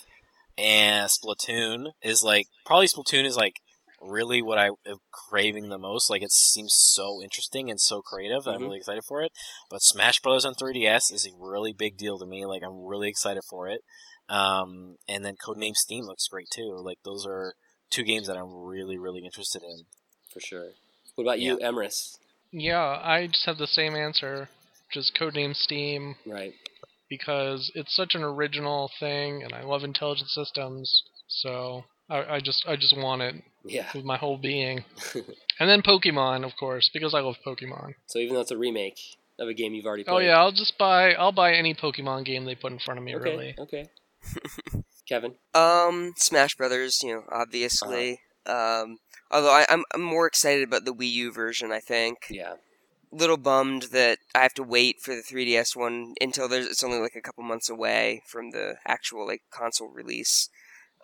and 0.58 1.10
Splatoon 1.10 1.92
is 2.02 2.24
like 2.24 2.48
probably 2.66 2.88
Splatoon 2.88 3.26
is 3.26 3.36
like 3.36 3.60
really 4.02 4.42
what 4.42 4.58
I 4.58 4.68
am 4.86 4.98
craving 5.12 5.70
the 5.70 5.78
most. 5.78 6.10
Like 6.10 6.22
it 6.22 6.32
seems 6.32 6.74
so 6.76 7.22
interesting 7.22 7.70
and 7.70 7.80
so 7.80 8.02
creative. 8.02 8.44
that 8.44 8.56
I'm 8.56 8.62
really 8.64 8.78
excited 8.78 9.04
for 9.08 9.22
it. 9.22 9.32
But 9.70 9.82
Smash 9.82 10.20
Bros 10.22 10.46
on 10.46 10.54
3DS 10.56 11.12
is 11.14 11.26
a 11.28 11.36
really 11.44 11.74
big 11.74 11.98
deal 11.98 12.18
to 12.20 12.26
me. 12.26 12.46
Like 12.46 12.64
I'm 12.64 12.86
really 12.86 13.10
excited 13.10 13.44
for 13.50 13.68
it. 13.68 13.82
Um, 14.30 14.96
and 15.08 15.24
then 15.24 15.36
Codename 15.46 15.76
Steam 15.76 16.06
looks 16.06 16.28
great 16.28 16.48
too. 16.54 16.76
Like 16.84 16.98
those 17.06 17.26
are 17.28 17.54
two 17.92 18.04
games 18.04 18.28
that 18.28 18.38
I'm 18.38 18.52
really 18.54 18.98
really 18.98 19.24
interested 19.24 19.62
in. 19.64 19.84
for 20.34 20.40
sure. 20.40 20.70
What 21.16 21.24
about 21.24 21.40
you, 21.40 21.58
Emrys? 21.60 22.18
Yeah, 22.52 23.00
I 23.04 23.28
just 23.28 23.46
have 23.46 23.58
the 23.58 23.68
same 23.68 23.96
answer, 23.96 24.50
just 24.92 25.16
codename 25.20 25.56
Steam, 25.56 26.16
Right. 26.26 26.54
because 27.10 27.72
it's 27.76 27.96
such 27.96 28.16
an 28.16 28.24
original 28.24 28.90
thing, 29.00 29.44
and 29.44 29.54
I 29.54 29.64
love 29.64 29.84
intelligent 29.84 30.30
systems. 30.30 31.04
So 31.28 31.84
I, 32.10 32.36
I 32.36 32.40
just 32.40 32.66
I 32.68 32.76
just 32.76 32.98
want 32.98 33.22
it 33.22 33.36
Yeah. 33.66 33.88
with 33.94 34.06
my 34.06 34.18
whole 34.18 34.38
being. 34.38 34.86
And 35.58 35.70
then 35.70 35.82
Pokemon, 35.82 36.46
of 36.46 36.58
course, 36.58 36.90
because 36.94 37.14
I 37.14 37.22
love 37.22 37.38
Pokemon. 37.46 37.94
so 38.08 38.20
even 38.20 38.36
though 38.36 38.42
it's 38.42 38.52
a 38.52 38.58
remake 38.58 39.00
of 39.40 39.48
a 39.48 39.54
game 39.54 39.74
you've 39.74 39.86
already 39.86 40.04
played. 40.04 40.14
Oh 40.14 40.18
yeah, 40.18 40.38
I'll 40.38 40.52
just 40.52 40.78
buy 40.78 41.14
I'll 41.14 41.32
buy 41.32 41.54
any 41.54 41.74
Pokemon 41.74 42.26
game 42.26 42.44
they 42.44 42.56
put 42.56 42.74
in 42.74 42.80
front 42.80 42.98
of 42.98 43.06
me. 43.06 43.16
Okay. 43.16 43.30
Really. 43.30 43.56
Okay. 43.58 43.90
Kevin. 45.08 45.36
Um, 45.54 46.14
Smash 46.18 46.56
Brothers, 46.56 47.02
you 47.04 47.14
know, 47.14 47.24
obviously. 47.32 48.20
Um, 48.46 48.98
although 49.32 49.52
I, 49.52 49.66
I'm 49.70 49.84
I'm 49.94 50.02
more 50.02 50.28
excited 50.28 50.64
about 50.68 50.84
the 50.84 50.94
Wii 50.94 51.12
U 51.12 51.32
version. 51.32 51.72
I 51.72 51.80
think. 51.80 52.28
Yeah. 52.30 52.56
Little 53.12 53.38
bummed 53.38 53.84
that 53.94 54.18
I 54.34 54.42
have 54.42 54.54
to 54.56 54.64
wait 54.64 55.00
for 55.00 55.16
the 55.16 55.22
3DS 55.22 55.74
one 55.74 56.16
until 56.20 56.50
there's 56.50 56.66
it's 56.66 56.84
only 56.84 57.00
like 57.00 57.16
a 57.16 57.22
couple 57.22 57.46
months 57.46 57.70
away 57.70 58.24
from 58.28 58.52
the 58.52 58.76
actual 58.86 59.26
like 59.26 59.44
console 59.52 59.88
release. 59.88 60.50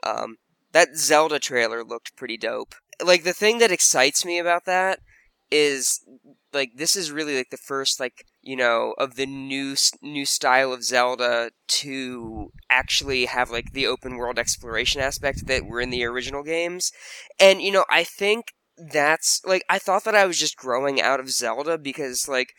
Um, 0.04 0.38
that 0.72 0.98
Zelda 0.98 1.40
trailer 1.40 1.84
looked 1.84 2.16
pretty 2.16 2.38
dope. 2.38 2.76
Like 3.04 3.24
the 3.24 3.34
thing 3.34 3.60
that 3.60 3.72
excites 3.72 4.26
me 4.26 4.40
about 4.40 4.66
that 4.66 5.00
is 5.50 6.02
like 6.54 6.72
this 6.76 6.96
is 6.96 7.12
really 7.12 7.36
like 7.36 7.50
the 7.50 7.58
first 7.58 8.00
like 8.00 8.26
you 8.42 8.56
know 8.56 8.94
of 8.98 9.16
the 9.16 9.26
new 9.26 9.76
new 10.02 10.26
style 10.26 10.74
of 10.74 10.84
Zelda 10.84 11.52
to 11.68 12.52
actually 12.70 13.26
have 13.26 13.50
like 13.52 13.74
the 13.74 13.88
open 13.88 14.16
world 14.16 14.40
exploration 14.40 15.02
aspect 15.02 15.48
that 15.48 15.66
were 15.66 15.82
in 15.82 15.90
the 15.90 16.04
original 16.06 16.44
games. 16.44 16.92
And 17.40 17.62
you 17.62 17.72
know, 17.72 17.86
I 17.90 18.04
think 18.04 18.54
that's 18.78 19.42
like 19.46 19.64
I 19.70 19.80
thought 19.80 20.04
that 20.06 20.16
I 20.16 20.26
was 20.26 20.40
just 20.40 20.58
growing 20.58 21.02
out 21.02 21.20
of 21.20 21.30
Zelda 21.30 21.78
because 21.78 22.28
like 22.28 22.54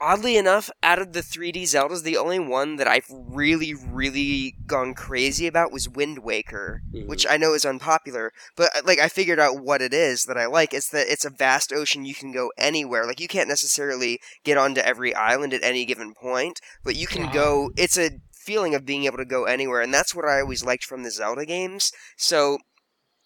oddly 0.00 0.36
enough 0.36 0.70
out 0.82 1.00
of 1.00 1.12
the 1.12 1.22
3D 1.22 1.64
Zeldas 1.64 2.02
the 2.02 2.16
only 2.16 2.38
one 2.38 2.76
that 2.76 2.88
I've 2.88 3.06
really 3.10 3.74
really 3.74 4.54
gone 4.66 4.94
crazy 4.94 5.46
about 5.46 5.72
was 5.72 5.88
Wind 5.88 6.20
Waker, 6.20 6.82
Mhm. 6.94 7.06
which 7.08 7.26
I 7.28 7.36
know 7.36 7.54
is 7.54 7.64
unpopular, 7.64 8.32
but 8.56 8.70
uh, 8.76 8.82
like 8.84 8.98
I 8.98 9.08
figured 9.08 9.38
out 9.40 9.60
what 9.62 9.82
it 9.82 9.92
is 9.94 10.24
that 10.24 10.38
I 10.38 10.46
like. 10.46 10.72
It's 10.74 10.88
that 10.90 11.08
it's 11.10 11.24
a 11.24 11.30
vast 11.30 11.72
ocean 11.72 12.04
you 12.04 12.14
can 12.14 12.32
go 12.32 12.52
anywhere. 12.58 13.06
Like 13.06 13.20
you 13.20 13.28
can't 13.28 13.48
necessarily 13.48 14.20
get 14.44 14.58
onto 14.58 14.80
every 14.80 15.14
island 15.14 15.52
at 15.54 15.62
any 15.64 15.84
given 15.84 16.14
point, 16.14 16.60
but 16.84 16.96
you 16.96 17.06
can 17.06 17.22
Wow. 17.26 17.30
go 17.32 17.70
it's 17.76 17.98
a 17.98 18.20
feeling 18.32 18.74
of 18.74 18.86
being 18.86 19.04
able 19.04 19.18
to 19.18 19.24
go 19.26 19.44
anywhere 19.44 19.82
and 19.82 19.92
that's 19.92 20.14
what 20.14 20.24
I 20.24 20.40
always 20.40 20.64
liked 20.64 20.84
from 20.84 21.02
the 21.02 21.10
Zelda 21.10 21.44
games. 21.44 21.92
So 22.16 22.58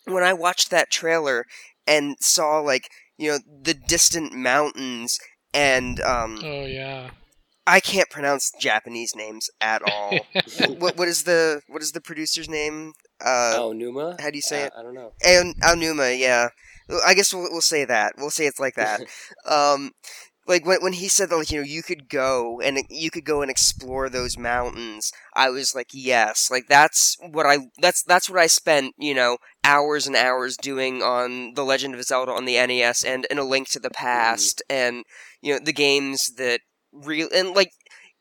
when 0.06 0.22
I 0.22 0.32
watched 0.32 0.70
that 0.70 0.90
trailer 0.90 1.46
and 1.86 2.16
saw 2.20 2.60
like, 2.60 2.88
you 3.16 3.30
know, 3.30 3.38
the 3.62 3.74
distant 3.74 4.32
mountains 4.32 5.18
and 5.54 6.00
um 6.00 6.38
Oh 6.42 6.64
yeah. 6.66 7.10
I 7.66 7.80
can't 7.80 8.10
pronounce 8.10 8.50
Japanese 8.60 9.14
names 9.14 9.48
at 9.60 9.82
all. 9.82 10.18
what 10.78 10.96
what 10.96 11.08
is 11.08 11.24
the 11.24 11.62
what 11.68 11.82
is 11.82 11.92
the 11.92 12.00
producer's 12.00 12.48
name? 12.48 12.92
Uh 13.24 13.56
oh, 13.58 13.72
Numa. 13.72 14.16
how 14.20 14.30
do 14.30 14.36
you 14.36 14.42
say 14.42 14.64
Uh, 14.64 14.66
it? 14.66 14.72
I 14.78 14.82
don't 14.82 14.94
know. 14.94 15.12
Al- 15.24 15.54
Aonuma, 15.76 16.18
yeah. 16.18 16.48
I 17.06 17.14
guess 17.14 17.32
we'll, 17.32 17.48
we'll 17.50 17.60
say 17.60 17.84
that. 17.84 18.14
We'll 18.18 18.30
say 18.30 18.46
it's 18.46 18.58
like 18.60 18.74
that. 18.74 19.02
um, 19.46 19.92
like 20.46 20.66
when 20.66 20.82
when 20.82 20.92
he 20.94 21.08
said 21.08 21.30
that, 21.30 21.36
like 21.36 21.50
you 21.50 21.58
know, 21.58 21.64
you 21.66 21.82
could 21.82 22.08
go 22.08 22.60
and 22.60 22.78
you 22.90 23.10
could 23.10 23.24
go 23.24 23.42
and 23.42 23.50
explore 23.50 24.08
those 24.08 24.36
mountains. 24.36 25.12
I 25.34 25.50
was 25.50 25.74
like, 25.74 25.88
yes, 25.92 26.50
like 26.50 26.64
that's 26.68 27.16
what 27.20 27.46
I 27.46 27.58
that's 27.80 28.02
that's 28.02 28.28
what 28.28 28.40
I 28.40 28.46
spent 28.48 28.94
you 28.98 29.14
know 29.14 29.38
hours 29.64 30.06
and 30.06 30.16
hours 30.16 30.56
doing 30.56 31.00
on 31.02 31.54
the 31.54 31.64
Legend 31.64 31.94
of 31.94 32.02
Zelda 32.02 32.32
on 32.32 32.44
the 32.44 32.56
NES 32.58 33.04
and 33.04 33.24
in 33.30 33.38
A 33.38 33.44
Link 33.44 33.68
to 33.70 33.78
the 33.78 33.90
Past 33.90 34.62
and 34.68 35.04
you 35.42 35.52
know 35.52 35.60
the 35.62 35.72
games 35.72 36.32
that 36.38 36.60
real 36.92 37.28
and 37.34 37.54
like 37.54 37.72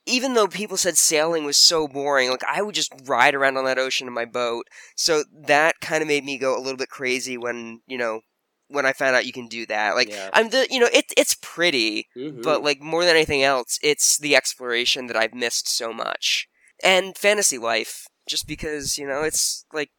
even 0.05 0.33
though 0.33 0.47
people 0.47 0.77
said 0.77 0.97
sailing 0.97 1.45
was 1.45 1.57
so 1.57 1.87
boring, 1.87 2.29
like 2.31 2.43
I 2.51 2.61
would 2.61 2.75
just 2.75 2.91
ride 3.05 3.35
around 3.35 3.57
on 3.57 3.65
that 3.65 3.77
ocean 3.77 4.07
in 4.07 4.13
my 4.13 4.25
boat. 4.25 4.65
So 4.95 5.23
that 5.47 5.79
kind 5.79 6.01
of 6.01 6.07
made 6.07 6.25
me 6.25 6.37
go 6.39 6.57
a 6.57 6.61
little 6.61 6.77
bit 6.77 6.89
crazy 6.89 7.37
when 7.37 7.81
you 7.87 7.97
know 7.97 8.21
when 8.67 8.85
I 8.85 8.93
found 8.93 9.15
out 9.15 9.25
you 9.25 9.33
can 9.33 9.47
do 9.47 9.65
that. 9.67 9.95
Like 9.95 10.09
Yeah. 10.09 10.29
I'm 10.33 10.49
the 10.49 10.67
you 10.69 10.79
know 10.79 10.89
it 10.91 11.05
it's 11.17 11.35
pretty, 11.41 12.07
Mhm. 12.17 12.41
but 12.43 12.63
like 12.63 12.81
more 12.81 13.05
than 13.05 13.15
anything 13.15 13.43
else, 13.43 13.77
it's 13.83 14.17
the 14.17 14.35
exploration 14.35 15.07
that 15.07 15.17
I've 15.17 15.33
missed 15.33 15.67
so 15.69 15.93
much. 15.93 16.47
And 16.83 17.15
fantasy 17.17 17.57
life, 17.59 18.07
just 18.27 18.47
because 18.47 18.97
you 18.97 19.07
know 19.07 19.21
it's 19.21 19.65
like 19.71 19.91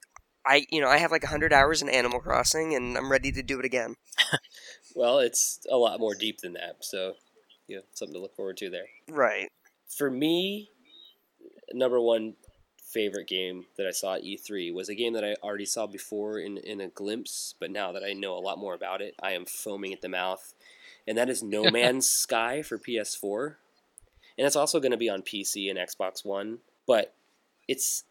I 0.44 0.66
you 0.70 0.80
know 0.80 0.88
I 0.88 0.96
have 0.98 1.12
like 1.12 1.24
hundred 1.24 1.52
hours 1.52 1.80
in 1.82 1.88
Animal 1.88 2.20
Crossing, 2.20 2.74
and 2.74 2.96
I'm 2.96 3.10
ready 3.12 3.30
to 3.32 3.42
do 3.42 3.58
it 3.60 3.64
again. 3.64 3.94
well, 4.94 5.18
it's 5.18 5.60
a 5.70 5.76
lot 5.76 6.00
more 6.00 6.14
deep 6.14 6.40
than 6.40 6.54
that. 6.54 6.76
So, 6.80 7.14
yeah, 7.68 7.80
something 7.92 8.14
to 8.14 8.20
look 8.20 8.36
forward 8.36 8.56
to 8.58 8.70
there. 8.70 8.86
Right. 9.08 9.48
For 9.88 10.10
me, 10.10 10.70
number 11.72 12.00
one 12.00 12.34
favorite 12.92 13.26
game 13.26 13.64
that 13.76 13.86
I 13.86 13.90
saw 13.90 14.14
at 14.14 14.22
E3 14.22 14.72
was 14.72 14.88
a 14.88 14.94
game 14.94 15.14
that 15.14 15.24
I 15.24 15.34
already 15.42 15.64
saw 15.64 15.86
before 15.86 16.38
in, 16.38 16.58
in 16.58 16.80
a 16.80 16.88
glimpse, 16.88 17.54
but 17.58 17.70
now 17.70 17.92
that 17.92 18.04
I 18.04 18.12
know 18.12 18.36
a 18.36 18.40
lot 18.40 18.58
more 18.58 18.74
about 18.74 19.00
it, 19.00 19.14
I 19.22 19.32
am 19.32 19.46
foaming 19.46 19.92
at 19.92 20.02
the 20.02 20.08
mouth. 20.08 20.54
And 21.06 21.16
that 21.18 21.30
is 21.30 21.42
No 21.42 21.64
Man's 21.70 22.08
Sky 22.08 22.62
for 22.62 22.78
PS4. 22.78 23.56
And 24.38 24.46
it's 24.46 24.56
also 24.56 24.80
going 24.80 24.92
to 24.92 24.98
be 24.98 25.08
on 25.08 25.22
PC 25.22 25.70
and 25.70 25.78
Xbox 25.78 26.24
One, 26.24 26.58
but 26.86 27.14
it's 27.68 28.04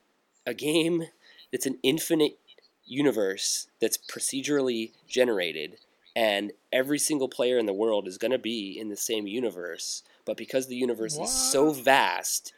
a 0.45 0.53
game 0.53 1.03
that's 1.51 1.65
an 1.65 1.77
infinite 1.83 2.37
universe 2.85 3.67
that's 3.79 3.97
procedurally 3.97 4.91
generated 5.07 5.77
and 6.15 6.51
every 6.71 6.99
single 6.99 7.29
player 7.29 7.57
in 7.57 7.65
the 7.65 7.73
world 7.73 8.07
is 8.07 8.17
going 8.17 8.31
to 8.31 8.39
be 8.39 8.77
in 8.77 8.89
the 8.89 8.97
same 8.97 9.27
universe 9.27 10.03
but 10.25 10.37
because 10.37 10.67
the 10.67 10.75
universe 10.75 11.17
is 11.17 11.31
so 11.31 11.71
vast 11.71 12.53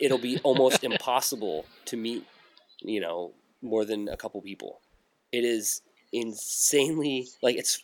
it'll 0.00 0.18
be 0.18 0.38
almost 0.42 0.84
impossible 0.90 1.64
to 1.84 1.96
meet 1.96 2.24
you 2.80 3.00
know 3.00 3.32
more 3.62 3.84
than 3.84 4.08
a 4.08 4.16
couple 4.16 4.40
people 4.40 4.80
it 5.32 5.44
is 5.44 5.82
insanely 6.12 7.28
like 7.42 7.56
it's 7.56 7.82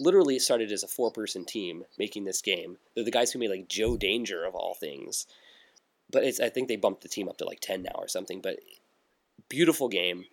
literally 0.00 0.36
it 0.36 0.42
started 0.42 0.72
as 0.72 0.82
a 0.82 0.88
four 0.88 1.12
person 1.12 1.44
team 1.44 1.84
making 1.98 2.24
this 2.24 2.42
game. 2.42 2.78
They're 2.94 3.04
the 3.04 3.10
guys 3.10 3.30
who 3.30 3.38
made 3.38 3.50
like 3.50 3.68
Joe 3.68 3.96
Danger 3.96 4.44
of 4.44 4.54
all 4.54 4.74
things. 4.74 5.26
But 6.10 6.24
it's 6.24 6.40
I 6.40 6.48
think 6.48 6.66
they 6.66 6.76
bumped 6.76 7.02
the 7.02 7.08
team 7.08 7.28
up 7.28 7.38
to 7.38 7.44
like 7.44 7.60
ten 7.60 7.82
now 7.82 7.94
or 7.94 8.08
something. 8.08 8.40
But 8.40 8.58
beautiful 9.48 9.88
game. 9.88 10.24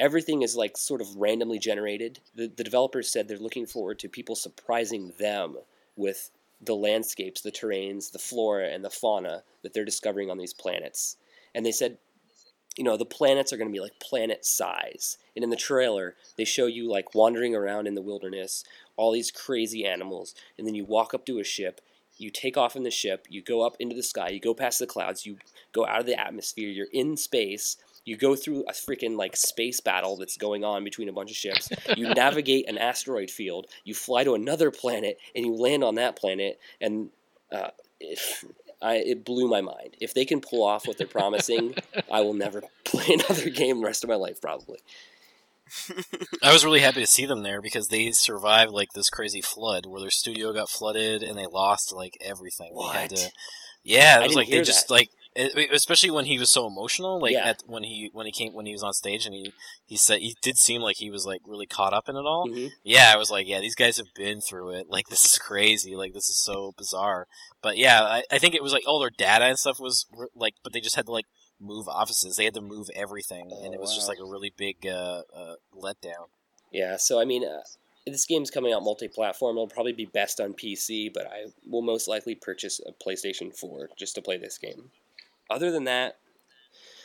Everything 0.00 0.42
is 0.42 0.56
like 0.56 0.76
sort 0.76 1.00
of 1.00 1.14
randomly 1.14 1.60
generated. 1.60 2.18
The 2.34 2.48
the 2.48 2.64
developers 2.64 3.12
said 3.12 3.28
they're 3.28 3.38
looking 3.38 3.66
forward 3.66 4.00
to 4.00 4.08
people 4.08 4.34
surprising 4.34 5.12
them 5.18 5.56
with 5.94 6.30
the 6.60 6.74
landscapes, 6.74 7.40
the 7.40 7.52
terrains, 7.52 8.10
the 8.10 8.18
flora 8.18 8.68
and 8.68 8.84
the 8.84 8.90
fauna 8.90 9.44
that 9.62 9.72
they're 9.72 9.84
discovering 9.84 10.30
on 10.30 10.38
these 10.38 10.54
planets. 10.54 11.16
And 11.54 11.64
they 11.64 11.72
said 11.72 11.98
you 12.76 12.84
know 12.84 12.96
the 12.96 13.04
planets 13.04 13.52
are 13.52 13.56
going 13.56 13.68
to 13.68 13.72
be 13.72 13.80
like 13.80 13.98
planet 14.00 14.44
size 14.44 15.18
and 15.34 15.42
in 15.42 15.50
the 15.50 15.56
trailer 15.56 16.14
they 16.36 16.44
show 16.44 16.66
you 16.66 16.88
like 16.88 17.14
wandering 17.14 17.54
around 17.54 17.86
in 17.86 17.94
the 17.94 18.02
wilderness 18.02 18.64
all 18.96 19.12
these 19.12 19.30
crazy 19.30 19.84
animals 19.84 20.34
and 20.56 20.66
then 20.66 20.74
you 20.74 20.84
walk 20.84 21.12
up 21.12 21.26
to 21.26 21.38
a 21.38 21.44
ship 21.44 21.80
you 22.16 22.30
take 22.30 22.56
off 22.56 22.76
in 22.76 22.82
the 22.82 22.90
ship 22.90 23.26
you 23.28 23.42
go 23.42 23.62
up 23.62 23.76
into 23.80 23.96
the 23.96 24.02
sky 24.02 24.28
you 24.28 24.40
go 24.40 24.54
past 24.54 24.78
the 24.78 24.86
clouds 24.86 25.26
you 25.26 25.36
go 25.72 25.86
out 25.86 26.00
of 26.00 26.06
the 26.06 26.18
atmosphere 26.18 26.68
you're 26.68 26.86
in 26.92 27.16
space 27.16 27.76
you 28.04 28.16
go 28.16 28.34
through 28.34 28.64
a 28.68 28.72
freaking 28.72 29.16
like 29.16 29.36
space 29.36 29.80
battle 29.80 30.16
that's 30.16 30.36
going 30.36 30.64
on 30.64 30.84
between 30.84 31.08
a 31.08 31.12
bunch 31.12 31.30
of 31.30 31.36
ships 31.36 31.68
you 31.96 32.08
navigate 32.14 32.68
an 32.68 32.78
asteroid 32.78 33.30
field 33.30 33.66
you 33.84 33.94
fly 33.94 34.24
to 34.24 34.34
another 34.34 34.70
planet 34.70 35.18
and 35.34 35.44
you 35.46 35.54
land 35.54 35.84
on 35.84 35.94
that 35.96 36.16
planet 36.16 36.58
and 36.80 37.10
uh, 37.52 37.70
if, 38.00 38.44
I, 38.82 38.94
it 38.96 39.24
blew 39.24 39.46
my 39.48 39.60
mind. 39.60 39.96
If 40.00 40.14
they 40.14 40.24
can 40.24 40.40
pull 40.40 40.64
off 40.64 40.86
what 40.86 40.96
they're 40.96 41.06
promising, 41.06 41.74
I 42.10 42.22
will 42.22 42.32
never 42.32 42.62
play 42.84 43.04
another 43.10 43.50
game 43.50 43.80
the 43.80 43.86
rest 43.86 44.04
of 44.04 44.08
my 44.08 44.16
life, 44.16 44.40
probably. 44.40 44.78
I 46.42 46.52
was 46.52 46.64
really 46.64 46.80
happy 46.80 47.00
to 47.00 47.06
see 47.06 47.26
them 47.26 47.42
there 47.42 47.60
because 47.60 47.88
they 47.88 48.10
survived 48.12 48.72
like 48.72 48.92
this 48.92 49.10
crazy 49.10 49.40
flood 49.40 49.86
where 49.86 50.00
their 50.00 50.10
studio 50.10 50.52
got 50.52 50.68
flooded 50.68 51.22
and 51.22 51.36
they 51.38 51.46
lost 51.46 51.92
like 51.92 52.16
everything. 52.20 52.72
They 52.74 52.98
had 52.98 53.10
What? 53.10 53.16
to, 53.18 53.30
yeah, 53.84 54.20
it 54.20 54.26
was 54.26 54.36
like 54.36 54.48
they 54.48 54.62
just 54.62 54.88
that. 54.88 54.94
like, 54.94 55.10
especially 55.36 56.10
when 56.10 56.24
he 56.24 56.38
was 56.38 56.50
so 56.50 56.66
emotional. 56.66 57.20
Like 57.20 57.32
Yeah. 57.32 57.48
at, 57.50 57.62
when 57.66 57.84
he 57.84 58.10
when 58.12 58.26
he 58.26 58.32
came 58.32 58.52
when 58.52 58.66
he 58.66 58.72
was 58.72 58.82
on 58.82 58.92
stage 58.92 59.26
and 59.26 59.34
he 59.34 59.52
he 59.86 59.96
said 59.96 60.20
he 60.20 60.34
did 60.42 60.58
seem 60.58 60.82
like 60.82 60.96
he 60.96 61.10
was 61.10 61.26
like 61.26 61.40
really 61.46 61.66
caught 61.66 61.92
up 61.92 62.08
in 62.08 62.16
it 62.16 62.20
all. 62.26 62.48
hmm 62.48 62.66
Yeah, 62.82 63.12
I 63.12 63.16
was 63.16 63.30
like, 63.30 63.46
yeah, 63.46 63.60
these 63.60 63.74
guys 63.74 63.96
have 63.96 64.12
been 64.14 64.40
through 64.40 64.70
it. 64.70 64.86
Like, 64.88 65.08
this 65.08 65.24
is 65.24 65.38
crazy. 65.38 65.94
Like, 65.96 66.12
this 66.12 66.28
is 66.28 66.42
so 66.42 66.72
bizarre. 66.76 67.26
But 67.62 67.76
yeah, 67.76 68.02
I, 68.02 68.22
I 68.30 68.38
think 68.38 68.54
it 68.54 68.62
was 68.62 68.72
like 68.72 68.84
all 68.86 69.00
their 69.00 69.10
data 69.10 69.44
and 69.44 69.58
stuff 69.58 69.78
was 69.78 70.06
like, 70.34 70.54
but 70.62 70.72
they 70.72 70.80
just 70.80 70.96
had 70.96 71.06
to 71.06 71.12
like 71.12 71.26
move 71.60 71.88
offices. 71.88 72.36
They 72.36 72.44
had 72.44 72.54
to 72.54 72.60
move 72.60 72.88
everything, 72.94 73.50
and 73.52 73.70
Oh, 73.70 73.74
it 73.74 73.80
was 73.80 73.94
just 73.94 74.08
like 74.08 74.18
a 74.18 74.24
really 74.24 74.52
big 74.56 74.86
uh, 74.86 75.22
uh, 75.34 75.54
letdown. 75.76 76.28
Yeah, 76.72 76.96
so 76.96 77.20
I 77.20 77.24
mean, 77.24 77.44
uh, 77.44 77.62
this 78.06 78.24
game's 78.26 78.50
coming 78.50 78.72
out 78.72 78.82
multi-platform. 78.82 79.56
It'll 79.56 79.68
probably 79.68 79.92
be 79.92 80.06
best 80.06 80.40
on 80.40 80.54
PC, 80.54 81.12
but 81.12 81.26
I 81.26 81.46
will 81.68 81.82
most 81.82 82.08
likely 82.08 82.34
purchase 82.34 82.80
a 82.86 82.92
PlayStation 82.92 83.54
4 83.56 83.90
just 83.98 84.14
to 84.14 84.22
play 84.22 84.38
this 84.38 84.56
game. 84.56 84.90
Other 85.50 85.70
than 85.70 85.84
that, 85.84 86.18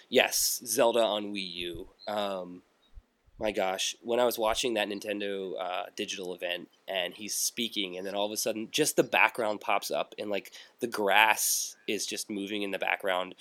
yes, 0.09 0.61
Zelda 0.65 1.01
on 1.01 1.33
Wii 1.33 1.53
U. 1.53 1.87
Um, 2.07 2.61
my 3.39 3.51
gosh, 3.51 3.95
when 4.01 4.19
I 4.19 4.25
was 4.25 4.37
watching 4.37 4.75
that 4.75 4.87
Nintendo 4.87 5.53
uh, 5.59 5.83
digital 5.95 6.33
event 6.33 6.69
and 6.87 7.13
he's 7.13 7.35
speaking, 7.35 7.97
and 7.97 8.05
then 8.05 8.15
all 8.15 8.25
of 8.25 8.31
a 8.31 8.37
sudden, 8.37 8.69
just 8.71 8.95
the 8.95 9.03
background 9.03 9.59
pops 9.59 9.91
up, 9.91 10.15
and 10.17 10.29
like 10.29 10.51
the 10.79 10.87
grass 10.87 11.75
is 11.87 12.05
just 12.05 12.29
moving 12.29 12.61
in 12.61 12.71
the 12.71 12.79
background. 12.79 13.35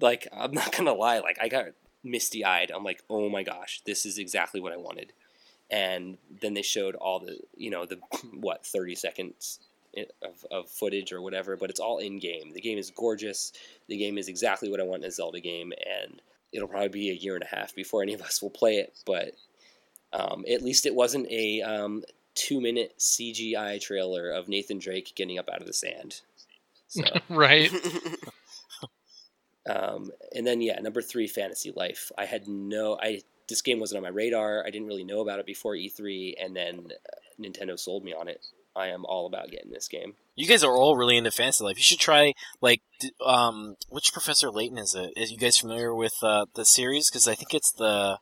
Like, 0.00 0.28
I'm 0.32 0.52
not 0.52 0.74
gonna 0.74 0.94
lie, 0.94 1.18
like 1.18 1.38
I 1.40 1.48
got 1.48 1.66
misty 2.04 2.44
eyed. 2.44 2.70
I'm 2.70 2.84
like, 2.84 3.02
oh 3.10 3.28
my 3.28 3.42
gosh, 3.42 3.82
this 3.84 4.06
is 4.06 4.18
exactly 4.18 4.60
what 4.60 4.72
I 4.72 4.76
wanted 4.76 5.12
and 5.70 6.16
then 6.40 6.54
they 6.54 6.62
showed 6.62 6.94
all 6.94 7.20
the 7.20 7.38
you 7.56 7.70
know 7.70 7.84
the 7.84 7.98
what 8.32 8.64
30 8.64 8.94
seconds 8.94 9.60
of, 10.22 10.44
of 10.50 10.70
footage 10.70 11.12
or 11.12 11.20
whatever 11.20 11.56
but 11.56 11.70
it's 11.70 11.80
all 11.80 11.98
in 11.98 12.18
game 12.18 12.52
the 12.52 12.60
game 12.60 12.78
is 12.78 12.90
gorgeous 12.90 13.52
the 13.88 13.96
game 13.96 14.18
is 14.18 14.28
exactly 14.28 14.70
what 14.70 14.80
i 14.80 14.84
want 14.84 15.02
in 15.02 15.08
a 15.08 15.12
zelda 15.12 15.40
game 15.40 15.72
and 16.02 16.20
it'll 16.52 16.68
probably 16.68 16.88
be 16.88 17.10
a 17.10 17.14
year 17.14 17.34
and 17.34 17.44
a 17.44 17.56
half 17.56 17.74
before 17.74 18.02
any 18.02 18.14
of 18.14 18.22
us 18.22 18.42
will 18.42 18.50
play 18.50 18.76
it 18.76 18.98
but 19.06 19.32
um, 20.10 20.44
at 20.50 20.62
least 20.62 20.86
it 20.86 20.94
wasn't 20.94 21.30
a 21.30 21.60
um, 21.60 22.02
two 22.34 22.60
minute 22.60 22.94
cgi 22.98 23.80
trailer 23.80 24.30
of 24.30 24.48
nathan 24.48 24.78
drake 24.78 25.12
getting 25.14 25.38
up 25.38 25.48
out 25.48 25.60
of 25.60 25.66
the 25.66 25.72
sand 25.72 26.20
so 26.88 27.02
right. 27.28 27.70
um, 29.70 30.10
and 30.34 30.46
then 30.46 30.60
yeah, 30.60 30.80
number 30.80 31.00
three, 31.00 31.28
Fantasy 31.28 31.72
Life. 31.76 32.10
I 32.18 32.24
had 32.24 32.48
no, 32.48 32.98
I 33.00 33.20
this 33.48 33.62
game 33.62 33.78
wasn't 33.78 33.98
on 33.98 34.02
my 34.02 34.08
radar. 34.08 34.64
I 34.66 34.70
didn't 34.70 34.88
really 34.88 35.04
know 35.04 35.20
about 35.20 35.38
it 35.38 35.46
before 35.46 35.74
E3, 35.74 36.34
and 36.42 36.56
then 36.56 36.88
Nintendo 37.40 37.78
sold 37.78 38.04
me 38.04 38.12
on 38.12 38.28
it. 38.28 38.44
I 38.78 38.88
am 38.88 39.04
all 39.04 39.26
about 39.26 39.50
getting 39.50 39.72
this 39.72 39.88
game. 39.88 40.14
You 40.34 40.46
guys 40.46 40.62
are 40.62 40.76
all 40.76 40.96
really 40.96 41.16
into 41.16 41.30
fantasy 41.30 41.64
life. 41.64 41.76
You 41.76 41.82
should 41.82 41.98
try 41.98 42.34
like 42.60 42.82
um 43.24 43.76
which 43.88 44.12
Professor 44.12 44.50
Layton 44.50 44.78
is 44.78 44.94
it? 44.94 45.12
it? 45.16 45.20
Is 45.20 45.30
you 45.30 45.38
guys 45.38 45.58
familiar 45.58 45.94
with 45.94 46.14
uh, 46.22 46.46
the 46.54 46.64
series? 46.64 47.10
Because 47.10 47.28
I 47.28 47.34
think 47.34 47.54
it's 47.54 47.72
the 47.72 48.18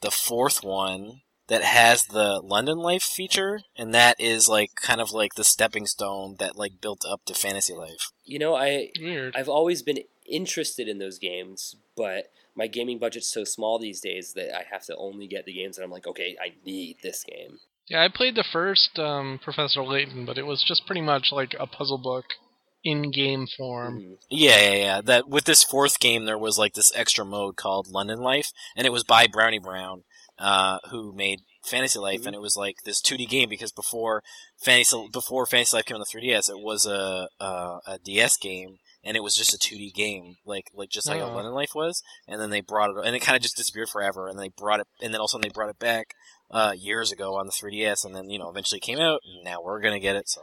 the 0.00 0.10
fourth 0.10 0.62
one 0.62 1.20
that 1.48 1.62
has 1.62 2.04
the 2.04 2.40
London 2.44 2.78
Life 2.78 3.02
feature, 3.02 3.60
and 3.76 3.92
that 3.92 4.20
is 4.20 4.48
like 4.48 4.70
kind 4.76 5.00
of 5.00 5.10
like 5.10 5.34
the 5.34 5.44
stepping 5.44 5.86
stone 5.86 6.36
that 6.38 6.56
like 6.56 6.80
built 6.80 7.04
up 7.08 7.24
to 7.26 7.34
fantasy 7.34 7.74
life. 7.74 8.12
You 8.24 8.38
know, 8.38 8.54
I 8.54 8.90
Weird. 9.00 9.34
I've 9.36 9.48
always 9.48 9.82
been 9.82 9.98
interested 10.30 10.88
in 10.88 10.98
those 10.98 11.18
games, 11.18 11.74
but 11.96 12.30
my 12.54 12.66
gaming 12.66 12.98
budget's 12.98 13.32
so 13.32 13.44
small 13.44 13.78
these 13.78 14.00
days 14.00 14.34
that 14.34 14.56
I 14.56 14.64
have 14.70 14.84
to 14.86 14.96
only 14.96 15.26
get 15.26 15.44
the 15.44 15.52
games 15.52 15.76
that 15.76 15.82
I'm 15.82 15.90
like, 15.90 16.06
okay, 16.06 16.36
I 16.40 16.54
need 16.64 16.98
this 17.02 17.24
game. 17.24 17.58
Yeah, 17.90 18.02
I 18.04 18.08
played 18.08 18.36
the 18.36 18.44
first 18.52 18.98
um, 18.98 19.40
Professor 19.42 19.82
Layton, 19.82 20.24
but 20.24 20.38
it 20.38 20.46
was 20.46 20.62
just 20.66 20.86
pretty 20.86 21.00
much 21.00 21.32
like 21.32 21.54
a 21.58 21.66
puzzle 21.66 21.98
book 21.98 22.24
in 22.84 23.10
game 23.10 23.46
form. 23.58 23.98
Mhm. 24.00 24.16
Yeah, 24.30 24.58
yeah, 24.60 24.74
yeah. 24.76 25.00
That 25.02 25.28
with 25.28 25.44
this 25.44 25.64
fourth 25.64 25.98
game, 26.00 26.24
there 26.24 26.38
was 26.38 26.56
like 26.56 26.74
this 26.74 26.92
extra 26.94 27.24
mode 27.24 27.56
called 27.56 27.88
London 27.88 28.20
Life, 28.20 28.52
and 28.76 28.86
it 28.86 28.90
was 28.90 29.02
by 29.04 29.26
Brownie 29.26 29.58
Brown, 29.58 30.04
uh, 30.38 30.78
who 30.90 31.12
made 31.12 31.40
Fantasy 31.64 31.98
Life, 31.98 32.24
and 32.24 32.34
it 32.34 32.40
was 32.40 32.56
like 32.56 32.76
this 32.84 33.02
2D 33.02 33.26
game 33.28 33.48
because 33.50 33.72
before 33.72 34.22
Fantasy 34.64 35.08
before 35.12 35.44
Fantasy 35.44 35.76
Life 35.76 35.84
came 35.86 35.96
on 35.96 36.00
the 36.00 36.06
3DS, 36.06 36.48
it 36.48 36.60
was 36.60 36.86
a 36.86 37.28
a, 37.40 37.78
a 37.86 37.98
DS 38.02 38.36
game, 38.38 38.78
and 39.04 39.16
it 39.16 39.22
was 39.24 39.34
just 39.34 39.52
a 39.52 39.58
2D 39.58 39.92
game, 39.92 40.36
like 40.46 40.70
like 40.72 40.88
just 40.90 41.08
like 41.08 41.20
a 41.20 41.24
Oh. 41.24 41.34
London 41.34 41.52
Life 41.52 41.74
was, 41.74 42.02
and 42.28 42.40
then 42.40 42.48
they 42.50 42.60
brought 42.62 42.90
it, 42.90 43.04
and 43.04 43.14
it 43.16 43.20
kind 43.20 43.36
of 43.36 43.42
just 43.42 43.56
disappeared 43.56 43.90
forever, 43.90 44.28
and 44.28 44.38
they 44.38 44.48
brought 44.48 44.80
it, 44.80 44.86
and 45.02 45.12
then 45.12 45.18
all 45.20 45.26
of 45.26 45.30
a 45.30 45.32
sudden 45.32 45.42
they 45.42 45.52
brought 45.52 45.68
it 45.70 45.78
back 45.80 46.14
uh, 46.50 46.74
years 46.76 47.12
ago 47.12 47.36
on 47.36 47.46
the 47.46 47.52
3DS, 47.52 48.04
and 48.04 48.14
then 48.14 48.30
you 48.30 48.38
know 48.38 48.50
eventually 48.50 48.80
came 48.80 48.98
out, 48.98 49.20
and 49.24 49.44
now 49.44 49.58
we're 49.62 49.80
gonna 49.80 50.00
get 50.00 50.16
it. 50.16 50.28
So 50.28 50.40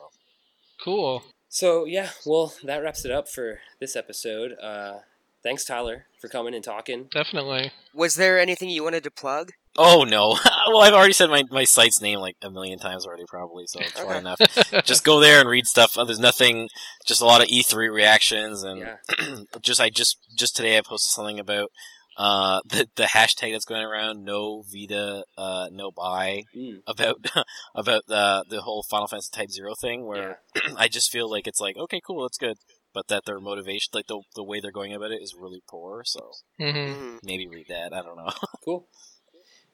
Cool. 0.83 1.23
So 1.49 1.85
yeah, 1.85 2.09
well, 2.25 2.53
that 2.63 2.77
wraps 2.83 3.05
it 3.05 3.11
up 3.11 3.27
for 3.29 3.59
this 3.79 3.95
episode. 3.95 4.53
Uh, 4.61 4.99
thanks, 5.43 5.65
Tyler, 5.65 6.05
for 6.19 6.27
coming 6.27 6.53
and 6.53 6.63
talking. 6.63 7.07
Definitely. 7.11 7.71
Was 7.93 8.15
there 8.15 8.37
anything 8.37 8.69
you 8.69 8.83
wanted 8.83 9.03
to 9.05 9.11
plug? 9.11 9.51
Oh 9.77 10.03
no! 10.03 10.37
well, 10.67 10.81
I've 10.81 10.93
already 10.93 11.13
said 11.13 11.29
my, 11.29 11.43
my 11.51 11.63
site's 11.63 12.01
name 12.01 12.19
like 12.19 12.35
a 12.41 12.49
million 12.49 12.79
times 12.79 13.05
already, 13.05 13.25
probably. 13.27 13.65
So 13.67 13.79
it's 13.79 13.99
Okay. 13.99 14.17
enough. 14.17 14.39
Just 14.83 15.03
go 15.03 15.19
there 15.19 15.39
and 15.39 15.47
read 15.49 15.65
stuff. 15.67 15.97
Uh, 15.97 16.03
There's 16.03 16.19
nothing. 16.19 16.67
Just 17.05 17.21
a 17.21 17.25
lot 17.25 17.41
of 17.41 17.47
E3 17.47 17.91
reactions 17.93 18.63
and 18.63 18.79
Yeah. 18.79 19.35
just 19.61 19.79
I 19.79 19.89
just 19.89 20.17
just 20.35 20.55
today 20.55 20.77
I 20.77 20.81
posted 20.81 21.11
something 21.11 21.39
about 21.39 21.69
uh 22.17 22.59
the 22.67 22.87
the 22.95 23.03
hashtag 23.03 23.51
that's 23.53 23.65
going 23.65 23.83
around 23.85 24.23
no 24.25 24.63
Vita 24.71 25.23
uh 25.37 25.67
no 25.71 25.91
buy 25.91 26.43
Mm. 26.55 26.81
about 26.87 27.17
about 27.75 28.03
the 28.07 28.43
the 28.49 28.61
whole 28.61 28.83
Final 28.89 29.07
Fantasy 29.07 29.29
Type 29.31 29.51
Zero 29.51 29.73
thing 29.79 30.05
where 30.05 30.39
I 30.77 30.87
just 30.87 31.11
feel 31.11 31.29
like 31.29 31.47
it's 31.47 31.61
like 31.61 31.77
okay 31.77 32.01
cool 32.05 32.23
that's 32.23 32.37
good 32.37 32.57
but 32.93 33.07
that 33.09 33.25
their 33.25 33.39
motivation 33.39 33.91
like 33.93 34.07
the 34.07 34.21
the 34.35 34.43
way 34.43 34.59
they're 34.59 34.71
going 34.71 34.93
about 34.93 35.11
it 35.11 35.21
is 35.21 35.35
really 35.39 35.61
poor 35.69 36.01
so 36.05 36.31
hmm 36.59 36.65
Mhm. 36.65 37.19
maybe 37.23 37.47
read 37.47 37.67
that 37.69 37.93
I 37.93 38.01
don't 38.01 38.17
know. 38.17 38.31
Cool. 38.65 38.87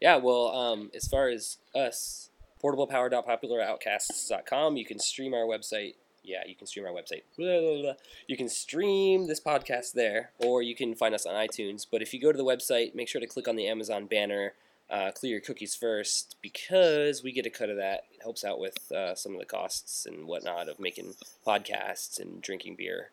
Yeah, 0.02 0.18
well, 0.18 0.48
um, 0.54 0.92
as 0.94 1.08
far 1.08 1.30
as 1.30 1.58
us, 1.74 2.30
portablepower.popularoutcasts.com, 2.62 4.76
you 4.78 4.86
can 4.86 5.00
stream 5.00 5.34
our 5.34 5.46
website. 5.46 5.96
Yeah, 6.24 6.44
you 6.48 6.56
can 6.56 6.68
stream 6.68 6.86
our 6.86 6.92
website. 6.92 7.24
Blah, 7.38 7.60
blah, 7.62 7.82
blah. 7.82 7.94
You 8.28 8.38
can 8.38 8.50
stream 8.50 9.28
this 9.28 9.40
podcast 9.40 9.94
there, 9.94 10.32
or 10.40 10.62
you 10.62 10.76
can 10.76 10.96
find 10.96 11.14
us 11.14 11.26
on 11.26 11.36
iTunes. 11.36 11.86
But 11.90 12.02
if 12.02 12.14
you 12.14 12.22
go 12.22 12.32
to 12.32 12.38
the 12.38 12.46
website, 12.46 12.96
make 12.96 13.08
sure 13.08 13.22
to 13.22 13.28
click 13.28 13.48
on 13.48 13.56
the 13.56 13.68
Amazon 13.68 14.06
banner, 14.06 14.54
uh, 14.90 15.12
clear 15.12 15.34
your 15.34 15.42
cookies 15.42 15.76
first, 15.76 16.38
because 16.42 17.24
we 17.24 17.32
get 17.32 17.46
a 17.46 17.50
cut 17.50 17.70
of 17.70 17.78
that. 17.78 18.06
It 18.14 18.22
helps 18.22 18.44
out 18.44 18.60
with 18.60 18.92
uh, 18.92 19.16
some 19.16 19.34
of 19.34 19.40
the 19.40 19.46
costs 19.46 20.06
and 20.06 20.28
whatnot 20.28 20.70
of 20.70 20.80
making 20.80 21.16
podcasts 21.46 22.20
and 22.20 22.42
drinking 22.42 22.76
beer. 22.76 23.10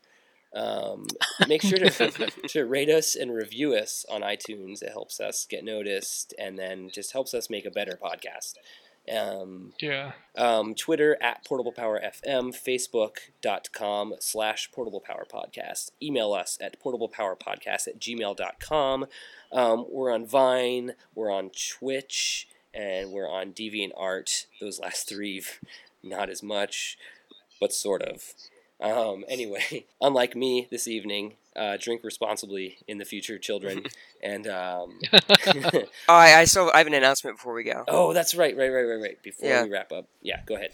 Um, 0.52 1.06
make 1.46 1.62
sure 1.62 1.78
to, 1.78 2.30
to 2.48 2.64
rate 2.64 2.90
us 2.90 3.14
and 3.14 3.32
review 3.32 3.74
us 3.74 4.04
on 4.10 4.22
iTunes. 4.22 4.82
It 4.82 4.90
helps 4.90 5.20
us 5.20 5.46
get 5.48 5.64
noticed 5.64 6.34
and 6.38 6.58
then 6.58 6.90
just 6.92 7.12
helps 7.12 7.34
us 7.34 7.50
make 7.50 7.66
a 7.66 7.70
better 7.70 7.98
podcast. 8.02 8.54
Um, 9.10 9.72
Yeah. 9.80 10.12
um, 10.36 10.74
Twitter 10.74 11.16
at 11.20 11.44
Portable 11.44 11.72
Power 11.72 12.00
FM, 12.00 12.52
Facebook.com 12.54 14.14
slash 14.20 14.70
Portable 14.72 15.00
Power 15.00 15.26
Podcast. 15.30 15.90
Email 16.02 16.32
us 16.32 16.56
at 16.60 16.80
portablepowerpodcast 16.80 17.88
at 17.88 17.98
gmail.com. 17.98 19.06
Um, 19.52 19.86
we're 19.90 20.12
on 20.12 20.26
Vine, 20.26 20.94
we're 21.14 21.30
on 21.30 21.50
Twitch, 21.50 22.46
and 22.72 23.10
we're 23.10 23.28
on 23.28 23.52
DeviantArt. 23.52 24.46
Those 24.60 24.78
last 24.78 25.08
three, 25.08 25.42
not 26.02 26.30
as 26.30 26.42
much, 26.42 26.96
but 27.60 27.72
sort 27.72 28.02
of. 28.02 28.32
Um, 28.80 29.24
anyway, 29.28 29.86
unlike 30.00 30.36
me 30.36 30.68
this 30.70 30.86
evening, 30.86 31.34
uh, 31.56 31.76
drink 31.80 32.02
responsibly 32.04 32.78
in 32.86 32.98
the 32.98 33.04
future, 33.04 33.38
children. 33.38 33.84
and 34.22 34.46
um, 34.46 34.98
Oh, 35.12 35.84
I, 36.08 36.40
I 36.40 36.44
still 36.44 36.70
I 36.74 36.78
have 36.78 36.86
an 36.86 36.94
announcement 36.94 37.36
before 37.36 37.54
we 37.54 37.64
go. 37.64 37.84
oh, 37.88 38.12
that's 38.12 38.34
right, 38.34 38.56
right, 38.56 38.68
right, 38.68 38.82
right, 38.84 39.00
right. 39.02 39.22
Before 39.22 39.48
Yeah. 39.48 39.64
we 39.64 39.70
wrap 39.70 39.92
up, 39.92 40.06
yeah, 40.22 40.40
go 40.46 40.54
ahead. 40.56 40.72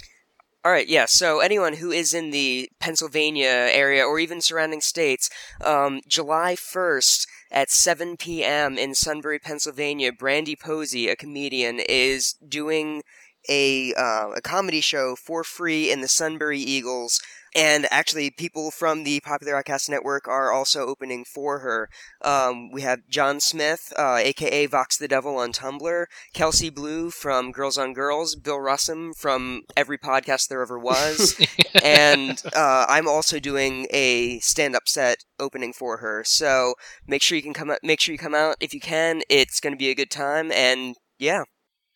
All 0.64 0.72
right, 0.72 0.88
yeah. 0.88 1.04
So 1.06 1.38
anyone 1.38 1.74
who 1.74 1.92
is 1.92 2.12
in 2.12 2.32
the 2.32 2.68
Pennsylvania 2.80 3.46
area 3.70 4.04
or 4.04 4.18
even 4.18 4.40
surrounding 4.40 4.80
states, 4.80 5.30
um, 5.64 6.00
July 6.08 6.56
first 6.56 7.28
at 7.52 7.70
7 7.70 8.16
p.m. 8.16 8.76
in 8.76 8.92
Sunbury, 8.96 9.38
Pennsylvania, 9.38 10.10
Brandy 10.12 10.56
Posey, 10.56 11.08
a 11.08 11.14
comedian, 11.14 11.78
is 11.78 12.32
doing 12.48 13.02
a 13.48 13.94
uh, 13.94 14.30
a 14.34 14.40
comedy 14.42 14.80
show 14.80 15.14
for 15.14 15.44
free 15.44 15.88
in 15.92 16.00
the 16.00 16.08
Sunbury 16.08 16.58
Eagles. 16.58 17.20
And 17.54 17.86
actually, 17.90 18.30
people 18.30 18.70
from 18.70 19.04
the 19.04 19.20
Popular 19.20 19.56
Outcast 19.56 19.88
Network 19.88 20.28
are 20.28 20.52
also 20.52 20.86
opening 20.86 21.24
for 21.24 21.60
her. 21.60 21.88
Um, 22.22 22.70
we 22.70 22.82
have 22.82 23.08
John 23.08 23.40
Smith, 23.40 23.92
uh, 23.96 24.16
aka 24.16 24.66
Vox 24.66 24.96
the 24.98 25.08
Devil 25.08 25.38
on 25.38 25.52
Tumblr, 25.52 26.04
Kelsey 26.34 26.70
Blue 26.70 27.10
from 27.10 27.52
Girls 27.52 27.78
on 27.78 27.94
Girls, 27.94 28.34
Bill 28.34 28.58
Russum 28.58 29.16
from 29.16 29.62
every 29.76 29.98
podcast 29.98 30.48
there 30.48 30.62
ever 30.62 30.78
was, 30.78 31.40
and 31.82 32.42
uh, 32.54 32.86
I'm 32.88 33.08
also 33.08 33.38
doing 33.38 33.86
a 33.90 34.38
stand-up 34.40 34.86
set 34.88 35.24
opening 35.38 35.72
for 35.72 35.98
her. 35.98 36.22
So 36.24 36.74
make 37.06 37.22
sure 37.22 37.36
you 37.36 37.42
can 37.42 37.54
come 37.54 37.70
out. 37.70 37.78
Make 37.82 38.00
sure 38.00 38.12
you 38.12 38.18
come 38.18 38.34
out 38.34 38.56
if 38.60 38.74
you 38.74 38.80
can. 38.80 39.22
It's 39.30 39.60
going 39.60 39.72
to 39.72 39.78
be 39.78 39.90
a 39.90 39.94
good 39.94 40.10
time, 40.10 40.52
and 40.52 40.96
yeah, 41.18 41.44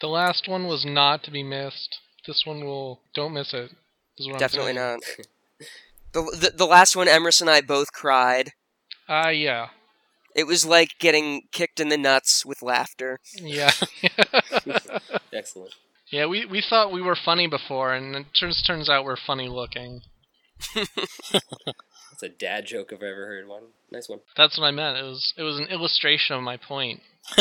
The 0.00 0.08
last 0.08 0.48
one 0.48 0.66
was 0.66 0.84
not 0.86 1.22
to 1.24 1.30
be 1.30 1.42
missed. 1.42 1.98
This 2.26 2.44
one 2.46 2.64
will. 2.64 3.00
Don't 3.14 3.34
miss 3.34 3.52
it. 3.52 3.70
Definitely 4.38 4.74
not. 4.74 5.00
The, 6.12 6.22
the 6.22 6.52
the 6.56 6.66
last 6.66 6.96
one, 6.96 7.06
Emrys 7.06 7.40
and 7.40 7.48
I 7.50 7.60
both 7.60 7.92
cried. 7.92 8.50
Ah, 9.08 9.28
yeah, 9.30 9.68
It 10.34 10.46
was 10.46 10.64
like 10.64 10.90
getting 11.00 11.42
kicked 11.52 11.80
in 11.80 11.88
the 11.88 11.96
nuts 11.98 12.44
with 12.44 12.62
laughter. 12.62 13.18
yeah, 13.34 13.70
Excellent. 15.32 15.74
yeah. 16.10 16.26
We 16.26 16.44
we 16.46 16.60
thought 16.68 16.92
we 16.92 17.02
were 17.02 17.16
funny 17.16 17.46
before, 17.46 17.92
and 17.94 18.14
it 18.16 18.26
turns 18.38 18.62
turns 18.62 18.88
out 18.88 19.04
we're 19.04 19.16
funny 19.16 19.48
looking. 19.48 20.02
That's 20.74 22.22
a 22.22 22.28
dad 22.28 22.66
joke 22.66 22.92
if 22.92 23.00
I 23.02 23.06
ever 23.06 23.26
heard 23.26 23.48
one. 23.48 23.62
Nice 23.90 24.08
one. 24.08 24.20
That's 24.36 24.58
what 24.58 24.66
I 24.66 24.70
meant. 24.70 24.98
It 24.98 25.02
was 25.04 25.32
it 25.36 25.42
was 25.42 25.58
an 25.58 25.66
illustration 25.66 26.36
of 26.36 26.42
my 26.42 26.56
point. 26.56 27.00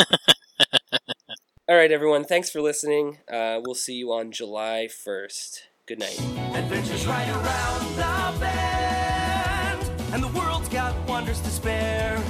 All 1.68 1.76
right, 1.76 1.92
everyone. 1.92 2.24
Thanks 2.24 2.50
for 2.50 2.60
listening. 2.60 3.18
Uh, 3.32 3.60
we'll 3.64 3.74
see 3.76 3.94
you 3.94 4.12
on 4.12 4.32
July 4.32 4.88
1st. 5.06 5.58
Good 5.90 5.98
night. 5.98 6.20
Adventures 6.54 7.04
right 7.04 7.28
around 7.28 7.96
the 7.96 8.38
bend, 8.38 9.90
and 10.14 10.22
the 10.22 10.28
world's 10.38 10.68
got 10.68 10.94
wonders 11.08 11.40
to 11.40 11.50
spare. 11.50 12.22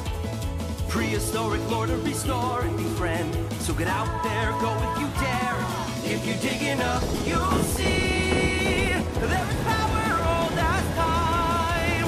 Prehistoric 0.89 1.61
lore 1.69 1.87
to 1.87 1.99
restore 1.99 2.63
and 2.63 2.75
befriend. 2.79 3.35
So 3.61 3.75
get 3.75 3.87
out 3.87 4.23
there, 4.25 4.53
go 4.65 4.73
if 4.89 5.01
you 5.03 5.09
dare. 5.21 5.59
If 6.09 6.27
you 6.27 6.33
dig 6.41 6.63
enough, 6.69 7.05
you'll 7.29 7.63
see 7.77 8.95
power 9.69 10.23
all 10.25 10.49
that 10.57 10.85
time. 10.97 12.07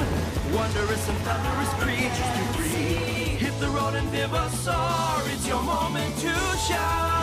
Wondrous 0.55 1.07
and 1.07 1.17
thunderous 1.19 1.73
creatures 1.83 2.31
to. 2.33 3.37
Hit 3.37 3.59
the 3.59 3.69
road 3.69 3.93
and 3.93 4.11
it's 5.27 5.47
your 5.47 5.61
moment 5.61 6.17
to 6.17 6.33
shine. 6.67 7.22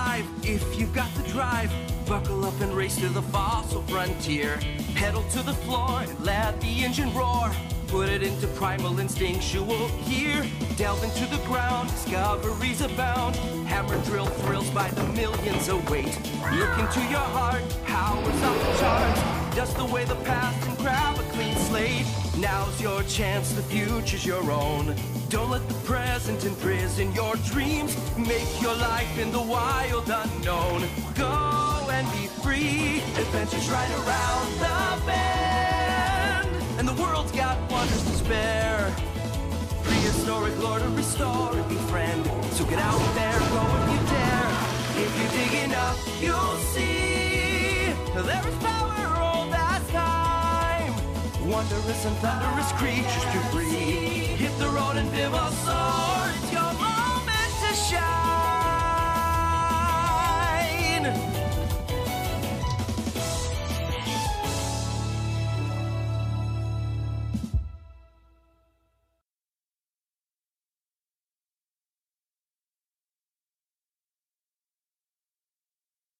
Alive 0.00 0.26
if 0.42 0.78
you've 0.78 0.94
got 0.94 1.12
the 1.14 1.22
drive. 1.28 1.70
Buckle 2.06 2.44
up 2.44 2.60
and 2.60 2.72
race 2.74 2.96
to 2.96 3.08
the 3.08 3.22
fossil 3.22 3.82
frontier. 3.82 4.58
Pedal 4.94 5.22
to 5.30 5.42
the 5.42 5.52
floor 5.52 6.00
and 6.00 6.20
let 6.20 6.60
the 6.60 6.84
engine 6.84 7.12
roar. 7.14 7.50
Put 7.88 8.08
it 8.08 8.22
into 8.22 8.46
primal 8.48 8.98
instinctual 8.98 9.90
gear. 10.08 10.44
Delve 10.76 11.02
into 11.04 11.26
the 11.26 11.42
ground, 11.46 11.90
discoveries 11.90 12.80
abound. 12.80 13.36
Hammer 13.66 13.98
drill 14.04 14.26
thrills 14.26 14.70
by 14.70 14.88
the 14.90 15.04
millions 15.20 15.68
await. 15.68 16.16
Look 16.60 16.74
into 16.78 17.00
your 17.14 17.28
heart, 17.36 17.62
powers 17.84 18.42
off 18.42 18.58
the 18.66 18.72
charts. 18.80 19.56
Dust 19.56 19.78
away 19.78 20.04
the 20.04 20.20
past 20.30 20.68
and 20.68 20.78
grab 20.78 21.18
a 21.18 21.22
clean 21.34 21.56
slate. 21.56 22.06
Now's 22.38 22.80
your 22.80 23.02
chance, 23.04 23.52
the 23.52 23.62
future's 23.62 24.24
your 24.24 24.50
own. 24.50 24.94
Don't 25.30 25.48
let 25.48 25.66
the 25.68 25.74
present 25.86 26.44
imprison 26.44 27.12
your 27.12 27.36
dreams. 27.36 27.96
Make 28.18 28.60
your 28.60 28.74
life 28.74 29.16
in 29.16 29.30
the 29.30 29.40
wild 29.40 30.10
unknown. 30.10 30.82
Go 31.14 31.88
and 31.88 32.04
be 32.10 32.26
free. 32.42 33.00
Adventures 33.16 33.70
right 33.70 33.90
around 34.00 34.46
the 34.58 35.06
bend. 35.06 36.48
And 36.80 36.88
the 36.88 37.00
world's 37.00 37.30
got 37.30 37.56
wonders 37.70 38.02
to 38.02 38.14
spare. 38.24 38.92
Prehistoric 39.84 40.58
lore 40.58 40.80
to 40.80 40.88
restore 40.88 41.56
and 41.56 41.68
befriend. 41.68 42.26
So 42.54 42.64
get 42.64 42.80
out 42.80 42.98
there, 43.14 43.38
go 43.54 43.62
if 43.78 43.86
you 43.92 44.00
dare. 44.10 44.50
If 45.04 45.12
you 45.16 45.26
dig 45.38 45.64
enough, 45.70 45.98
you'll 46.20 46.58
see 46.74 47.94
there 48.16 48.48
is 48.48 48.54
power. 48.56 48.79
Wondrous 51.50 52.04
and 52.06 52.16
thunderous 52.18 52.70
creatures 52.72 53.24
to 53.32 53.40
breed. 53.50 54.38
Hit 54.38 54.56
the 54.58 54.68
road 54.68 54.96
and 54.96 55.10
Vivosaur, 55.10 56.32
it's 56.36 56.52
your 56.52 56.72
moment 56.74 57.52
to 57.60 57.74
shine. 57.74 58.20